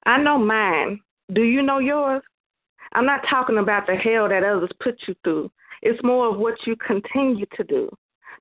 I 0.07 0.23
know 0.23 0.39
mine. 0.39 1.01
Do 1.33 1.43
you 1.43 1.61
know 1.61 1.79
yours? 1.81 2.23
I'm 2.93 3.07
not 3.07 3.25
talking 3.29 3.59
about 3.59 3.87
the 3.87 3.97
hell 3.97 4.29
that 4.29 4.45
others 4.45 4.71
put 4.81 4.97
you 5.07 5.15
through. 5.25 5.51
It's 5.83 6.03
more 6.03 6.29
of 6.29 6.39
what 6.39 6.55
you 6.67 6.77
continue 6.77 7.47
to 7.57 7.65
do, 7.65 7.89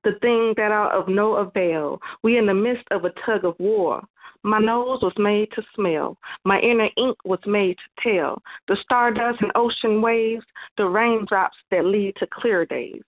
the 0.04 0.14
things 0.22 0.56
that 0.58 0.72
are 0.72 0.92
of 0.92 1.08
no 1.08 1.36
avail. 1.36 2.00
We 2.24 2.38
in 2.38 2.46
the 2.46 2.54
midst 2.54 2.86
of 2.92 3.06
a 3.06 3.14
tug 3.26 3.46
of 3.46 3.56
war. 3.60 4.02
My 4.44 4.60
nose 4.60 5.02
was 5.02 5.14
made 5.18 5.52
to 5.54 5.64
smell. 5.76 6.18
My 6.46 6.60
inner 6.60 6.90
ink 6.96 7.18
was 7.26 7.40
made 7.46 7.78
to 7.78 8.12
tell. 8.12 8.42
The 8.68 8.78
stardust 8.82 9.42
and 9.42 9.52
ocean 9.56 10.02
waves, 10.02 10.46
the 10.78 10.86
raindrops 10.86 11.58
that 11.72 11.86
lead 11.86 12.16
to 12.18 12.28
clear 12.32 12.66
days. 12.66 13.02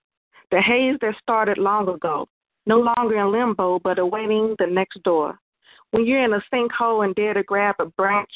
The 0.50 0.60
haze 0.60 0.98
that 1.00 1.14
started 1.22 1.58
long 1.58 1.88
ago, 1.88 2.28
no 2.66 2.80
longer 2.80 3.20
in 3.20 3.32
limbo, 3.32 3.78
but 3.78 3.98
awaiting 3.98 4.54
the 4.58 4.66
next 4.66 5.02
door. 5.02 5.38
When 5.92 6.04
you're 6.04 6.24
in 6.24 6.34
a 6.34 6.42
sinkhole 6.52 7.04
and 7.04 7.14
dare 7.14 7.34
to 7.34 7.42
grab 7.42 7.76
a 7.78 7.86
branch, 7.86 8.30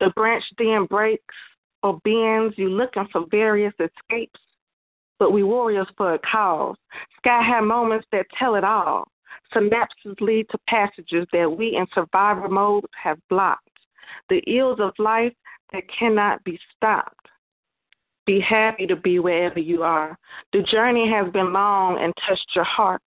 the 0.00 0.10
branch 0.16 0.44
then 0.58 0.86
breaks 0.86 1.34
or 1.82 2.00
bends, 2.04 2.56
You're 2.56 2.70
looking 2.70 3.06
for 3.12 3.26
various 3.30 3.74
escapes. 3.74 4.40
But 5.18 5.32
we 5.32 5.42
warriors 5.42 5.86
for 5.96 6.14
a 6.14 6.18
cause. 6.18 6.76
Sky 7.18 7.42
high 7.42 7.60
moments 7.60 8.06
that 8.12 8.26
tell 8.38 8.54
it 8.54 8.64
all. 8.64 9.06
Synapses 9.54 10.20
lead 10.20 10.46
to 10.50 10.58
passages 10.66 11.26
that 11.32 11.50
we 11.50 11.76
in 11.76 11.86
survivor 11.94 12.48
mode 12.48 12.84
have 13.02 13.18
blocked. 13.28 13.68
The 14.28 14.42
ills 14.46 14.80
of 14.80 14.92
life 14.98 15.34
that 15.72 15.82
cannot 15.96 16.42
be 16.44 16.58
stopped. 16.76 17.14
Be 18.26 18.40
happy 18.40 18.86
to 18.86 18.96
be 18.96 19.18
wherever 19.18 19.58
you 19.58 19.82
are. 19.82 20.16
The 20.52 20.62
journey 20.62 21.10
has 21.10 21.32
been 21.32 21.52
long 21.52 21.98
and 22.00 22.12
touched 22.26 22.48
your 22.54 22.64
heart. 22.64 23.02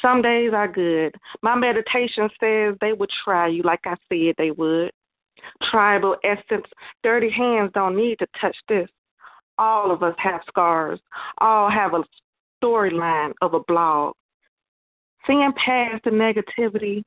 Some 0.00 0.20
days 0.20 0.52
are 0.52 0.68
good. 0.68 1.14
My 1.42 1.54
meditation 1.54 2.28
says 2.40 2.74
they 2.80 2.92
would 2.92 3.10
try 3.24 3.48
you 3.48 3.62
like 3.62 3.80
I 3.84 3.94
said 4.08 4.34
they 4.36 4.50
would. 4.50 4.90
Tribal 5.70 6.16
essence, 6.24 6.66
dirty 7.02 7.30
hands 7.30 7.70
don't 7.74 7.96
need 7.96 8.18
to 8.18 8.26
touch 8.40 8.56
this. 8.68 8.88
All 9.58 9.90
of 9.90 10.02
us 10.02 10.14
have 10.18 10.40
scars. 10.46 11.00
All 11.38 11.70
have 11.70 11.94
a 11.94 12.04
storyline 12.62 13.32
of 13.42 13.54
a 13.54 13.60
blog. 13.60 14.14
Seeing 15.26 15.52
past 15.52 16.02
the 16.04 16.10
negativity, 16.10 17.02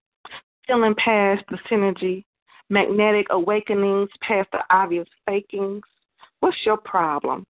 feeling 0.68 0.96
past 0.96 1.44
the 1.50 1.58
synergy, 1.70 2.24
magnetic 2.70 3.28
awakenings 3.30 4.10
past 4.22 4.50
the 4.52 4.60
obvious 4.70 5.08
fakings. 5.30 5.82
What's 6.40 6.58
your 6.66 6.78
problem? 6.78 7.46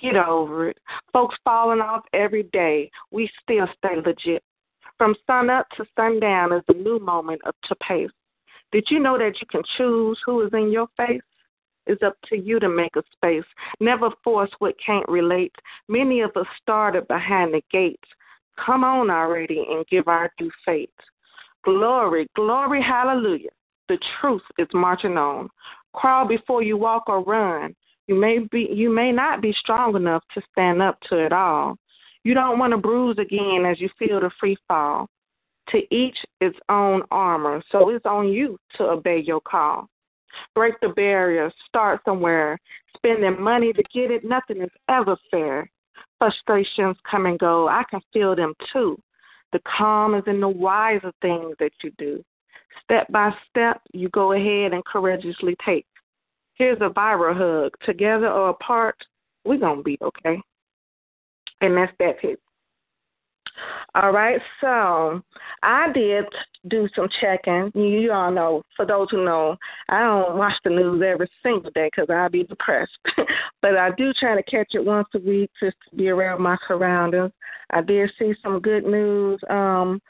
Get 0.00 0.16
over 0.16 0.68
it. 0.68 0.78
Folks 1.12 1.36
falling 1.44 1.80
off 1.80 2.04
every 2.12 2.44
day. 2.44 2.90
We 3.10 3.30
still 3.42 3.66
stay 3.78 3.96
legit. 4.04 4.42
From 4.98 5.14
sun 5.26 5.50
up 5.50 5.66
to 5.76 5.84
sundown 5.96 6.52
is 6.52 6.62
a 6.68 6.74
new 6.74 6.98
moment 6.98 7.40
of 7.44 7.54
to 7.64 7.74
pace. 7.76 8.10
Did 8.72 8.86
you 8.88 9.00
know 9.00 9.18
that 9.18 9.40
you 9.40 9.46
can 9.50 9.62
choose 9.76 10.18
who 10.24 10.46
is 10.46 10.52
in 10.52 10.70
your 10.70 10.86
face? 10.96 11.20
It's 11.86 12.02
up 12.02 12.16
to 12.28 12.36
you 12.36 12.60
to 12.60 12.68
make 12.68 12.94
a 12.96 13.02
space. 13.12 13.44
Never 13.80 14.10
force 14.22 14.50
what 14.58 14.74
can't 14.84 15.08
relate. 15.08 15.54
Many 15.88 16.20
of 16.20 16.30
us 16.36 16.46
started 16.62 17.08
behind 17.08 17.54
the 17.54 17.62
gates. 17.72 18.08
come 18.64 18.84
on 18.84 19.10
already 19.10 19.64
and 19.70 19.86
give 19.86 20.06
our 20.06 20.30
due 20.38 20.50
faith. 20.64 20.90
Glory, 21.64 22.26
glory, 22.36 22.82
hallelujah. 22.82 23.50
The 23.88 23.98
truth 24.20 24.42
is 24.58 24.68
marching 24.72 25.16
on. 25.16 25.48
Crawl 25.94 26.28
before 26.28 26.62
you 26.62 26.76
walk 26.76 27.08
or 27.08 27.22
run. 27.24 27.74
You 28.06 28.14
may 28.14 28.38
be 28.50 28.68
you 28.72 28.92
may 28.92 29.12
not 29.12 29.40
be 29.40 29.52
strong 29.52 29.96
enough 29.96 30.22
to 30.34 30.42
stand 30.52 30.82
up 30.82 30.98
to 31.08 31.24
it 31.24 31.32
all. 31.32 31.76
You 32.22 32.34
don't 32.34 32.58
want 32.58 32.72
to 32.72 32.76
bruise 32.76 33.18
again 33.18 33.64
as 33.66 33.80
you 33.80 33.88
feel 33.98 34.20
the 34.20 34.30
free 34.38 34.56
fall. 34.68 35.08
To 35.72 35.94
each 35.94 36.16
its 36.40 36.58
own 36.68 37.02
armor, 37.10 37.62
so 37.70 37.90
it's 37.90 38.06
on 38.06 38.28
you 38.28 38.58
to 38.76 38.84
obey 38.84 39.20
your 39.20 39.40
call. 39.40 39.88
Break 40.54 40.74
the 40.80 40.88
barriers, 40.88 41.52
start 41.68 42.00
somewhere. 42.04 42.58
Spending 42.96 43.40
money 43.40 43.72
to 43.72 43.82
get 43.94 44.10
it, 44.10 44.24
nothing 44.24 44.62
is 44.62 44.70
ever 44.88 45.16
fair. 45.30 45.70
Frustrations 46.18 46.96
come 47.08 47.26
and 47.26 47.38
go. 47.38 47.68
I 47.68 47.84
can 47.90 48.00
feel 48.12 48.34
them 48.34 48.54
too. 48.72 48.98
The 49.52 49.60
calm 49.60 50.14
is 50.14 50.24
in 50.26 50.40
the 50.40 50.48
wiser 50.48 51.12
things 51.22 51.54
that 51.58 51.72
you 51.82 51.92
do. 51.98 52.24
Step 52.84 53.10
by 53.10 53.32
step, 53.48 53.80
you 53.92 54.08
go 54.10 54.32
ahead 54.32 54.72
and 54.72 54.84
courageously 54.84 55.56
take. 55.64 55.86
Here's 56.54 56.80
a 56.80 56.90
viral 56.90 57.36
hug. 57.36 57.72
Together 57.84 58.28
or 58.28 58.50
apart, 58.50 58.96
we're 59.44 59.58
going 59.58 59.78
to 59.78 59.82
be 59.82 59.98
okay. 60.02 60.40
And 61.60 61.76
that's 61.76 61.92
that 61.98 62.16
it. 62.22 62.40
All 63.94 64.12
right, 64.12 64.40
so 64.60 65.20
I 65.62 65.92
did 65.92 66.24
do 66.68 66.88
some 66.94 67.08
checking. 67.20 67.72
You, 67.74 68.12
all 68.12 68.30
know, 68.30 68.62
for 68.76 68.86
those 68.86 69.08
who 69.10 69.24
know, 69.24 69.56
I 69.88 70.00
don't 70.00 70.38
watch 70.38 70.54
the 70.62 70.70
news 70.70 71.02
every 71.04 71.28
single 71.42 71.70
day 71.72 71.90
because 71.94 72.08
I'll 72.08 72.30
be 72.30 72.44
depressed. 72.44 72.96
but 73.62 73.76
I 73.76 73.90
do 73.96 74.12
try 74.12 74.36
to 74.36 74.42
catch 74.44 74.74
it 74.74 74.84
once 74.84 75.08
a 75.14 75.18
week 75.18 75.50
just 75.60 75.76
to 75.90 75.96
be 75.96 76.08
around 76.08 76.40
my 76.40 76.56
surroundings. 76.68 77.32
I 77.70 77.82
did 77.82 78.10
see 78.18 78.32
some 78.42 78.60
good 78.60 78.84
news. 78.84 79.40
Um, 79.48 80.00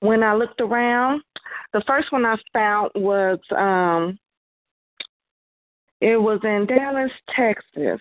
when 0.00 0.22
I 0.22 0.34
looked 0.34 0.60
around, 0.60 1.22
the 1.72 1.82
first 1.86 2.12
one 2.12 2.26
I 2.26 2.36
found 2.52 2.90
was 2.94 3.38
um, 3.56 4.18
it 6.00 6.20
was 6.20 6.40
in 6.44 6.66
Dallas, 6.66 7.10
Texas 7.34 8.00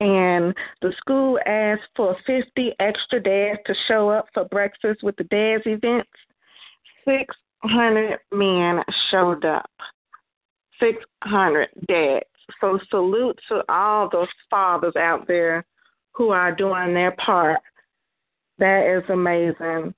and 0.00 0.54
the 0.82 0.92
school 0.98 1.38
asked 1.46 1.88
for 1.96 2.16
50 2.26 2.72
extra 2.80 3.20
dads 3.20 3.60
to 3.66 3.74
show 3.86 4.08
up 4.08 4.26
for 4.34 4.44
breakfast 4.46 5.02
with 5.02 5.16
the 5.16 5.24
dads 5.24 5.62
events. 5.66 6.10
600 7.04 8.18
men 8.32 8.82
showed 9.10 9.44
up. 9.44 9.70
600 10.80 11.68
dads. 11.86 12.24
So 12.60 12.78
salute 12.90 13.38
to 13.48 13.62
all 13.68 14.08
those 14.10 14.28
fathers 14.50 14.96
out 14.96 15.26
there 15.26 15.64
who 16.12 16.30
are 16.30 16.54
doing 16.54 16.92
their 16.94 17.12
part. 17.12 17.60
That 18.58 18.98
is 18.98 19.08
amazing. 19.10 19.94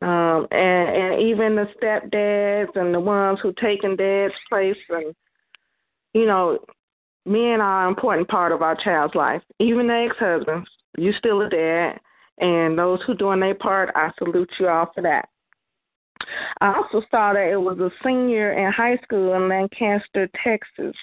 Um, 0.00 0.46
and, 0.52 0.88
and 0.96 1.22
even 1.22 1.56
the 1.56 1.66
stepdads 1.82 2.76
and 2.76 2.94
the 2.94 3.00
ones 3.00 3.40
who 3.42 3.52
taking 3.60 3.96
dad's 3.96 4.34
place 4.48 4.76
and 4.90 5.14
you 6.14 6.26
know, 6.26 6.58
men 7.28 7.60
are 7.60 7.84
an 7.84 7.88
important 7.90 8.28
part 8.28 8.52
of 8.52 8.62
our 8.62 8.76
child's 8.76 9.14
life. 9.14 9.42
Even 9.58 9.86
the 9.86 10.08
ex 10.08 10.16
husbands, 10.18 10.68
you 10.96 11.12
still 11.12 11.42
a 11.42 11.48
dad. 11.48 11.98
And 12.38 12.78
those 12.78 13.00
who 13.06 13.14
doing 13.14 13.40
their 13.40 13.54
part, 13.54 13.90
I 13.94 14.10
salute 14.18 14.50
you 14.58 14.68
all 14.68 14.90
for 14.94 15.02
that. 15.02 15.28
I 16.60 16.74
also 16.74 17.04
saw 17.10 17.32
that 17.32 17.50
it 17.50 17.60
was 17.60 17.78
a 17.78 17.90
senior 18.04 18.52
in 18.52 18.72
high 18.72 18.96
school 19.02 19.34
in 19.34 19.48
Lancaster, 19.48 20.28
Texas. 20.42 20.96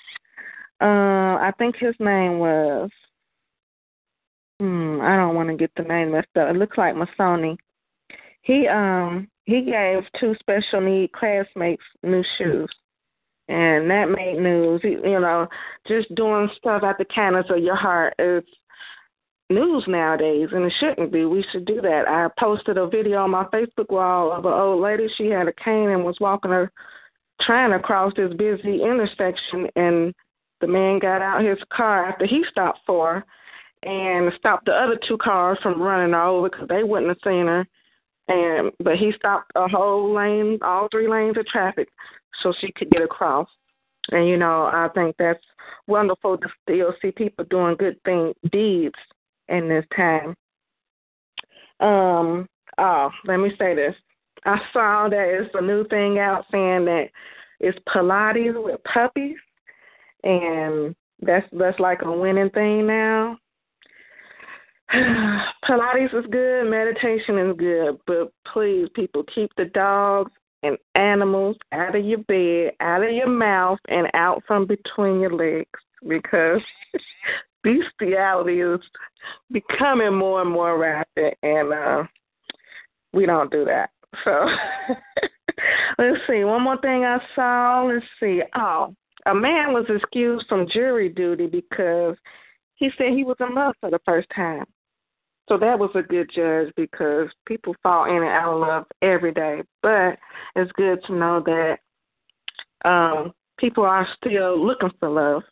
Uh, 0.81 1.37
I 1.39 1.51
think 1.57 1.75
his 1.77 1.95
name 1.99 2.39
was. 2.39 2.89
Hmm, 4.59 4.99
I 5.01 5.17
don't 5.17 5.35
want 5.35 5.49
to 5.49 5.55
get 5.55 5.71
the 5.75 5.83
name 5.83 6.11
messed 6.11 6.27
up. 6.37 6.49
It 6.49 6.57
looks 6.57 6.77
like 6.77 6.95
Masoni. 6.95 7.57
He 8.41 8.67
um 8.67 9.27
he 9.45 9.63
gave 9.63 10.03
two 10.19 10.35
special 10.39 10.81
need 10.81 11.11
classmates 11.11 11.83
new 12.03 12.23
shoes 12.37 12.69
and 13.47 13.89
that 13.89 14.05
made 14.09 14.39
news. 14.39 14.81
You 14.83 15.19
know, 15.19 15.47
just 15.87 16.13
doing 16.15 16.49
stuff 16.57 16.83
at 16.83 16.97
the 16.97 17.05
kindness 17.05 17.45
of 17.49 17.63
your 17.63 17.75
heart 17.75 18.13
is 18.19 18.43
news 19.49 19.83
nowadays, 19.87 20.49
and 20.51 20.65
it 20.65 20.73
shouldn't 20.79 21.11
be. 21.11 21.25
We 21.25 21.45
should 21.51 21.65
do 21.65 21.81
that. 21.81 22.07
I 22.07 22.27
posted 22.39 22.77
a 22.77 22.87
video 22.87 23.19
on 23.19 23.31
my 23.31 23.45
Facebook 23.45 23.89
wall 23.89 24.31
of 24.31 24.45
an 24.45 24.53
old 24.53 24.81
lady. 24.81 25.07
She 25.17 25.27
had 25.27 25.47
a 25.47 25.53
cane 25.53 25.89
and 25.89 26.03
was 26.03 26.17
walking 26.19 26.51
her, 26.51 26.71
trying 27.41 27.71
to 27.71 27.79
cross 27.79 28.13
this 28.15 28.33
busy 28.33 28.81
intersection, 28.81 29.67
and 29.75 30.13
the 30.61 30.67
man 30.67 30.99
got 30.99 31.21
out 31.21 31.43
his 31.43 31.59
car 31.71 32.05
after 32.05 32.25
he 32.25 32.43
stopped 32.49 32.79
for 32.87 33.15
her 33.15 33.25
and 33.83 34.31
stopped 34.39 34.65
the 34.65 34.71
other 34.71 34.97
two 35.07 35.17
cars 35.17 35.59
from 35.61 35.81
running 35.81 36.15
over 36.15 36.49
because 36.49 36.67
they 36.67 36.83
wouldn't 36.83 37.09
have 37.09 37.17
seen 37.23 37.45
her. 37.45 37.67
And 38.27 38.71
but 38.79 38.97
he 38.97 39.11
stopped 39.15 39.51
a 39.55 39.67
whole 39.67 40.13
lane, 40.13 40.59
all 40.63 40.87
three 40.89 41.07
lanes 41.07 41.37
of 41.37 41.45
traffic 41.45 41.89
so 42.41 42.53
she 42.59 42.71
could 42.71 42.89
get 42.89 43.03
across. 43.03 43.47
And 44.11 44.27
you 44.27 44.37
know, 44.37 44.63
I 44.63 44.89
think 44.93 45.15
that's 45.17 45.43
wonderful 45.87 46.37
to 46.37 46.47
still 46.63 46.93
see 47.01 47.11
people 47.11 47.45
doing 47.45 47.75
good 47.75 48.01
thing 48.03 48.33
deeds 48.51 48.95
in 49.47 49.69
this 49.69 49.85
time. 49.95 50.35
Um, 51.79 52.47
oh, 52.77 53.09
let 53.25 53.37
me 53.37 53.51
say 53.59 53.75
this. 53.75 53.95
I 54.45 54.59
saw 54.73 55.07
that 55.09 55.27
it's 55.27 55.53
a 55.55 55.61
new 55.61 55.87
thing 55.87 56.19
out 56.19 56.45
saying 56.51 56.85
that 56.85 57.09
it's 57.59 57.77
Pilates 57.89 58.63
with 58.63 58.83
puppies 58.83 59.37
and 60.23 60.95
that's 61.21 61.45
that's 61.53 61.79
like 61.79 62.01
a 62.01 62.11
winning 62.11 62.49
thing 62.49 62.87
now. 62.87 63.37
Pilates 64.93 66.13
is 66.13 66.25
good, 66.31 66.69
meditation 66.69 67.37
is 67.39 67.57
good, 67.57 67.97
but 68.05 68.31
please 68.51 68.87
people 68.93 69.23
keep 69.33 69.51
the 69.57 69.65
dogs 69.65 70.31
and 70.63 70.77
animals 70.95 71.55
out 71.71 71.95
of 71.95 72.05
your 72.05 72.19
bed, 72.19 72.73
out 72.79 73.03
of 73.03 73.11
your 73.11 73.29
mouth, 73.29 73.79
and 73.87 74.07
out 74.13 74.43
from 74.47 74.65
between 74.65 75.19
your 75.19 75.33
legs 75.33 75.79
because 76.07 76.61
bestiality 77.63 78.61
is 78.61 78.79
becoming 79.51 80.13
more 80.13 80.41
and 80.41 80.51
more 80.51 80.77
rapid, 80.77 81.35
and 81.43 81.73
uh, 81.73 82.03
we 83.13 83.25
don't 83.25 83.51
do 83.51 83.65
that. 83.65 83.89
So 84.23 84.31
let's 85.97 86.19
see. 86.27 86.43
One 86.43 86.63
more 86.63 86.79
thing 86.81 87.05
I 87.05 87.17
saw. 87.35 87.85
Let's 87.87 88.05
see. 88.19 88.41
Oh, 88.55 88.93
a 89.25 89.33
man 89.33 89.73
was 89.73 89.85
excused 89.89 90.45
from 90.47 90.69
jury 90.69 91.09
duty 91.09 91.47
because 91.47 92.15
he 92.75 92.89
said 92.97 93.09
he 93.09 93.23
was 93.23 93.37
in 93.39 93.55
love 93.55 93.73
for 93.79 93.89
the 93.89 93.99
first 94.05 94.27
time. 94.35 94.65
So 95.47 95.57
that 95.57 95.77
was 95.77 95.91
a 95.93 96.01
good 96.01 96.31
judge 96.33 96.73
because 96.75 97.29
people 97.45 97.75
fall 97.83 98.05
in 98.05 98.15
and 98.15 98.25
out 98.25 98.53
of 98.53 98.61
love 98.61 98.85
every 99.01 99.31
day. 99.31 99.61
But 99.83 100.17
it's 100.55 100.71
good 100.73 101.03
to 101.05 101.13
know 101.15 101.43
that 101.45 101.79
um, 102.83 103.33
people 103.57 103.83
are 103.83 104.07
still 104.17 104.63
looking 104.65 104.91
for 104.99 105.09
love 105.09 105.43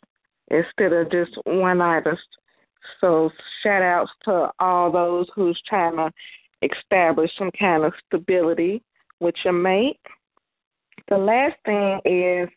instead 0.48 0.92
of 0.92 1.10
just 1.10 1.32
one 1.44 1.80
artist. 1.80 2.26
So 3.00 3.30
shout 3.62 3.82
outs 3.82 4.10
to 4.24 4.50
all 4.58 4.90
those 4.90 5.26
who's 5.34 5.60
trying 5.66 5.96
to 5.96 6.10
establish 6.62 7.30
some 7.38 7.50
kind 7.58 7.84
of 7.84 7.92
stability 8.06 8.82
with 9.20 9.34
your 9.44 9.52
mate. 9.52 10.00
The 11.08 11.18
last 11.18 11.54
thing 11.64 12.00
is 12.04 12.48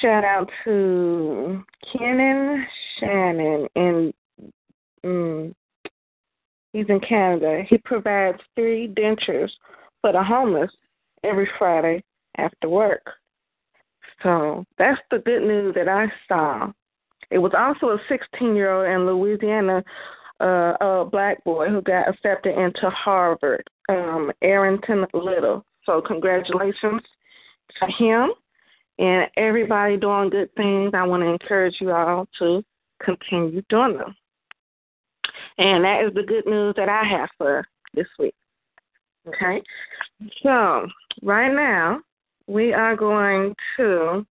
shout 0.00 0.24
out 0.24 0.50
to 0.64 1.62
Kenan 1.92 2.66
Shannon 2.98 3.68
in 3.76 4.12
mm, 5.04 5.54
He's 6.74 6.86
in 6.88 6.98
Canada. 6.98 7.62
He 7.68 7.78
provides 7.78 8.38
free 8.56 8.88
dentures 8.88 9.50
for 10.00 10.10
the 10.10 10.22
homeless 10.22 10.72
every 11.22 11.48
Friday 11.56 12.02
after 12.36 12.68
work. 12.68 13.06
So 14.24 14.64
that's 14.76 15.00
the 15.12 15.20
good 15.20 15.42
news 15.42 15.74
that 15.76 15.88
I 15.88 16.06
saw. 16.26 16.72
It 17.30 17.38
was 17.38 17.52
also 17.56 17.94
a 17.94 17.98
16 18.08 18.56
year 18.56 18.72
old 18.72 18.88
in 18.88 19.06
Louisiana, 19.06 19.84
uh, 20.40 20.74
a 20.80 21.08
black 21.08 21.44
boy 21.44 21.68
who 21.68 21.80
got 21.80 22.08
accepted 22.08 22.58
into 22.58 22.90
Harvard, 22.90 23.62
um, 23.88 24.32
Arrington 24.42 25.06
Little. 25.14 25.64
So 25.86 26.02
congratulations 26.02 27.02
to 27.78 27.86
him 27.86 28.30
and 28.98 29.30
everybody 29.36 29.96
doing 29.96 30.30
good 30.30 30.52
things. 30.56 30.90
I 30.92 31.04
want 31.04 31.22
to 31.22 31.28
encourage 31.28 31.76
you 31.80 31.92
all 31.92 32.26
to 32.40 32.64
continue 33.00 33.62
doing 33.68 33.96
them. 33.96 34.16
And 35.58 35.84
that 35.84 36.04
is 36.04 36.14
the 36.14 36.22
good 36.22 36.46
news 36.46 36.74
that 36.76 36.88
I 36.88 37.04
have 37.04 37.28
for 37.38 37.64
this 37.94 38.06
week. 38.18 38.34
Okay? 39.28 39.62
So, 40.42 40.86
right 41.22 41.52
now, 41.54 42.00
we 42.46 42.72
are 42.72 42.96
going 42.96 43.54
to 43.76 44.26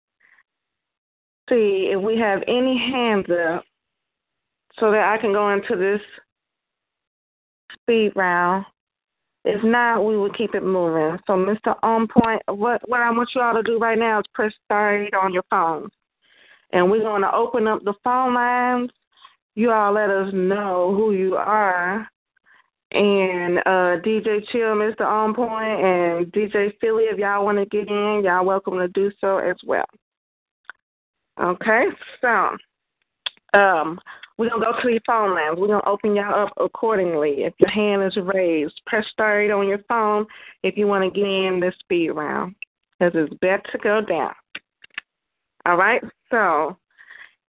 see 1.49 1.91
if 1.93 2.01
we 2.01 2.19
have 2.19 2.43
any 2.49 2.79
hands 2.79 3.27
up 3.31 3.65
so 4.79 4.91
that 4.91 5.13
I 5.13 5.19
can 5.21 5.33
go 5.33 5.53
into 5.53 5.77
this 5.77 6.01
speed 7.75 8.13
round. 8.17 8.65
If 9.45 9.63
not, 9.65 10.05
we 10.05 10.17
will 10.17 10.33
keep 10.33 10.55
it 10.55 10.63
moving. 10.63 11.19
So, 11.27 11.33
Mr. 11.33 11.77
On 11.83 12.07
Point, 12.07 12.43
what, 12.47 12.87
what 12.89 13.01
I 13.01 13.11
want 13.11 13.31
you 13.35 13.41
all 13.41 13.55
to 13.55 13.63
do 13.63 13.79
right 13.79 13.99
now 13.99 14.21
is 14.21 14.27
press 14.35 14.53
star 14.65 15.03
eight 15.03 15.15
on 15.15 15.33
your 15.33 15.45
phone. 15.51 15.89
And 16.73 16.91
we're 16.91 17.01
going 17.01 17.23
to 17.23 17.35
open 17.35 17.67
up 17.67 17.83
the 17.85 17.95
phone 18.05 18.35
lines 18.35 18.91
you 19.61 19.71
all 19.71 19.93
let 19.93 20.09
us 20.09 20.31
know 20.33 20.95
who 20.97 21.13
you 21.13 21.37
are 21.37 22.09
And 22.93 23.59
uh, 23.59 24.03
DJ 24.03 24.45
Chill, 24.51 24.75
Mr. 24.75 25.03
On 25.03 25.35
Point, 25.35 25.81
and 25.81 26.27
DJ 26.33 26.73
Philly, 26.81 27.05
if 27.05 27.19
y'all 27.19 27.45
want 27.45 27.59
to 27.59 27.67
get 27.67 27.89
in, 27.89 28.23
y'all 28.25 28.45
welcome 28.45 28.79
to 28.79 28.89
do 28.89 29.13
so 29.21 29.39
as 29.39 29.57
well. 29.65 29.85
Okay, 31.41 31.85
so 32.21 32.57
um, 33.55 34.01
we're 34.39 34.49
gonna 34.51 34.65
go 34.65 34.73
to 34.83 34.89
your 34.91 35.01
phone 35.07 35.35
lines. 35.35 35.57
We're 35.59 35.69
gonna 35.69 35.87
open 35.87 36.17
y'all 36.17 36.47
up 36.47 36.53
accordingly. 36.57 37.45
If 37.45 37.55
your 37.59 37.71
hand 37.71 38.03
is 38.03 38.17
raised, 38.35 38.81
press 38.87 39.07
eight 39.21 39.51
on 39.51 39.69
your 39.69 39.83
phone 39.89 40.27
if 40.63 40.77
you 40.77 40.87
want 40.87 41.05
to 41.05 41.21
get 41.21 41.29
in 41.29 41.61
this 41.61 41.75
speed 41.81 42.11
round, 42.11 42.57
because 42.99 43.13
it's 43.15 43.35
better 43.41 43.63
to 43.73 43.79
go 43.79 44.01
down. 44.01 44.33
All 45.67 45.77
right. 45.77 46.03
So, 46.31 46.77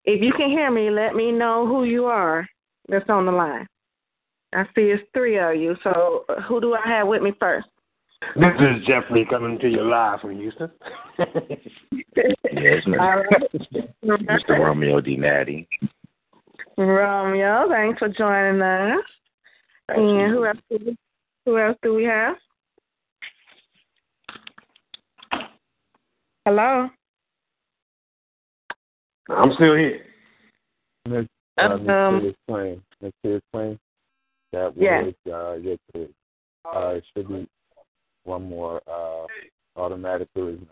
if 0.05 0.21
you 0.21 0.33
can 0.33 0.49
hear 0.49 0.71
me, 0.71 0.89
let 0.89 1.15
me 1.15 1.31
know 1.31 1.67
who 1.67 1.83
you 1.83 2.05
are 2.05 2.47
that's 2.87 3.09
on 3.09 3.25
the 3.25 3.31
line. 3.31 3.67
I 4.53 4.63
see 4.75 4.81
it's 4.81 5.03
three 5.13 5.39
of 5.39 5.55
you. 5.55 5.75
So, 5.83 6.25
who 6.47 6.59
do 6.59 6.73
I 6.75 6.85
have 6.87 7.07
with 7.07 7.21
me 7.21 7.31
first? 7.39 7.67
This 8.35 8.53
is 8.59 8.85
Jeffrey 8.85 9.25
coming 9.29 9.57
to 9.59 9.69
you 9.69 9.83
live 9.83 10.21
from 10.21 10.37
Houston. 10.37 10.69
Yes, 12.53 12.83
All 12.85 12.91
man. 12.91 12.99
right. 12.99 13.51
Mr. 14.03 14.59
Romeo 14.59 14.99
D. 14.99 15.15
Natty. 15.15 15.67
Romeo, 16.77 17.69
thanks 17.69 17.99
for 17.99 18.09
joining 18.09 18.61
us. 18.61 19.03
And 19.87 20.31
who 20.31 20.45
else? 20.45 20.57
Do 20.69 20.77
we, 20.85 20.97
who 21.45 21.57
else 21.57 21.77
do 21.81 21.93
we 21.95 22.03
have? 22.03 22.35
Hello. 26.45 26.89
I'm 29.29 29.53
still 29.53 29.75
here. 29.75 30.05
Miss 31.07 31.25
uh, 31.57 31.77
Miss 31.77 31.89
Um, 31.89 32.19
Phyllis 32.19 32.35
Queen. 32.47 32.83
Miss 33.01 33.13
Phyllis 33.21 33.41
Queen. 33.53 33.79
That 34.51 34.75
Yeah. 34.75 35.03
was 35.03 35.13
uh 35.31 35.53
yes 35.61 35.77
it 35.93 36.13
uh 36.65 36.89
it 36.95 37.05
should 37.13 37.27
be 37.27 37.47
one 38.23 38.43
more 38.43 38.81
uh 38.87 39.25
automatic 39.77 40.27
tourism. 40.35 40.67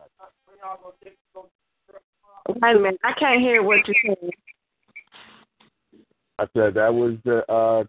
Wait 2.47 2.75
a 2.75 2.79
minute. 2.79 2.99
I 3.03 3.13
can't 3.13 3.39
hear 3.41 3.63
what 3.63 3.87
you're 3.87 3.95
saying. 4.05 4.31
I 6.39 6.47
said 6.55 6.73
that 6.73 6.93
was 6.93 7.15
the 7.23 7.49
uh 7.51 7.83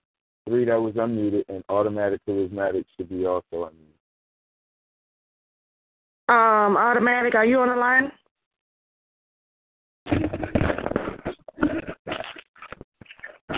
three 0.48 0.64
that 0.66 0.80
was 0.80 0.94
unmuted 0.94 1.44
and 1.48 1.64
automatic 1.68 2.20
charismatic 2.28 2.84
should 2.96 3.08
be 3.08 3.26
also 3.26 3.44
unmuted. 3.70 3.86
Um, 6.28 6.76
automatic. 6.76 7.34
Are 7.34 7.44
you 7.44 7.58
on 7.58 7.68
the 7.70 7.76
line? 7.76 8.12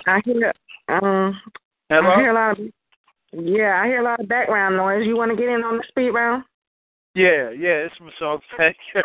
I 0.06 0.20
hear. 0.24 0.52
Um, 0.88 1.40
Hello? 1.88 2.10
I 2.10 2.16
hear 2.16 2.30
a 2.30 2.34
lot 2.34 2.58
of. 2.58 2.66
Yeah, 3.32 3.80
I 3.82 3.86
hear 3.86 4.00
a 4.00 4.04
lot 4.04 4.20
of 4.20 4.28
background 4.28 4.76
noise. 4.76 5.06
You 5.06 5.16
want 5.16 5.30
to 5.30 5.36
get 5.36 5.48
in 5.48 5.62
on 5.62 5.78
the 5.78 5.84
speed 5.88 6.10
round? 6.10 6.44
Yeah, 7.14 7.50
yeah, 7.50 7.86
it's 7.86 7.94
my 8.00 8.10
song. 8.18 8.40
Thank 8.56 8.76
you. 8.94 9.02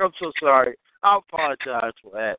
I'm 0.00 0.12
so 0.20 0.30
sorry. 0.40 0.74
I 1.02 1.18
apologize 1.18 1.92
for 2.02 2.12
that. 2.12 2.38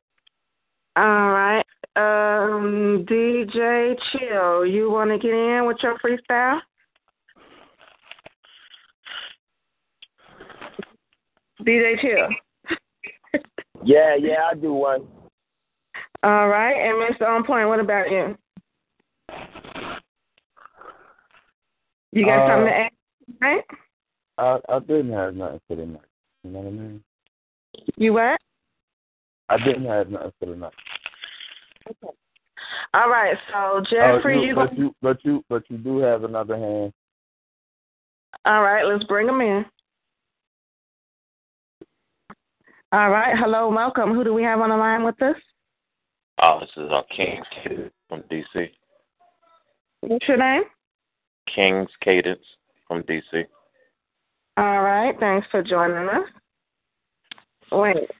All 0.96 1.30
right. 1.30 1.64
Um, 1.96 3.06
DJ 3.08 3.96
Chill, 4.12 4.66
you 4.66 4.90
want 4.90 5.10
to 5.10 5.18
get 5.18 5.34
in 5.34 5.66
with 5.66 5.78
your 5.82 5.98
freestyle? 5.98 6.60
DJ 11.62 12.00
Chill. 12.00 12.28
Yeah, 13.84 14.16
yeah, 14.18 14.48
I 14.50 14.54
do 14.54 14.72
one. 14.72 15.06
All 16.26 16.48
right. 16.48 16.72
And 16.74 16.96
Mr. 17.14 17.28
On 17.28 17.44
Point, 17.44 17.68
what 17.68 17.78
about 17.78 18.10
you? 18.10 18.36
You 22.10 22.24
got 22.24 22.42
Uh, 22.42 22.48
something 22.48 22.66
to 22.66 22.76
add? 22.76 22.92
Right? 23.40 23.64
I 24.38 24.60
I 24.68 24.78
didn't 24.80 25.12
have 25.12 25.36
nothing 25.36 25.60
for 25.68 25.76
the 25.76 25.86
night. 25.86 26.00
You 26.42 26.50
know 26.50 26.58
what 26.58 26.66
I 26.66 26.70
mean? 26.70 27.04
You 27.96 28.12
what? 28.14 28.40
I 29.50 29.56
didn't 29.58 29.84
have 29.84 30.08
nothing 30.08 30.32
for 30.40 30.46
the 30.46 30.56
night. 30.56 30.72
All 32.92 33.08
right. 33.08 33.38
So 33.52 33.82
Jeffrey, 33.88 34.38
Oh, 34.38 34.42
you 34.42 34.54
but 34.56 34.70
gonna 34.70 34.78
you 34.80 34.94
but 35.00 35.24
you 35.24 35.44
but 35.48 35.62
you 35.70 35.78
do 35.78 35.98
have 35.98 36.24
another 36.24 36.56
hand. 36.56 36.92
All 38.46 38.62
right, 38.62 38.84
let's 38.84 39.04
bring 39.04 39.28
them 39.28 39.40
in. 39.40 39.64
All 42.90 43.10
right, 43.10 43.36
hello, 43.38 43.68
welcome. 43.68 44.12
Who 44.14 44.24
do 44.24 44.34
we 44.34 44.42
have 44.42 44.60
on 44.60 44.70
the 44.70 44.76
line 44.76 45.04
with 45.04 45.20
us? 45.22 45.36
Oh, 46.44 46.60
this 46.60 46.70
is 46.76 46.90
uh, 46.90 47.02
King's 47.14 47.46
Cadence 47.62 47.92
from 48.08 48.22
DC. 48.30 48.70
What's 50.02 50.28
your 50.28 50.36
name? 50.36 50.64
King's 51.52 51.88
Cadence 52.02 52.44
from 52.86 53.02
DC. 53.04 53.44
All 54.58 54.82
right, 54.82 55.14
thanks 55.18 55.46
for 55.50 55.62
joining 55.62 56.08
us. 56.08 56.28
Wait, 57.72 58.10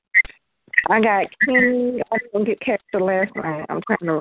I 0.89 1.01
got 1.01 1.27
King. 1.45 2.01
I 2.11 2.17
didn't 2.33 2.47
get 2.47 2.61
catch 2.61 2.83
the 2.93 2.99
last 2.99 3.35
name. 3.37 3.65
I'm 3.69 3.81
trying 3.87 4.21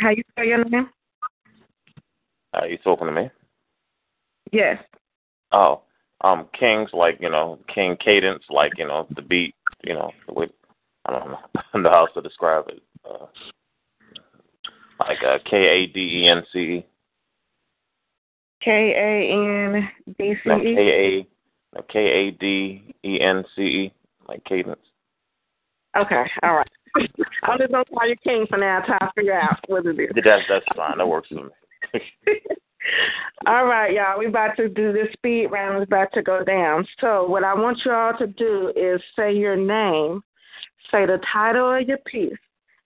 How 0.00 0.10
you 0.10 0.22
spell 0.30 0.44
your 0.44 0.64
name? 0.64 0.90
Uh, 2.52 2.64
you 2.66 2.78
talking 2.78 3.06
to 3.06 3.12
me? 3.12 3.30
Yes. 4.52 4.82
Oh, 5.52 5.82
um, 6.22 6.46
King's 6.58 6.90
like 6.92 7.18
you 7.20 7.30
know 7.30 7.58
King 7.72 7.96
Cadence, 8.04 8.44
like 8.50 8.72
you 8.76 8.86
know 8.86 9.06
the 9.14 9.22
beat, 9.22 9.54
you 9.84 9.94
know 9.94 10.10
with 10.28 10.50
I 11.06 11.12
don't 11.12 11.30
know, 11.30 11.38
I 11.56 11.62
don't 11.72 11.82
know 11.82 11.90
how 11.90 12.00
else 12.00 12.10
to 12.14 12.22
describe 12.22 12.68
it. 12.68 12.82
Uh, 13.08 13.26
like 14.98 15.18
uh, 15.26 15.38
K 15.48 15.56
A 15.56 15.86
D 15.86 16.00
E 16.00 16.28
N 16.28 16.42
C 16.52 16.58
E. 16.58 16.86
K 18.62 18.70
A 18.70 19.32
N 19.32 19.88
D 20.18 20.34
C 20.34 20.48
No, 20.48 20.60
E. 20.60 20.74
K 20.74 20.80
A 20.80 21.76
no, 21.76 21.82
K 21.88 21.98
A 21.98 22.30
D 22.32 22.94
E 23.04 23.20
N 23.20 23.44
C 23.56 23.62
E, 23.62 23.92
like 24.28 24.44
Cadence. 24.44 24.80
Okay, 25.96 26.24
all 26.42 26.56
right. 26.56 26.70
I'm 27.44 27.58
just 27.58 27.72
gonna 27.72 27.84
call 27.84 28.08
you 28.08 28.16
King 28.22 28.46
for 28.48 28.58
now 28.58 28.80
until 28.80 28.94
I 29.00 29.10
figure 29.14 29.40
out 29.40 29.58
what 29.68 29.86
it 29.86 29.98
is. 29.98 30.10
That's 30.24 30.42
that's 30.48 30.64
fine. 30.76 30.98
That 30.98 31.06
works 31.06 31.28
for 31.28 31.44
me. 31.44 31.50
All 33.46 33.66
right, 33.66 33.92
y'all. 33.92 34.18
We're 34.18 34.28
about 34.28 34.56
to 34.56 34.68
do 34.68 34.92
this 34.92 35.12
speed 35.12 35.46
round. 35.46 35.82
It's 35.82 35.88
about 35.88 36.12
to 36.14 36.22
go 36.22 36.44
down. 36.44 36.86
So, 37.00 37.26
what 37.26 37.44
I 37.44 37.54
want 37.54 37.78
you 37.84 37.92
all 37.92 38.16
to 38.18 38.26
do 38.26 38.72
is 38.74 39.00
say 39.16 39.32
your 39.32 39.56
name, 39.56 40.22
say 40.90 41.06
the 41.06 41.20
title 41.32 41.76
of 41.76 41.88
your 41.88 41.98
piece, 42.06 42.32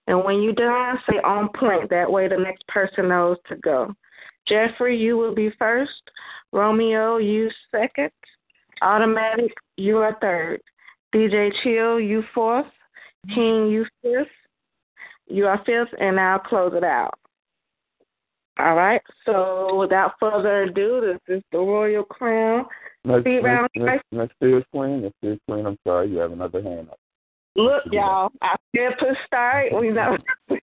and 0.07 0.25
when 0.25 0.43
you're 0.43 0.53
done, 0.53 0.99
say 1.09 1.17
on 1.25 1.49
point. 1.55 1.91
That 1.91 2.11
way, 2.11 2.29
the 2.29 2.37
next 2.37 2.67
person 2.69 3.09
knows 3.09 3.37
to 3.49 3.57
go. 3.57 3.95
Jeffrey, 4.47 4.97
you 4.99 5.17
will 5.17 5.35
be 5.35 5.51
first. 5.59 5.93
Romeo, 6.53 7.17
you 7.17 7.51
second. 7.71 8.13
Automatic, 8.83 9.53
you 9.77 9.99
are 9.99 10.17
third. 10.21 10.61
DJ 11.15 11.51
Chill, 11.63 12.01
you 12.01 12.23
fourth. 12.35 12.67
King, 13.29 13.69
you 13.69 13.87
fifth. 14.03 14.29
You 15.27 15.47
are 15.47 15.63
fifth, 15.65 15.95
and 15.99 16.21
I'll 16.21 16.39
close 16.39 16.73
it 16.75 16.85
out. 16.85 17.19
All 18.59 18.75
right. 18.75 19.01
So 19.25 19.75
without 19.77 20.13
further 20.21 20.65
ado, 20.65 21.01
this 21.01 21.37
is 21.37 21.43
the 21.51 21.59
Royal 21.59 22.05
Crown 22.05 22.67
Miss 23.05 23.21
speed 23.21 23.41
round. 23.41 23.69
Spears 23.75 24.65
Queen, 24.73 25.11
Spears 25.19 25.39
Queen, 25.49 25.67
I'm 25.67 25.79
sorry, 25.87 26.11
you 26.11 26.19
have 26.19 26.33
another 26.33 26.63
hand 26.63 26.89
up. 26.91 26.99
Look, 27.57 27.85
y'all, 27.93 28.33
I 28.43 28.57
said 28.75 28.99
to 28.99 29.15
start. 29.27 29.67
We 29.79 29.91
know. 29.91 30.17
we, 30.51 30.59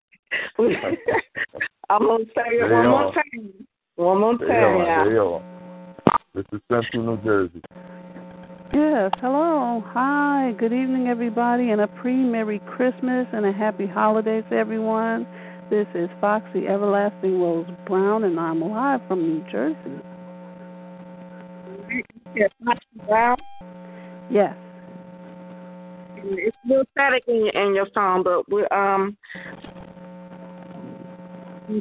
I'm 1.90 2.02
gonna 2.06 2.26
say 2.36 2.42
it 2.48 2.68
They 2.68 2.74
one 2.74 2.88
more 2.90 3.04
are. 3.06 3.14
time. 3.14 3.54
One 3.96 4.20
more 4.20 4.38
They 4.38 4.46
time, 4.46 4.82
are, 4.82 5.10
they 5.10 5.16
y'all. 5.16 5.42
are. 6.08 6.20
This 6.34 6.46
is 6.52 6.60
Central 6.70 7.04
New 7.04 7.24
Jersey. 7.24 7.62
Yes, 8.74 9.12
hello. 9.22 9.84
Hi, 9.88 10.54
good 10.58 10.74
evening, 10.74 11.08
everybody, 11.08 11.72
and 11.72 11.80
a 11.82 11.88
pre 11.88 12.16
Merry 12.16 12.60
Christmas 12.76 13.28
and 13.32 13.46
a 13.46 13.54
happy 13.54 13.88
holidays, 13.88 14.44
everyone. 14.52 15.26
This 15.70 15.88
is 15.96 16.10
Foxy 16.20 16.68
Everlasting 16.68 17.40
Rose 17.40 17.68
Brown, 17.88 18.26
and 18.26 18.38
I'm 18.38 18.60
live 18.60 19.00
from 19.08 19.22
New 19.22 19.46
Jersey. 19.50 20.02
Yes, 22.36 22.52
Brown. 23.08 23.38
Yes. 24.30 24.56
It's 26.24 26.58
a 26.66 26.68
little 26.68 26.86
static 26.92 27.24
in 27.28 27.46
your, 27.46 27.68
in 27.68 27.76
your 27.76 27.88
phone, 27.94 28.24
but 28.24 28.50
we 28.52 28.64
um. 28.72 29.18
I 31.70 31.80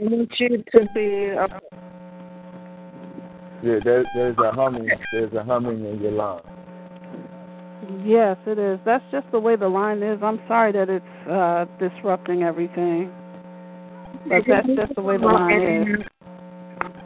want 0.00 0.30
you 0.38 0.62
to 0.72 0.88
be 0.92 1.30
uh, 1.30 1.48
Yeah, 3.62 3.78
there, 3.82 4.04
there's 4.14 4.36
a 4.38 4.52
humming. 4.52 4.90
There's 5.10 5.32
a 5.32 5.42
humming 5.42 5.86
in 5.86 6.00
your 6.02 6.12
line. 6.12 6.42
Yes, 8.04 8.36
it 8.46 8.58
is. 8.58 8.78
That's 8.84 9.04
just 9.10 9.26
the 9.32 9.40
way 9.40 9.56
the 9.56 9.68
line 9.68 10.02
is. 10.02 10.18
I'm 10.22 10.40
sorry 10.46 10.72
that 10.72 10.88
it's 10.88 11.28
uh 11.28 11.64
disrupting 11.78 12.42
everything. 12.42 13.10
But 14.28 14.42
that's 14.46 14.66
just 14.66 14.94
the 14.94 15.02
way 15.02 15.16
the 15.16 15.26
line 15.26 15.62
is. 15.62 15.86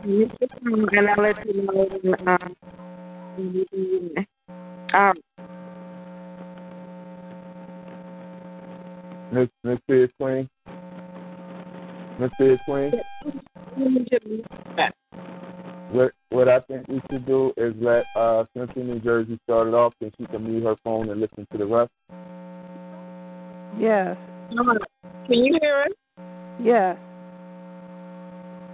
And 0.05 1.09
I'll 1.09 1.23
let 1.23 1.47
you 1.47 1.63
know 1.63 1.89
um, 2.27 2.57
um, 4.95 5.15
Miss 9.33 9.49
Miss 9.65 9.79
Spears 9.81 10.11
Queen. 10.21 10.49
Miss 12.19 12.31
Spears 12.33 12.61
Queen. 12.65 12.93
What 15.91 16.13
what 16.31 16.49
I 16.49 16.61
think 16.61 16.89
we 16.89 17.01
should 17.11 17.27
do 17.27 17.53
is 17.57 17.75
let 17.81 18.07
uh 18.15 18.45
Cynthia 18.55 18.85
New 18.85 19.01
Jersey 19.01 19.39
start 19.45 19.69
it 19.69 19.75
off, 19.75 19.95
then 20.01 20.11
she 20.19 20.27
can 20.27 20.45
mute 20.45 20.65
her 20.65 20.77
phone 20.85 21.11
and 21.11 21.21
listen 21.21 21.47
to 21.53 21.59
the 21.59 21.67
rest. 21.67 21.91
Yes. 23.79 24.17
Can 25.27 25.45
you 25.45 25.59
hear 25.61 25.83
us? 25.83 25.93
Yes. 26.63 26.97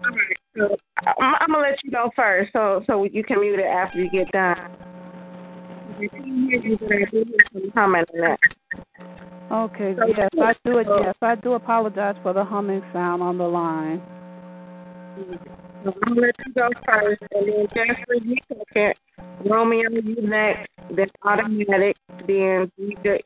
All 0.04 0.10
right. 0.10 0.36
So 0.56 0.76
I'm, 1.20 1.34
I'm 1.40 1.48
gonna 1.48 1.68
let 1.68 1.82
you 1.82 1.90
go 1.90 2.10
first, 2.14 2.52
so 2.52 2.82
so 2.86 3.04
you 3.04 3.24
can 3.24 3.40
mute 3.40 3.58
it 3.58 3.66
after 3.66 3.98
you 4.02 4.10
get 4.10 4.30
done. 4.32 4.58
I 4.58 6.06
can't 6.10 6.24
hear 6.24 6.60
you, 6.60 6.78
but 6.78 6.92
I 6.92 7.04
do 7.10 7.24
hear 7.26 7.38
some 7.52 7.70
comment 7.72 8.08
on 8.14 8.20
that. 8.20 8.38
Okay. 9.52 9.94
Yes, 10.16 10.30
I 10.40 10.54
do. 10.64 10.82
Yes, 11.02 11.14
I 11.20 11.34
do 11.34 11.52
apologize 11.52 12.16
for 12.22 12.32
the 12.32 12.42
humming 12.42 12.82
sound 12.92 13.22
on 13.22 13.36
the 13.36 13.44
line. 13.44 14.00
So 15.84 15.92
I'm 16.06 16.14
gonna 16.14 16.26
let 16.26 16.34
you 16.46 16.54
go 16.54 16.68
first, 16.86 17.22
and 17.32 17.48
then 17.48 17.66
Jeffrey, 17.74 18.20
you 18.24 18.36
second. 18.48 18.94
Romeo, 19.44 19.90
you 19.90 20.16
next. 20.22 20.68
Then 20.96 21.08
automatic, 21.22 21.96
then 22.26 22.70
DJ 22.80 23.20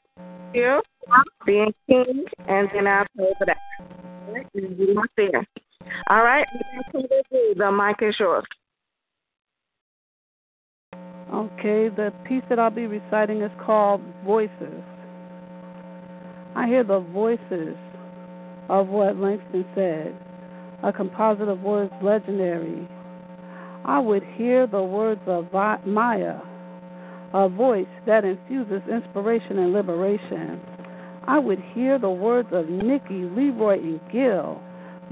Chill, 0.53 0.81
then 1.47 1.73
King, 1.89 2.25
and 2.49 2.69
then 2.75 2.87
I'll 2.87 3.07
play 3.17 3.33
for 3.39 3.47
that. 3.47 3.59
All 4.27 4.35
right, 4.35 4.47
you 4.55 4.95
not 4.95 5.09
there. 5.17 5.47
All 6.09 6.25
right, 6.25 6.47
without 6.53 6.93
further 6.93 7.23
ado, 7.31 7.55
the 7.57 7.71
mic 7.71 8.03
is 8.03 8.17
yours. 8.19 8.45
Okay, 11.33 11.89
the 11.89 12.13
piece 12.25 12.43
that 12.49 12.59
I'll 12.59 12.71
be 12.71 12.87
reciting 12.87 13.43
is 13.43 13.51
called 13.65 14.01
Voices. 14.25 14.83
I 16.57 16.67
hear 16.67 16.85
the 16.85 17.01
voices 17.01 17.77
of 18.71 18.89
what 18.89 19.19
Langston 19.19 19.67
said, 19.75 20.17
a 20.83 20.91
composite 20.91 21.49
of 21.49 21.61
words 21.61 21.93
legendary. 22.03 22.89
I 23.85 23.99
would 23.99 24.23
hear 24.37 24.67
the 24.67 24.83
words 24.83 25.21
of 25.27 25.53
Maya, 25.53 26.39
a 27.35 27.49
voice 27.51 27.87
that 28.07 28.25
infuses 28.25 28.81
inspiration 28.91 29.59
and 29.59 29.75
liberation. 29.75 30.59
I 31.29 31.39
would 31.39 31.61
hear 31.75 31.99
the 31.99 32.09
words 32.09 32.49
of 32.53 32.71
Nikki, 32.71 33.25
Leroy, 33.37 33.79
and 33.79 34.01
Gil, 34.11 34.59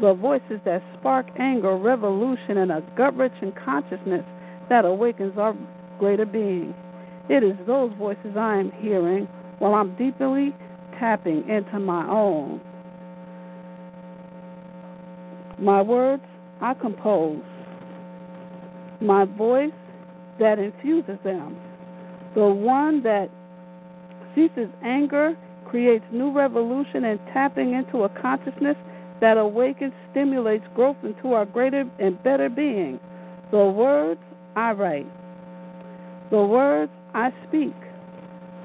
the 0.01 0.15
voices 0.15 0.61
that 0.65 0.83
spark 0.99 1.27
anger, 1.39 1.77
revolution, 1.77 2.57
and 2.57 2.73
a 2.73 2.83
gut 2.97 3.15
wrenching 3.19 3.53
consciousness 3.63 4.25
that 4.71 4.87
awakens 4.87 5.37
our 5.37 5.55
greater 5.99 6.25
being. 6.25 6.75
It 7.29 7.43
is 7.43 7.55
those 7.67 7.93
voices 7.99 8.35
I 8.35 8.57
am 8.57 8.73
hearing 8.81 9.29
while 9.59 9.75
I'm 9.75 9.95
deeply 9.97 10.55
tapping 10.99 11.49
into 11.49 11.79
my 11.79 12.07
own. 12.09 12.61
My 15.59 15.83
words 15.83 16.23
I 16.61 16.75
compose, 16.75 17.43
my 19.01 19.25
voice 19.25 19.73
that 20.41 20.59
infuses 20.59 21.19
them, 21.23 21.57
the 22.35 22.47
one 22.47 23.03
that 23.05 23.31
ceases 24.35 24.69
anger, 24.83 25.37
creates 25.67 26.05
new 26.13 26.33
revolution, 26.33 27.05
and 27.05 27.21
tapping 27.33 27.73
into 27.75 28.05
a 28.05 28.09
consciousness 28.09 28.77
that 29.21 29.37
awakens, 29.37 29.93
stimulates 30.11 30.65
growth 30.75 30.97
into 31.03 31.33
our 31.33 31.47
greater 31.47 31.85
and 31.99 32.23
better 32.23 32.49
being. 32.49 32.99
The 33.51 33.65
words 33.65 34.21
I 34.57 34.73
write, 34.73 35.07
the 36.31 36.43
words 36.45 36.91
I 37.15 37.33
speak, 37.47 37.75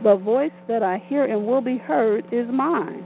the 0.04 0.16
voice 0.16 0.52
that 0.68 0.84
I 0.84 1.04
hear 1.08 1.26
and 1.26 1.46
will 1.46 1.62
be 1.62 1.78
heard 1.78 2.26
is 2.32 2.48
mine. 2.52 3.04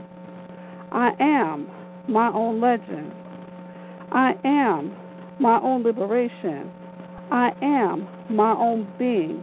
I 0.92 1.10
am 1.18 1.68
my 2.08 2.30
own 2.32 2.60
legend. 2.60 3.12
I 4.12 4.34
am 4.44 4.94
my 5.40 5.60
own 5.60 5.82
liberation. 5.82 6.70
I 7.30 7.50
am 7.62 8.08
my 8.30 8.52
own 8.52 8.88
being. 8.98 9.42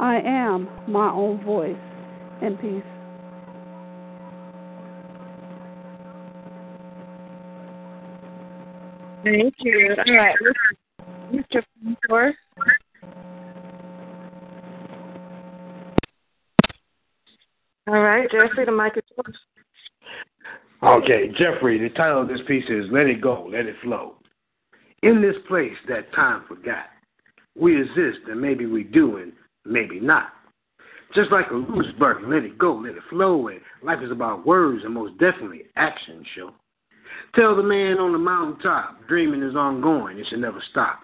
I 0.00 0.16
am 0.16 0.68
my 0.88 1.10
own 1.10 1.44
voice. 1.44 1.76
In 2.42 2.56
peace. 2.56 2.82
Thank 9.22 9.54
you. 9.58 9.94
All 10.06 10.14
right, 10.14 10.34
Mr. 11.30 11.62
Francois. 12.08 12.32
All 17.90 18.02
right, 18.02 18.30
Jeffrey, 18.30 18.64
the 18.64 18.70
mic 18.70 18.92
is 18.96 19.02
yours. 19.16 19.36
Okay, 20.80 21.26
Jeffrey, 21.36 21.76
the 21.76 21.92
title 21.96 22.22
of 22.22 22.28
this 22.28 22.38
piece 22.46 22.64
is 22.68 22.84
Let 22.92 23.06
It 23.06 23.20
Go, 23.20 23.48
Let 23.50 23.66
It 23.66 23.74
Flow. 23.82 24.14
In 25.02 25.20
this 25.20 25.34
place 25.48 25.74
that 25.88 26.12
time 26.14 26.44
forgot, 26.46 26.84
we 27.58 27.80
exist 27.82 28.20
and 28.28 28.40
maybe 28.40 28.66
we 28.66 28.84
do 28.84 29.16
and 29.16 29.32
maybe 29.64 29.98
not. 29.98 30.28
Just 31.16 31.32
like 31.32 31.50
a 31.50 31.54
loose 31.54 31.92
bird, 31.98 32.22
let 32.28 32.44
it 32.44 32.58
go, 32.58 32.74
let 32.74 32.94
it 32.94 33.02
flow, 33.10 33.48
and 33.48 33.58
life 33.82 33.98
is 34.04 34.12
about 34.12 34.46
words 34.46 34.84
and 34.84 34.94
most 34.94 35.18
definitely 35.18 35.62
action, 35.74 36.24
show. 36.36 36.52
Tell 37.34 37.56
the 37.56 37.62
man 37.64 37.98
on 37.98 38.12
the 38.12 38.18
mountaintop, 38.18 39.08
dreaming 39.08 39.42
is 39.42 39.56
ongoing, 39.56 40.16
it 40.16 40.28
should 40.30 40.38
never 40.38 40.62
stop. 40.70 41.00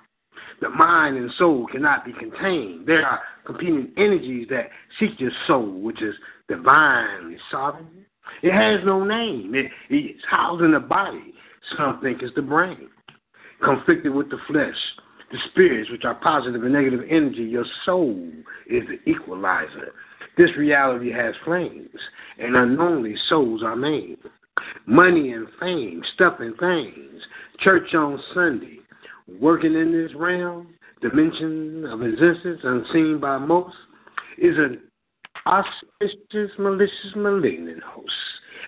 The 0.61 0.69
mind 0.69 1.17
and 1.17 1.33
soul 1.37 1.67
cannot 1.67 2.05
be 2.05 2.13
contained. 2.13 2.87
There 2.87 3.05
are 3.05 3.21
competing 3.45 3.93
energies 3.97 4.47
that 4.51 4.71
seek 5.01 5.19
your 5.19 5.33
soul, 5.49 5.81
which 5.81 6.01
is 6.01 6.15
divinely 6.49 7.37
sovereign. 7.51 8.07
It 8.43 8.53
has 8.53 8.85
no 8.85 9.05
name. 9.05 9.55
It, 9.55 9.67
it's 9.91 10.25
housed 10.29 10.63
in 10.63 10.73
the 10.73 10.81
body. 10.81 11.35
Some 11.77 12.01
think 12.03 12.23
it's 12.23 12.35
the 12.35 12.43
brain. 12.43 12.89
Conflicted 13.65 14.13
with 14.13 14.31
the 14.31 14.39
flesh, 14.47 14.75
the 15.33 15.39
spirits, 15.51 15.91
which 15.91 16.05
are 16.05 16.15
positive 16.17 16.63
and 16.63 16.73
negative 16.73 17.01
energy, 17.09 17.43
your 17.43 17.65
soul 17.85 18.31
is 18.69 18.83
the 18.89 19.11
equalizer. 19.11 19.93
This 20.37 20.51
reality 20.59 21.11
has 21.13 21.35
flames, 21.45 21.89
and 22.39 22.57
unknowingly 22.57 23.15
souls 23.29 23.63
are 23.63 23.77
made. 23.77 24.19
Money 24.87 25.33
and 25.33 25.49
fame, 25.59 26.03
stuff 26.15 26.37
and 26.41 26.57
things, 26.59 27.23
church 27.61 27.95
on 27.95 28.23
Sunday, 28.35 28.81
working 29.41 29.75
in 29.75 29.93
this 29.93 30.15
realm, 30.15 30.69
dimension 31.01 31.87
of 31.87 32.03
existence 32.03 32.61
unseen 32.63 33.19
by 33.21 33.39
most, 33.39 33.75
is 34.39 34.57
auspicious, 35.47 36.51
malicious, 36.59 37.13
malignant 37.15 37.83
host, 37.83 38.13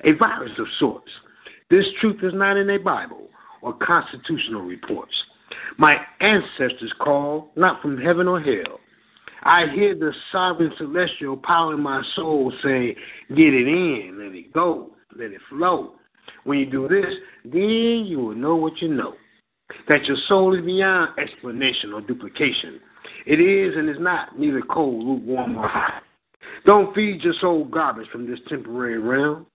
a 0.05 0.13
virus 0.13 0.53
of 0.59 0.67
sorts. 0.79 1.11
This 1.71 1.85
truth 2.01 2.19
is 2.23 2.33
not 2.35 2.57
in 2.57 2.71
a 2.71 2.79
Bible 2.79 3.29
or 3.63 3.75
constitutional 3.75 4.63
reports. 4.63 5.13
My 5.77 5.97
ancestors 6.21 6.93
call 7.01 7.51
not 7.57 7.83
from 7.83 7.99
heaven 7.99 8.29
or 8.29 8.41
hell. 8.41 8.81
I 9.43 9.67
hear 9.73 9.95
the 9.95 10.13
sovereign 10.33 10.73
celestial 10.79 11.37
power 11.37 11.75
in 11.75 11.81
my 11.81 12.03
soul 12.17 12.53
say, 12.63 12.97
Get 13.29 13.55
it 13.55 13.69
in, 13.69 14.19
let 14.19 14.35
it 14.35 14.53
go, 14.53 14.91
let 15.17 15.31
it 15.31 15.41
flow. 15.49 15.95
When 16.45 16.59
you 16.59 16.67
do 16.67 16.89
this, 16.89 17.15
then 17.45 18.05
you 18.07 18.19
will 18.19 18.35
know 18.35 18.57
what 18.57 18.81
you 18.81 18.89
know. 18.89 19.15
That 19.89 20.05
your 20.05 20.17
soul 20.29 20.59
is 20.59 20.65
beyond 20.65 21.19
explanation 21.19 21.93
or 21.93 22.01
duplication. 22.01 22.81
It 23.27 23.41
is 23.41 23.77
and 23.77 23.89
is 23.89 24.01
not 24.01 24.39
neither 24.39 24.63
cold, 24.63 25.05
lukewarm, 25.05 25.57
or 25.57 25.69
hot. 25.69 26.03
Don't 26.65 26.95
feed 26.95 27.23
your 27.23 27.35
soul 27.41 27.65
garbage 27.65 28.09
from 28.11 28.29
this 28.29 28.41
temporary 28.49 28.99
realm. 28.99 29.47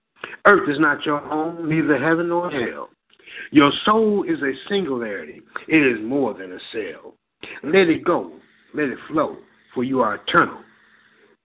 Earth 0.46 0.68
is 0.68 0.78
not 0.78 1.04
your 1.04 1.20
home, 1.20 1.68
neither 1.68 1.98
heaven 1.98 2.28
nor 2.28 2.50
hell. 2.50 2.88
Your 3.50 3.70
soul 3.84 4.24
is 4.24 4.40
a 4.42 4.52
singularity. 4.68 5.40
It 5.68 5.76
is 5.76 6.04
more 6.04 6.34
than 6.34 6.52
a 6.52 6.58
cell. 6.72 7.14
Let 7.62 7.88
it 7.88 8.04
go. 8.04 8.32
Let 8.74 8.88
it 8.88 8.98
flow, 9.08 9.36
for 9.74 9.84
you 9.84 10.00
are 10.00 10.16
eternal. 10.16 10.58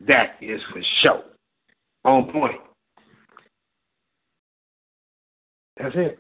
That 0.08 0.36
is 0.42 0.62
for 0.72 0.82
sure. 1.02 1.24
On 2.06 2.32
point. 2.32 2.62
That's 5.78 5.96
it. 5.96 6.20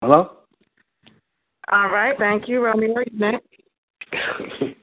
Hello? 0.00 0.36
All 1.70 1.88
right, 1.88 2.16
thank 2.18 2.48
you, 2.48 2.64
Romeo. 2.64 2.94
Next. 3.12 3.46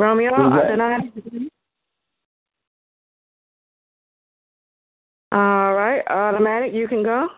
Romeo, 0.00 0.34
Who's 0.34 0.52
that? 0.52 0.68
then 0.68 0.80
I 0.80 0.98
All 5.32 5.74
right, 5.74 6.02
automatic, 6.08 6.72
you 6.72 6.88
can 6.88 7.02
go. 7.02 7.28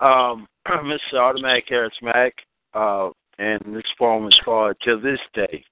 Um, 0.00 0.48
Mr. 0.68 1.14
Automatic 1.14 1.68
Charismatic, 1.68 2.32
uh, 2.74 3.10
and 3.38 3.60
this 3.72 3.84
poem 3.96 4.26
is 4.26 4.36
called 4.44 4.74
To 4.82 5.00
This 5.00 5.20
Day. 5.32 5.64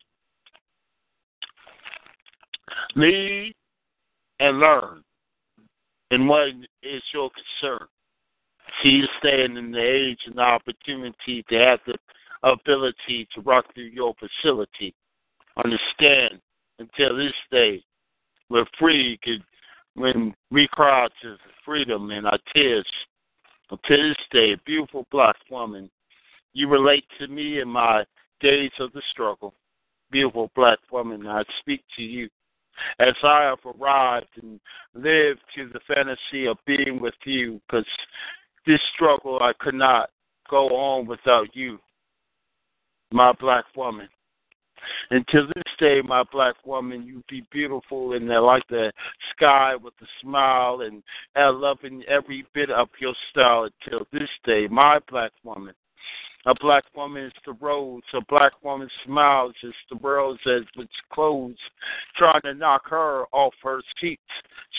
Lead 2.95 3.55
and 4.39 4.61
learn 4.61 5.03
in 6.13 6.29
what 6.29 6.49
is 6.85 7.03
your 7.13 7.29
concern. 7.61 7.89
See 8.83 8.91
you 8.91 9.07
stand 9.19 9.59
in 9.59 9.73
the 9.73 9.83
age 9.83 10.21
and 10.27 10.37
the 10.37 10.43
opportunity 10.43 11.45
to 11.51 11.57
have 11.57 11.81
the 11.87 11.95
ability 12.43 13.29
to 13.35 13.41
rock 13.43 13.67
through 13.75 13.85
your 13.85 14.15
facility. 14.15 14.95
understand 15.57 16.41
until 16.79 17.17
this 17.17 17.33
day 17.51 17.83
we're 18.49 18.67
free 18.79 19.19
when 19.95 20.35
we 20.51 20.67
cry 20.73 21.07
to 21.23 21.37
freedom 21.65 22.11
and 22.11 22.27
our 22.27 22.39
tears. 22.55 22.87
Until 23.71 24.09
this 24.09 24.17
day, 24.31 24.57
beautiful 24.67 25.07
black 25.11 25.37
woman, 25.51 25.91
you 26.53 26.69
relate 26.69 27.05
to 27.19 27.29
me 27.29 27.61
in 27.61 27.69
my 27.69 28.05
days 28.41 28.73
of 28.81 28.93
the 28.93 29.03
struggle. 29.11 29.55
Beautiful 30.11 30.51
black 30.55 30.79
woman, 30.91 31.27
I 31.27 31.43
speak 31.61 31.83
to 31.97 32.03
you 32.03 32.29
as 32.99 33.15
I 33.23 33.43
have 33.45 33.59
arrived 33.81 34.29
and 34.43 34.61
lived 34.95 35.41
to 35.57 35.69
the 35.73 35.81
fantasy 35.87 36.47
of 36.47 36.59
being 36.67 37.01
with 37.01 37.15
you 37.25 37.61
because 37.67 37.87
this 38.67 38.81
struggle 38.95 39.39
I 39.43 39.53
could 39.59 39.75
not 39.75 40.11
go 40.51 40.69
on 40.69 41.07
without 41.07 41.55
you, 41.55 41.79
my 43.13 43.33
black 43.33 43.65
woman. 43.77 44.09
And 45.11 45.27
to 45.29 45.47
this 45.55 45.65
day, 45.79 46.01
my 46.03 46.25
black 46.33 46.55
woman, 46.65 47.05
you 47.05 47.23
be 47.29 47.47
beautiful 47.53 48.15
and 48.15 48.29
like 48.29 48.67
the 48.69 48.93
sky 49.37 49.77
with 49.77 49.95
a 50.03 50.07
smile, 50.21 50.81
and 50.81 51.03
I 51.37 51.49
loving 51.51 52.03
every 52.09 52.45
bit 52.53 52.71
of 52.71 52.89
your 53.01 53.15
style 53.31 53.69
until 53.85 54.07
this 54.13 54.29
day, 54.45 54.67
my 54.69 54.99
black 55.09 55.33
woman. 55.45 55.75
A 56.45 56.55
black 56.61 56.83
woman 56.97 57.27
is 57.27 57.33
the 57.47 57.53
rose. 57.53 58.03
A 58.15 58.21
black 58.29 58.53
woman 58.65 58.91
smiles 59.05 59.55
as 59.65 59.71
the 59.89 59.97
world 59.99 60.41
as 60.47 60.63
it's 60.75 60.93
closed, 61.13 61.61
trying 62.17 62.41
to 62.43 62.55
knock 62.55 62.83
her 62.89 63.27
off 63.31 63.55
her 63.63 63.81
seat. 64.01 64.19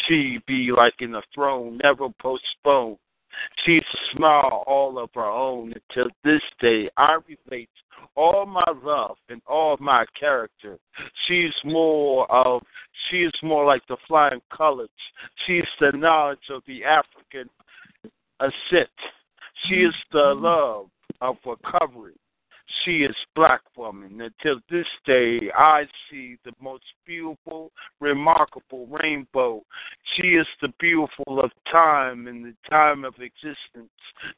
She 0.05 0.39
be 0.45 0.71
like 0.75 0.95
in 0.99 1.15
a 1.15 1.21
throne, 1.33 1.79
never 1.81 2.09
postponed. 2.19 2.97
She's 3.65 3.81
a 3.93 4.15
smile 4.15 4.63
all 4.67 4.99
of 4.99 5.09
her 5.15 5.25
own. 5.25 5.73
Until 5.89 6.09
this 6.23 6.41
day, 6.59 6.89
I 6.97 7.17
relate 7.27 7.69
all 8.15 8.45
my 8.45 8.65
love 8.83 9.17
and 9.29 9.41
all 9.47 9.77
my 9.79 10.05
character. 10.19 10.77
She's 11.27 11.53
more 11.63 12.31
of, 12.31 12.61
she's 13.09 13.31
more 13.41 13.65
like 13.65 13.81
the 13.87 13.97
flying 14.07 14.41
colors. 14.55 14.89
She's 15.45 15.63
the 15.79 15.91
knowledge 15.91 16.49
of 16.49 16.61
the 16.67 16.83
African 16.83 17.49
ascent. 18.39 18.89
She 19.67 19.75
is 19.75 19.93
the 20.11 20.19
mm-hmm. 20.19 20.43
love 20.45 20.85
of 21.21 21.37
recovery. 21.45 22.13
She 22.83 23.03
is 23.03 23.15
black 23.35 23.61
woman. 23.77 24.21
Until 24.21 24.59
this 24.69 24.87
day, 25.05 25.51
I 25.55 25.83
see 26.09 26.37
the 26.43 26.51
most 26.61 26.83
beautiful, 27.05 27.71
remarkable 27.99 28.87
rainbow. 28.87 29.63
She 30.15 30.29
is 30.29 30.47
the 30.61 30.69
beautiful 30.79 31.39
of 31.41 31.51
time 31.71 32.27
and 32.27 32.43
the 32.43 32.55
time 32.69 33.05
of 33.05 33.13
existence, 33.19 33.91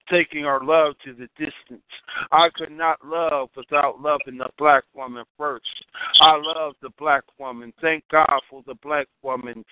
taking 0.09 0.45
our 0.45 0.63
love 0.63 0.95
to 1.05 1.13
the 1.13 1.27
distance. 1.37 1.83
I 2.31 2.49
could 2.53 2.71
not 2.71 3.05
love 3.05 3.49
without 3.55 4.01
loving 4.01 4.37
the 4.37 4.49
black 4.57 4.83
woman 4.93 5.25
first. 5.37 5.85
I 6.21 6.35
love 6.35 6.73
the 6.81 6.91
black 6.99 7.23
woman. 7.39 7.73
Thank 7.81 8.03
God 8.09 8.41
for 8.49 8.63
the 8.67 8.75
black 8.75 9.07
woman. 9.23 9.63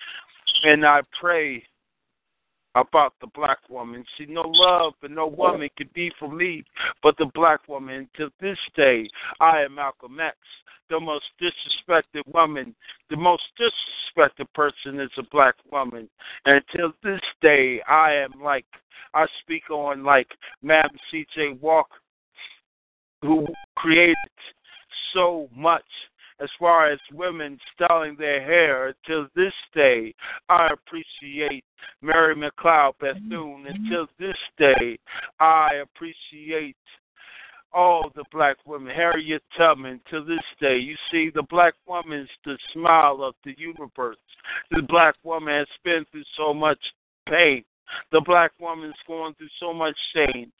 And 0.64 0.84
I 0.84 1.00
pray 1.20 1.64
about 2.74 3.14
the 3.20 3.28
black 3.28 3.58
woman. 3.68 4.04
See, 4.18 4.26
no 4.26 4.42
love 4.46 4.94
and 5.02 5.14
no 5.14 5.26
woman 5.26 5.68
could 5.76 5.92
be 5.92 6.10
for 6.18 6.30
me 6.30 6.64
but 7.02 7.16
the 7.18 7.30
black 7.34 7.68
woman. 7.68 8.08
To 8.16 8.30
this 8.40 8.58
day, 8.76 9.08
I 9.40 9.62
am 9.62 9.76
Malcolm 9.76 10.18
X. 10.20 10.36
The 10.90 11.00
most 11.00 11.24
disrespected 11.40 12.22
woman, 12.32 12.74
the 13.08 13.16
most 13.16 13.42
disrespected 13.58 14.46
person 14.54 15.00
is 15.00 15.10
a 15.16 15.22
black 15.32 15.54
woman. 15.72 16.08
And 16.44 16.62
until 16.74 16.92
this 17.02 17.20
day, 17.40 17.80
I 17.88 18.12
am 18.12 18.32
like, 18.42 18.66
I 19.14 19.26
speak 19.40 19.70
on 19.70 20.04
like 20.04 20.28
Madam 20.62 20.96
C.J. 21.10 21.58
Walker, 21.60 21.96
who 23.22 23.46
created 23.76 24.16
so 25.14 25.48
much 25.56 25.84
as 26.40 26.48
far 26.58 26.90
as 26.90 26.98
women 27.12 27.58
styling 27.74 28.16
their 28.18 28.42
hair. 28.42 28.94
Till 29.06 29.26
this 29.34 29.52
day, 29.74 30.14
I 30.48 30.68
appreciate 30.72 31.64
Mary 32.02 32.34
McLeod 32.34 32.94
Bethune. 33.00 33.66
Until 33.68 34.06
this 34.18 34.36
day, 34.58 34.98
I 35.40 35.82
appreciate 35.82 36.76
all 37.72 38.10
the 38.14 38.24
black 38.30 38.56
women, 38.66 38.94
Harriet 38.94 39.42
Tubman, 39.58 40.00
to 40.10 40.24
this 40.24 40.44
day. 40.60 40.76
You 40.76 40.96
see, 41.10 41.30
the 41.34 41.42
black 41.42 41.74
woman's 41.86 42.28
the 42.44 42.56
smile 42.72 43.22
of 43.22 43.34
the 43.44 43.54
universe. 43.58 44.16
The 44.70 44.82
black 44.82 45.16
woman 45.24 45.54
has 45.54 45.66
been 45.82 46.04
through 46.10 46.24
so 46.36 46.54
much 46.54 46.78
pain. 47.28 47.64
The 48.12 48.20
black 48.20 48.52
woman 48.60 48.90
is 48.90 48.96
going 49.06 49.34
through 49.34 49.48
so 49.60 49.72
much 49.72 49.96
change. 50.14 50.52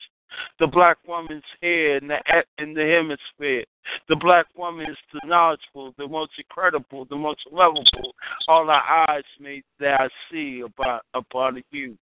The 0.59 0.67
black 0.67 0.97
woman's 1.07 1.43
here 1.61 1.97
in 1.97 2.07
the 2.07 2.17
in 2.57 2.73
the 2.73 2.85
hemisphere. 2.85 3.63
The 4.09 4.15
black 4.15 4.47
woman 4.57 4.89
is 4.89 4.97
the 5.13 5.21
knowledgeable, 5.25 5.93
the 5.97 6.07
most 6.07 6.31
incredible, 6.37 7.05
the 7.05 7.15
most 7.15 7.41
lovable. 7.51 8.13
All 8.47 8.69
our 8.69 9.07
eyes 9.09 9.23
may 9.39 9.63
that 9.79 10.01
I 10.01 10.07
see 10.31 10.61
about 10.61 11.03
upon 11.13 11.63
you. 11.71 11.97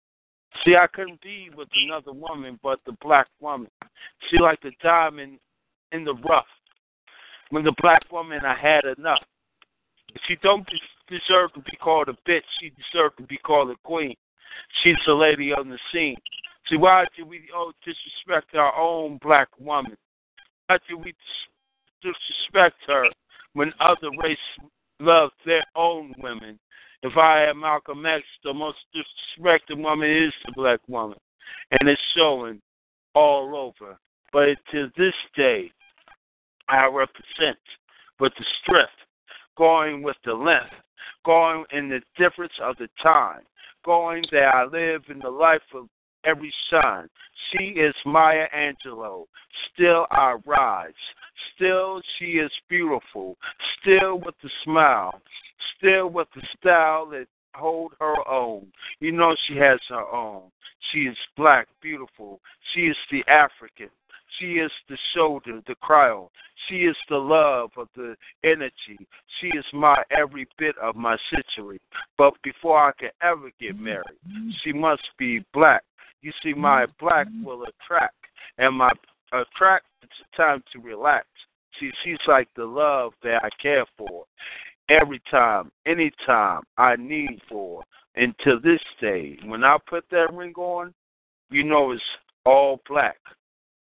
See, 0.63 0.75
I 0.75 0.87
couldn't 0.87 1.21
be 1.21 1.49
with 1.55 1.69
another 1.75 2.11
woman 2.11 2.59
but 2.61 2.79
the 2.85 2.95
black 3.01 3.27
woman. 3.39 3.69
She 4.29 4.37
like 4.37 4.61
the 4.61 4.71
diamond 4.83 5.39
in 5.91 6.03
the 6.03 6.15
rough. 6.15 6.45
When 7.49 7.63
the 7.63 7.75
black 7.81 8.03
woman, 8.11 8.41
I 8.45 8.55
had 8.55 8.85
enough. 8.97 9.23
She 10.27 10.35
don't 10.41 10.67
deserve 11.09 11.53
to 11.53 11.61
be 11.61 11.77
called 11.77 12.09
a 12.09 12.17
bitch. 12.29 12.43
She 12.59 12.71
deserves 12.71 13.15
to 13.17 13.23
be 13.23 13.37
called 13.37 13.71
a 13.71 13.75
queen. 13.83 14.15
She's 14.83 14.95
the 15.05 15.13
lady 15.13 15.53
on 15.53 15.69
the 15.69 15.79
scene. 15.91 16.17
See, 16.71 16.77
why 16.77 17.05
do 17.17 17.25
we 17.25 17.41
oh, 17.53 17.73
disrespect 17.83 18.55
our 18.55 18.73
own 18.77 19.19
black 19.21 19.49
woman? 19.59 19.97
Why 20.67 20.77
do 20.87 20.97
we 20.97 21.13
disrespect 22.01 22.77
her 22.87 23.07
when 23.53 23.73
other 23.81 24.09
races 24.23 24.37
love 25.01 25.31
their 25.45 25.65
own 25.75 26.13
women? 26.19 26.57
If 27.03 27.17
I 27.17 27.43
am 27.43 27.59
Malcolm 27.59 28.05
X, 28.05 28.23
the 28.45 28.53
most 28.53 28.77
disrespected 28.95 29.83
woman 29.83 30.09
is 30.09 30.31
the 30.45 30.53
black 30.55 30.79
woman. 30.87 31.17
And 31.71 31.89
it's 31.89 32.01
showing 32.15 32.61
all 33.15 33.53
over. 33.53 33.97
But 34.31 34.55
to 34.71 34.89
this 34.97 35.13
day, 35.35 35.71
I 36.69 36.85
represent 36.85 37.57
with 38.17 38.31
the 38.39 38.45
strength, 38.61 38.91
going 39.57 40.03
with 40.03 40.15
the 40.23 40.33
length, 40.33 40.71
going 41.25 41.65
in 41.73 41.89
the 41.89 42.01
difference 42.17 42.53
of 42.61 42.77
the 42.77 42.87
time, 43.03 43.41
going 43.83 44.23
that 44.31 44.55
I 44.55 44.63
live 44.63 45.01
in 45.09 45.19
the 45.19 45.29
life 45.29 45.59
of 45.75 45.89
every 46.25 46.53
son. 46.69 47.09
She 47.51 47.65
is 47.65 47.95
Maya 48.05 48.47
Angelou. 48.55 49.25
Still 49.73 50.07
I 50.11 50.35
rise. 50.45 50.93
Still 51.55 52.01
she 52.17 52.37
is 52.37 52.51
beautiful. 52.69 53.37
Still 53.81 54.19
with 54.19 54.35
the 54.43 54.49
smile. 54.63 55.21
Still 55.77 56.09
with 56.09 56.27
the 56.35 56.41
style 56.57 57.07
that 57.09 57.27
hold 57.55 57.93
her 57.99 58.27
own. 58.27 58.67
You 58.99 59.11
know 59.11 59.35
she 59.47 59.57
has 59.57 59.79
her 59.89 60.07
own. 60.07 60.43
She 60.91 60.99
is 60.99 61.17
black, 61.37 61.67
beautiful. 61.81 62.39
She 62.73 62.81
is 62.81 62.97
the 63.11 63.23
African. 63.27 63.89
She 64.39 64.53
is 64.53 64.71
the 64.89 64.97
shoulder, 65.13 65.61
the 65.67 65.75
cryo. 65.75 66.29
She 66.67 66.85
is 66.85 66.95
the 67.09 67.17
love 67.17 67.71
of 67.77 67.89
the 67.95 68.15
energy. 68.43 68.97
She 69.39 69.47
is 69.47 69.65
my 69.73 70.01
every 70.09 70.47
bit 70.57 70.77
of 70.77 70.95
my 70.95 71.17
century. 71.29 71.79
But 72.17 72.33
before 72.43 72.87
I 72.87 72.91
can 72.97 73.09
ever 73.21 73.51
get 73.59 73.77
married, 73.77 74.05
she 74.63 74.71
must 74.71 75.03
be 75.17 75.43
black. 75.53 75.83
You 76.21 76.31
see, 76.43 76.53
my 76.53 76.83
mm-hmm. 76.83 77.05
black 77.05 77.27
mm-hmm. 77.27 77.43
will 77.43 77.63
attract, 77.63 78.15
and 78.57 78.75
my 78.77 78.91
attract. 79.31 79.85
It's 80.03 80.11
time 80.35 80.63
to 80.73 80.79
relax. 80.79 81.25
See, 81.79 81.91
she's 82.03 82.17
like 82.27 82.47
the 82.55 82.65
love 82.65 83.13
that 83.23 83.43
I 83.43 83.49
care 83.61 83.85
for 83.97 84.25
every 84.89 85.21
time, 85.29 85.71
anytime 85.85 86.61
I 86.77 86.95
need 86.97 87.41
for. 87.47 87.83
And 88.15 88.35
to 88.43 88.59
this 88.61 88.81
day, 88.99 89.37
when 89.45 89.63
I 89.63 89.77
put 89.87 90.03
that 90.11 90.33
ring 90.33 90.53
on, 90.57 90.93
you 91.49 91.63
know 91.63 91.91
it's 91.91 92.01
all 92.45 92.81
black 92.87 93.17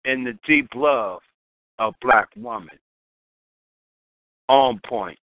and 0.06 0.26
the 0.26 0.38
deep 0.48 0.69
love 0.76 1.22
of 1.80 1.93
black 2.02 2.27
woman. 2.35 2.77
On 4.49 4.80
point. 4.85 5.18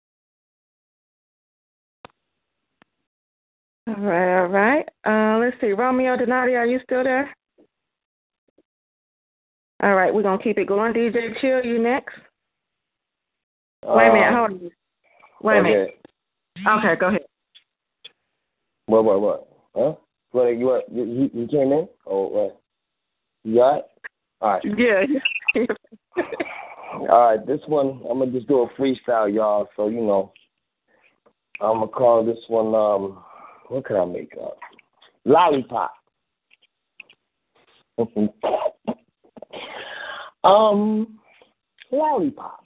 All 3.89 3.95
right, 3.95 4.41
all 4.41 4.49
right. 4.49 4.89
Uh, 5.05 5.39
let's 5.39 5.57
see. 5.61 5.73
Romeo 5.73 6.17
Donati, 6.17 6.55
are 6.55 6.67
you 6.67 6.81
still 6.85 7.05
there? 7.05 7.35
All 9.83 9.95
right, 9.95 10.13
we're 10.13 10.23
gonna 10.23 10.43
keep 10.43 10.59
it 10.59 10.67
going. 10.67 10.93
DJ 10.93 11.39
Chill, 11.41 11.65
you 11.65 11.81
next. 11.81 12.15
Wait 13.85 14.09
a 14.09 14.13
minute, 14.13 14.35
hold 14.35 14.51
on. 14.51 14.71
Wait 15.43 15.59
a 15.59 15.63
minute. 15.63 16.01
Okay, 16.67 16.97
go 16.99 17.09
ahead. 17.09 17.21
What, 18.87 19.05
what, 19.05 19.21
what? 19.21 19.49
Huh? 19.77 19.95
What, 20.33 20.49
you, 20.49 20.67
what, 20.67 20.93
you, 20.93 21.31
you 21.33 21.47
came 21.49 21.73
in? 21.73 21.89
Oh, 22.07 22.29
what? 22.29 22.61
You 23.45 23.57
got 23.57 23.77
it? 23.79 23.85
All 24.41 24.51
right. 24.53 24.63
Yeah. 24.77 25.65
All 27.11 27.31
right, 27.31 27.47
this 27.47 27.61
one, 27.67 28.01
I'm 28.09 28.19
going 28.19 28.33
to 28.33 28.39
just 28.39 28.49
do 28.49 28.63
a 28.63 28.69
freestyle, 28.81 29.33
y'all. 29.33 29.69
So, 29.77 29.89
you 29.89 30.01
know, 30.01 30.33
I'm 31.61 31.79
going 31.79 31.89
to 31.89 31.95
call 31.95 32.25
this 32.25 32.39
one, 32.49 32.75
um, 32.75 33.23
what 33.69 33.85
could 33.85 33.97
I 33.97 34.05
make 34.05 34.33
up? 34.43 34.59
Lollipop. 35.25 35.93
um, 40.45 41.19
lollipop. 41.91 42.61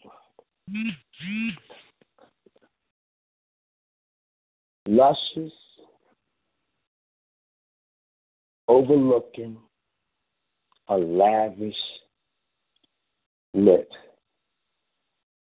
Luscious, 4.87 5.53
overlooking 8.69 9.57
a 10.89 10.97
lavish 10.97 11.75
lip. 13.55 13.91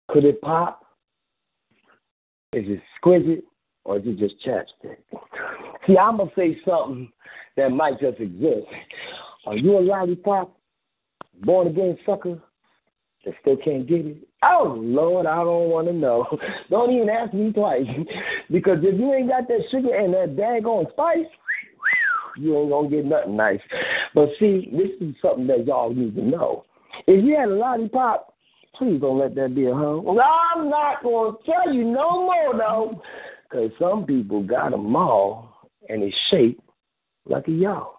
Could 0.09 0.25
it 0.25 0.41
pop? 0.41 0.83
Is 2.53 2.65
it 2.67 2.81
exquisite? 2.93 3.43
Or 3.87 3.97
is 3.97 4.03
it 4.05 4.19
just 4.19 4.35
chapstick? 4.45 4.97
See, 5.87 5.97
I'm 5.97 6.17
going 6.17 6.29
to 6.29 6.35
say 6.35 6.59
something 6.65 7.09
that 7.55 7.69
might 7.69 7.99
just 7.99 8.19
exist. 8.19 8.67
Are 9.45 9.55
you 9.55 9.77
a 9.77 9.79
lollipop, 9.79 10.55
born 11.45 11.67
again 11.67 11.97
sucker 12.05 12.37
that 13.25 13.33
still 13.41 13.55
can't 13.55 13.87
get 13.87 14.05
it? 14.05 14.17
Oh, 14.43 14.75
Lord, 14.77 15.25
I 15.25 15.37
don't 15.37 15.69
want 15.69 15.87
to 15.87 15.93
know. 15.93 16.27
Don't 16.69 16.91
even 16.91 17.09
ask 17.09 17.33
me 17.33 17.53
twice. 17.53 17.85
because 18.51 18.79
if 18.81 18.99
you 18.99 19.13
ain't 19.13 19.29
got 19.29 19.47
that 19.47 19.61
sugar 19.71 19.95
and 19.95 20.13
that 20.13 20.35
daggone 20.35 20.91
spice, 20.91 21.25
you 22.37 22.57
ain't 22.57 22.69
going 22.69 22.89
to 22.89 22.95
get 22.97 23.05
nothing 23.05 23.37
nice. 23.37 23.61
But 24.13 24.29
see, 24.37 24.69
this 24.71 24.89
is 24.99 25.15
something 25.21 25.47
that 25.47 25.65
y'all 25.65 25.93
need 25.93 26.13
to 26.15 26.21
know. 26.21 26.65
If 27.07 27.23
you 27.23 27.37
had 27.37 27.47
a 27.47 27.55
lollipop, 27.55 28.33
please 28.77 28.99
don't 28.99 29.17
let 29.17 29.33
that 29.35 29.55
be 29.55 29.65
a 29.67 29.73
home. 29.73 30.03
Well, 30.03 30.19
I'm 30.21 30.69
not 30.69 31.01
going 31.03 31.35
to 31.35 31.51
tell 31.51 31.73
you 31.73 31.83
no 31.85 32.25
more, 32.25 32.57
though, 32.57 33.01
because 33.49 33.71
some 33.79 34.05
people 34.05 34.43
got 34.43 34.71
them 34.71 34.95
all 34.95 35.69
and 35.89 36.03
it's 36.03 36.15
shaped 36.29 36.61
like 37.25 37.47
a 37.47 37.51
yo. 37.51 37.97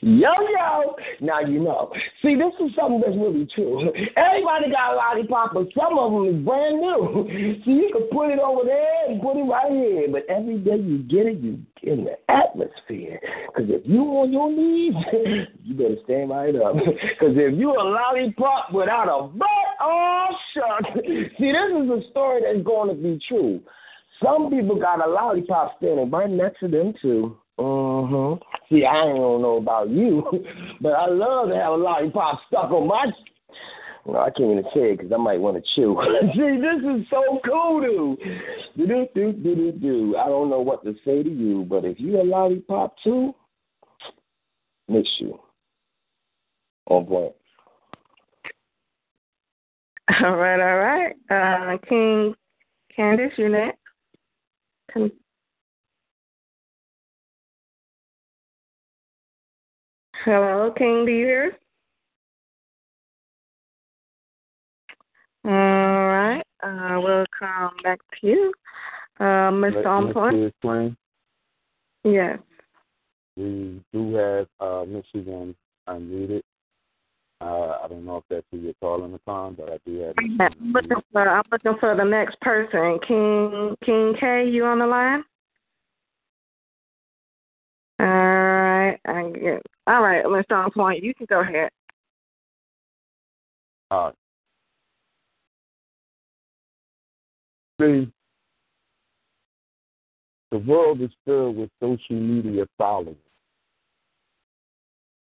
Yo, 0.00 0.30
yo. 0.30 0.96
Now 1.20 1.40
you 1.40 1.60
know. 1.60 1.92
See, 2.22 2.34
this 2.34 2.52
is 2.60 2.74
something 2.74 3.00
that's 3.00 3.16
really 3.16 3.46
true. 3.54 3.92
Everybody 4.16 4.70
got 4.70 4.94
a 4.94 4.96
lollipop, 4.96 5.54
but 5.54 5.68
some 5.76 5.98
of 5.98 6.12
them 6.12 6.34
is 6.34 6.44
brand 6.44 6.80
new. 6.80 7.60
So 7.64 7.70
you 7.70 7.90
can 7.92 8.08
put 8.10 8.30
it 8.30 8.40
over 8.40 8.64
there 8.64 9.08
and 9.08 9.22
put 9.22 9.36
it 9.36 9.44
right 9.44 9.70
here. 9.70 10.08
But 10.10 10.26
every 10.28 10.58
day 10.58 10.76
you 10.76 10.98
get 10.98 11.26
it, 11.26 11.38
you 11.38 11.60
get 11.80 11.98
in 11.98 12.04
the 12.04 12.18
atmosphere. 12.28 13.20
Because 13.46 13.70
if 13.70 13.82
you 13.84 14.02
on 14.02 14.32
your 14.32 14.50
knees, 14.50 14.94
you 15.62 15.74
better 15.74 15.96
stand 16.04 16.30
right 16.30 16.54
up. 16.56 16.74
Because 16.74 17.36
if 17.36 17.56
you 17.56 17.70
a 17.70 17.82
lollipop 17.82 18.72
without 18.72 19.08
a 19.08 19.28
butt, 19.28 19.48
oh, 19.80 20.26
shucks. 20.54 20.90
See, 21.04 21.52
this 21.52 21.70
is 21.70 21.90
a 21.90 22.10
story 22.10 22.42
that's 22.42 22.66
going 22.66 22.88
to 22.88 23.00
be 23.00 23.20
true. 23.28 23.60
Some 24.22 24.50
people 24.50 24.76
got 24.76 25.06
a 25.06 25.10
lollipop 25.10 25.76
standing 25.78 26.10
right 26.10 26.30
next 26.30 26.60
to 26.60 26.68
them, 26.68 26.94
too. 27.00 27.36
Mm-hmm. 27.58 28.42
See, 28.68 28.84
I 28.84 29.04
don't 29.04 29.42
know 29.42 29.56
about 29.56 29.90
you, 29.90 30.24
but 30.80 30.90
I 30.90 31.06
love 31.06 31.48
to 31.48 31.56
have 31.56 31.72
a 31.72 31.76
lollipop 31.76 32.40
stuck 32.46 32.70
on 32.70 32.86
my. 32.86 33.06
Well, 34.04 34.22
I 34.22 34.30
can't 34.30 34.52
even 34.52 34.64
say 34.74 34.92
it 34.92 34.98
because 34.98 35.12
I 35.12 35.18
might 35.18 35.40
want 35.40 35.56
to 35.56 35.70
chew. 35.74 36.00
See, 36.34 36.56
this 36.56 36.82
is 36.82 37.06
so 37.10 37.40
cool, 37.44 37.80
dude. 37.80 38.88
Do 38.88 39.06
do 39.14 39.32
do 39.32 39.54
do 39.54 39.72
do. 39.72 40.16
I 40.16 40.26
don't 40.26 40.48
know 40.48 40.60
what 40.60 40.82
to 40.84 40.94
say 41.04 41.22
to 41.22 41.28
you, 41.28 41.66
but 41.68 41.84
if 41.84 42.00
you 42.00 42.20
a 42.20 42.22
lollipop 42.22 42.94
too, 43.04 43.34
miss 44.88 45.06
you. 45.18 45.38
On 46.86 47.04
point. 47.04 47.34
All 50.24 50.36
right, 50.36 50.58
all 50.58 50.78
right. 50.78 51.14
Uh, 51.28 51.76
King 51.86 52.34
Cadence, 52.96 53.34
you 53.36 53.50
next. 53.50 53.78
Con- 54.92 55.12
Hello, 60.24 60.72
King, 60.76 61.06
do 61.06 61.12
you 61.12 61.26
hear? 61.26 61.56
All 65.44 65.50
right, 65.52 66.42
uh, 66.62 67.00
we'll 67.00 67.24
come 67.38 67.70
back 67.82 68.00
to 68.20 68.26
you. 68.26 68.52
Uh, 69.20 69.50
Mr. 69.50 69.86
On 69.86 70.12
Point? 70.12 70.96
Yes. 72.04 72.38
We 73.36 73.80
do 73.92 74.14
have 74.14 74.46
uh, 74.60 74.84
Michigan 74.86 75.54
unmuted. 75.88 76.42
Uh, 77.40 77.78
I 77.84 77.86
don't 77.88 78.04
know 78.04 78.16
if 78.16 78.24
that's 78.28 78.46
who 78.50 78.58
you're 78.58 78.74
calling 78.80 79.14
upon, 79.14 79.54
but 79.54 79.70
I 79.70 79.78
do 79.86 80.00
have. 80.00 80.14
I'm 80.18 80.72
looking 80.72 80.96
for, 81.12 81.28
I'm 81.28 81.44
looking 81.52 81.76
for 81.78 81.96
the 81.96 82.04
next 82.04 82.40
person. 82.40 82.98
King 83.06 83.76
King 83.84 84.14
K, 84.18 84.48
you 84.48 84.64
on 84.64 84.80
the 84.80 84.86
line? 84.86 85.22
All 88.00 88.06
right, 88.06 88.98
I 89.06 89.30
get. 89.30 89.62
All 89.86 90.02
right, 90.02 90.24
Mr. 90.24 90.72
Point, 90.74 91.04
you 91.04 91.14
can 91.14 91.26
go 91.30 91.40
ahead. 91.40 91.70
Uh, 93.90 94.10
see, 97.80 98.12
the 100.50 100.58
world 100.58 101.00
is 101.00 101.10
filled 101.24 101.56
with 101.56 101.70
social 101.80 102.16
media 102.16 102.66
followers. 102.76 103.16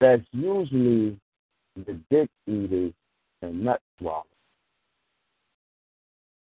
That's 0.01 0.23
usually 0.31 1.19
the 1.87 1.99
dick 2.11 2.31
eaters 2.47 2.93
and 3.43 3.65
nut 3.65 3.81
swallowers. 3.99 4.25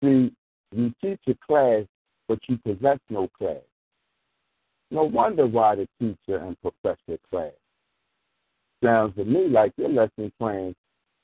See, 0.02 0.32
you 0.72 0.92
teach 1.02 1.20
a 1.28 1.34
class, 1.46 1.84
but 2.28 2.38
you 2.48 2.58
possess 2.58 2.98
no 3.10 3.28
class. 3.38 3.62
No 4.90 5.04
wonder 5.04 5.46
why 5.46 5.76
the 5.76 5.88
teacher 5.98 6.38
and 6.38 6.56
professor 6.60 7.18
class. 7.30 7.52
Sounds 8.84 9.14
to 9.16 9.24
me 9.24 9.48
like 9.48 9.72
your 9.76 9.88
lesson 9.88 10.32
plans 10.38 10.74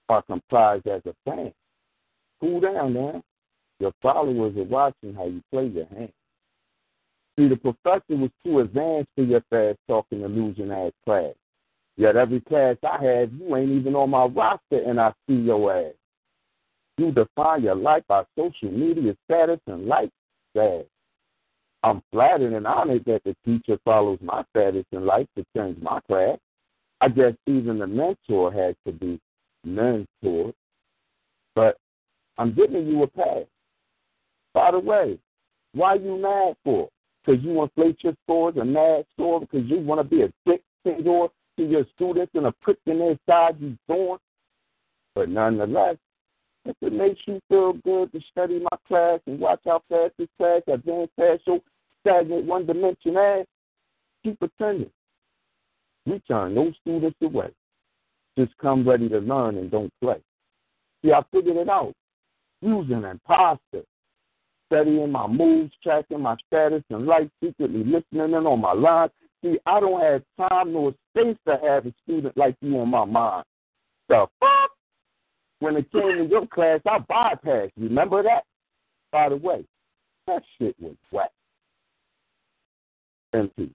are 0.08 0.22
comprised 0.22 0.86
as 0.86 1.02
a 1.06 1.14
plan. 1.24 1.52
Cool 2.40 2.60
down 2.60 2.94
now. 2.94 3.22
Your 3.78 3.92
followers 4.02 4.56
are 4.56 4.64
watching 4.64 5.14
how 5.14 5.26
you 5.26 5.42
play 5.52 5.66
your 5.66 5.86
hand. 5.86 6.12
See, 7.38 7.48
the 7.48 7.56
professor 7.56 8.16
was 8.16 8.30
too 8.44 8.60
advanced 8.60 9.10
for 9.14 9.22
your 9.22 9.42
fast 9.48 9.78
talking 9.88 10.22
illusion 10.22 10.70
ass 10.70 10.92
class. 11.04 11.34
Yet 11.96 12.16
every 12.16 12.40
class 12.40 12.76
I 12.82 13.02
have, 13.04 13.32
you 13.32 13.54
ain't 13.56 13.70
even 13.70 13.94
on 13.94 14.10
my 14.10 14.24
roster 14.24 14.82
and 14.86 15.00
I 15.00 15.12
see 15.28 15.34
your 15.34 15.72
ass. 15.74 15.94
You 16.98 17.12
define 17.12 17.62
your 17.62 17.74
life 17.74 18.02
by 18.08 18.24
social 18.36 18.70
media 18.70 19.16
status 19.24 19.60
and 19.66 19.86
like 19.86 20.10
sad. 20.56 20.86
I'm 21.82 22.02
flattered 22.12 22.52
and 22.52 22.66
honored 22.66 23.04
that 23.06 23.22
the 23.24 23.34
teacher 23.44 23.78
follows 23.84 24.18
my 24.22 24.44
status 24.50 24.84
in 24.92 25.04
life 25.04 25.26
to 25.36 25.44
change 25.56 25.80
my 25.82 26.00
class. 26.06 26.38
I 27.00 27.08
guess 27.08 27.34
even 27.46 27.78
the 27.78 27.86
mentor 27.86 28.52
has 28.52 28.74
to 28.86 28.92
be 28.92 29.20
mentored. 29.66 30.54
But 31.54 31.76
I'm 32.38 32.54
giving 32.54 32.86
you 32.86 33.02
a 33.02 33.06
pass. 33.08 33.44
By 34.54 34.70
the 34.70 34.78
way, 34.78 35.18
why 35.74 35.94
you 35.94 36.18
mad 36.18 36.56
for? 36.62 36.88
Because 37.24 37.42
you 37.42 37.62
inflate 37.62 37.98
your 38.02 38.14
scores 38.24 38.54
and 38.56 38.72
mad 38.72 39.04
score 39.12 39.40
because 39.40 39.64
you 39.68 39.78
want 39.78 40.00
to 40.00 40.04
be 40.04 40.22
a 40.22 40.32
dictator 40.46 41.28
to 41.56 41.64
your 41.64 41.84
students 41.94 42.32
and 42.34 42.46
a 42.46 42.52
prick 42.52 42.78
in 42.86 42.98
their 42.98 43.18
side 43.28 43.56
you 43.60 43.76
born. 43.88 44.18
But 45.14 45.28
nonetheless, 45.28 45.96
if 46.64 46.76
it 46.80 46.92
makes 46.92 47.20
you 47.26 47.40
feel 47.48 47.74
good 47.84 48.12
to 48.12 48.20
study 48.30 48.60
my 48.60 48.76
class 48.86 49.20
and 49.26 49.38
watch 49.38 49.60
how 49.64 49.82
fast 49.88 50.14
this 50.18 50.28
class 50.38 50.62
advanced 50.68 51.12
past 51.18 51.42
your 51.46 51.60
stagnant 52.00 52.46
one 52.46 52.66
dimension 52.66 53.16
ass, 53.16 53.46
keep 54.22 54.40
attending. 54.40 54.90
We 56.06 56.20
turn 56.20 56.54
no 56.54 56.72
students 56.80 57.18
away. 57.22 57.50
Just 58.38 58.56
come 58.58 58.88
ready 58.88 59.08
to 59.08 59.18
learn 59.18 59.58
and 59.58 59.70
don't 59.70 59.92
play. 60.00 60.20
See, 61.04 61.12
I 61.12 61.22
figured 61.32 61.56
it 61.56 61.68
out. 61.68 61.94
Using 62.60 63.04
imposter. 63.04 63.82
Studying 64.66 65.12
my 65.12 65.26
moves, 65.26 65.72
tracking 65.82 66.20
my 66.20 66.36
status, 66.46 66.82
and 66.90 67.06
life 67.06 67.28
secretly 67.42 67.84
listening 67.84 68.32
in 68.32 68.34
on 68.34 68.60
my 68.60 68.72
line. 68.72 69.10
See, 69.42 69.58
I 69.66 69.80
don't 69.80 70.00
have 70.00 70.22
time 70.48 70.72
nor 70.72 70.94
space 71.10 71.36
to 71.46 71.58
have 71.62 71.86
a 71.86 71.92
student 72.04 72.36
like 72.36 72.56
you 72.60 72.78
on 72.78 72.88
my 72.88 73.04
mind. 73.04 73.44
The 74.08 74.26
fuck? 74.38 74.70
When 75.58 75.76
it 75.76 75.90
came 75.92 76.18
to 76.18 76.26
your 76.28 76.46
class, 76.46 76.80
I 76.86 76.98
bypassed. 76.98 77.72
Remember 77.76 78.22
that? 78.22 78.44
By 79.10 79.28
the 79.28 79.36
way, 79.36 79.64
that 80.26 80.42
shit 80.58 80.74
was 80.80 80.96
whack. 81.10 81.30
MP. 83.34 83.70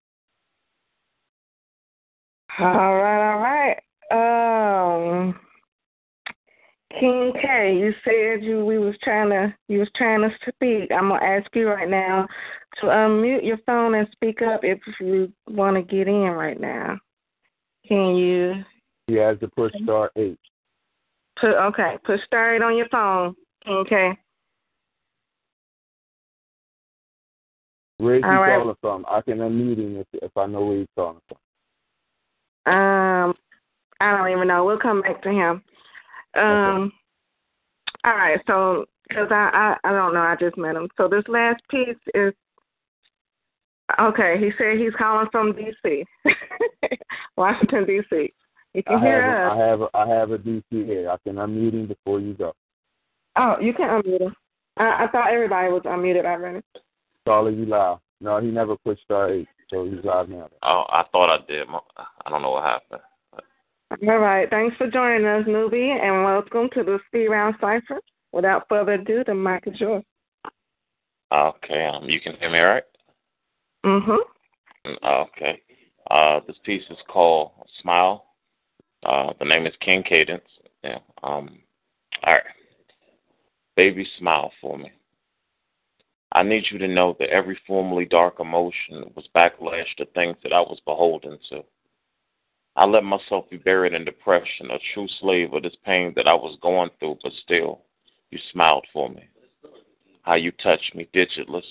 All 2.59 2.65
right, 2.95 3.33
all 3.33 3.39
right. 3.39 3.77
Um, 5.19 5.39
King 6.91 7.33
K, 7.41 7.75
you 7.77 7.93
said 8.03 8.43
you 8.43 8.65
we 8.65 8.77
was 8.77 8.95
trying 9.03 9.29
to 9.29 9.53
you 9.67 9.79
was 9.79 9.89
trying 9.95 10.21
to 10.21 10.29
speak. 10.41 10.89
I'm 10.91 11.09
gonna 11.09 11.23
ask 11.23 11.53
you 11.53 11.67
right 11.67 11.89
now 11.89 12.27
to 12.79 12.87
unmute 12.87 13.45
your 13.45 13.57
phone 13.65 13.95
and 13.95 14.07
speak 14.13 14.41
up 14.41 14.61
if 14.63 14.79
you 14.99 15.31
want 15.49 15.75
to 15.75 15.81
get 15.81 16.07
in 16.07 16.31
right 16.31 16.59
now. 16.59 16.97
Can 17.87 18.15
you? 18.15 18.63
He 19.07 19.15
has 19.15 19.37
to 19.39 19.47
push 19.49 19.73
star 19.83 20.11
eight. 20.15 20.39
Put 21.39 21.55
okay. 21.55 21.97
Put 22.05 22.21
star 22.25 22.55
eight 22.55 22.61
on 22.61 22.77
your 22.77 22.89
phone. 22.89 23.35
King 23.65 23.85
K. 23.87 24.17
Where's 27.97 28.23
he 28.23 28.29
right. 28.29 28.59
calling 28.59 28.75
from? 28.79 29.05
I 29.09 29.21
can 29.21 29.39
unmute 29.39 29.79
him 29.79 29.97
if, 29.97 30.07
if 30.13 30.31
I 30.37 30.45
know 30.45 30.65
where 30.65 30.77
he's 30.77 30.87
calling 30.95 31.19
from. 31.27 32.73
Um, 32.73 33.33
I 33.99 34.15
don't 34.15 34.31
even 34.31 34.47
know. 34.47 34.65
We'll 34.65 34.77
come 34.77 35.01
back 35.01 35.21
to 35.23 35.29
him. 35.29 35.63
Um, 36.37 36.91
all 38.03 38.15
right. 38.15 38.39
So, 38.47 38.85
because 39.07 39.27
I, 39.31 39.75
I 39.83 39.89
I 39.89 39.91
don't 39.91 40.13
know, 40.13 40.21
I 40.21 40.35
just 40.39 40.57
met 40.57 40.75
him. 40.75 40.87
So 40.97 41.07
this 41.07 41.23
last 41.27 41.61
piece 41.69 41.97
is 42.13 42.33
Okay, 43.99 44.35
he 44.37 44.51
said 44.57 44.77
he's 44.77 44.93
calling 44.97 45.27
from 45.31 45.53
D.C., 45.53 46.03
Washington 47.37 47.85
D.C. 47.85 48.33
You 48.73 48.83
can 48.83 48.97
I 48.97 48.99
hear 48.99 49.21
have, 49.21 49.51
us. 49.51 49.57
a, 49.57 49.61
I 49.61 49.67
have, 49.67 49.81
a, 49.81 49.87
I 49.93 50.07
have 50.07 50.31
a 50.31 50.37
DC 50.37 50.63
here. 50.69 51.09
I 51.09 51.17
can 51.23 51.37
unmute 51.37 51.73
him 51.73 51.87
before 51.87 52.19
you 52.19 52.33
go. 52.33 52.53
Oh, 53.37 53.55
you 53.61 53.73
can 53.73 53.87
unmute 53.87 54.21
him. 54.21 54.35
I, 54.75 55.05
I 55.05 55.07
thought 55.11 55.31
everybody 55.31 55.71
was 55.71 55.83
unmuted 55.85 56.25
already. 56.25 56.61
Caller, 57.25 57.51
you 57.51 57.65
live. 57.65 57.99
No, 58.19 58.41
he 58.41 58.47
never 58.47 58.75
pushed 58.77 59.03
star 59.03 59.31
eight, 59.31 59.47
so 59.69 59.85
he's 59.85 60.03
live 60.03 60.27
now. 60.27 60.49
Oh, 60.63 60.83
I 60.89 61.03
thought 61.11 61.29
I 61.29 61.37
did. 61.47 61.67
I 62.25 62.29
don't 62.29 62.41
know 62.41 62.51
what 62.51 62.63
happened. 62.65 63.01
All 63.91 64.19
right. 64.19 64.49
Thanks 64.49 64.75
for 64.77 64.89
joining 64.89 65.25
us, 65.25 65.45
newbie, 65.47 65.89
and 65.89 66.23
welcome 66.23 66.69
to 66.73 66.83
the 66.83 66.99
Speed 67.07 67.27
Round 67.27 67.55
Cipher. 67.61 68.01
Without 68.33 68.65
further 68.67 68.93
ado, 68.93 69.23
the 69.25 69.33
mic 69.33 69.63
is 69.65 69.79
yours. 69.79 70.03
Okay, 71.33 71.85
um, 71.85 72.03
you 72.09 72.19
can 72.19 72.35
hear 72.35 72.51
me 72.51 72.59
right? 72.59 72.83
Mm-hmm. 73.85 75.05
Okay. 75.05 75.61
Uh, 76.11 76.39
this 76.45 76.57
piece 76.65 76.83
is 76.89 76.97
called 77.07 77.51
Smile. 77.81 78.25
Uh, 79.05 79.31
the 79.39 79.45
name 79.45 79.65
is 79.65 79.73
King 79.79 80.03
Cadence. 80.03 80.43
Yeah. 80.83 80.99
Um, 81.23 81.59
all 82.25 82.33
right. 82.33 82.43
Baby, 83.77 84.07
smile 84.19 84.51
for 84.59 84.77
me. 84.77 84.91
I 86.33 86.43
need 86.43 86.65
you 86.71 86.77
to 86.79 86.87
know 86.87 87.15
that 87.19 87.29
every 87.29 87.57
formerly 87.65 88.05
dark 88.05 88.39
emotion 88.39 89.11
was 89.15 89.29
backlash 89.35 89.95
to 89.97 90.05
things 90.07 90.35
that 90.43 90.51
I 90.51 90.59
was 90.59 90.79
beholden 90.85 91.37
to. 91.49 91.63
I 92.77 92.85
let 92.85 93.03
myself 93.03 93.49
be 93.49 93.57
buried 93.57 93.93
in 93.95 94.05
depression, 94.05 94.69
a 94.69 94.77
true 94.93 95.07
slave 95.19 95.51
of 95.51 95.63
this 95.63 95.75
pain 95.83 96.13
that 96.15 96.27
I 96.27 96.35
was 96.35 96.59
going 96.61 96.91
through, 96.99 97.17
but 97.23 97.31
still, 97.43 97.81
you 98.29 98.37
smiled 98.51 98.85
for 98.93 99.09
me. 99.09 99.27
How 100.21 100.35
you 100.35 100.51
touched 100.51 100.93
me, 100.93 101.09
digitless, 101.11 101.65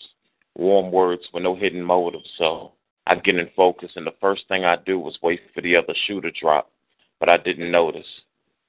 warm 0.57 0.91
words 0.91 1.23
with 1.33 1.45
no 1.45 1.55
hidden 1.55 1.81
motive. 1.81 2.23
So 2.39 2.73
I 3.07 3.15
get 3.15 3.37
in 3.37 3.49
focus, 3.55 3.93
and 3.95 4.05
the 4.05 4.17
first 4.21 4.49
thing 4.49 4.65
I 4.65 4.75
do 4.85 4.99
was 4.99 5.17
wait 5.23 5.43
for 5.55 5.61
the 5.61 5.77
other 5.77 5.95
shoe 6.09 6.21
to 6.23 6.33
drop, 6.33 6.73
but 7.21 7.29
I 7.29 7.37
didn't 7.37 7.71
notice 7.71 8.23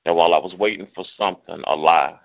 And 0.06 0.16
while 0.16 0.36
I 0.36 0.38
was 0.38 0.54
waiting 0.60 0.88
for 0.94 1.06
something, 1.18 1.64
a 1.66 1.76
lie, 1.76 2.20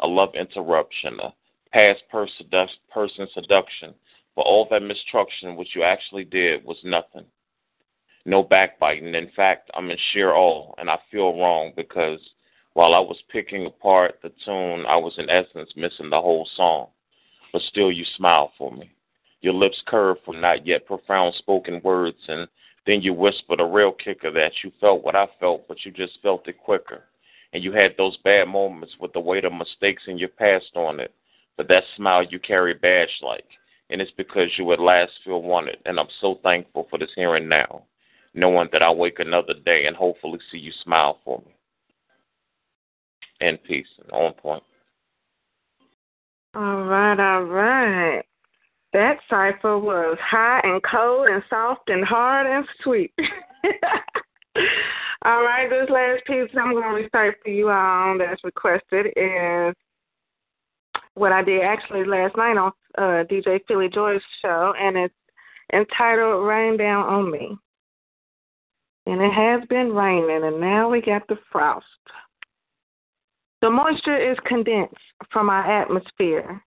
a 0.00 0.08
love 0.08 0.34
interruption, 0.34 1.20
a 1.20 1.32
past 1.72 2.02
person 2.10 3.28
seduction, 3.32 3.94
for 4.34 4.42
all 4.42 4.66
that 4.72 4.82
mistruction, 4.82 5.54
which 5.54 5.76
you 5.76 5.84
actually 5.84 6.24
did 6.24 6.64
was 6.64 6.78
nothing. 6.82 7.26
No 8.24 8.42
backbiting. 8.42 9.14
In 9.14 9.30
fact, 9.34 9.70
I'm 9.74 9.90
in 9.90 9.98
sheer 10.12 10.32
awe, 10.32 10.74
and 10.78 10.88
I 10.88 10.98
feel 11.10 11.38
wrong 11.38 11.72
because 11.76 12.20
while 12.74 12.94
I 12.94 13.00
was 13.00 13.20
picking 13.30 13.66
apart 13.66 14.20
the 14.22 14.30
tune, 14.44 14.86
I 14.86 14.96
was 14.96 15.14
in 15.18 15.28
essence 15.28 15.70
missing 15.76 16.08
the 16.10 16.20
whole 16.20 16.48
song. 16.56 16.88
But 17.52 17.62
still, 17.62 17.90
you 17.90 18.04
smile 18.16 18.52
for 18.56 18.70
me. 18.70 18.90
Your 19.40 19.54
lips 19.54 19.82
curved 19.86 20.20
from 20.24 20.40
not 20.40 20.66
yet 20.66 20.86
profound 20.86 21.34
spoken 21.34 21.80
words, 21.82 22.18
and 22.28 22.48
then 22.86 23.02
you 23.02 23.12
whispered 23.12 23.60
a 23.60 23.64
real 23.64 23.92
kicker 23.92 24.30
that 24.30 24.52
you 24.62 24.70
felt 24.80 25.02
what 25.02 25.16
I 25.16 25.26
felt, 25.40 25.66
but 25.68 25.84
you 25.84 25.90
just 25.90 26.20
felt 26.22 26.48
it 26.48 26.58
quicker. 26.58 27.04
And 27.52 27.62
you 27.62 27.72
had 27.72 27.96
those 27.98 28.16
bad 28.18 28.48
moments 28.48 28.94
with 28.98 29.12
the 29.12 29.20
weight 29.20 29.44
of 29.44 29.52
mistakes 29.52 30.04
in 30.06 30.16
your 30.16 30.30
past 30.30 30.74
on 30.76 31.00
it. 31.00 31.12
But 31.56 31.68
that 31.68 31.84
smile 31.96 32.24
you 32.24 32.38
carry 32.38 32.72
badge 32.72 33.10
like, 33.20 33.44
and 33.90 34.00
it's 34.00 34.12
because 34.12 34.48
you 34.56 34.72
at 34.72 34.80
last 34.80 35.12
feel 35.24 35.42
wanted. 35.42 35.78
And 35.84 35.98
I'm 36.00 36.08
so 36.20 36.38
thankful 36.42 36.86
for 36.88 36.98
this 36.98 37.10
here 37.14 37.34
and 37.34 37.48
now, 37.48 37.82
knowing 38.34 38.68
that 38.72 38.82
I'll 38.82 38.96
wake 38.96 39.18
another 39.18 39.54
day 39.64 39.86
and 39.86 39.96
hopefully 39.96 40.38
see 40.50 40.58
you 40.58 40.72
smile 40.82 41.18
for 41.24 41.42
me. 41.44 41.54
In 43.40 43.58
peace 43.58 43.86
and 44.02 44.10
on 44.12 44.32
point. 44.34 44.62
All 46.54 46.84
right, 46.84 47.18
all 47.18 47.44
right. 47.44 48.22
That 48.92 49.18
cipher 49.28 49.78
was 49.78 50.18
hot 50.20 50.64
and 50.64 50.82
cold 50.82 51.28
and 51.28 51.42
soft 51.48 51.88
and 51.88 52.04
hard 52.04 52.46
and 52.46 52.64
sweet. 52.84 53.12
all 55.24 55.42
right, 55.42 55.68
this 55.70 55.88
last 55.88 56.24
piece 56.26 56.50
I'm 56.58 56.72
going 56.72 56.84
to 56.84 57.02
recite 57.02 57.36
for 57.42 57.50
you 57.50 57.70
all 57.70 58.18
that's 58.18 58.44
requested 58.44 59.06
is 59.16 59.74
what 61.14 61.32
I 61.32 61.42
did 61.42 61.62
actually 61.62 62.04
last 62.04 62.36
night 62.36 62.56
on 62.56 62.72
uh, 62.98 63.24
DJ 63.24 63.60
Philly 63.66 63.88
Joy's 63.88 64.20
show, 64.42 64.74
and 64.78 64.96
it's 64.96 65.14
entitled 65.72 66.46
Rain 66.46 66.76
Down 66.76 67.04
on 67.04 67.30
Me. 67.30 67.56
And 69.06 69.20
it 69.20 69.32
has 69.32 69.66
been 69.68 69.92
raining, 69.92 70.44
and 70.44 70.60
now 70.60 70.88
we 70.88 71.00
got 71.00 71.26
the 71.28 71.38
frost. 71.50 71.86
The 73.60 73.70
moisture 73.70 74.30
is 74.30 74.36
condensed 74.46 74.94
from 75.32 75.50
our 75.50 75.82
atmosphere. 75.82 76.62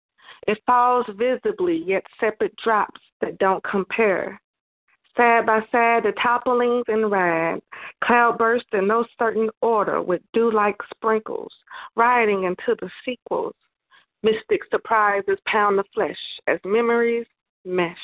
It 0.46 0.58
falls 0.66 1.06
visibly, 1.16 1.82
yet 1.86 2.04
separate 2.20 2.54
drops 2.56 3.00
that 3.20 3.38
don't 3.38 3.62
compare. 3.64 4.40
Side 5.16 5.46
by 5.46 5.60
side, 5.70 6.02
the 6.02 6.12
topplings 6.20 6.84
and 6.88 7.10
ride, 7.10 7.60
cloudbursts 8.02 8.68
in 8.72 8.88
no 8.88 9.04
certain 9.16 9.48
order 9.62 10.02
with 10.02 10.20
dew 10.32 10.50
like 10.50 10.76
sprinkles, 10.92 11.52
riding 11.94 12.44
into 12.44 12.76
the 12.80 12.90
sequels. 13.04 13.54
Mystic 14.24 14.62
surprises 14.70 15.38
pound 15.46 15.78
the 15.78 15.84
flesh 15.94 16.18
as 16.48 16.58
memories 16.64 17.26
mesh. 17.64 17.96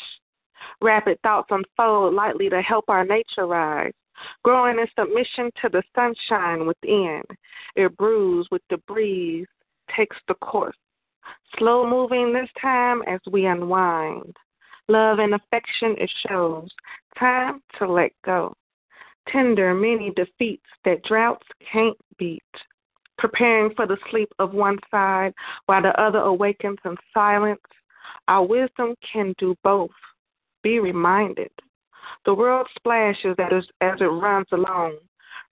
Rapid 0.80 1.18
thoughts 1.22 1.50
unfold 1.50 2.14
lightly 2.14 2.48
to 2.48 2.62
help 2.62 2.84
our 2.88 3.04
nature 3.04 3.46
rise. 3.46 3.92
Growing 4.42 4.78
in 4.78 4.86
submission 4.98 5.50
to 5.62 5.68
the 5.68 5.82
sunshine 5.94 6.66
within, 6.66 7.22
it 7.76 7.96
brews 7.96 8.48
with 8.50 8.62
the 8.70 8.78
breeze, 8.86 9.46
takes 9.96 10.16
the 10.28 10.34
course. 10.34 10.76
Slow 11.58 11.88
moving 11.88 12.32
this 12.32 12.48
time 12.60 13.02
as 13.06 13.20
we 13.30 13.46
unwind. 13.46 14.36
Love 14.88 15.18
and 15.18 15.34
affection 15.34 15.94
it 15.98 16.10
shows. 16.26 16.68
Time 17.18 17.62
to 17.78 17.86
let 17.86 18.12
go. 18.24 18.54
Tender 19.28 19.74
many 19.74 20.10
defeats 20.10 20.66
that 20.84 21.02
droughts 21.04 21.46
can't 21.72 21.96
beat. 22.18 22.42
Preparing 23.18 23.74
for 23.74 23.86
the 23.86 23.98
sleep 24.10 24.32
of 24.38 24.54
one 24.54 24.78
side 24.90 25.34
while 25.66 25.82
the 25.82 26.00
other 26.00 26.20
awakens 26.20 26.78
in 26.84 26.96
silence. 27.12 27.60
Our 28.28 28.46
wisdom 28.46 28.94
can 29.12 29.34
do 29.38 29.54
both. 29.62 29.90
Be 30.62 30.78
reminded. 30.78 31.50
The 32.24 32.34
world 32.34 32.66
splashes 32.76 33.36
as, 33.38 33.64
as 33.80 34.00
it 34.00 34.04
runs 34.04 34.46
along. 34.52 34.96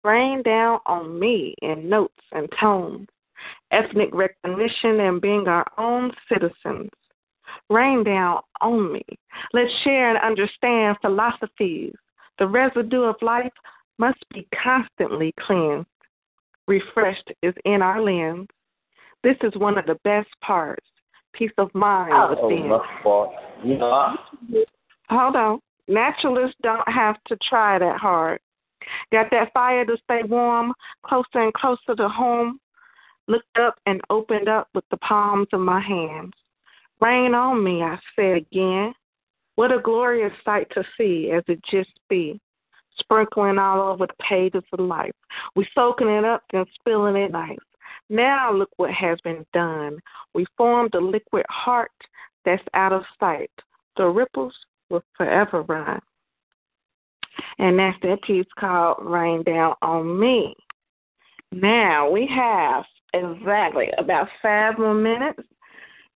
Rain 0.04 0.42
down 0.42 0.80
on 0.86 1.18
me 1.18 1.54
in 1.62 1.88
notes 1.88 2.22
and 2.32 2.48
tones. 2.60 3.08
Ethnic 3.70 4.10
recognition 4.12 5.00
and 5.00 5.20
being 5.20 5.48
our 5.48 5.66
own 5.78 6.12
citizens. 6.32 6.90
Rain 7.70 8.04
down 8.04 8.40
on 8.60 8.92
me. 8.92 9.02
Let's 9.52 9.72
share 9.82 10.10
and 10.14 10.18
understand 10.24 10.96
philosophies. 11.00 11.94
The 12.38 12.46
residue 12.46 13.02
of 13.02 13.16
life 13.22 13.52
must 13.98 14.18
be 14.32 14.46
constantly 14.62 15.32
cleansed. 15.40 15.88
Refreshed 16.68 17.30
is 17.42 17.54
in 17.64 17.82
our 17.82 18.00
lens. 18.00 18.48
This 19.22 19.36
is 19.42 19.52
one 19.56 19.78
of 19.78 19.86
the 19.86 19.98
best 20.04 20.28
parts. 20.40 20.84
Peace 21.32 21.52
of 21.58 21.74
mind 21.74 22.12
Oh, 22.14 22.48
within. 22.48 22.68
my 22.68 23.00
fault. 23.02 23.32
You 23.64 23.78
know, 23.78 23.90
I, 23.90 24.14
Hold 25.08 25.36
on. 25.36 25.60
Naturalists 25.88 26.56
don't 26.62 26.88
have 26.88 27.16
to 27.28 27.36
try 27.48 27.78
that 27.78 27.98
hard. 27.98 28.40
Got 29.12 29.30
that 29.30 29.52
fire 29.52 29.84
to 29.84 29.96
stay 30.04 30.22
warm, 30.22 30.72
closer 31.04 31.42
and 31.42 31.52
closer 31.54 31.94
to 31.96 32.08
home. 32.08 32.60
Looked 33.28 33.58
up 33.58 33.76
and 33.86 34.00
opened 34.10 34.48
up 34.48 34.68
with 34.74 34.84
the 34.90 34.96
palms 34.98 35.48
of 35.52 35.60
my 35.60 35.80
hands. 35.80 36.32
Rain 37.00 37.34
on 37.34 37.62
me, 37.62 37.82
I 37.82 37.98
said 38.14 38.36
again. 38.36 38.94
What 39.56 39.72
a 39.72 39.80
glorious 39.80 40.32
sight 40.44 40.68
to 40.74 40.84
see 40.96 41.30
as 41.30 41.42
it 41.48 41.60
just 41.70 41.90
be. 42.08 42.40
Sprinkling 42.98 43.58
all 43.58 43.92
over 43.92 44.06
the 44.06 44.14
pages 44.22 44.62
of 44.72 44.80
life. 44.80 45.14
We 45.54 45.66
soaking 45.74 46.08
it 46.08 46.24
up 46.24 46.42
and 46.52 46.66
spilling 46.78 47.16
it 47.16 47.32
nice. 47.32 47.58
Now 48.08 48.52
look 48.52 48.70
what 48.76 48.92
has 48.92 49.18
been 49.22 49.44
done. 49.52 49.98
We 50.34 50.46
formed 50.56 50.94
a 50.94 51.00
liquid 51.00 51.44
heart 51.48 51.90
that's 52.44 52.62
out 52.74 52.92
of 52.92 53.02
sight. 53.18 53.50
The 53.96 54.06
ripples 54.06 54.54
will 54.90 55.02
forever 55.16 55.62
run. 55.62 56.00
And 57.58 57.78
that's 57.78 57.98
that 58.02 58.22
piece 58.22 58.46
called 58.58 58.98
Rain 59.00 59.42
Down 59.42 59.74
on 59.82 60.18
Me. 60.18 60.54
Now 61.52 62.10
we 62.10 62.28
have 62.34 62.84
exactly 63.14 63.88
about 63.98 64.28
five 64.42 64.78
more 64.78 64.94
minutes. 64.94 65.42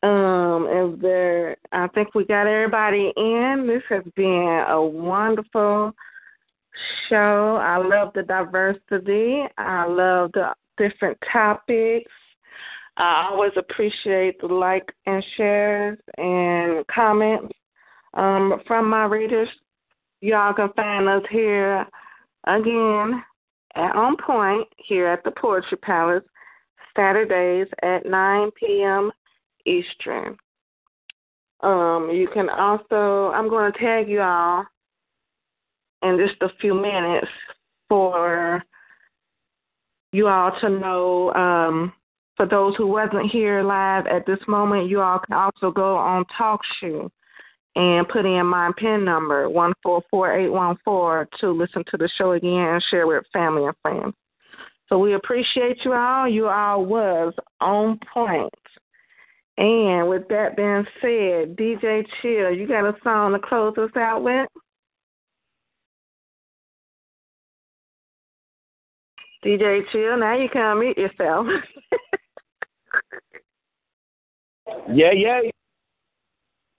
Um, 0.03 0.69
is 0.71 1.01
there 1.01 1.57
I 1.73 1.89
think 1.89 2.15
we 2.15 2.25
got 2.25 2.47
everybody 2.47 3.13
in. 3.17 3.67
This 3.67 3.83
has 3.89 4.05
been 4.15 4.65
a 4.69 4.81
wonderful 4.81 5.93
show. 7.09 7.59
I 7.61 7.79
love 7.79 8.13
the 8.15 8.23
diversity. 8.23 9.45
I 9.59 9.87
love 9.87 10.33
the 10.33 10.55
different 10.77 11.19
topics. 11.33 12.11
I 12.99 13.29
always 13.31 13.53
appreciate 13.57 14.41
the 14.41 14.47
like 14.47 14.91
and 15.07 15.25
shares 15.37 15.99
and 16.17 16.87
comments 16.87 17.53
um, 18.17 18.61
from 18.67 18.89
my 18.91 19.05
readers. 19.05 19.49
Y'all 20.21 20.55
can 20.55 20.73
find 20.75 21.09
us 21.09 21.23
here 21.31 21.87
again 22.47 23.23
at 23.77 23.95
On 23.95 24.17
Point 24.17 24.67
here 24.79 25.07
at 25.07 25.23
the 25.23 25.31
Poetry 25.31 25.77
Palace, 25.79 26.25
Saturdays 26.97 27.69
at 27.83 28.07
9 28.07 28.51
p.m. 28.59 29.13
Eastern. 29.67 30.37
Um, 31.61 32.11
you 32.13 32.29
can 32.33 32.49
also, 32.49 33.33
I'm 33.35 33.49
going 33.49 33.73
to 33.73 33.79
tag 33.79 34.09
you 34.09 34.21
all 34.21 34.65
in 36.03 36.19
just 36.19 36.41
a 36.43 36.55
few 36.61 36.75
minutes 36.75 37.29
for 37.89 38.63
you 40.13 40.29
all 40.29 40.53
to 40.61 40.69
know. 40.69 41.33
Um, 41.35 41.93
for 42.37 42.47
those 42.47 42.77
who 42.77 42.87
wasn't 42.87 43.31
here 43.31 43.63
live 43.63 44.07
at 44.07 44.27
this 44.27 44.39
moment, 44.47 44.91
you 44.91 45.01
all 45.01 45.19
can 45.19 45.35
also 45.35 45.71
go 45.71 45.97
on 45.97 46.25
TalkShoe 46.39 47.11
and 47.77 48.09
put 48.09 48.25
in 48.25 48.47
my 48.47 48.73
PIN 48.79 49.05
number 49.05 49.49
one 49.51 49.73
four 49.83 50.03
four 50.11 50.37
eight 50.37 50.49
one 50.49 50.77
four 50.85 51.29
to 51.41 51.51
listen 51.51 51.85
to 51.91 51.99
the 51.99 52.09
show 52.17 52.33
again 52.33 52.51
and 52.51 52.85
share 52.91 53.07
with 53.07 53.25
family 53.33 53.67
and 53.67 53.75
friends. 53.83 54.15
So 54.89 54.99
we 54.99 55.15
appreciate 55.15 55.85
you 55.85 55.93
all. 55.93 56.27
You 56.29 56.49
all 56.49 56.85
was 56.85 57.35
on 57.61 58.01
point. 58.13 58.53
And 59.59 60.09
with 60.09 60.27
that 60.29 60.57
being 60.57 60.87
said, 61.01 61.57
DJ 61.57 62.07
Chill, 62.23 62.51
you 62.51 62.67
got 62.67 62.89
a 62.89 62.95
song 63.05 63.33
to 63.33 63.39
close 63.39 63.75
us 63.79 63.91
out 63.97 64.23
with? 64.23 64.49
DJ 69.45 69.83
Chill, 69.93 70.17
now 70.19 70.35
you 70.37 70.49
can 70.49 70.63
unmute 70.63 70.97
yourself. 70.97 71.47
yeah, 74.93 75.13
yeah. 75.13 75.41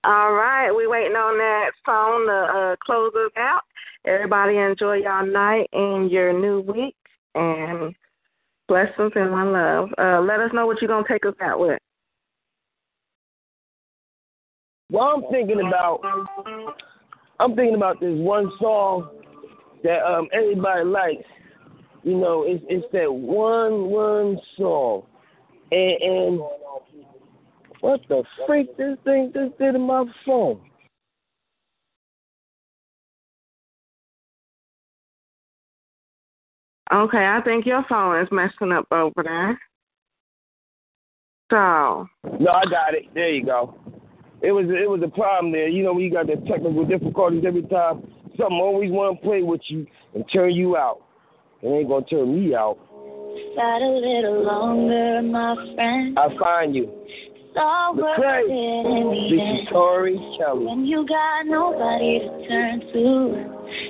All 0.07 0.31
right, 0.31 0.71
we 0.71 0.87
waiting 0.87 1.17
on 1.17 1.37
that 1.37 1.71
song 1.85 2.27
to 2.27 2.59
uh, 2.59 2.75
close 2.77 3.11
us 3.13 3.31
out. 3.35 3.59
Everybody 4.05 4.55
enjoy 4.55 4.99
y'all 5.03 5.25
night 5.25 5.67
and 5.73 6.09
your 6.09 6.31
new 6.31 6.61
week, 6.61 6.95
and 7.35 7.93
blessings 8.69 9.11
and 9.15 9.33
one 9.33 9.51
love. 9.51 9.89
Uh, 9.97 10.21
let 10.21 10.39
us 10.39 10.51
know 10.53 10.65
what 10.65 10.81
you're 10.81 10.87
gonna 10.87 11.05
take 11.05 11.25
us 11.25 11.33
out 11.41 11.59
with. 11.59 11.77
Well, 14.89 15.13
I'm 15.13 15.23
thinking 15.29 15.59
about 15.59 15.99
I'm 17.41 17.53
thinking 17.57 17.75
about 17.75 17.99
this 17.99 18.17
one 18.17 18.49
song 18.61 19.09
that 19.83 20.05
um 20.05 20.29
everybody 20.31 20.85
likes. 20.85 21.27
You 22.03 22.15
know, 22.15 22.45
it's 22.47 22.63
it's 22.69 22.85
that 22.93 23.11
one 23.11 23.89
one 23.89 24.39
song, 24.57 25.03
and, 25.69 26.01
and 26.01 26.41
what 27.81 28.01
the 28.09 28.23
freak 28.45 28.75
this 28.77 28.97
thing 29.03 29.31
just 29.33 29.57
did 29.57 29.75
in 29.75 29.81
my 29.81 30.05
phone? 30.25 30.59
Okay, 36.93 37.25
I 37.25 37.41
think 37.43 37.65
your 37.65 37.83
phone 37.89 38.21
is 38.21 38.29
messing 38.31 38.71
up 38.71 38.87
over 38.91 39.21
there. 39.23 39.59
So. 41.51 42.07
No, 42.39 42.51
I 42.51 42.63
got 42.65 42.93
it. 42.93 43.05
There 43.13 43.29
you 43.29 43.45
go. 43.45 43.75
It 44.41 44.51
was 44.51 44.65
it 44.67 44.89
was 44.89 45.01
a 45.03 45.09
problem 45.09 45.51
there. 45.51 45.67
You 45.67 45.83
know 45.83 45.93
when 45.93 46.03
you 46.03 46.11
got 46.11 46.27
the 46.27 46.35
technical 46.47 46.85
difficulties 46.85 47.43
every 47.45 47.63
time, 47.63 48.07
something 48.37 48.59
always 48.61 48.91
want 48.91 49.19
to 49.19 49.27
play 49.27 49.41
with 49.41 49.61
you 49.67 49.87
and 50.13 50.23
turn 50.31 50.51
you 50.51 50.77
out. 50.77 51.01
It 51.61 51.67
ain't 51.67 51.89
gonna 51.89 52.05
turn 52.05 52.33
me 52.33 52.53
out. 52.53 52.77
Got 53.55 53.81
a 53.81 53.89
little 53.89 54.43
longer, 54.43 55.21
my 55.23 55.55
friend. 55.75 56.17
I 56.19 56.27
find 56.37 56.75
you. 56.75 56.91
So 57.57 57.93
worth 57.95 58.19
it 58.21 58.51
in 58.51 59.09
the 59.09 59.35
This 59.35 59.41
end. 59.41 59.67
Tori 59.71 60.15
When 60.15 60.85
you 60.85 61.07
got 61.07 61.47
nobody 61.47 62.19
to 62.19 62.47
turn 62.47 62.81
to, 62.93 63.33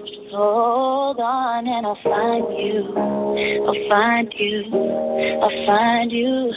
just 0.08 0.32
hold 0.32 1.20
on 1.20 1.68
and 1.68 1.86
I'll 1.86 2.00
find 2.02 2.48
you. 2.56 2.96
I'll 3.68 3.90
find 3.90 4.34
you. 4.40 4.64
I'll 5.44 5.66
find 5.68 6.12
you. 6.14 6.54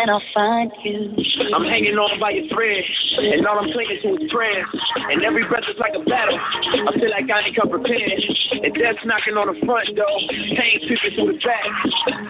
And 0.00 0.08
I'll 0.08 0.24
find 0.32 0.72
you. 0.80 1.12
I'm 1.52 1.68
hanging 1.68 1.92
on 2.00 2.16
by 2.16 2.32
your 2.32 2.48
thread, 2.48 2.80
and 3.20 3.44
all 3.44 3.60
I'm 3.60 3.68
clinging 3.68 4.00
to 4.00 4.16
is 4.16 4.32
prayers. 4.32 4.64
And 4.96 5.20
every 5.20 5.44
breath 5.44 5.68
is 5.68 5.76
like 5.76 5.92
a 5.92 6.00
battle. 6.08 6.40
I 6.40 6.96
feel 6.96 7.12
like 7.12 7.28
I 7.28 7.44
ain't 7.44 7.52
come 7.52 7.68
prepared. 7.68 8.16
And 8.64 8.72
death's 8.72 9.04
knocking 9.04 9.36
on 9.36 9.52
the 9.52 9.60
front 9.60 9.92
door, 9.92 10.16
pain 10.56 10.80
creeping 10.88 11.20
through 11.20 11.36
the 11.36 11.38
back, 11.44 11.68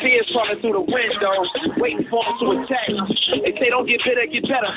fears 0.02 0.26
falling 0.34 0.58
through 0.58 0.82
the 0.82 0.86
window, 0.90 1.46
waiting 1.78 2.10
for 2.10 2.26
them 2.26 2.34
to 2.42 2.46
attack. 2.58 2.90
They 3.38 3.54
say 3.54 3.70
don't 3.70 3.86
get 3.86 4.02
bitter, 4.02 4.26
get 4.26 4.50
better. 4.50 4.72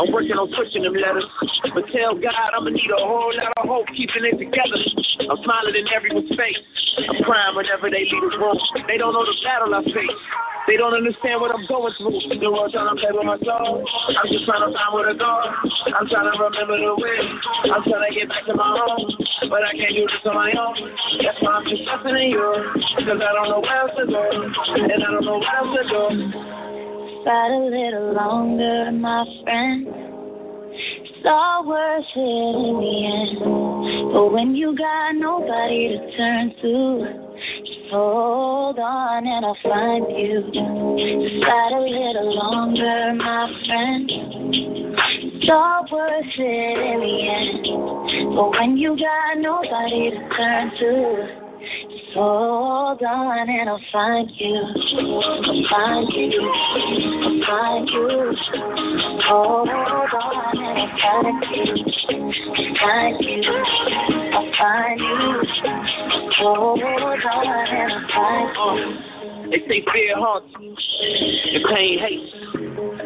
I'm 0.00 0.08
working 0.08 0.40
on 0.40 0.48
switching 0.56 0.88
them 0.88 0.96
letters, 0.96 1.28
but 1.76 1.84
tell 1.92 2.16
God 2.16 2.48
I'ma 2.56 2.72
need 2.72 2.88
a 2.88 2.96
whole 2.96 3.28
lot 3.28 3.60
of 3.60 3.68
hope 3.68 3.92
keeping 3.92 4.24
it 4.24 4.40
together. 4.40 4.80
I'm 5.20 5.36
smiling 5.44 5.76
in 5.76 5.84
everyone's 5.92 6.32
face. 6.32 6.64
I'm 6.96 7.20
crying 7.28 7.52
whenever 7.60 7.92
they 7.92 8.08
leave 8.08 8.24
the 8.32 8.40
room. 8.40 8.56
They 8.88 8.96
don't 8.96 9.12
know 9.12 9.28
the 9.28 9.36
battle 9.44 9.76
I 9.76 9.84
face. 9.84 10.20
They 10.68 10.76
don't 10.76 10.92
understand 10.92 11.40
what 11.40 11.48
I'm 11.48 11.64
going 11.64 11.96
through. 11.96 12.12
The 12.28 12.44
world 12.52 12.68
trying 12.76 12.92
to 12.92 13.00
play 13.00 13.08
with 13.08 13.24
my 13.24 13.40
soul. 13.40 13.80
I'm 13.88 14.28
just 14.28 14.44
trying 14.44 14.68
to 14.68 14.76
find 14.76 14.92
where 14.92 15.08
to 15.08 15.16
go. 15.16 15.32
I'm 15.96 16.04
trying 16.12 16.28
to 16.28 16.36
remember 16.36 16.76
the 16.76 16.92
way. 16.92 17.16
I'm 17.72 17.80
trying 17.88 18.04
to 18.04 18.12
get 18.12 18.28
back 18.28 18.44
to 18.44 18.52
my 18.52 18.76
home. 18.76 19.08
But 19.48 19.64
I 19.64 19.72
can't 19.72 19.96
do 19.96 20.04
this 20.04 20.20
on 20.28 20.36
my 20.36 20.52
own. 20.52 20.76
That's 21.24 21.40
why 21.40 21.56
I'm 21.56 21.64
just 21.64 21.88
trusting 21.88 22.12
in 22.20 22.36
you. 22.36 22.52
Cause 23.00 23.16
I 23.16 23.32
don't 23.32 23.48
know 23.48 23.64
where 23.64 23.80
else 23.80 23.96
to 23.96 24.04
go. 24.12 24.20
And 24.20 24.92
I 24.92 25.08
don't 25.08 25.24
know 25.24 25.40
where 25.40 25.56
else 25.56 25.72
to 25.72 25.82
do. 25.88 26.04
Fight 27.24 27.48
a 27.48 27.64
little 27.64 28.12
longer, 28.12 28.92
my 28.92 29.24
friend. 29.48 29.88
It's 29.88 31.24
all 31.24 31.64
worth 31.64 32.04
it 32.12 32.54
in 32.60 32.76
the 32.76 32.96
end. 33.08 34.12
But 34.12 34.36
when 34.36 34.52
you 34.54 34.76
got 34.76 35.16
nobody 35.16 35.96
to 35.96 36.12
turn 36.12 36.52
to, 36.60 37.27
hold 37.90 38.78
on 38.78 39.26
and 39.26 39.44
I'll 39.44 39.56
find 39.62 40.06
you. 40.08 40.42
Just 40.52 41.44
fight 41.44 41.72
a 41.72 41.80
little 41.80 42.34
longer, 42.34 43.14
my 43.14 43.46
friend. 43.66 44.10
It's 44.10 45.50
all 45.50 45.86
worth 45.90 46.24
it 46.38 46.78
in 46.78 47.00
the 47.00 47.16
end. 47.28 48.34
But 48.34 48.50
when 48.50 48.76
you 48.76 48.96
got 48.96 49.38
nobody 49.38 50.10
to 50.10 50.28
turn 50.36 50.70
to, 50.78 51.48
just 51.90 52.14
hold 52.14 53.02
on 53.02 53.48
and 53.48 53.68
I'll 53.68 53.80
find 53.92 54.30
you. 54.34 54.54
I'll 54.54 55.64
find 55.70 56.08
you. 56.12 56.40
I'll 57.18 57.46
find 57.46 57.88
you. 57.88 58.36
Hold 59.28 59.68
on 59.68 60.57
find 62.80 63.18
you. 63.20 63.48
I'll 64.32 64.52
find 64.58 65.00
you. 65.00 65.06
You. 68.58 69.50
They 69.50 69.60
say 69.66 69.80
fear 69.92 70.14
haunts 70.16 70.54
and 70.58 71.64
pain 71.74 71.98
hates. 71.98 72.32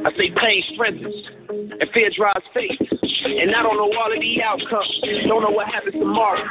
I 0.04 0.10
say 0.18 0.30
pain 0.36 0.62
strengthens 0.74 1.14
and 1.48 1.90
fear 1.94 2.10
drives 2.16 2.46
faith. 2.52 3.01
And 3.22 3.54
I 3.54 3.62
don't 3.62 3.78
know 3.78 3.86
all 3.86 4.10
of 4.10 4.18
the 4.18 4.32
outcomes. 4.42 4.90
Don't 5.30 5.42
know 5.46 5.54
what 5.54 5.70
happens 5.70 5.94
tomorrow. 5.94 6.42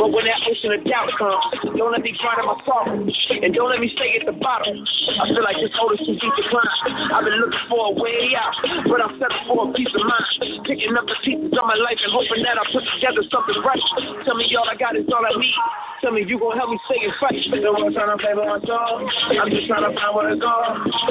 But 0.00 0.08
when 0.12 0.24
that 0.24 0.40
ocean 0.48 0.72
of 0.72 0.80
doubt 0.88 1.12
comes, 1.20 1.76
don't 1.76 1.92
let 1.92 2.00
me 2.00 2.16
drown 2.16 2.40
in 2.40 2.46
my 2.48 2.56
sorrow. 2.64 2.96
And 2.96 3.52
don't 3.52 3.68
let 3.68 3.80
me 3.80 3.92
stay 3.92 4.16
at 4.16 4.24
the 4.24 4.32
bottom. 4.32 4.80
I 5.20 5.28
feel 5.28 5.44
like 5.44 5.60
this 5.60 5.72
hole 5.76 5.92
is 5.92 6.00
too 6.00 6.16
deep 6.16 6.34
to 6.40 6.44
climb. 6.48 7.12
I've 7.12 7.24
been 7.24 7.36
looking 7.36 7.64
for 7.68 7.92
a 7.92 7.94
way 8.00 8.32
out, 8.32 8.56
but 8.88 8.98
I'm 9.04 9.20
settling 9.20 9.44
for 9.44 9.68
a 9.68 9.72
peace 9.76 9.92
of 9.92 10.04
mind. 10.08 10.64
Picking 10.64 10.96
up 10.96 11.04
the 11.04 11.16
pieces 11.20 11.52
of 11.52 11.64
my 11.68 11.76
life 11.76 12.00
and 12.00 12.12
hoping 12.12 12.40
that 12.48 12.56
I 12.56 12.64
put 12.72 12.84
together 12.96 13.20
something 13.28 13.60
right. 13.60 13.84
Tell 14.24 14.36
me 14.40 14.48
all 14.56 14.68
I 14.68 14.76
got 14.76 14.96
is 14.96 15.04
all 15.12 15.20
I 15.20 15.36
need. 15.36 15.56
Tell 16.00 16.12
me 16.12 16.24
you 16.28 16.36
gon' 16.40 16.56
help 16.56 16.70
me 16.70 16.78
stay 16.88 17.00
and 17.04 17.14
fight. 17.20 17.40
The 17.48 17.60
world 17.72 17.92
trying 17.92 18.12
to 18.12 18.20
play 18.20 18.36
with 18.36 18.44
my 18.44 18.60
soul. 18.64 19.04
I'm 19.36 19.48
just 19.48 19.68
trying 19.68 19.84
to 19.84 19.92
find 19.96 20.12
where 20.12 20.28
to 20.28 20.36
go. 20.36 20.56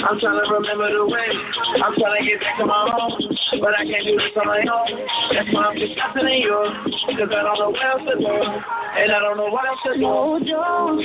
I'm 0.02 0.18
trying 0.22 0.40
to 0.41 0.45
remember 0.45 0.88
the 0.94 1.06
way. 1.10 1.30
I'm 1.82 1.94
trying 1.98 2.22
to 2.22 2.23
get 2.26 2.38
back 2.41 2.57
to 2.61 2.65
my 2.69 2.86
home. 2.94 3.18
But 3.60 3.73
I 3.76 3.84
can't 3.86 4.06
do 4.06 4.14
this 4.14 4.34
on 4.38 4.45
my 4.45 4.61
own. 4.61 4.94
That's 5.34 5.49
why 5.53 5.63
I'm 5.65 5.76
trusting 5.76 6.27
in 6.27 6.39
you. 6.41 6.59
Cause 7.17 7.31
I 7.31 7.43
don't 7.43 7.59
know 7.59 7.69
what 7.69 7.85
else 7.85 8.01
to 8.07 8.15
do. 8.19 8.26
And 8.26 9.11
I 9.11 9.19
don't 9.19 9.38
know 9.38 9.49
what 9.49 9.65
else 9.67 9.80
to 9.85 9.93
do. 9.93 10.01
No, 10.01 10.39
don't 10.39 10.97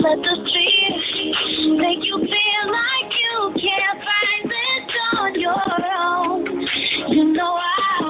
let 0.00 0.18
the 0.18 0.34
fear 0.48 1.76
make 1.76 2.02
you 2.02 2.16
feel 2.18 2.64
like 2.70 3.10
you 3.12 3.54
can't 3.60 3.98
find 4.00 4.42
this 4.50 4.86
on 5.18 5.40
your 5.40 5.70
own. 6.00 6.46
You 7.12 7.32
know 7.32 7.56
I, 7.56 8.00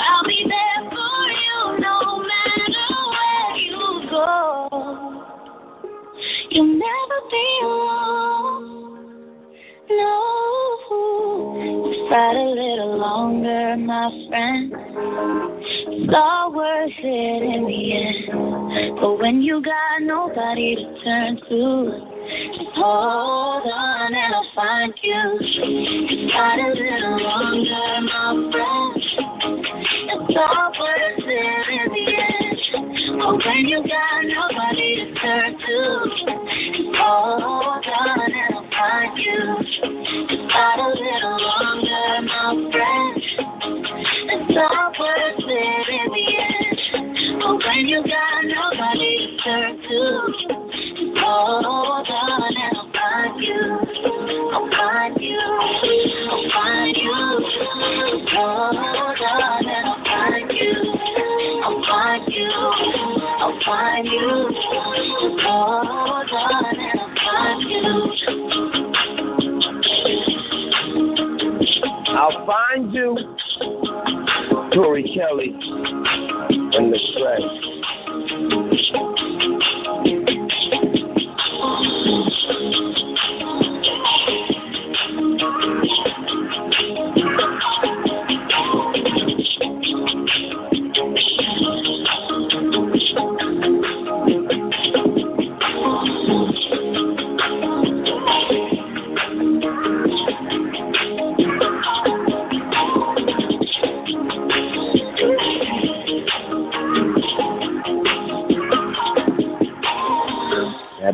I'll 0.00 0.24
be 0.26 0.46
there 0.48 0.90
for 0.90 1.20
you 1.42 1.78
no 1.80 2.22
matter 2.22 2.88
where 3.12 3.56
you 3.58 4.10
go. 4.10 4.68
You'll 6.50 6.78
never 6.78 7.18
be 7.30 7.60
alone. 7.62 8.81
No, 9.96 11.52
just 11.92 12.08
fight 12.08 12.36
a 12.36 12.48
little 12.48 12.96
longer, 12.98 13.76
my 13.76 14.08
friend. 14.28 14.72
It's 14.72 16.14
all 16.14 16.52
worth 16.52 16.90
it 16.98 17.42
in 17.42 17.66
the 17.66 17.92
end. 17.92 18.98
But 19.00 19.18
when 19.18 19.42
you 19.42 19.60
got 19.62 20.00
nobody 20.00 20.76
to 20.76 21.04
turn 21.04 21.36
to, 21.36 22.12
just 22.56 22.72
hold 22.76 23.68
on 23.68 24.14
and 24.14 24.34
I'll 24.34 24.48
find 24.54 24.94
you. 25.02 25.38
Just 25.40 26.32
fight 26.32 26.58
a 26.58 26.68
little 26.72 27.18
longer, 27.20 28.00
my 28.08 28.32
friend. 28.50 28.96
It's 30.08 30.36
all 30.38 30.72
worth 30.80 31.20
it 31.20 31.68
in 31.68 31.88
the 31.92 32.06
end. 32.16 32.42
But 33.20 33.44
when 33.44 33.68
you 33.68 33.82
got 33.82 34.24
nobody 34.24 35.04
to 35.04 35.14
turn 35.20 35.52
to, 35.52 36.08
just 36.08 36.96
hold 36.96 37.84
on 37.84 38.20
and 38.20 38.51
find 38.82 39.16
you. 39.16 39.38
Got 40.48 40.78
a 40.78 40.88
little 40.88 41.38
longer, 41.38 42.06
my 42.26 42.70
friend. 42.72 43.22
It's 44.32 44.54
not 44.54 44.98
worth 44.98 45.38
it 45.38 45.88
in 45.98 46.08
the 46.10 46.26
end. 46.42 46.78
But 47.40 47.56
when 47.62 47.86
you 47.86 48.02
got 48.02 48.42
nobody 48.42 49.12
to 49.22 49.44
turn 49.44 49.72
to, 49.86 50.02
hold 51.20 52.08
on 52.10 52.56
and 52.58 52.76
I'll 52.76 52.90
find 52.92 53.42
you. 53.42 53.62
I'll 54.52 54.68
find 54.70 55.16
you. 55.20 55.40
I'll 56.30 56.50
find 56.50 56.96
you. 56.96 57.20
Hold 58.34 58.76
on 58.76 59.66
and 59.68 59.86
I'll 59.86 60.04
find 60.04 60.50
you. 60.50 60.74
I'll 61.62 61.82
find 61.86 62.32
you. 62.34 62.50
I'll 63.42 63.58
find 63.64 64.06
you. 64.06 64.28
Hold 65.42 66.30
on 66.32 66.64
and 66.64 67.00
I'll 67.00 67.14
find 67.14 67.70
you. 67.70 68.61
Tori 74.72 75.02
Kelly 75.12 75.50
and 75.50 76.92
the 76.92 76.98
Stray. 77.10 77.42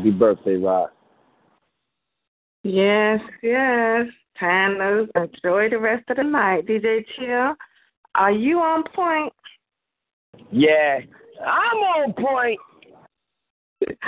Happy 0.08 0.18
birthday, 0.18 0.56
Rod. 0.56 0.88
Yes, 2.64 3.20
yes. 3.42 4.06
Time 4.40 4.78
to 4.78 5.06
enjoy 5.16 5.68
the 5.68 5.78
rest 5.78 6.04
of 6.08 6.16
the 6.16 6.22
night. 6.22 6.66
DJ 6.66 7.04
Chill, 7.16 7.54
are 8.14 8.32
you 8.32 8.58
on 8.60 8.84
point? 8.94 9.32
Yeah, 10.50 11.00
I'm 11.46 11.76
on 11.76 12.14
point. 12.14 12.58